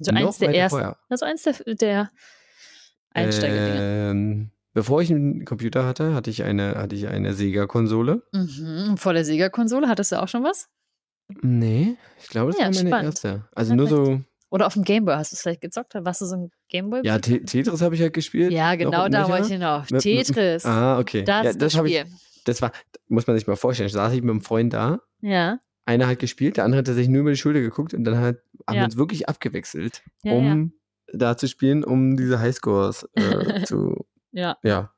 So 0.00 0.12
Noch 0.12 0.20
eins 0.20 0.38
der 0.38 0.54
ersten, 0.54 0.78
vorher. 0.78 0.96
also 1.08 1.24
eins 1.24 1.42
der, 1.42 1.54
der 1.74 2.10
Einsteigerdinge. 3.10 4.10
Ähm, 4.10 4.50
bevor 4.74 5.02
ich 5.02 5.10
einen 5.10 5.44
Computer 5.44 5.86
hatte, 5.86 6.14
hatte 6.14 6.30
ich 6.30 6.42
eine, 6.42 6.76
hatte 6.76 6.94
ich 6.94 7.08
eine 7.08 7.32
Sega-Konsole. 7.34 8.22
Mhm. 8.32 8.96
Vor 8.96 9.12
der 9.12 9.24
Sega-Konsole 9.24 9.88
hattest 9.88 10.12
du 10.12 10.20
auch 10.22 10.28
schon 10.28 10.44
was? 10.44 10.68
Nee, 11.42 11.96
ich 12.20 12.28
glaube, 12.28 12.52
das 12.52 12.58
Ja, 12.60 12.66
war 12.66 12.74
meine 12.74 12.88
spannend. 12.88 13.04
erste. 13.14 13.44
Also 13.54 13.72
Ja, 13.72 13.76
nur 13.76 13.86
so, 13.86 14.20
Oder 14.50 14.66
auf 14.66 14.72
dem 14.74 14.84
Gameboy 14.84 15.14
hast 15.14 15.32
du 15.32 15.34
es 15.34 15.42
vielleicht 15.42 15.60
gezockt? 15.60 15.94
Warst 15.94 16.20
du 16.22 16.26
so 16.26 16.36
ein 16.36 16.50
Gameboy? 16.68 17.02
ja, 17.04 17.18
Te- 17.18 17.44
Tetris 17.44 17.82
habe 17.82 17.94
ich 17.94 18.00
halt 18.00 18.14
gespielt. 18.14 18.50
Ja, 18.52 18.74
genau 18.76 19.08
da 19.08 19.28
wollte 19.28 19.46
ich 19.46 19.52
hinauf. 19.52 19.86
Tetris. 19.88 20.64
Ah, 20.64 20.98
okay. 20.98 21.24
das 21.24 21.44
ja, 21.44 21.52
das 21.52 21.58
das 21.58 21.76
habe 21.76 21.88
ich, 21.90 21.98
Spiel. 21.98 22.12
das 22.46 22.62
war, 22.62 22.72
muss 23.08 23.26
man 23.26 23.36
sich 23.36 23.46
mal 23.46 23.56
vorstellen. 23.56 23.88
Da 23.90 23.92
saß 23.92 24.14
ich 24.14 24.22
mit 24.22 24.30
einem 24.30 24.40
Freund 24.40 24.72
da, 24.72 25.00
Ja, 25.20 25.58
einer 25.84 26.06
hat 26.06 26.18
gespielt, 26.18 26.56
der 26.56 26.64
andere 26.64 26.78
hat 26.80 26.86
sich 26.86 27.08
nur 27.08 27.20
über 27.22 27.30
die 27.30 27.36
Schulter 27.36 27.60
geguckt 27.60 27.92
und 27.94 28.04
dann 28.04 28.18
hat, 28.18 28.36
haben 28.66 28.76
wir 28.76 28.84
uns 28.84 28.96
wirklich 28.96 29.28
abgewechselt, 29.28 30.02
um 30.24 30.72
da 31.12 31.36
zu 31.36 31.46
spielen, 31.48 31.84
um 31.84 32.16
diese 32.16 32.40
Highscores 32.40 33.06
äh, 33.14 33.62
zu, 33.64 34.06
ja. 34.32 34.56
ja, 34.62 34.92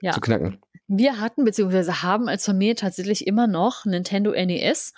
Ja. 0.00 0.12
zu 0.12 0.20
knacken. 0.20 0.58
Wir 0.86 1.18
hatten 1.20 1.44
beziehungsweise 1.46 2.02
haben 2.02 2.28
als 2.28 2.44
Familie 2.44 2.74
tatsächlich 2.74 3.26
immer 3.26 3.46
noch 3.46 3.84
Nintendo 3.86 4.32
NES 4.32 4.92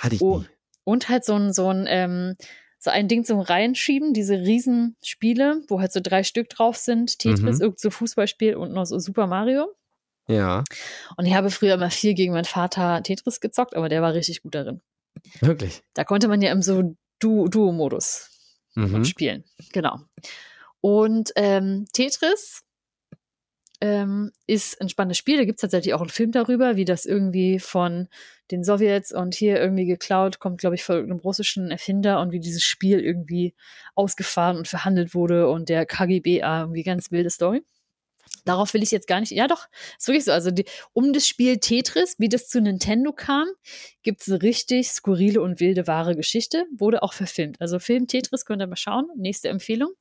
Hatte 0.00 0.14
ich 0.16 0.22
Oh. 0.22 0.38
nie. 0.40 0.46
und 0.84 1.08
halt 1.08 1.24
so 1.24 1.34
ein, 1.34 1.52
so 1.52 1.68
ein, 1.68 1.84
ähm, 1.88 2.36
so 2.78 2.90
ein 2.90 3.06
Ding 3.06 3.24
zum 3.24 3.38
Reinschieben, 3.40 4.12
diese 4.14 4.34
Riesenspiele, 4.38 5.62
wo 5.68 5.80
halt 5.80 5.92
so 5.92 6.00
drei 6.02 6.22
Stück 6.24 6.48
drauf 6.48 6.76
sind, 6.76 7.18
Tetris, 7.18 7.58
Mhm. 7.58 7.62
irgend 7.62 7.78
so 7.80 7.90
Fußballspiel 7.90 8.56
und 8.56 8.72
noch 8.72 8.86
so 8.86 8.98
Super 8.98 9.26
Mario. 9.26 9.68
Ja, 10.28 10.64
Und 11.16 11.26
ich 11.26 11.34
habe 11.34 11.50
früher 11.50 11.74
immer 11.74 11.90
viel 11.90 12.14
gegen 12.14 12.32
meinen 12.32 12.44
Vater 12.44 13.02
Tetris 13.02 13.40
gezockt, 13.40 13.74
aber 13.76 13.88
der 13.88 14.00
war 14.02 14.14
richtig 14.14 14.42
gut 14.42 14.54
darin. 14.54 14.80
wirklich. 15.40 15.82
Da 15.94 16.04
konnte 16.04 16.28
man 16.28 16.40
ja 16.40 16.50
im 16.52 16.62
so 16.62 16.96
Du- 17.18 17.48
Duo-Modus 17.48 18.30
Mhm. 18.76 19.04
spielen. 19.04 19.44
Genau. 19.72 19.98
Und 20.80 21.32
ähm, 21.36 21.84
Tetris 21.92 22.62
ähm, 23.80 24.32
ist 24.46 24.80
ein 24.80 24.88
spannendes 24.88 25.18
Spiel. 25.18 25.38
Da 25.38 25.44
gibt 25.44 25.58
es 25.58 25.62
tatsächlich 25.62 25.94
auch 25.94 26.00
einen 26.00 26.10
Film 26.10 26.32
darüber, 26.32 26.76
wie 26.76 26.84
das 26.84 27.06
irgendwie 27.06 27.58
von 27.58 28.08
den 28.50 28.64
Sowjets 28.64 29.12
und 29.12 29.34
hier 29.34 29.58
irgendwie 29.60 29.86
geklaut, 29.86 30.38
kommt, 30.38 30.60
glaube 30.60 30.74
ich, 30.74 30.84
von 30.84 30.96
irgendeinem 30.96 31.20
russischen 31.20 31.70
Erfinder 31.70 32.20
und 32.20 32.32
wie 32.32 32.40
dieses 32.40 32.62
Spiel 32.62 33.00
irgendwie 33.00 33.54
ausgefahren 33.94 34.56
und 34.56 34.68
verhandelt 34.68 35.14
wurde 35.14 35.48
und 35.48 35.68
der 35.68 35.86
KGB, 35.86 36.40
irgendwie 36.40 36.82
ganz 36.82 37.10
wilde 37.10 37.30
Story. 37.30 37.62
Darauf 38.44 38.74
will 38.74 38.82
ich 38.82 38.90
jetzt 38.90 39.06
gar 39.06 39.20
nicht. 39.20 39.32
Ja, 39.32 39.46
doch, 39.46 39.66
ist 39.98 40.08
wirklich 40.08 40.24
so. 40.24 40.32
Also 40.32 40.50
die, 40.50 40.64
um 40.92 41.12
das 41.12 41.26
Spiel 41.26 41.58
Tetris, 41.58 42.16
wie 42.18 42.28
das 42.28 42.48
zu 42.48 42.60
Nintendo 42.60 43.12
kam, 43.12 43.48
gibt 44.02 44.22
es 44.22 44.28
eine 44.28 44.42
richtig 44.42 44.88
skurrile 44.88 45.40
und 45.40 45.60
wilde 45.60 45.86
wahre 45.86 46.16
Geschichte. 46.16 46.66
Wurde 46.76 47.02
auch 47.02 47.12
verfilmt. 47.12 47.60
Also 47.60 47.78
Film 47.78 48.06
Tetris 48.06 48.44
könnt 48.44 48.62
ihr 48.62 48.66
mal 48.66 48.76
schauen. 48.76 49.06
Nächste 49.16 49.48
Empfehlung. 49.48 49.92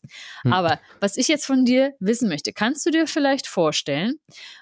Hm. 0.43 0.53
Aber 0.53 0.79
was 0.99 1.17
ich 1.17 1.27
jetzt 1.27 1.45
von 1.45 1.65
dir 1.65 1.95
wissen 1.99 2.29
möchte, 2.29 2.53
kannst 2.53 2.85
du 2.85 2.91
dir 2.91 3.07
vielleicht 3.07 3.47
vorstellen, 3.47 4.15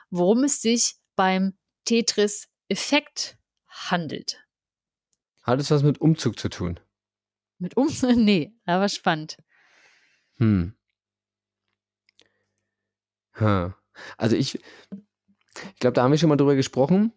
worum 0.10 0.44
es 0.44 0.62
sich 0.62 0.96
beim 1.16 1.58
Tetris-Effekt 1.86 3.38
handelt? 3.68 4.44
Hat 5.44 5.60
es 5.60 5.72
was 5.72 5.84
mit 5.84 6.02
Umzug 6.02 6.38
zu 6.38 6.50
tun? 6.50 6.80
Mit 7.60 7.78
uns? 7.78 8.02
Nee, 8.16 8.54
aber 8.66 8.90
spannend. 8.90 9.38
Hm. 10.38 10.77
Ha. 13.40 13.76
Also 14.18 14.36
ich, 14.36 14.56
ich 15.74 15.80
glaube, 15.80 15.94
da 15.94 16.04
haben 16.04 16.12
wir 16.12 16.18
schon 16.18 16.30
mal 16.30 16.36
drüber 16.38 16.56
gesprochen. 16.56 17.14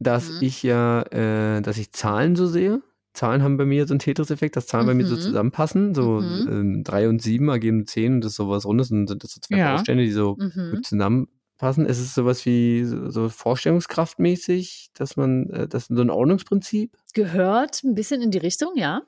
dass 0.00 0.28
Mhm. 0.28 0.38
ich 0.40 0.62
ja, 0.64 1.02
äh, 1.12 1.62
dass 1.62 1.78
ich 1.78 1.92
Zahlen 1.92 2.34
so 2.36 2.46
sehe. 2.46 2.82
Zahlen 3.14 3.42
haben 3.44 3.56
bei 3.56 3.64
mir 3.64 3.86
so 3.86 3.94
einen 3.94 4.00
Tetris-Effekt, 4.00 4.56
dass 4.56 4.66
Zahlen 4.66 4.86
bei 4.86 4.94
mir 4.94 5.06
so 5.06 5.14
Mhm. 5.14 5.20
zusammenpassen. 5.20 5.94
So 5.94 6.20
Mhm. 6.20 6.48
ähm, 6.50 6.84
drei 6.84 7.08
und 7.08 7.22
sieben 7.22 7.48
ergeben 7.48 7.86
zehn 7.86 8.14
und 8.14 8.20
das 8.24 8.32
ist 8.32 8.36
sowas 8.36 8.66
Rundes 8.66 8.90
und 8.90 9.06
sind 9.06 9.22
das 9.22 9.30
so 9.32 9.40
zwei 9.40 9.56
Ja. 9.56 9.72
Bausteine, 9.76 10.02
die 10.04 10.10
so 10.10 10.36
Mhm. 10.38 10.70
gut 10.72 10.84
zusammenpassen. 10.84 11.86
Ist 11.86 12.00
es 12.00 12.12
sowas 12.14 12.44
wie 12.44 12.84
so, 12.84 13.08
so 13.10 13.28
Vorstellungskraftmäßig, 13.28 14.90
dass 14.94 15.16
man, 15.16 15.48
äh, 15.50 15.68
das 15.68 15.84
ist 15.88 15.96
so 15.96 16.02
ein 16.02 16.10
Ordnungsprinzip? 16.10 16.96
Gehört 17.14 17.82
ein 17.84 17.94
bisschen 17.94 18.20
in 18.20 18.32
die 18.32 18.38
Richtung, 18.38 18.72
ja. 18.76 19.02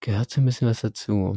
Gehört 0.00 0.30
so 0.30 0.40
ein 0.40 0.44
bisschen 0.44 0.68
was 0.68 0.80
dazu. 0.80 1.36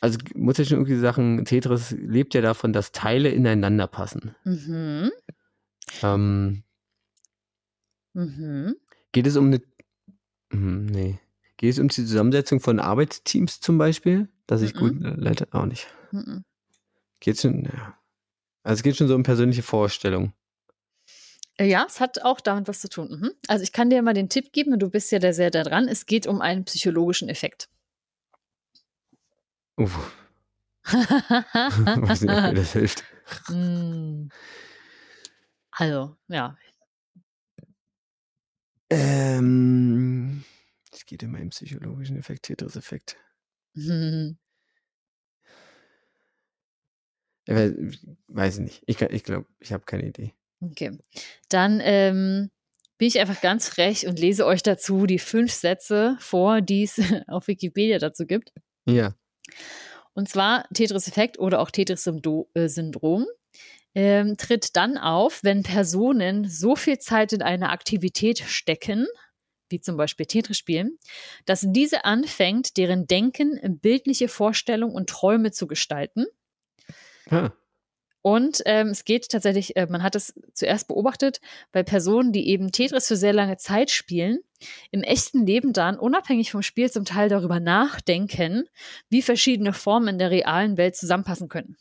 Also 0.00 0.18
muss 0.34 0.58
ja 0.58 0.64
schon 0.64 0.78
irgendwie 0.78 0.98
sagen, 0.98 1.44
Tetris 1.44 1.92
lebt 1.92 2.34
ja 2.34 2.40
davon, 2.42 2.72
dass 2.72 2.92
Teile 2.92 3.30
ineinander 3.30 3.86
passen. 3.86 4.34
Mhm. 4.44 5.10
Ähm, 6.02 6.62
Mhm. 8.14 8.76
geht 9.12 9.26
es 9.26 9.36
um 9.36 9.46
eine. 9.46 9.60
Hm, 10.52 10.86
nee. 10.86 11.18
Geht 11.58 11.70
es 11.72 11.78
um 11.78 11.88
die 11.88 11.94
Zusammensetzung 11.94 12.60
von 12.60 12.80
Arbeitsteams 12.80 13.60
zum 13.60 13.78
Beispiel? 13.78 14.28
Dass 14.46 14.62
ich 14.62 14.74
Mhm. 14.74 14.78
gut 14.78 15.02
äh, 15.04 15.14
leite? 15.16 15.48
Auch 15.52 15.66
nicht. 15.66 15.86
Mhm. 16.12 16.44
Geht 17.20 17.40
schon. 17.40 17.64
Ja. 17.64 17.98
Also 18.62 18.80
es 18.80 18.82
geht 18.82 18.96
schon 18.96 19.08
so 19.08 19.14
um 19.14 19.22
persönliche 19.22 19.62
Vorstellung. 19.62 20.32
Äh, 21.56 21.68
Ja, 21.68 21.84
es 21.88 22.00
hat 22.00 22.22
auch 22.22 22.40
damit 22.40 22.68
was 22.68 22.80
zu 22.80 22.88
tun. 22.88 23.08
Mhm. 23.20 23.30
Also 23.48 23.62
ich 23.62 23.72
kann 23.72 23.90
dir 23.90 24.02
mal 24.02 24.12
den 24.14 24.28
Tipp 24.28 24.52
geben, 24.52 24.78
du 24.78 24.90
bist 24.90 25.10
ja 25.12 25.18
da 25.18 25.32
sehr 25.32 25.50
da 25.50 25.62
dran. 25.62 25.88
Es 25.88 26.04
geht 26.06 26.26
um 26.26 26.40
einen 26.42 26.64
psychologischen 26.64 27.28
Effekt. 27.28 27.68
Uff, 29.76 30.16
weiß 30.84 32.22
nicht, 32.22 32.30
ob 32.32 32.42
mir 32.42 32.54
das 32.54 32.72
hilft. 32.72 33.04
Mm. 33.48 34.28
Also, 35.72 36.16
ja. 36.28 36.56
Ähm, 38.88 40.44
es 40.92 41.04
geht 41.06 41.22
um 41.24 41.34
einen 41.34 41.50
psychologischen 41.50 42.16
Effekt, 42.16 42.44
Tetris-Effekt. 42.44 43.16
Ich 47.48 47.54
weiß, 47.54 48.54
ich 48.54 48.60
nicht. 48.60 48.82
Ich, 48.86 48.96
kann- 48.96 49.12
ich 49.12 49.22
glaube, 49.22 49.46
ich 49.60 49.72
habe 49.72 49.84
keine 49.84 50.06
Idee. 50.08 50.34
Okay. 50.60 50.98
Dann 51.48 51.80
ähm, 51.80 52.50
bin 52.98 53.06
ich 53.06 53.20
einfach 53.20 53.40
ganz 53.40 53.68
frech 53.68 54.08
und 54.08 54.18
lese 54.18 54.44
euch 54.46 54.64
dazu 54.64 55.06
die 55.06 55.20
fünf 55.20 55.52
Sätze 55.52 56.16
vor, 56.18 56.60
die 56.60 56.82
es 56.82 56.98
auf 57.28 57.46
Wikipedia 57.46 57.98
dazu 57.98 58.26
gibt. 58.26 58.52
Ja. 58.88 59.14
Und 60.14 60.28
zwar 60.28 60.66
Tetris-Effekt 60.72 61.38
oder 61.38 61.60
auch 61.60 61.70
Tetris-Syndrom 61.70 63.26
ähm, 63.94 64.36
tritt 64.36 64.76
dann 64.76 64.98
auf, 64.98 65.42
wenn 65.42 65.62
Personen 65.62 66.48
so 66.48 66.76
viel 66.76 66.98
Zeit 66.98 67.32
in 67.32 67.42
eine 67.42 67.70
Aktivität 67.70 68.40
stecken, 68.40 69.06
wie 69.68 69.80
zum 69.80 69.96
Beispiel 69.96 70.26
Tetris 70.26 70.58
spielen, 70.58 70.98
dass 71.44 71.64
diese 71.66 72.04
anfängt, 72.04 72.76
deren 72.76 73.06
Denken, 73.06 73.58
bildliche 73.80 74.28
Vorstellungen 74.28 74.94
und 74.94 75.08
Träume 75.08 75.50
zu 75.50 75.66
gestalten. 75.66 76.26
Ah, 77.30 77.50
Und 78.22 78.62
ähm, 78.66 78.88
es 78.88 79.04
geht 79.04 79.28
tatsächlich, 79.30 79.76
äh, 79.76 79.86
man 79.88 80.02
hat 80.02 80.14
es 80.14 80.34
zuerst 80.52 80.88
beobachtet, 80.88 81.40
bei 81.72 81.82
Personen, 81.82 82.32
die 82.32 82.48
eben 82.48 82.72
Tetris 82.72 83.08
für 83.08 83.16
sehr 83.16 83.32
lange 83.32 83.56
Zeit 83.56 83.90
spielen, 83.90 84.40
im 84.90 85.02
echten 85.02 85.46
Leben 85.46 85.72
dann 85.72 85.98
unabhängig 85.98 86.50
vom 86.52 86.62
Spiel 86.62 86.90
zum 86.90 87.04
Teil 87.04 87.28
darüber 87.28 87.60
nachdenken, 87.60 88.64
wie 89.08 89.22
verschiedene 89.22 89.72
Formen 89.72 90.08
in 90.08 90.18
der 90.18 90.30
realen 90.30 90.76
Welt 90.76 90.96
zusammenpassen 90.96 91.48
können. 91.48 91.76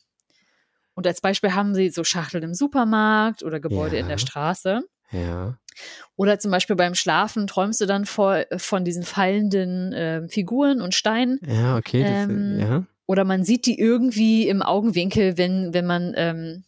Und 0.94 1.06
als 1.08 1.20
Beispiel 1.22 1.54
haben 1.54 1.76
sie 1.76 1.90
so 1.90 2.04
Schachteln 2.04 2.44
im 2.44 2.54
Supermarkt 2.54 3.44
oder 3.44 3.60
Gebäude 3.60 3.98
in 3.98 4.06
Ja. 4.06 4.12
der 4.12 4.18
Straße. 4.18 4.82
ja. 5.12 5.58
Oder 6.16 6.40
zum 6.40 6.52
Beispiel 6.52 6.78
beim 6.78 6.96
Schlafen 6.96 7.48
träumst 7.48 7.82
du 7.82 7.86
dann 7.86 8.06
vor, 8.06 8.46
von 8.56 8.86
diesen 8.86 9.04
fallenden 9.04 9.92
äh, 9.92 10.26
Figuren 10.30 10.82
und 10.82 10.96
Steinen. 10.96 11.38
Ja, 11.46 11.76
okay. 11.76 12.02
Das, 12.02 12.30
Ähm, 12.30 12.60
ja. 12.62 12.84
Oder 13.08 13.26
man 13.26 13.44
sieht 13.44 13.66
die 13.66 13.78
irgendwie 13.78 14.48
im 14.48 14.62
Augenwinkel, 14.62 15.38
wenn, 15.38 15.74
wenn 15.74 15.86
man 15.86 16.14
ähm, 16.16 16.64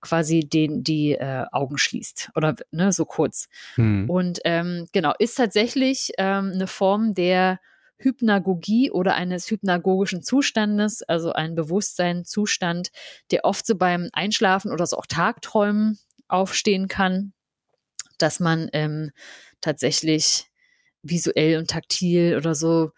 quasi 0.00 0.40
den, 0.40 0.82
die 0.82 1.12
äh, 1.12 1.44
Augen 1.50 1.78
schließt. 1.78 2.30
Oder 2.34 2.54
ne, 2.70 2.92
so 2.92 3.04
kurz. 3.04 3.48
Hm. 3.74 4.08
Und 4.08 4.40
ähm, 4.44 4.86
genau, 4.92 5.12
ist 5.18 5.36
tatsächlich 5.36 6.12
ähm, 6.18 6.52
eine 6.54 6.66
Form 6.66 7.14
der 7.14 7.60
Hypnagogie 7.98 8.90
oder 8.90 9.14
eines 9.14 9.50
hypnagogischen 9.50 10.22
Zustandes, 10.22 11.02
also 11.02 11.32
ein 11.32 11.54
Bewusstseinszustand, 11.54 12.90
der 13.30 13.44
oft 13.44 13.66
so 13.66 13.76
beim 13.76 14.08
Einschlafen 14.12 14.70
oder 14.70 14.86
so 14.86 14.96
auch 14.96 15.06
Tagträumen 15.06 15.98
aufstehen 16.28 16.86
kann, 16.86 17.32
dass 18.18 18.38
man 18.38 18.68
ähm, 18.72 19.10
tatsächlich 19.60 20.46
visuell 21.02 21.58
und 21.58 21.70
taktil 21.70 22.36
oder 22.36 22.54
so 22.54 22.92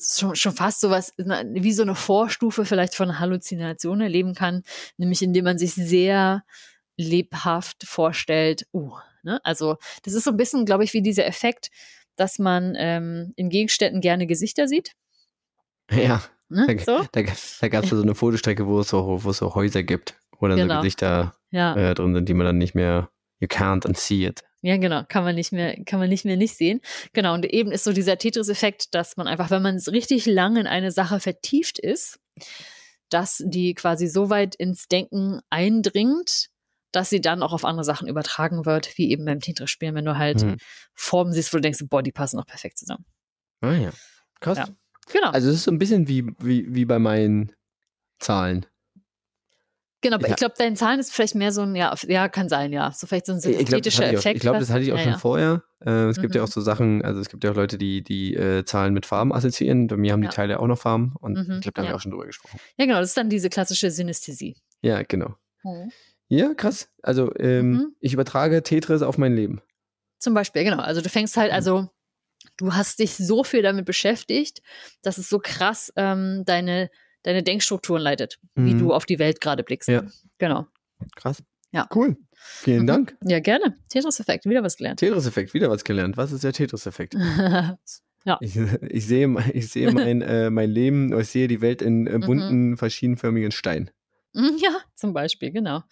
schon, 0.00 0.34
schon 0.36 0.52
fast 0.52 0.80
sowas 0.80 1.12
wie 1.16 1.72
so 1.72 1.82
eine 1.82 1.94
Vorstufe 1.94 2.64
vielleicht 2.64 2.94
von 2.94 3.18
Halluzination 3.18 4.00
erleben 4.00 4.34
kann, 4.34 4.62
nämlich 4.96 5.22
indem 5.22 5.44
man 5.44 5.58
sich 5.58 5.74
sehr 5.74 6.44
lebhaft 6.96 7.84
vorstellt, 7.86 8.66
uh, 8.72 8.92
ne? 9.22 9.40
Also 9.44 9.76
das 10.04 10.14
ist 10.14 10.24
so 10.24 10.30
ein 10.30 10.36
bisschen, 10.36 10.64
glaube 10.64 10.84
ich, 10.84 10.92
wie 10.94 11.02
dieser 11.02 11.26
Effekt, 11.26 11.70
dass 12.16 12.38
man 12.38 12.74
ähm, 12.76 13.32
in 13.36 13.48
Gegenständen 13.50 14.00
gerne 14.00 14.26
Gesichter 14.26 14.68
sieht. 14.68 14.92
Ja. 15.90 16.22
Ne? 16.48 16.66
Da, 16.68 16.78
So? 16.84 17.04
da, 17.12 17.22
da 17.60 17.68
gab 17.68 17.84
es 17.84 17.90
so 17.90 18.00
eine 18.00 18.14
Fotostrecke, 18.14 18.66
wo 18.66 18.80
es 18.80 18.88
so, 18.88 19.24
wo 19.24 19.30
es 19.30 19.38
so 19.38 19.54
Häuser 19.54 19.82
gibt, 19.82 20.14
wo 20.38 20.46
dann 20.46 20.56
Genau. 20.58 20.74
so 20.74 20.80
Gesichter 20.80 21.34
Ja. 21.50 21.74
äh, 21.74 21.94
drin 21.94 22.14
sind, 22.14 22.28
die 22.28 22.34
man 22.34 22.46
dann 22.46 22.58
nicht 22.58 22.74
mehr, 22.74 23.10
you 23.40 23.48
can't 23.48 23.86
unsee 23.86 24.26
it. 24.26 24.42
Ja, 24.66 24.78
genau, 24.78 25.02
kann 25.06 25.24
man 25.24 25.34
nicht 25.34 25.52
mehr, 25.52 25.76
kann 25.84 26.00
man 26.00 26.08
nicht 26.08 26.24
mehr 26.24 26.38
nicht 26.38 26.56
sehen. 26.56 26.80
Genau, 27.12 27.34
und 27.34 27.44
eben 27.44 27.70
ist 27.70 27.84
so 27.84 27.92
dieser 27.92 28.16
Tetris-Effekt, 28.16 28.94
dass 28.94 29.18
man 29.18 29.28
einfach, 29.28 29.50
wenn 29.50 29.60
man 29.60 29.74
es 29.74 29.92
richtig 29.92 30.24
lange 30.24 30.58
in 30.58 30.66
eine 30.66 30.90
Sache 30.90 31.20
vertieft 31.20 31.78
ist, 31.78 32.18
dass 33.10 33.42
die 33.44 33.74
quasi 33.74 34.06
so 34.06 34.30
weit 34.30 34.54
ins 34.54 34.88
Denken 34.88 35.40
eindringt, 35.50 36.48
dass 36.92 37.10
sie 37.10 37.20
dann 37.20 37.42
auch 37.42 37.52
auf 37.52 37.66
andere 37.66 37.84
Sachen 37.84 38.08
übertragen 38.08 38.64
wird, 38.64 38.96
wie 38.96 39.10
eben 39.10 39.26
beim 39.26 39.40
Tetris-Spielen, 39.40 39.94
wenn 39.96 40.06
du 40.06 40.16
halt 40.16 40.40
Hm. 40.40 40.56
Formen 40.94 41.34
siehst, 41.34 41.52
wo 41.52 41.58
du 41.58 41.60
denkst, 41.60 41.80
boah, 41.90 42.02
die 42.02 42.12
passen 42.12 42.40
auch 42.40 42.46
perfekt 42.46 42.78
zusammen. 42.78 43.04
Ah 43.60 43.74
ja. 43.74 43.90
Krass. 44.40 44.56
Ja. 44.56 44.68
Genau, 45.12 45.28
Also 45.28 45.50
es 45.50 45.56
ist 45.56 45.64
so 45.64 45.72
ein 45.72 45.78
bisschen 45.78 46.08
wie, 46.08 46.24
wie, 46.38 46.74
wie 46.74 46.86
bei 46.86 46.98
meinen 46.98 47.52
Zahlen. 48.18 48.64
Genau. 50.04 50.16
aber 50.16 50.26
ja. 50.28 50.30
Ich 50.34 50.36
glaube, 50.36 50.54
deine 50.56 50.76
Zahlen 50.76 51.00
ist 51.00 51.12
vielleicht 51.12 51.34
mehr 51.34 51.50
so 51.52 51.62
ein, 51.62 51.74
ja, 51.74 51.92
ja, 52.06 52.28
kann 52.28 52.48
sein, 52.48 52.72
ja. 52.72 52.92
So 52.92 53.06
vielleicht 53.06 53.26
so 53.26 53.32
ein 53.32 53.38
Ich 53.38 53.42
glaube, 53.44 53.58
synthetischer 53.64 54.06
ich 54.12 54.18
Effekt. 54.18 54.36
ich 54.36 54.40
glaub, 54.42 54.58
das 54.58 54.70
hatte 54.70 54.82
ich 54.84 54.92
auch 54.92 54.96
ja, 54.98 55.02
schon 55.02 55.12
ja. 55.12 55.18
vorher. 55.18 55.62
Äh, 55.84 55.90
es 56.08 56.20
gibt 56.20 56.34
ja 56.34 56.40
Mhm. 56.42 56.46
auch 56.46 56.50
so 56.52 56.60
Sachen, 56.60 57.02
also 57.04 57.20
es 57.20 57.28
gibt 57.28 57.42
ja 57.44 57.50
auch 57.50 57.56
Leute, 57.56 57.76
die 57.76 58.02
die 58.02 58.34
äh, 58.34 58.64
Zahlen 58.64 58.94
mit 58.94 59.04
Farben 59.06 59.32
assoziieren. 59.32 59.88
Bei 59.88 59.96
mir 59.96 60.12
haben 60.12 60.22
die 60.22 60.28
Teile 60.28 60.60
auch 60.60 60.66
noch 60.66 60.78
Farben 60.78 61.14
und 61.20 61.32
Mhm, 61.34 61.54
ich 61.56 61.60
glaube, 61.62 61.72
da 61.74 61.82
haben 61.82 61.88
wir 61.88 61.96
auch 61.96 62.00
schon 62.00 62.12
drüber 62.12 62.26
gesprochen. 62.26 62.58
Ja, 62.78 62.86
genau, 62.86 63.00
das 63.00 63.08
ist 63.10 63.16
dann 63.16 63.28
diese 63.28 63.50
klassische 63.50 63.90
Synästhesie. 63.90 64.56
Ja, 64.82 65.02
genau. 65.02 65.34
Ja, 66.28 66.54
krass. 66.54 66.88
Also 67.02 67.32
ähm, 67.38 67.72
Mhm. 67.72 67.96
ich 68.00 68.12
übertrage 68.14 68.62
Tetris 68.62 69.02
auf 69.02 69.18
mein 69.18 69.34
Leben. 69.34 69.60
Zum 70.18 70.34
Beispiel, 70.34 70.64
genau. 70.64 70.78
Also 70.82 71.00
du 71.00 71.08
fängst 71.08 71.36
halt, 71.36 71.50
Mhm. 71.50 71.56
also 71.56 71.88
du 72.56 72.72
hast 72.74 72.98
dich 72.98 73.14
so 73.16 73.44
viel 73.44 73.62
damit 73.62 73.84
beschäftigt, 73.84 74.60
dass 75.02 75.18
es 75.18 75.28
so 75.28 75.38
krass 75.38 75.92
ähm, 75.96 76.42
deine, 76.46 76.90
deine 77.24 77.42
Denkstrukturen 77.42 78.00
leitet, 78.00 78.38
wie 78.54 78.74
Mhm. 78.74 78.78
du 78.78 78.92
auf 78.94 79.04
die 79.04 79.18
Welt 79.18 79.40
gerade 79.40 79.64
blickst. 79.64 79.88
Ja. 79.88 80.04
Genau. 80.38 80.66
Krass. 81.16 81.42
Ja. 81.72 81.88
Cool. 81.92 82.16
Vielen 82.36 82.82
Mhm. 82.82 82.86
Dank. 82.86 83.16
Ja, 83.24 83.40
gerne. 83.40 83.76
Tetris-Effekt, 83.88 84.44
wieder 84.46 84.62
was 84.62 84.76
gelernt. 84.76 85.00
Tetris-Effekt, 85.00 85.52
wieder 85.54 85.68
was 85.70 85.82
gelernt. 85.82 86.16
Was 86.16 86.30
ist 86.30 86.44
der 86.44 86.52
Tetris-Effekt? 86.52 87.14
ja. 88.24 88.38
Ich, 88.40 88.56
ich 88.56 89.06
sehe, 89.06 89.26
mein- 89.26 89.50
ich 89.52 89.68
sehe 89.68 89.90
mein, 89.92 90.22
äh, 90.22 90.50
mein 90.50 90.70
Leben, 90.70 91.18
ich 91.18 91.28
sehe 91.28 91.48
die 91.48 91.60
Welt 91.60 91.82
in 91.82 92.06
äh, 92.06 92.18
Mhm. 92.18 92.20
bunten, 92.20 92.76
verschiedenförmigen 92.76 93.50
Steinen. 93.50 93.90
Mhm, 94.34 94.56
ja, 94.58 94.76
zum 94.94 95.12
Beispiel, 95.12 95.50
genau. 95.50 95.82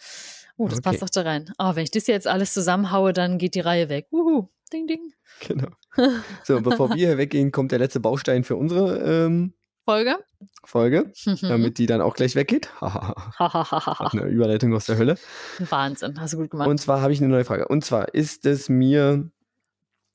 Oh, 0.56 0.68
das 0.68 0.78
Okay. 0.78 0.90
passt 0.90 1.02
doch 1.02 1.10
da 1.10 1.22
rein. 1.22 1.50
Oh, 1.58 1.74
wenn 1.74 1.84
ich 1.84 1.90
das 1.90 2.06
jetzt 2.06 2.26
alles 2.28 2.52
zusammenhaue, 2.52 3.12
dann 3.12 3.38
geht 3.38 3.54
die 3.54 3.60
Reihe 3.60 3.88
weg. 3.88 4.06
Uhu. 4.12 4.48
Ding, 4.72 4.86
ding. 4.86 5.12
Genau. 5.46 5.68
So, 6.44 6.60
bevor 6.60 6.88
wir 6.90 6.96
hier 6.96 7.18
weggehen, 7.18 7.52
kommt 7.52 7.72
der 7.72 7.78
letzte 7.78 8.00
Baustein 8.00 8.44
für 8.44 8.56
unsere 8.56 9.26
ähm, 9.26 9.52
Folge. 9.84 10.16
Folge, 10.64 11.12
Mhm. 11.26 11.36
damit 11.48 11.78
die 11.78 11.86
dann 11.86 12.00
auch 12.00 12.14
gleich 12.14 12.34
weggeht. 12.36 12.70
Eine 12.80 14.26
Überleitung 14.26 14.72
aus 14.74 14.86
der 14.86 14.96
Hölle. 14.98 15.16
Wahnsinn, 15.58 16.20
hast 16.20 16.34
du 16.34 16.38
gut 16.38 16.50
gemacht. 16.50 16.68
Und 16.68 16.78
zwar 16.78 17.00
habe 17.00 17.12
ich 17.12 17.20
eine 17.20 17.28
neue 17.28 17.44
Frage. 17.44 17.68
Und 17.68 17.84
zwar 17.84 18.14
ist 18.14 18.46
es 18.46 18.68
mir, 18.68 19.30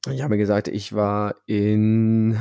ich 0.10 0.22
habe 0.22 0.38
gesagt, 0.38 0.68
ich 0.70 0.94
war 0.94 1.36
in 1.48 2.38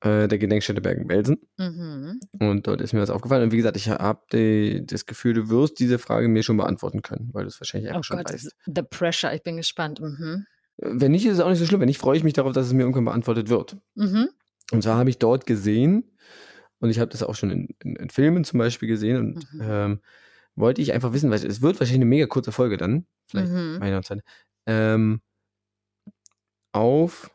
äh, 0.00 0.28
der 0.28 0.38
Gedenkstätte 0.38 0.80
Bergen-Belsen 0.80 1.38
mhm. 1.56 2.20
und 2.40 2.66
dort 2.66 2.80
ist 2.80 2.92
mir 2.92 3.00
was 3.00 3.10
aufgefallen. 3.10 3.44
Und 3.44 3.52
wie 3.52 3.56
gesagt, 3.56 3.76
ich 3.76 3.88
habe 3.88 4.82
das 4.84 5.06
Gefühl, 5.06 5.34
du 5.34 5.48
wirst 5.50 5.78
diese 5.78 5.98
Frage 5.98 6.28
mir 6.28 6.42
schon 6.42 6.56
beantworten 6.56 7.02
können, 7.02 7.30
weil 7.32 7.42
du 7.44 7.48
es 7.48 7.60
wahrscheinlich 7.60 7.90
einfach 7.90 8.00
Oh 8.00 8.02
schon 8.04 8.16
Gott, 8.18 8.32
weißt. 8.32 8.54
the 8.66 8.82
pressure. 8.82 9.32
Ich 9.34 9.42
bin 9.42 9.56
gespannt. 9.56 10.00
Mhm. 10.00 10.46
Wenn 10.78 11.10
nicht, 11.12 11.26
ist 11.26 11.34
es 11.34 11.40
auch 11.40 11.48
nicht 11.50 11.58
so 11.58 11.66
schlimm. 11.66 11.80
Wenn 11.80 11.88
nicht, 11.88 11.98
freue 12.00 12.16
ich 12.16 12.22
mich 12.24 12.34
darauf, 12.34 12.52
dass 12.52 12.66
es 12.66 12.72
mir 12.72 12.82
irgendwann 12.82 13.04
beantwortet 13.06 13.48
wird. 13.48 13.76
Mhm. 13.96 14.28
Und 14.72 14.82
zwar 14.82 14.96
habe 14.96 15.10
ich 15.10 15.18
dort 15.18 15.46
gesehen, 15.46 16.04
und 16.80 16.90
ich 16.90 16.98
habe 17.00 17.10
das 17.10 17.22
auch 17.22 17.34
schon 17.34 17.50
in, 17.50 17.68
in, 17.82 17.96
in 17.96 18.10
Filmen 18.10 18.44
zum 18.44 18.58
Beispiel 18.58 18.88
gesehen, 18.88 19.16
und 19.16 19.52
Mhm. 19.54 19.60
ähm, 19.62 20.00
wollte 20.54 20.82
ich 20.82 20.92
einfach 20.92 21.12
wissen, 21.12 21.30
weil 21.30 21.44
es 21.44 21.62
wird 21.62 21.78
wahrscheinlich 21.80 21.96
eine 22.02 22.04
mega 22.06 22.26
kurze 22.26 22.52
Folge 22.52 22.76
dann, 22.76 23.06
vielleicht 23.28 23.52
Mhm. 23.52 23.78
meiner 23.78 24.02
Zeit, 24.02 24.22
ähm, 24.66 25.20
auf 26.72 27.30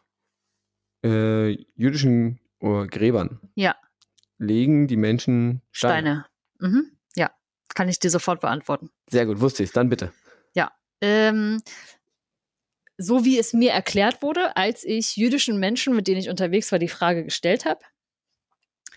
äh, 1.03 1.51
jüdischen 1.75 2.39
äh, 2.61 2.87
Gräbern 2.87 3.39
Ja. 3.55 3.75
legen 4.37 4.87
die 4.87 4.97
Menschen 4.97 5.61
Steine. 5.71 6.25
Steine. 6.59 6.73
Mhm. 6.73 6.91
Ja, 7.15 7.31
kann 7.75 7.89
ich 7.89 7.99
dir 7.99 8.09
sofort 8.09 8.41
beantworten. 8.41 8.89
Sehr 9.09 9.25
gut, 9.25 9.41
wusste 9.41 9.63
ich 9.63 9.71
Dann 9.71 9.89
bitte. 9.89 10.11
Ähm, 11.05 11.61
so 12.97 13.25
wie 13.25 13.39
es 13.39 13.53
mir 13.53 13.71
erklärt 13.71 14.21
wurde, 14.21 14.55
als 14.55 14.83
ich 14.83 15.15
jüdischen 15.15 15.59
Menschen, 15.59 15.95
mit 15.95 16.07
denen 16.07 16.19
ich 16.19 16.29
unterwegs 16.29 16.71
war, 16.71 16.79
die 16.79 16.87
Frage 16.87 17.23
gestellt 17.23 17.65
habe, 17.65 17.81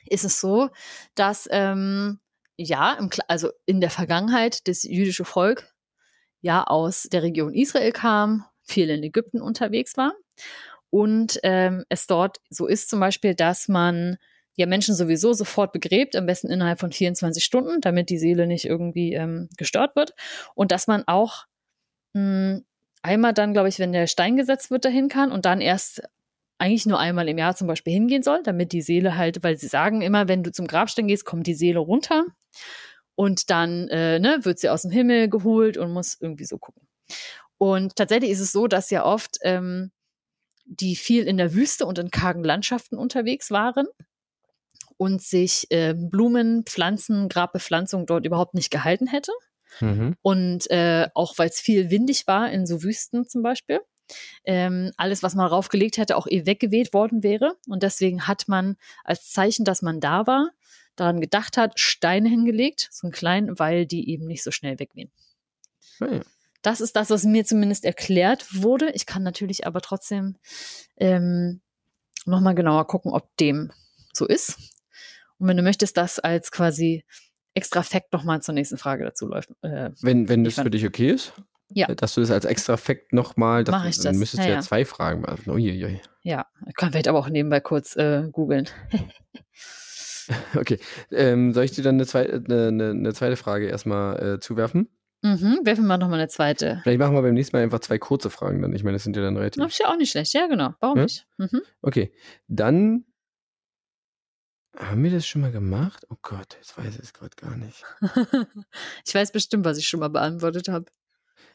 ist 0.09 0.25
es 0.25 0.41
so, 0.41 0.71
dass 1.15 1.49
ähm, 1.51 2.21
ja, 2.57 2.95
im, 2.95 3.11
also 3.29 3.51
in 3.67 3.81
der 3.81 3.91
Vergangenheit 3.91 4.67
das 4.69 4.83
jüdische 4.83 5.25
Volk 5.25 5.73
ja 6.41 6.65
aus 6.65 7.05
der 7.05 7.23
Region 7.23 7.55
Israel 7.55 7.93
kam, 7.93 8.45
viel 8.63 8.91
in 8.91 9.03
Ägypten 9.03 9.41
unterwegs 9.41 9.97
war. 9.97 10.15
Und 10.91 11.41
ähm, 11.43 11.85
es 11.89 12.07
dort 12.07 12.39
so 12.49 12.67
ist 12.67 12.89
zum 12.89 13.01
Beispiel, 13.01 13.35
dass 13.35 13.69
man 13.69 14.17
ja 14.55 14.67
Menschen 14.67 14.95
sowieso 14.95 15.33
sofort 15.33 15.73
begräbt, 15.73 16.17
am 16.17 16.27
besten 16.27 16.51
innerhalb 16.51 16.81
von 16.81 16.93
24 16.93 17.45
Stunden, 17.45 17.81
damit 17.81 18.09
die 18.09 18.19
Seele 18.19 18.47
nicht 18.47 18.65
irgendwie 18.65 19.13
ähm, 19.13 19.49
gestört 19.57 19.97
wird. 19.97 20.15
Und 20.55 20.73
dass 20.73 20.87
man 20.87 21.07
auch 21.07 21.45
mh, 22.15 22.61
einmal 23.07 23.33
dann, 23.33 23.53
glaube 23.53 23.69
ich, 23.69 23.79
wenn 23.79 23.93
der 23.93 24.07
Stein 24.07 24.37
gesetzt 24.37 24.71
wird, 24.71 24.85
dahin 24.85 25.09
kann 25.09 25.33
und 25.33 25.45
dann 25.47 25.61
erst 25.61 26.03
eigentlich 26.59 26.87
nur 26.87 26.99
einmal 26.99 27.29
im 27.29 27.39
Jahr 27.39 27.55
zum 27.55 27.67
Beispiel 27.67 27.93
hingehen 27.93 28.23
soll, 28.23 28.43
damit 28.43 28.73
die 28.73 28.83
Seele 28.83 29.17
halt, 29.17 29.43
weil 29.43 29.57
sie 29.57 29.69
sagen 29.69 30.03
immer, 30.03 30.29
wenn 30.29 30.43
du 30.43 30.53
zum 30.53 30.67
Grabstein 30.67 31.09
gehst, 31.09 31.25
kommt 31.25 31.47
die 31.47 31.55
Seele 31.55 31.81
runter 31.81 32.25
und 33.15 33.51
dann 33.51 33.89
äh, 33.89 34.19
ne, 34.19 34.41
wird 34.43 34.59
sie 34.59 34.69
aus 34.69 34.83
dem 34.83 34.91
Himmel 34.91 35.29
geholt 35.29 35.77
und 35.77 35.93
muss 35.93 36.17
irgendwie 36.21 36.45
so 36.45 36.59
gucken. 36.59 36.87
Und 37.59 37.97
tatsächlich 37.97 38.31
ist 38.31 38.41
es 38.41 38.53
so, 38.53 38.67
dass 38.67 38.91
ja 38.91 39.05
oft 39.05 39.39
ähm, 39.43 39.91
die 40.65 40.97
viel 40.97 41.27
in 41.27 41.37
der 41.37 41.55
Wüste 41.55 41.87
und 41.87 41.99
in 41.99 42.11
kargen 42.11 42.45
Landschaften 42.45 42.97
unterwegs 42.97 43.51
waren 43.51 43.87
und 44.97 45.23
sich 45.23 45.71
äh, 45.71 45.95
Blumen, 45.95 46.65
Pflanzen, 46.65 47.29
Grabbepflanzung 47.29 48.07
dort 48.07 48.27
überhaupt 48.27 48.55
nicht 48.55 48.71
gehalten 48.71 49.07
hätte. 49.07 49.33
Mhm. 49.81 50.17
Und 50.23 50.71
äh, 50.71 51.09
auch 51.15 51.39
weil 51.39 51.49
es 51.49 51.61
viel 51.61 51.91
windig 51.91 52.27
war, 52.27 52.51
in 52.51 52.67
so 52.67 52.83
Wüsten 52.83 53.29
zum 53.29 53.43
Beispiel, 53.43 53.81
ähm, 54.45 54.93
alles, 54.97 55.23
was 55.23 55.35
man 55.35 55.47
raufgelegt 55.47 55.99
hätte, 55.99 56.17
auch 56.17 56.27
eh 56.27 56.47
weggeweht 56.47 56.93
worden 56.95 57.23
wäre. 57.23 57.57
Und 57.69 57.83
deswegen 57.83 58.27
hat 58.27 58.49
man 58.49 58.77
als 59.05 59.31
Zeichen, 59.31 59.65
dass 59.65 59.83
man 59.83 60.01
da 60.01 60.27
war, 60.27 60.51
daran 60.95 61.21
gedacht 61.21 61.57
hat, 61.57 61.79
Steine 61.79 62.29
hingelegt, 62.29 62.89
so 62.91 63.07
einen 63.07 63.13
kleinen, 63.13 63.59
weil 63.59 63.87
die 63.87 64.09
eben 64.11 64.27
nicht 64.27 64.43
so 64.43 64.51
schnell 64.51 64.79
wegwehen. 64.79 65.11
Ah, 66.01 66.07
ja. 66.07 66.21
Das 66.63 66.81
ist 66.81 66.97
das, 66.97 67.11
was 67.11 67.25
mir 67.25 67.45
zumindest 67.45 67.85
erklärt 67.85 68.63
wurde. 68.63 68.91
Ich 68.91 69.07
kann 69.07 69.23
natürlich 69.23 69.67
aber 69.67 69.81
trotzdem 69.81 70.37
ähm, 70.97 71.61
nochmal 72.25 72.55
genauer 72.55 72.87
gucken, 72.87 73.13
ob 73.13 73.37
dem 73.37 73.71
so 74.13 74.27
ist. 74.27 74.59
Und 75.39 75.49
wenn 75.49 75.57
du 75.57 75.63
möchtest, 75.63 75.97
das 75.97 76.19
als 76.19 76.51
quasi 76.51 77.05
extra 77.57 77.83
Fact 77.83 78.13
nochmal 78.13 78.43
zur 78.43 78.55
nächsten 78.55 78.79
Frage 78.79 79.05
dazu 79.05 79.27
läuft. 79.27 79.51
Äh, 79.63 79.91
Wenn, 80.03 80.29
wenn 80.29 80.45
das 80.45 80.55
für 80.55 80.71
dich 80.71 80.87
okay 80.87 81.11
ist, 81.11 81.33
Ja. 81.71 81.87
dass 81.95 82.15
du 82.15 82.21
das 82.21 82.31
als 82.31 82.45
extra 82.45 82.77
Fact 82.77 83.13
nochmal, 83.13 83.65
dann 83.65 83.83
das. 83.85 83.99
müsstest 84.17 84.39
Ja, 84.39 84.47
du 84.47 84.53
ja 84.53 84.61
zwei 84.61 84.85
Fragen 84.85 85.23
beantworten. 85.23 85.51
Uiuiui. 85.59 86.01
ja, 86.23 86.47
kann 86.77 86.91
vielleicht 86.91 87.09
aber 87.09 87.19
auch 87.19 87.29
nebenbei 87.29 87.61
kurz 87.61 87.97
äh, 87.97 88.29
googeln. 88.31 88.69
Okay, 90.57 90.79
ähm, 91.13 91.53
soll 91.53 91.63
ich 91.65 91.71
dir 91.71 91.85
dann 91.85 91.95
eine, 91.97 92.05
zwei, 92.07 92.29
eine, 92.29 92.67
eine, 92.69 92.91
eine 92.91 93.15
zweite 93.15 93.37
Frage 93.37 93.69
erstmal 93.69 94.35
äh, 94.35 94.41
zuwerfen? 94.41 94.89
Mhm, 95.23 95.61
werfen 95.63 95.87
wir 95.87 95.99
nochmal 95.99 96.19
eine 96.19 96.29
zweite. 96.29 96.81
Vielleicht 96.83 96.99
machen 96.99 97.15
wir 97.15 97.23
beim 97.23 97.35
nächsten 97.35 97.57
Mal 97.57 97.63
einfach 97.63 97.79
zwei 97.79 97.99
kurze 97.99 98.29
Fragen 98.29 98.61
dann. 98.61 98.75
Ich 98.75 98.83
meine, 98.83 98.97
das 98.97 99.05
sind 99.05 99.15
ja 99.17 99.23
dann 99.23 99.37
relativ. 99.37 99.63
Das 99.63 99.73
ist 99.73 99.79
ja 99.79 99.87
auch 99.89 99.97
nicht 99.97 100.11
schlecht. 100.11 100.35
Ja, 100.35 100.49
genau. 100.49 100.75
Warum 100.81 100.97
Ja? 100.99 101.03
nicht? 101.05 101.27
Mhm. 101.39 101.63
Okay, 101.81 102.13
dann 102.49 103.05
haben 104.79 105.03
wir 105.03 105.11
das 105.11 105.27
schon 105.27 105.43
mal 105.43 105.53
gemacht? 105.53 106.07
Oh 106.11 106.17
Gott, 106.23 106.57
jetzt 106.59 106.77
weiß 106.77 106.95
ich 106.97 107.03
es 107.03 107.13
gerade 107.13 107.37
gar 107.37 107.57
nicht. 107.57 107.85
ich 109.05 109.15
weiß 109.15 109.33
bestimmt, 109.33 109.65
was 109.65 109.79
ich 109.79 109.89
schon 109.89 110.01
mal 110.01 110.09
beantwortet 110.09 110.69
habe. 110.69 110.87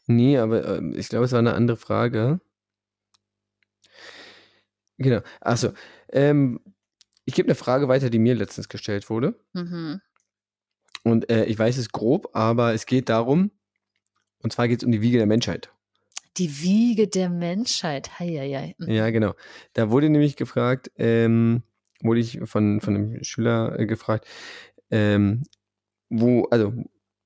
Nee, 0.07 0.37
aber 0.37 0.77
ähm, 0.77 0.93
ich 0.95 1.09
glaube, 1.09 1.25
es 1.25 1.31
war 1.31 1.39
eine 1.39 1.53
andere 1.53 1.77
Frage. 1.77 2.41
Genau. 4.97 5.21
Achso. 5.39 5.73
Ähm, 6.11 6.59
ich 7.25 7.35
gebe 7.35 7.47
eine 7.47 7.55
Frage 7.55 7.87
weiter, 7.87 8.09
die 8.09 8.19
mir 8.19 8.35
letztens 8.35 8.69
gestellt 8.69 9.09
wurde. 9.09 9.39
Mhm. 9.53 10.01
Und 11.03 11.29
äh, 11.29 11.45
ich 11.45 11.57
weiß 11.57 11.77
es 11.77 11.91
grob, 11.91 12.29
aber 12.33 12.73
es 12.73 12.85
geht 12.85 13.09
darum, 13.09 13.51
und 14.39 14.53
zwar 14.53 14.67
geht 14.67 14.81
es 14.81 14.85
um 14.85 14.91
die 14.91 15.01
Wiege 15.01 15.17
der 15.17 15.27
Menschheit. 15.27 15.71
Die 16.37 16.61
Wiege 16.61 17.07
der 17.07 17.29
Menschheit. 17.29 18.19
Heieiei. 18.19 18.75
Mhm. 18.77 18.89
Ja, 18.89 19.09
genau. 19.09 19.33
Da 19.73 19.89
wurde 19.91 20.09
nämlich 20.09 20.35
gefragt, 20.35 20.91
ähm, 20.97 21.63
wurde 22.03 22.19
ich 22.19 22.39
von, 22.45 22.81
von 22.81 22.95
einem 22.95 23.23
Schüler 23.23 23.79
äh, 23.79 23.85
gefragt, 23.85 24.27
ähm, 24.89 25.43
wo, 26.09 26.43
also, 26.45 26.73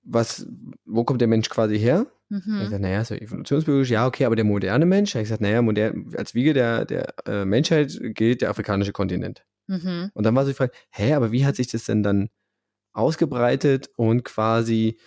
was, 0.03 0.47
wo 0.85 1.03
kommt 1.03 1.21
der 1.21 1.27
Mensch 1.27 1.49
quasi 1.49 1.79
her? 1.79 2.07
Ich 2.29 2.45
Mhm. 2.45 2.59
gesagt, 2.59 2.81
naja, 2.81 3.05
so 3.05 3.13
evolutionsbiologisch, 3.13 3.91
ja, 3.91 4.07
okay, 4.07 4.25
aber 4.25 4.35
der 4.35 4.45
moderne 4.45 4.85
Mensch, 4.85 5.13
ich 5.13 5.21
gesagt, 5.21 5.41
naja, 5.41 5.61
modern, 5.61 6.11
als 6.17 6.33
Wiege 6.33 6.53
der, 6.53 6.85
der 6.85 7.13
äh, 7.27 7.45
Menschheit 7.45 7.99
gilt 8.01 8.41
der 8.41 8.49
afrikanische 8.49 8.93
Kontinent. 8.93 9.45
Mhm. 9.67 10.09
Und 10.13 10.23
dann 10.23 10.35
war 10.35 10.43
so 10.43 10.49
die 10.49 10.55
Frage, 10.55 10.73
hä, 10.89 11.13
aber 11.13 11.31
wie 11.31 11.45
hat 11.45 11.55
sich 11.55 11.67
das 11.67 11.85
denn 11.85 12.01
dann 12.01 12.29
ausgebreitet 12.93 13.89
und 13.95 14.23
quasi 14.23 14.97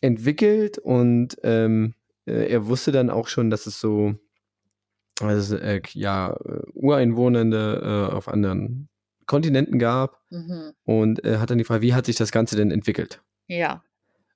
entwickelt? 0.00 0.78
Und 0.78 1.36
ähm, 1.44 1.94
äh, 2.26 2.50
er 2.50 2.66
wusste 2.66 2.90
dann 2.90 3.10
auch 3.10 3.28
schon, 3.28 3.48
dass 3.50 3.66
es 3.66 3.78
so, 3.78 4.16
also, 5.20 5.56
äh, 5.56 5.82
ja, 5.92 6.32
äh, 6.32 6.62
Ureinwohnende 6.72 8.08
äh, 8.10 8.14
auf 8.14 8.26
anderen 8.26 8.89
Kontinenten 9.30 9.78
gab 9.78 10.20
Mhm. 10.30 10.72
und 10.82 11.24
äh, 11.24 11.38
hat 11.38 11.50
dann 11.50 11.58
die 11.58 11.64
Frage, 11.64 11.82
wie 11.82 11.94
hat 11.94 12.06
sich 12.06 12.16
das 12.16 12.32
Ganze 12.32 12.56
denn 12.56 12.72
entwickelt? 12.72 13.22
Ja. 13.46 13.84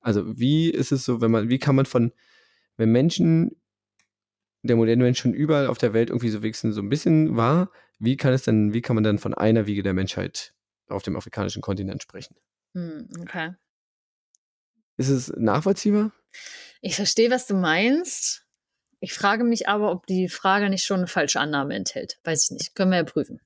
Also 0.01 0.39
wie 0.39 0.71
ist 0.71 0.93
es 0.93 1.05
so, 1.05 1.21
wenn 1.21 1.33
man, 1.33 1.49
wie 1.49 1.59
kann 1.59 1.75
man 1.75 1.85
von, 1.87 2.12
wenn 2.77 2.93
Menschen, 2.93 3.57
der 4.62 4.77
moderne 4.77 5.03
Mensch 5.03 5.19
schon 5.19 5.35
überall 5.35 5.66
auf 5.66 5.79
der 5.79 5.93
Welt 5.95 6.11
irgendwie 6.11 6.31
so 6.31 6.43
wenigstens 6.43 6.77
so 6.77 6.81
ein 6.81 6.89
bisschen 6.89 7.37
war, 7.37 7.71
wie 7.99 8.16
kann 8.16 8.33
es 8.33 8.43
denn, 8.45 8.73
wie 8.73 8.83
kann 8.83 8.95
man 8.95 9.03
dann 9.03 9.19
von 9.19 9.35
einer 9.35 9.66
Wiege 9.66 9.83
der 9.83 9.95
Menschheit 9.95 10.55
auf 10.89 11.03
dem 11.03 11.16
afrikanischen 11.16 11.61
Kontinent 11.61 12.03
sprechen? 12.03 12.37
Hm, 12.75 13.09
okay. 13.21 13.55
Ist 14.97 15.09
es 15.09 15.33
nachvollziehbar? 15.37 16.12
Ich 16.81 16.95
verstehe, 16.97 17.31
was 17.31 17.47
du 17.47 17.55
meinst. 17.55 18.47
Ich 19.01 19.12
frage 19.12 19.43
mich 19.43 19.69
aber, 19.69 19.91
ob 19.91 20.07
die 20.07 20.29
Frage 20.29 20.71
nicht 20.71 20.85
schon 20.85 20.99
eine 20.99 21.09
falsche 21.09 21.41
Annahme 21.41 21.75
enthält. 21.75 22.19
Weiß 22.25 22.45
ich 22.45 22.51
nicht. 22.53 22.75
Können 22.75 22.91
wir 22.93 22.99
ja 22.99 23.05
prüfen. 23.05 23.41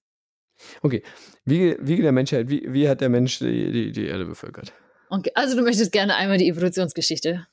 Wiege, 1.44 1.78
Wiege 1.80 2.02
der 2.02 2.12
Menschheit, 2.12 2.48
wie, 2.48 2.72
wie 2.72 2.88
hat 2.88 3.00
der 3.00 3.08
Mensch 3.08 3.38
die, 3.38 3.70
die, 3.72 3.92
die 3.92 4.06
Erde 4.06 4.24
bevölkert? 4.24 4.72
Okay. 5.10 5.30
Also 5.34 5.56
du 5.56 5.62
möchtest 5.62 5.92
gerne 5.92 6.16
einmal 6.16 6.38
die 6.38 6.48
Evolutionsgeschichte 6.48 7.46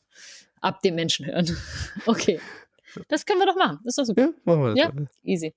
ab 0.61 0.81
dem 0.81 0.95
Menschen 0.95 1.25
hören. 1.25 1.55
Okay. 2.05 2.39
Das 3.09 3.25
können 3.25 3.39
wir 3.39 3.45
doch 3.45 3.57
machen. 3.57 3.79
Ist 3.83 3.97
doch 3.97 4.05
super. 4.05 4.21
Ja, 4.21 4.29
machen 4.45 4.61
wir 4.61 4.69
das. 4.69 4.77
Ja. 4.77 4.91
mal. 4.93 5.07
Easy. 5.23 5.53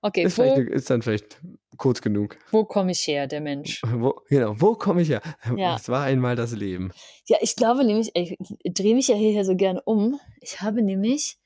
Okay, 0.00 0.22
Ist, 0.22 0.38
wo, 0.38 0.54
ist 0.54 0.88
dann 0.88 1.02
vielleicht 1.02 1.38
kurz 1.76 2.00
genug. 2.00 2.38
wo 2.50 2.64
komme 2.64 2.92
ich 2.92 3.06
her, 3.06 3.26
der 3.26 3.42
Mensch? 3.42 3.82
Wo, 3.84 4.22
genau, 4.28 4.54
wo 4.58 4.74
komme 4.74 5.02
ich 5.02 5.10
her? 5.10 5.20
Ja. 5.54 5.76
Es 5.76 5.90
war 5.90 6.04
einmal 6.04 6.34
das 6.34 6.52
Leben. 6.52 6.90
Ja, 7.26 7.36
ich 7.42 7.56
glaube 7.56 7.84
nämlich, 7.84 8.10
ich 8.14 8.36
drehe 8.72 8.94
mich 8.94 9.08
ja 9.08 9.16
hier 9.16 9.44
so 9.44 9.54
gerne 9.54 9.82
um. 9.82 10.18
Ich 10.40 10.62
habe 10.62 10.80
nämlich 10.82 11.36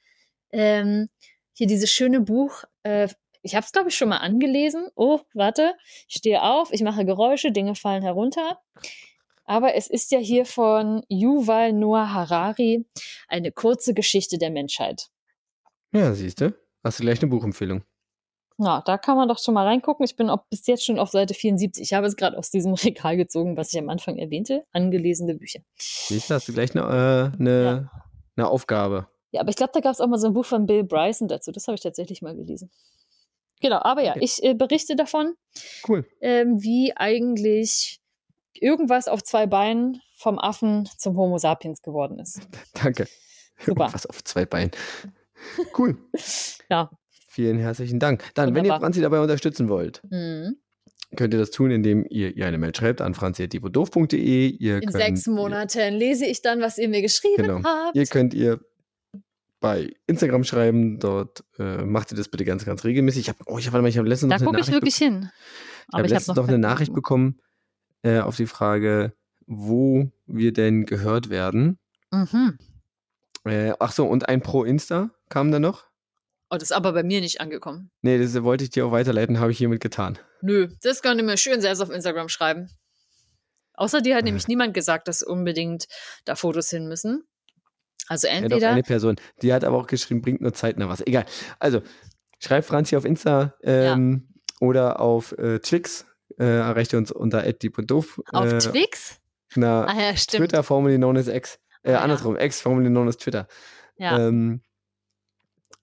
ähm, 0.52 1.08
hier 1.54 1.66
dieses 1.66 1.90
schöne 1.90 2.20
Buch, 2.20 2.64
äh, 2.84 3.08
ich 3.42 3.54
habe 3.54 3.64
es, 3.64 3.72
glaube 3.72 3.88
ich, 3.88 3.96
schon 3.96 4.08
mal 4.08 4.18
angelesen. 4.18 4.88
Oh, 4.94 5.20
warte, 5.34 5.74
ich 6.08 6.16
stehe 6.16 6.42
auf, 6.42 6.72
ich 6.72 6.82
mache 6.82 7.04
Geräusche, 7.04 7.52
Dinge 7.52 7.74
fallen 7.74 8.02
herunter. 8.02 8.58
Aber 9.44 9.74
es 9.74 9.88
ist 9.88 10.12
ja 10.12 10.18
hier 10.18 10.46
von 10.46 11.02
Yuval 11.08 11.72
Noah 11.72 12.12
Harari 12.12 12.86
eine 13.28 13.50
kurze 13.52 13.92
Geschichte 13.94 14.38
der 14.38 14.50
Menschheit. 14.50 15.08
Ja, 15.92 16.14
siehst 16.14 16.40
du. 16.40 16.54
Hast 16.84 16.98
du 16.98 17.02
gleich 17.02 17.20
eine 17.20 17.30
Buchempfehlung. 17.30 17.82
Na, 18.58 18.80
da 18.80 18.98
kann 18.98 19.16
man 19.16 19.28
doch 19.28 19.38
schon 19.38 19.54
mal 19.54 19.66
reingucken. 19.66 20.04
Ich 20.04 20.16
bin 20.16 20.30
auch 20.30 20.44
bis 20.48 20.66
jetzt 20.66 20.84
schon 20.84 20.98
auf 20.98 21.10
Seite 21.10 21.34
74. 21.34 21.82
Ich 21.82 21.94
habe 21.94 22.06
es 22.06 22.16
gerade 22.16 22.38
aus 22.38 22.50
diesem 22.50 22.74
Regal 22.84 23.16
gezogen, 23.16 23.56
was 23.56 23.72
ich 23.72 23.78
am 23.78 23.88
Anfang 23.88 24.18
erwähnte. 24.18 24.64
Angelesene 24.72 25.34
Bücher. 25.34 25.60
Siehst 25.76 26.30
du, 26.30 26.34
hast 26.34 26.48
du 26.48 26.52
gleich 26.52 26.76
eine, 26.76 27.32
äh, 27.34 27.38
eine, 27.38 27.90
eine 28.36 28.48
Aufgabe. 28.48 29.08
Ja, 29.32 29.40
aber 29.40 29.50
ich 29.50 29.56
glaube, 29.56 29.72
da 29.74 29.80
gab 29.80 29.92
es 29.92 30.00
auch 30.00 30.06
mal 30.06 30.18
so 30.18 30.28
ein 30.28 30.34
Buch 30.34 30.44
von 30.44 30.66
Bill 30.66 30.84
Bryson 30.84 31.26
dazu. 31.26 31.50
Das 31.50 31.66
habe 31.66 31.74
ich 31.74 31.80
tatsächlich 31.80 32.22
mal 32.22 32.36
gelesen. 32.36 32.70
Genau, 33.62 33.78
aber 33.80 34.02
ja, 34.02 34.10
Okay. 34.12 34.20
ich 34.24 34.42
äh, 34.42 34.54
berichte 34.54 34.96
davon, 34.96 35.34
Cool. 35.88 36.04
ähm, 36.20 36.62
wie 36.62 36.92
eigentlich 36.96 38.00
irgendwas 38.54 39.08
auf 39.08 39.22
zwei 39.22 39.46
Beinen 39.46 40.00
vom 40.16 40.38
Affen 40.38 40.88
zum 40.98 41.16
Homo 41.16 41.38
sapiens 41.38 41.80
geworden 41.82 42.18
ist. 42.18 42.40
Danke. 42.82 43.06
Super. 43.58 43.88
Was 43.92 44.06
auf 44.06 44.22
zwei 44.24 44.44
Beinen. 44.44 44.70
Cool. 45.78 45.96
Ja. 46.70 46.90
Vielen 47.28 47.58
herzlichen 47.58 47.98
Dank. 47.98 48.24
Dann, 48.34 48.48
wenn 48.50 48.56
ihr 48.56 48.60
Wunderbar. 48.64 48.80
Franzi 48.80 49.00
dabei 49.00 49.20
unterstützen 49.20 49.68
wollt, 49.68 50.02
Mhm. 50.10 50.56
könnt 51.16 51.32
ihr 51.34 51.40
das 51.40 51.50
tun, 51.50 51.70
indem 51.70 52.04
ihr 52.10 52.36
ihr 52.36 52.46
eine 52.46 52.58
Mail 52.58 52.74
schreibt 52.74 53.00
an 53.00 53.14
franzi.doof.de. 53.14 54.48
Ihr 54.48 54.74
In 54.76 54.80
könnt, 54.82 54.92
sechs 54.92 55.26
Monaten 55.26 55.94
lese 55.94 56.26
ich 56.26 56.42
dann, 56.42 56.60
was 56.60 56.76
ihr 56.78 56.88
mir 56.88 57.00
geschrieben 57.02 57.42
Genau. 57.42 57.62
habt. 57.64 57.96
Ihr, 57.96 58.02
ihr 58.02 58.06
könnt 58.08 58.34
ihr 58.34 58.60
bei 59.62 59.94
Instagram 60.06 60.44
schreiben. 60.44 60.98
Dort 60.98 61.44
äh, 61.58 61.78
macht 61.84 62.12
ihr 62.12 62.16
das 62.18 62.28
bitte 62.28 62.44
ganz, 62.44 62.66
ganz 62.66 62.84
regelmäßig. 62.84 63.22
Ich 63.22 63.28
habe 63.30 63.38
oh, 63.46 63.58
ich 63.58 63.72
hab, 63.72 63.82
ich 63.86 63.96
hab 63.96 64.04
letztens 64.04 64.30
Da 64.30 64.36
noch 64.36 64.42
eine 64.42 64.46
gucke 64.46 64.60
ich 64.60 64.66
Nachricht 64.66 64.72
wirklich 64.74 64.96
hin. 64.96 65.30
ich 65.88 65.94
habe 65.94 66.08
letztens 66.08 66.36
noch 66.36 66.48
eine 66.48 66.58
Nachricht 66.58 66.92
bekommen 66.92 67.40
äh, 68.02 68.20
auf 68.20 68.36
die 68.36 68.46
Frage, 68.46 69.14
wo 69.46 70.10
wir 70.26 70.52
denn 70.52 70.84
gehört 70.84 71.30
werden. 71.30 71.78
Mhm. 72.10 72.58
Äh, 73.44 73.72
ach 73.78 73.92
so, 73.92 74.06
und 74.06 74.28
ein 74.28 74.42
Pro 74.42 74.64
Insta 74.64 75.10
kam 75.30 75.50
da 75.50 75.58
noch. 75.58 75.86
Oh, 76.50 76.56
das 76.56 76.64
ist 76.64 76.72
aber 76.72 76.92
bei 76.92 77.02
mir 77.02 77.22
nicht 77.22 77.40
angekommen. 77.40 77.90
Nee, 78.02 78.18
das 78.18 78.40
wollte 78.42 78.64
ich 78.64 78.70
dir 78.70 78.86
auch 78.86 78.92
weiterleiten, 78.92 79.40
habe 79.40 79.52
ich 79.52 79.58
hiermit 79.58 79.80
getan. 79.80 80.18
Nö, 80.42 80.68
das 80.82 81.00
kann 81.00 81.18
ich 81.18 81.24
mir 81.24 81.38
schön 81.38 81.62
selbst 81.62 81.80
auf 81.80 81.90
Instagram 81.90 82.28
schreiben. 82.28 82.68
Außer 83.74 84.02
dir 84.02 84.16
hat 84.16 84.24
nämlich 84.24 84.48
niemand 84.48 84.74
gesagt, 84.74 85.08
dass 85.08 85.22
unbedingt 85.22 85.86
da 86.24 86.36
Fotos 86.36 86.68
hin 86.68 86.88
müssen. 86.88 87.24
Also 88.12 88.28
Ja, 88.28 88.34
entweder. 88.34 88.70
eine 88.70 88.82
Person. 88.82 89.16
Die 89.42 89.52
hat 89.52 89.64
aber 89.64 89.76
auch 89.78 89.86
geschrieben, 89.86 90.20
bringt 90.22 90.40
nur 90.40 90.52
zeitnah 90.52 90.88
was. 90.88 91.00
Egal. 91.06 91.24
Also, 91.58 91.82
schreibt 92.38 92.66
Franzi 92.66 92.96
auf 92.96 93.04
Insta 93.04 93.54
ähm, 93.62 94.28
oder 94.60 95.00
auf 95.00 95.32
äh, 95.38 95.58
Twix. 95.60 96.06
Äh, 96.38 96.44
erreicht 96.44 96.94
uns 96.94 97.10
unter 97.12 97.42
@deep.doof. 97.52 98.20
auf 98.32 98.52
äh, 98.52 98.58
Twix? 98.58 99.18
Na, 99.54 99.84
Ah 99.84 99.94
ja, 100.00 100.16
stimmt. 100.16 100.40
Twitter, 100.40 100.62
formerly 100.62 100.96
known 100.96 101.16
as 101.16 101.28
X. 101.28 101.58
Äh, 101.82 101.90
Ah, 101.90 101.92
ja. 101.92 102.00
andersrum, 102.00 102.36
X, 102.36 102.60
formerly 102.60 102.88
known 102.88 103.08
as 103.08 103.16
Twitter. 103.18 103.46
Ja. 103.96 104.18
Ähm, 104.18 104.62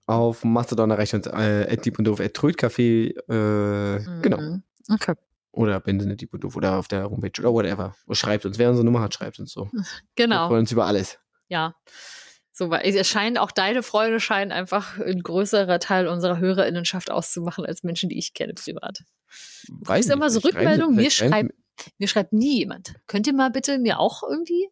auf 0.08 0.44
Mastodon 0.44 0.90
erreicht 0.90 1.14
uns 1.14 1.28
äh, 1.28 1.76
@deep.doof, 1.78 2.20
@trödcafé, 2.20 3.10
äh, 3.30 4.22
genau. 4.22 4.38
Mhm. 4.42 4.64
Okay. 4.92 5.14
Oder 5.52 5.80
deep.doof 5.82 6.56
oder 6.56 6.78
auf 6.78 6.88
der 6.88 7.10
Homepage 7.10 7.40
oder 7.42 7.52
whatever. 7.54 7.96
Schreibt 8.12 8.46
uns. 8.46 8.58
Wer 8.58 8.70
unsere 8.70 8.86
Nummer 8.86 9.02
hat, 9.02 9.14
schreibt 9.14 9.40
uns 9.40 9.52
so. 9.52 9.68
Wir 9.72 9.84
Genau. 10.16 10.48
freuen 10.48 10.62
uns 10.62 10.72
über 10.72 10.86
alles. 10.86 11.20
Ja. 11.50 11.76
So, 12.52 12.70
weil 12.70 12.82
es 12.86 13.08
scheint, 13.08 13.40
auch 13.40 13.52
deine 13.52 13.84
Freude 13.84 14.20
scheint 14.20 14.52
einfach 14.52 14.98
ein 15.00 15.22
größerer 15.22 15.80
Teil 15.80 16.08
unserer 16.08 16.40
Hörerinnenschaft 16.40 17.10
auszumachen 17.12 17.66
als 17.66 17.84
Menschen, 17.84 18.10
die 18.10 18.18
ich 18.18 18.34
kenne 18.34 18.54
privat. 18.54 19.00
Weiß 19.70 20.06
Ist 20.08 20.12
immer 20.12 20.30
so 20.30 20.40
Rückmeldung, 20.40 20.96
mir 20.96 21.10
schreibt, 21.12 21.54
mir 21.98 22.08
schreibt 22.08 22.34
nie 22.34 22.58
jemand. 22.60 22.96
Könnt 23.08 23.28
ihr 23.28 23.34
mal 23.34 23.50
bitte 23.50 23.78
mir 23.80 24.00
auch 24.00 24.24
irgendwie, 24.24 24.68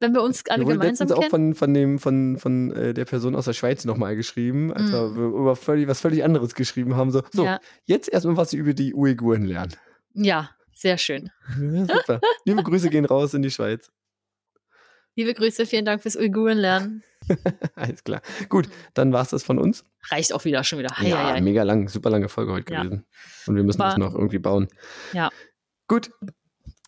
wenn 0.00 0.14
wir 0.14 0.22
uns 0.22 0.44
alle 0.48 0.66
Wir 0.66 0.72
gemeinsam 0.72 1.08
letztens 1.08 1.12
auch 1.12 1.18
kennen? 1.30 1.30
von, 1.30 1.54
von, 1.54 1.74
dem, 1.74 1.98
von, 1.98 2.38
von 2.38 2.70
äh, 2.74 2.94
der 2.94 3.04
Person 3.04 3.34
aus 3.36 3.44
der 3.44 3.52
Schweiz 3.52 3.84
nochmal 3.84 4.16
geschrieben, 4.16 4.72
als 4.72 4.90
Mm. 4.90 4.92
wir 5.16 5.24
über 5.26 5.56
völlig, 5.56 5.88
was 5.88 6.00
völlig 6.00 6.24
anderes 6.24 6.54
geschrieben 6.54 6.96
haben. 6.96 7.10
So, 7.10 7.22
so 7.32 7.44
Ja. 7.44 7.60
jetzt 7.84 8.08
erstmal 8.08 8.36
was 8.38 8.54
über 8.54 8.72
die 8.72 8.94
Uiguren 8.94 9.44
lernen. 9.44 9.74
ja, 10.14 10.50
sehr 10.72 10.96
schön. 10.96 11.30
Ja, 11.60 11.84
super. 11.86 12.20
Liebe 12.46 12.62
Grüße 12.62 12.88
gehen 12.88 13.04
raus 13.04 13.34
in 13.34 13.42
die 13.42 13.50
Schweiz. 13.50 13.90
Liebe 15.16 15.32
Grüße, 15.34 15.64
vielen 15.66 15.84
Dank 15.86 16.02
fürs 16.02 16.14
Uigurenlernen. 16.16 17.02
Alles 17.74 18.04
klar. 18.04 18.20
Gut, 18.50 18.68
dann 18.94 19.12
war 19.12 19.22
es 19.22 19.30
das 19.30 19.42
von 19.42 19.58
uns. 19.58 19.82
Reicht 20.10 20.32
auch 20.34 20.44
wieder, 20.44 20.62
schon 20.62 20.78
wieder. 20.78 20.90
Hei, 20.96 21.08
ja, 21.08 21.16
hei, 21.18 21.32
hei. 21.32 21.40
mega 21.40 21.62
lang, 21.62 21.88
super 21.88 22.10
lange 22.10 22.28
Folge 22.28 22.52
heute 22.52 22.72
Ja. 22.72 22.82
gewesen. 22.82 23.06
Und 23.46 23.56
wir 23.56 23.64
müssen 23.64 23.78
War- 23.78 23.88
das 23.90 23.98
noch 23.98 24.14
irgendwie 24.14 24.38
bauen. 24.38 24.68
Ja. 25.14 25.30
Gut, 25.88 26.10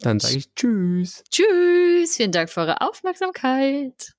dann 0.00 0.20
sage 0.20 0.36
ich 0.36 0.54
Tschüss. 0.54 1.24
Tschüss, 1.30 2.16
vielen 2.16 2.32
Dank 2.32 2.50
für 2.50 2.60
eure 2.60 2.82
Aufmerksamkeit. 2.82 4.12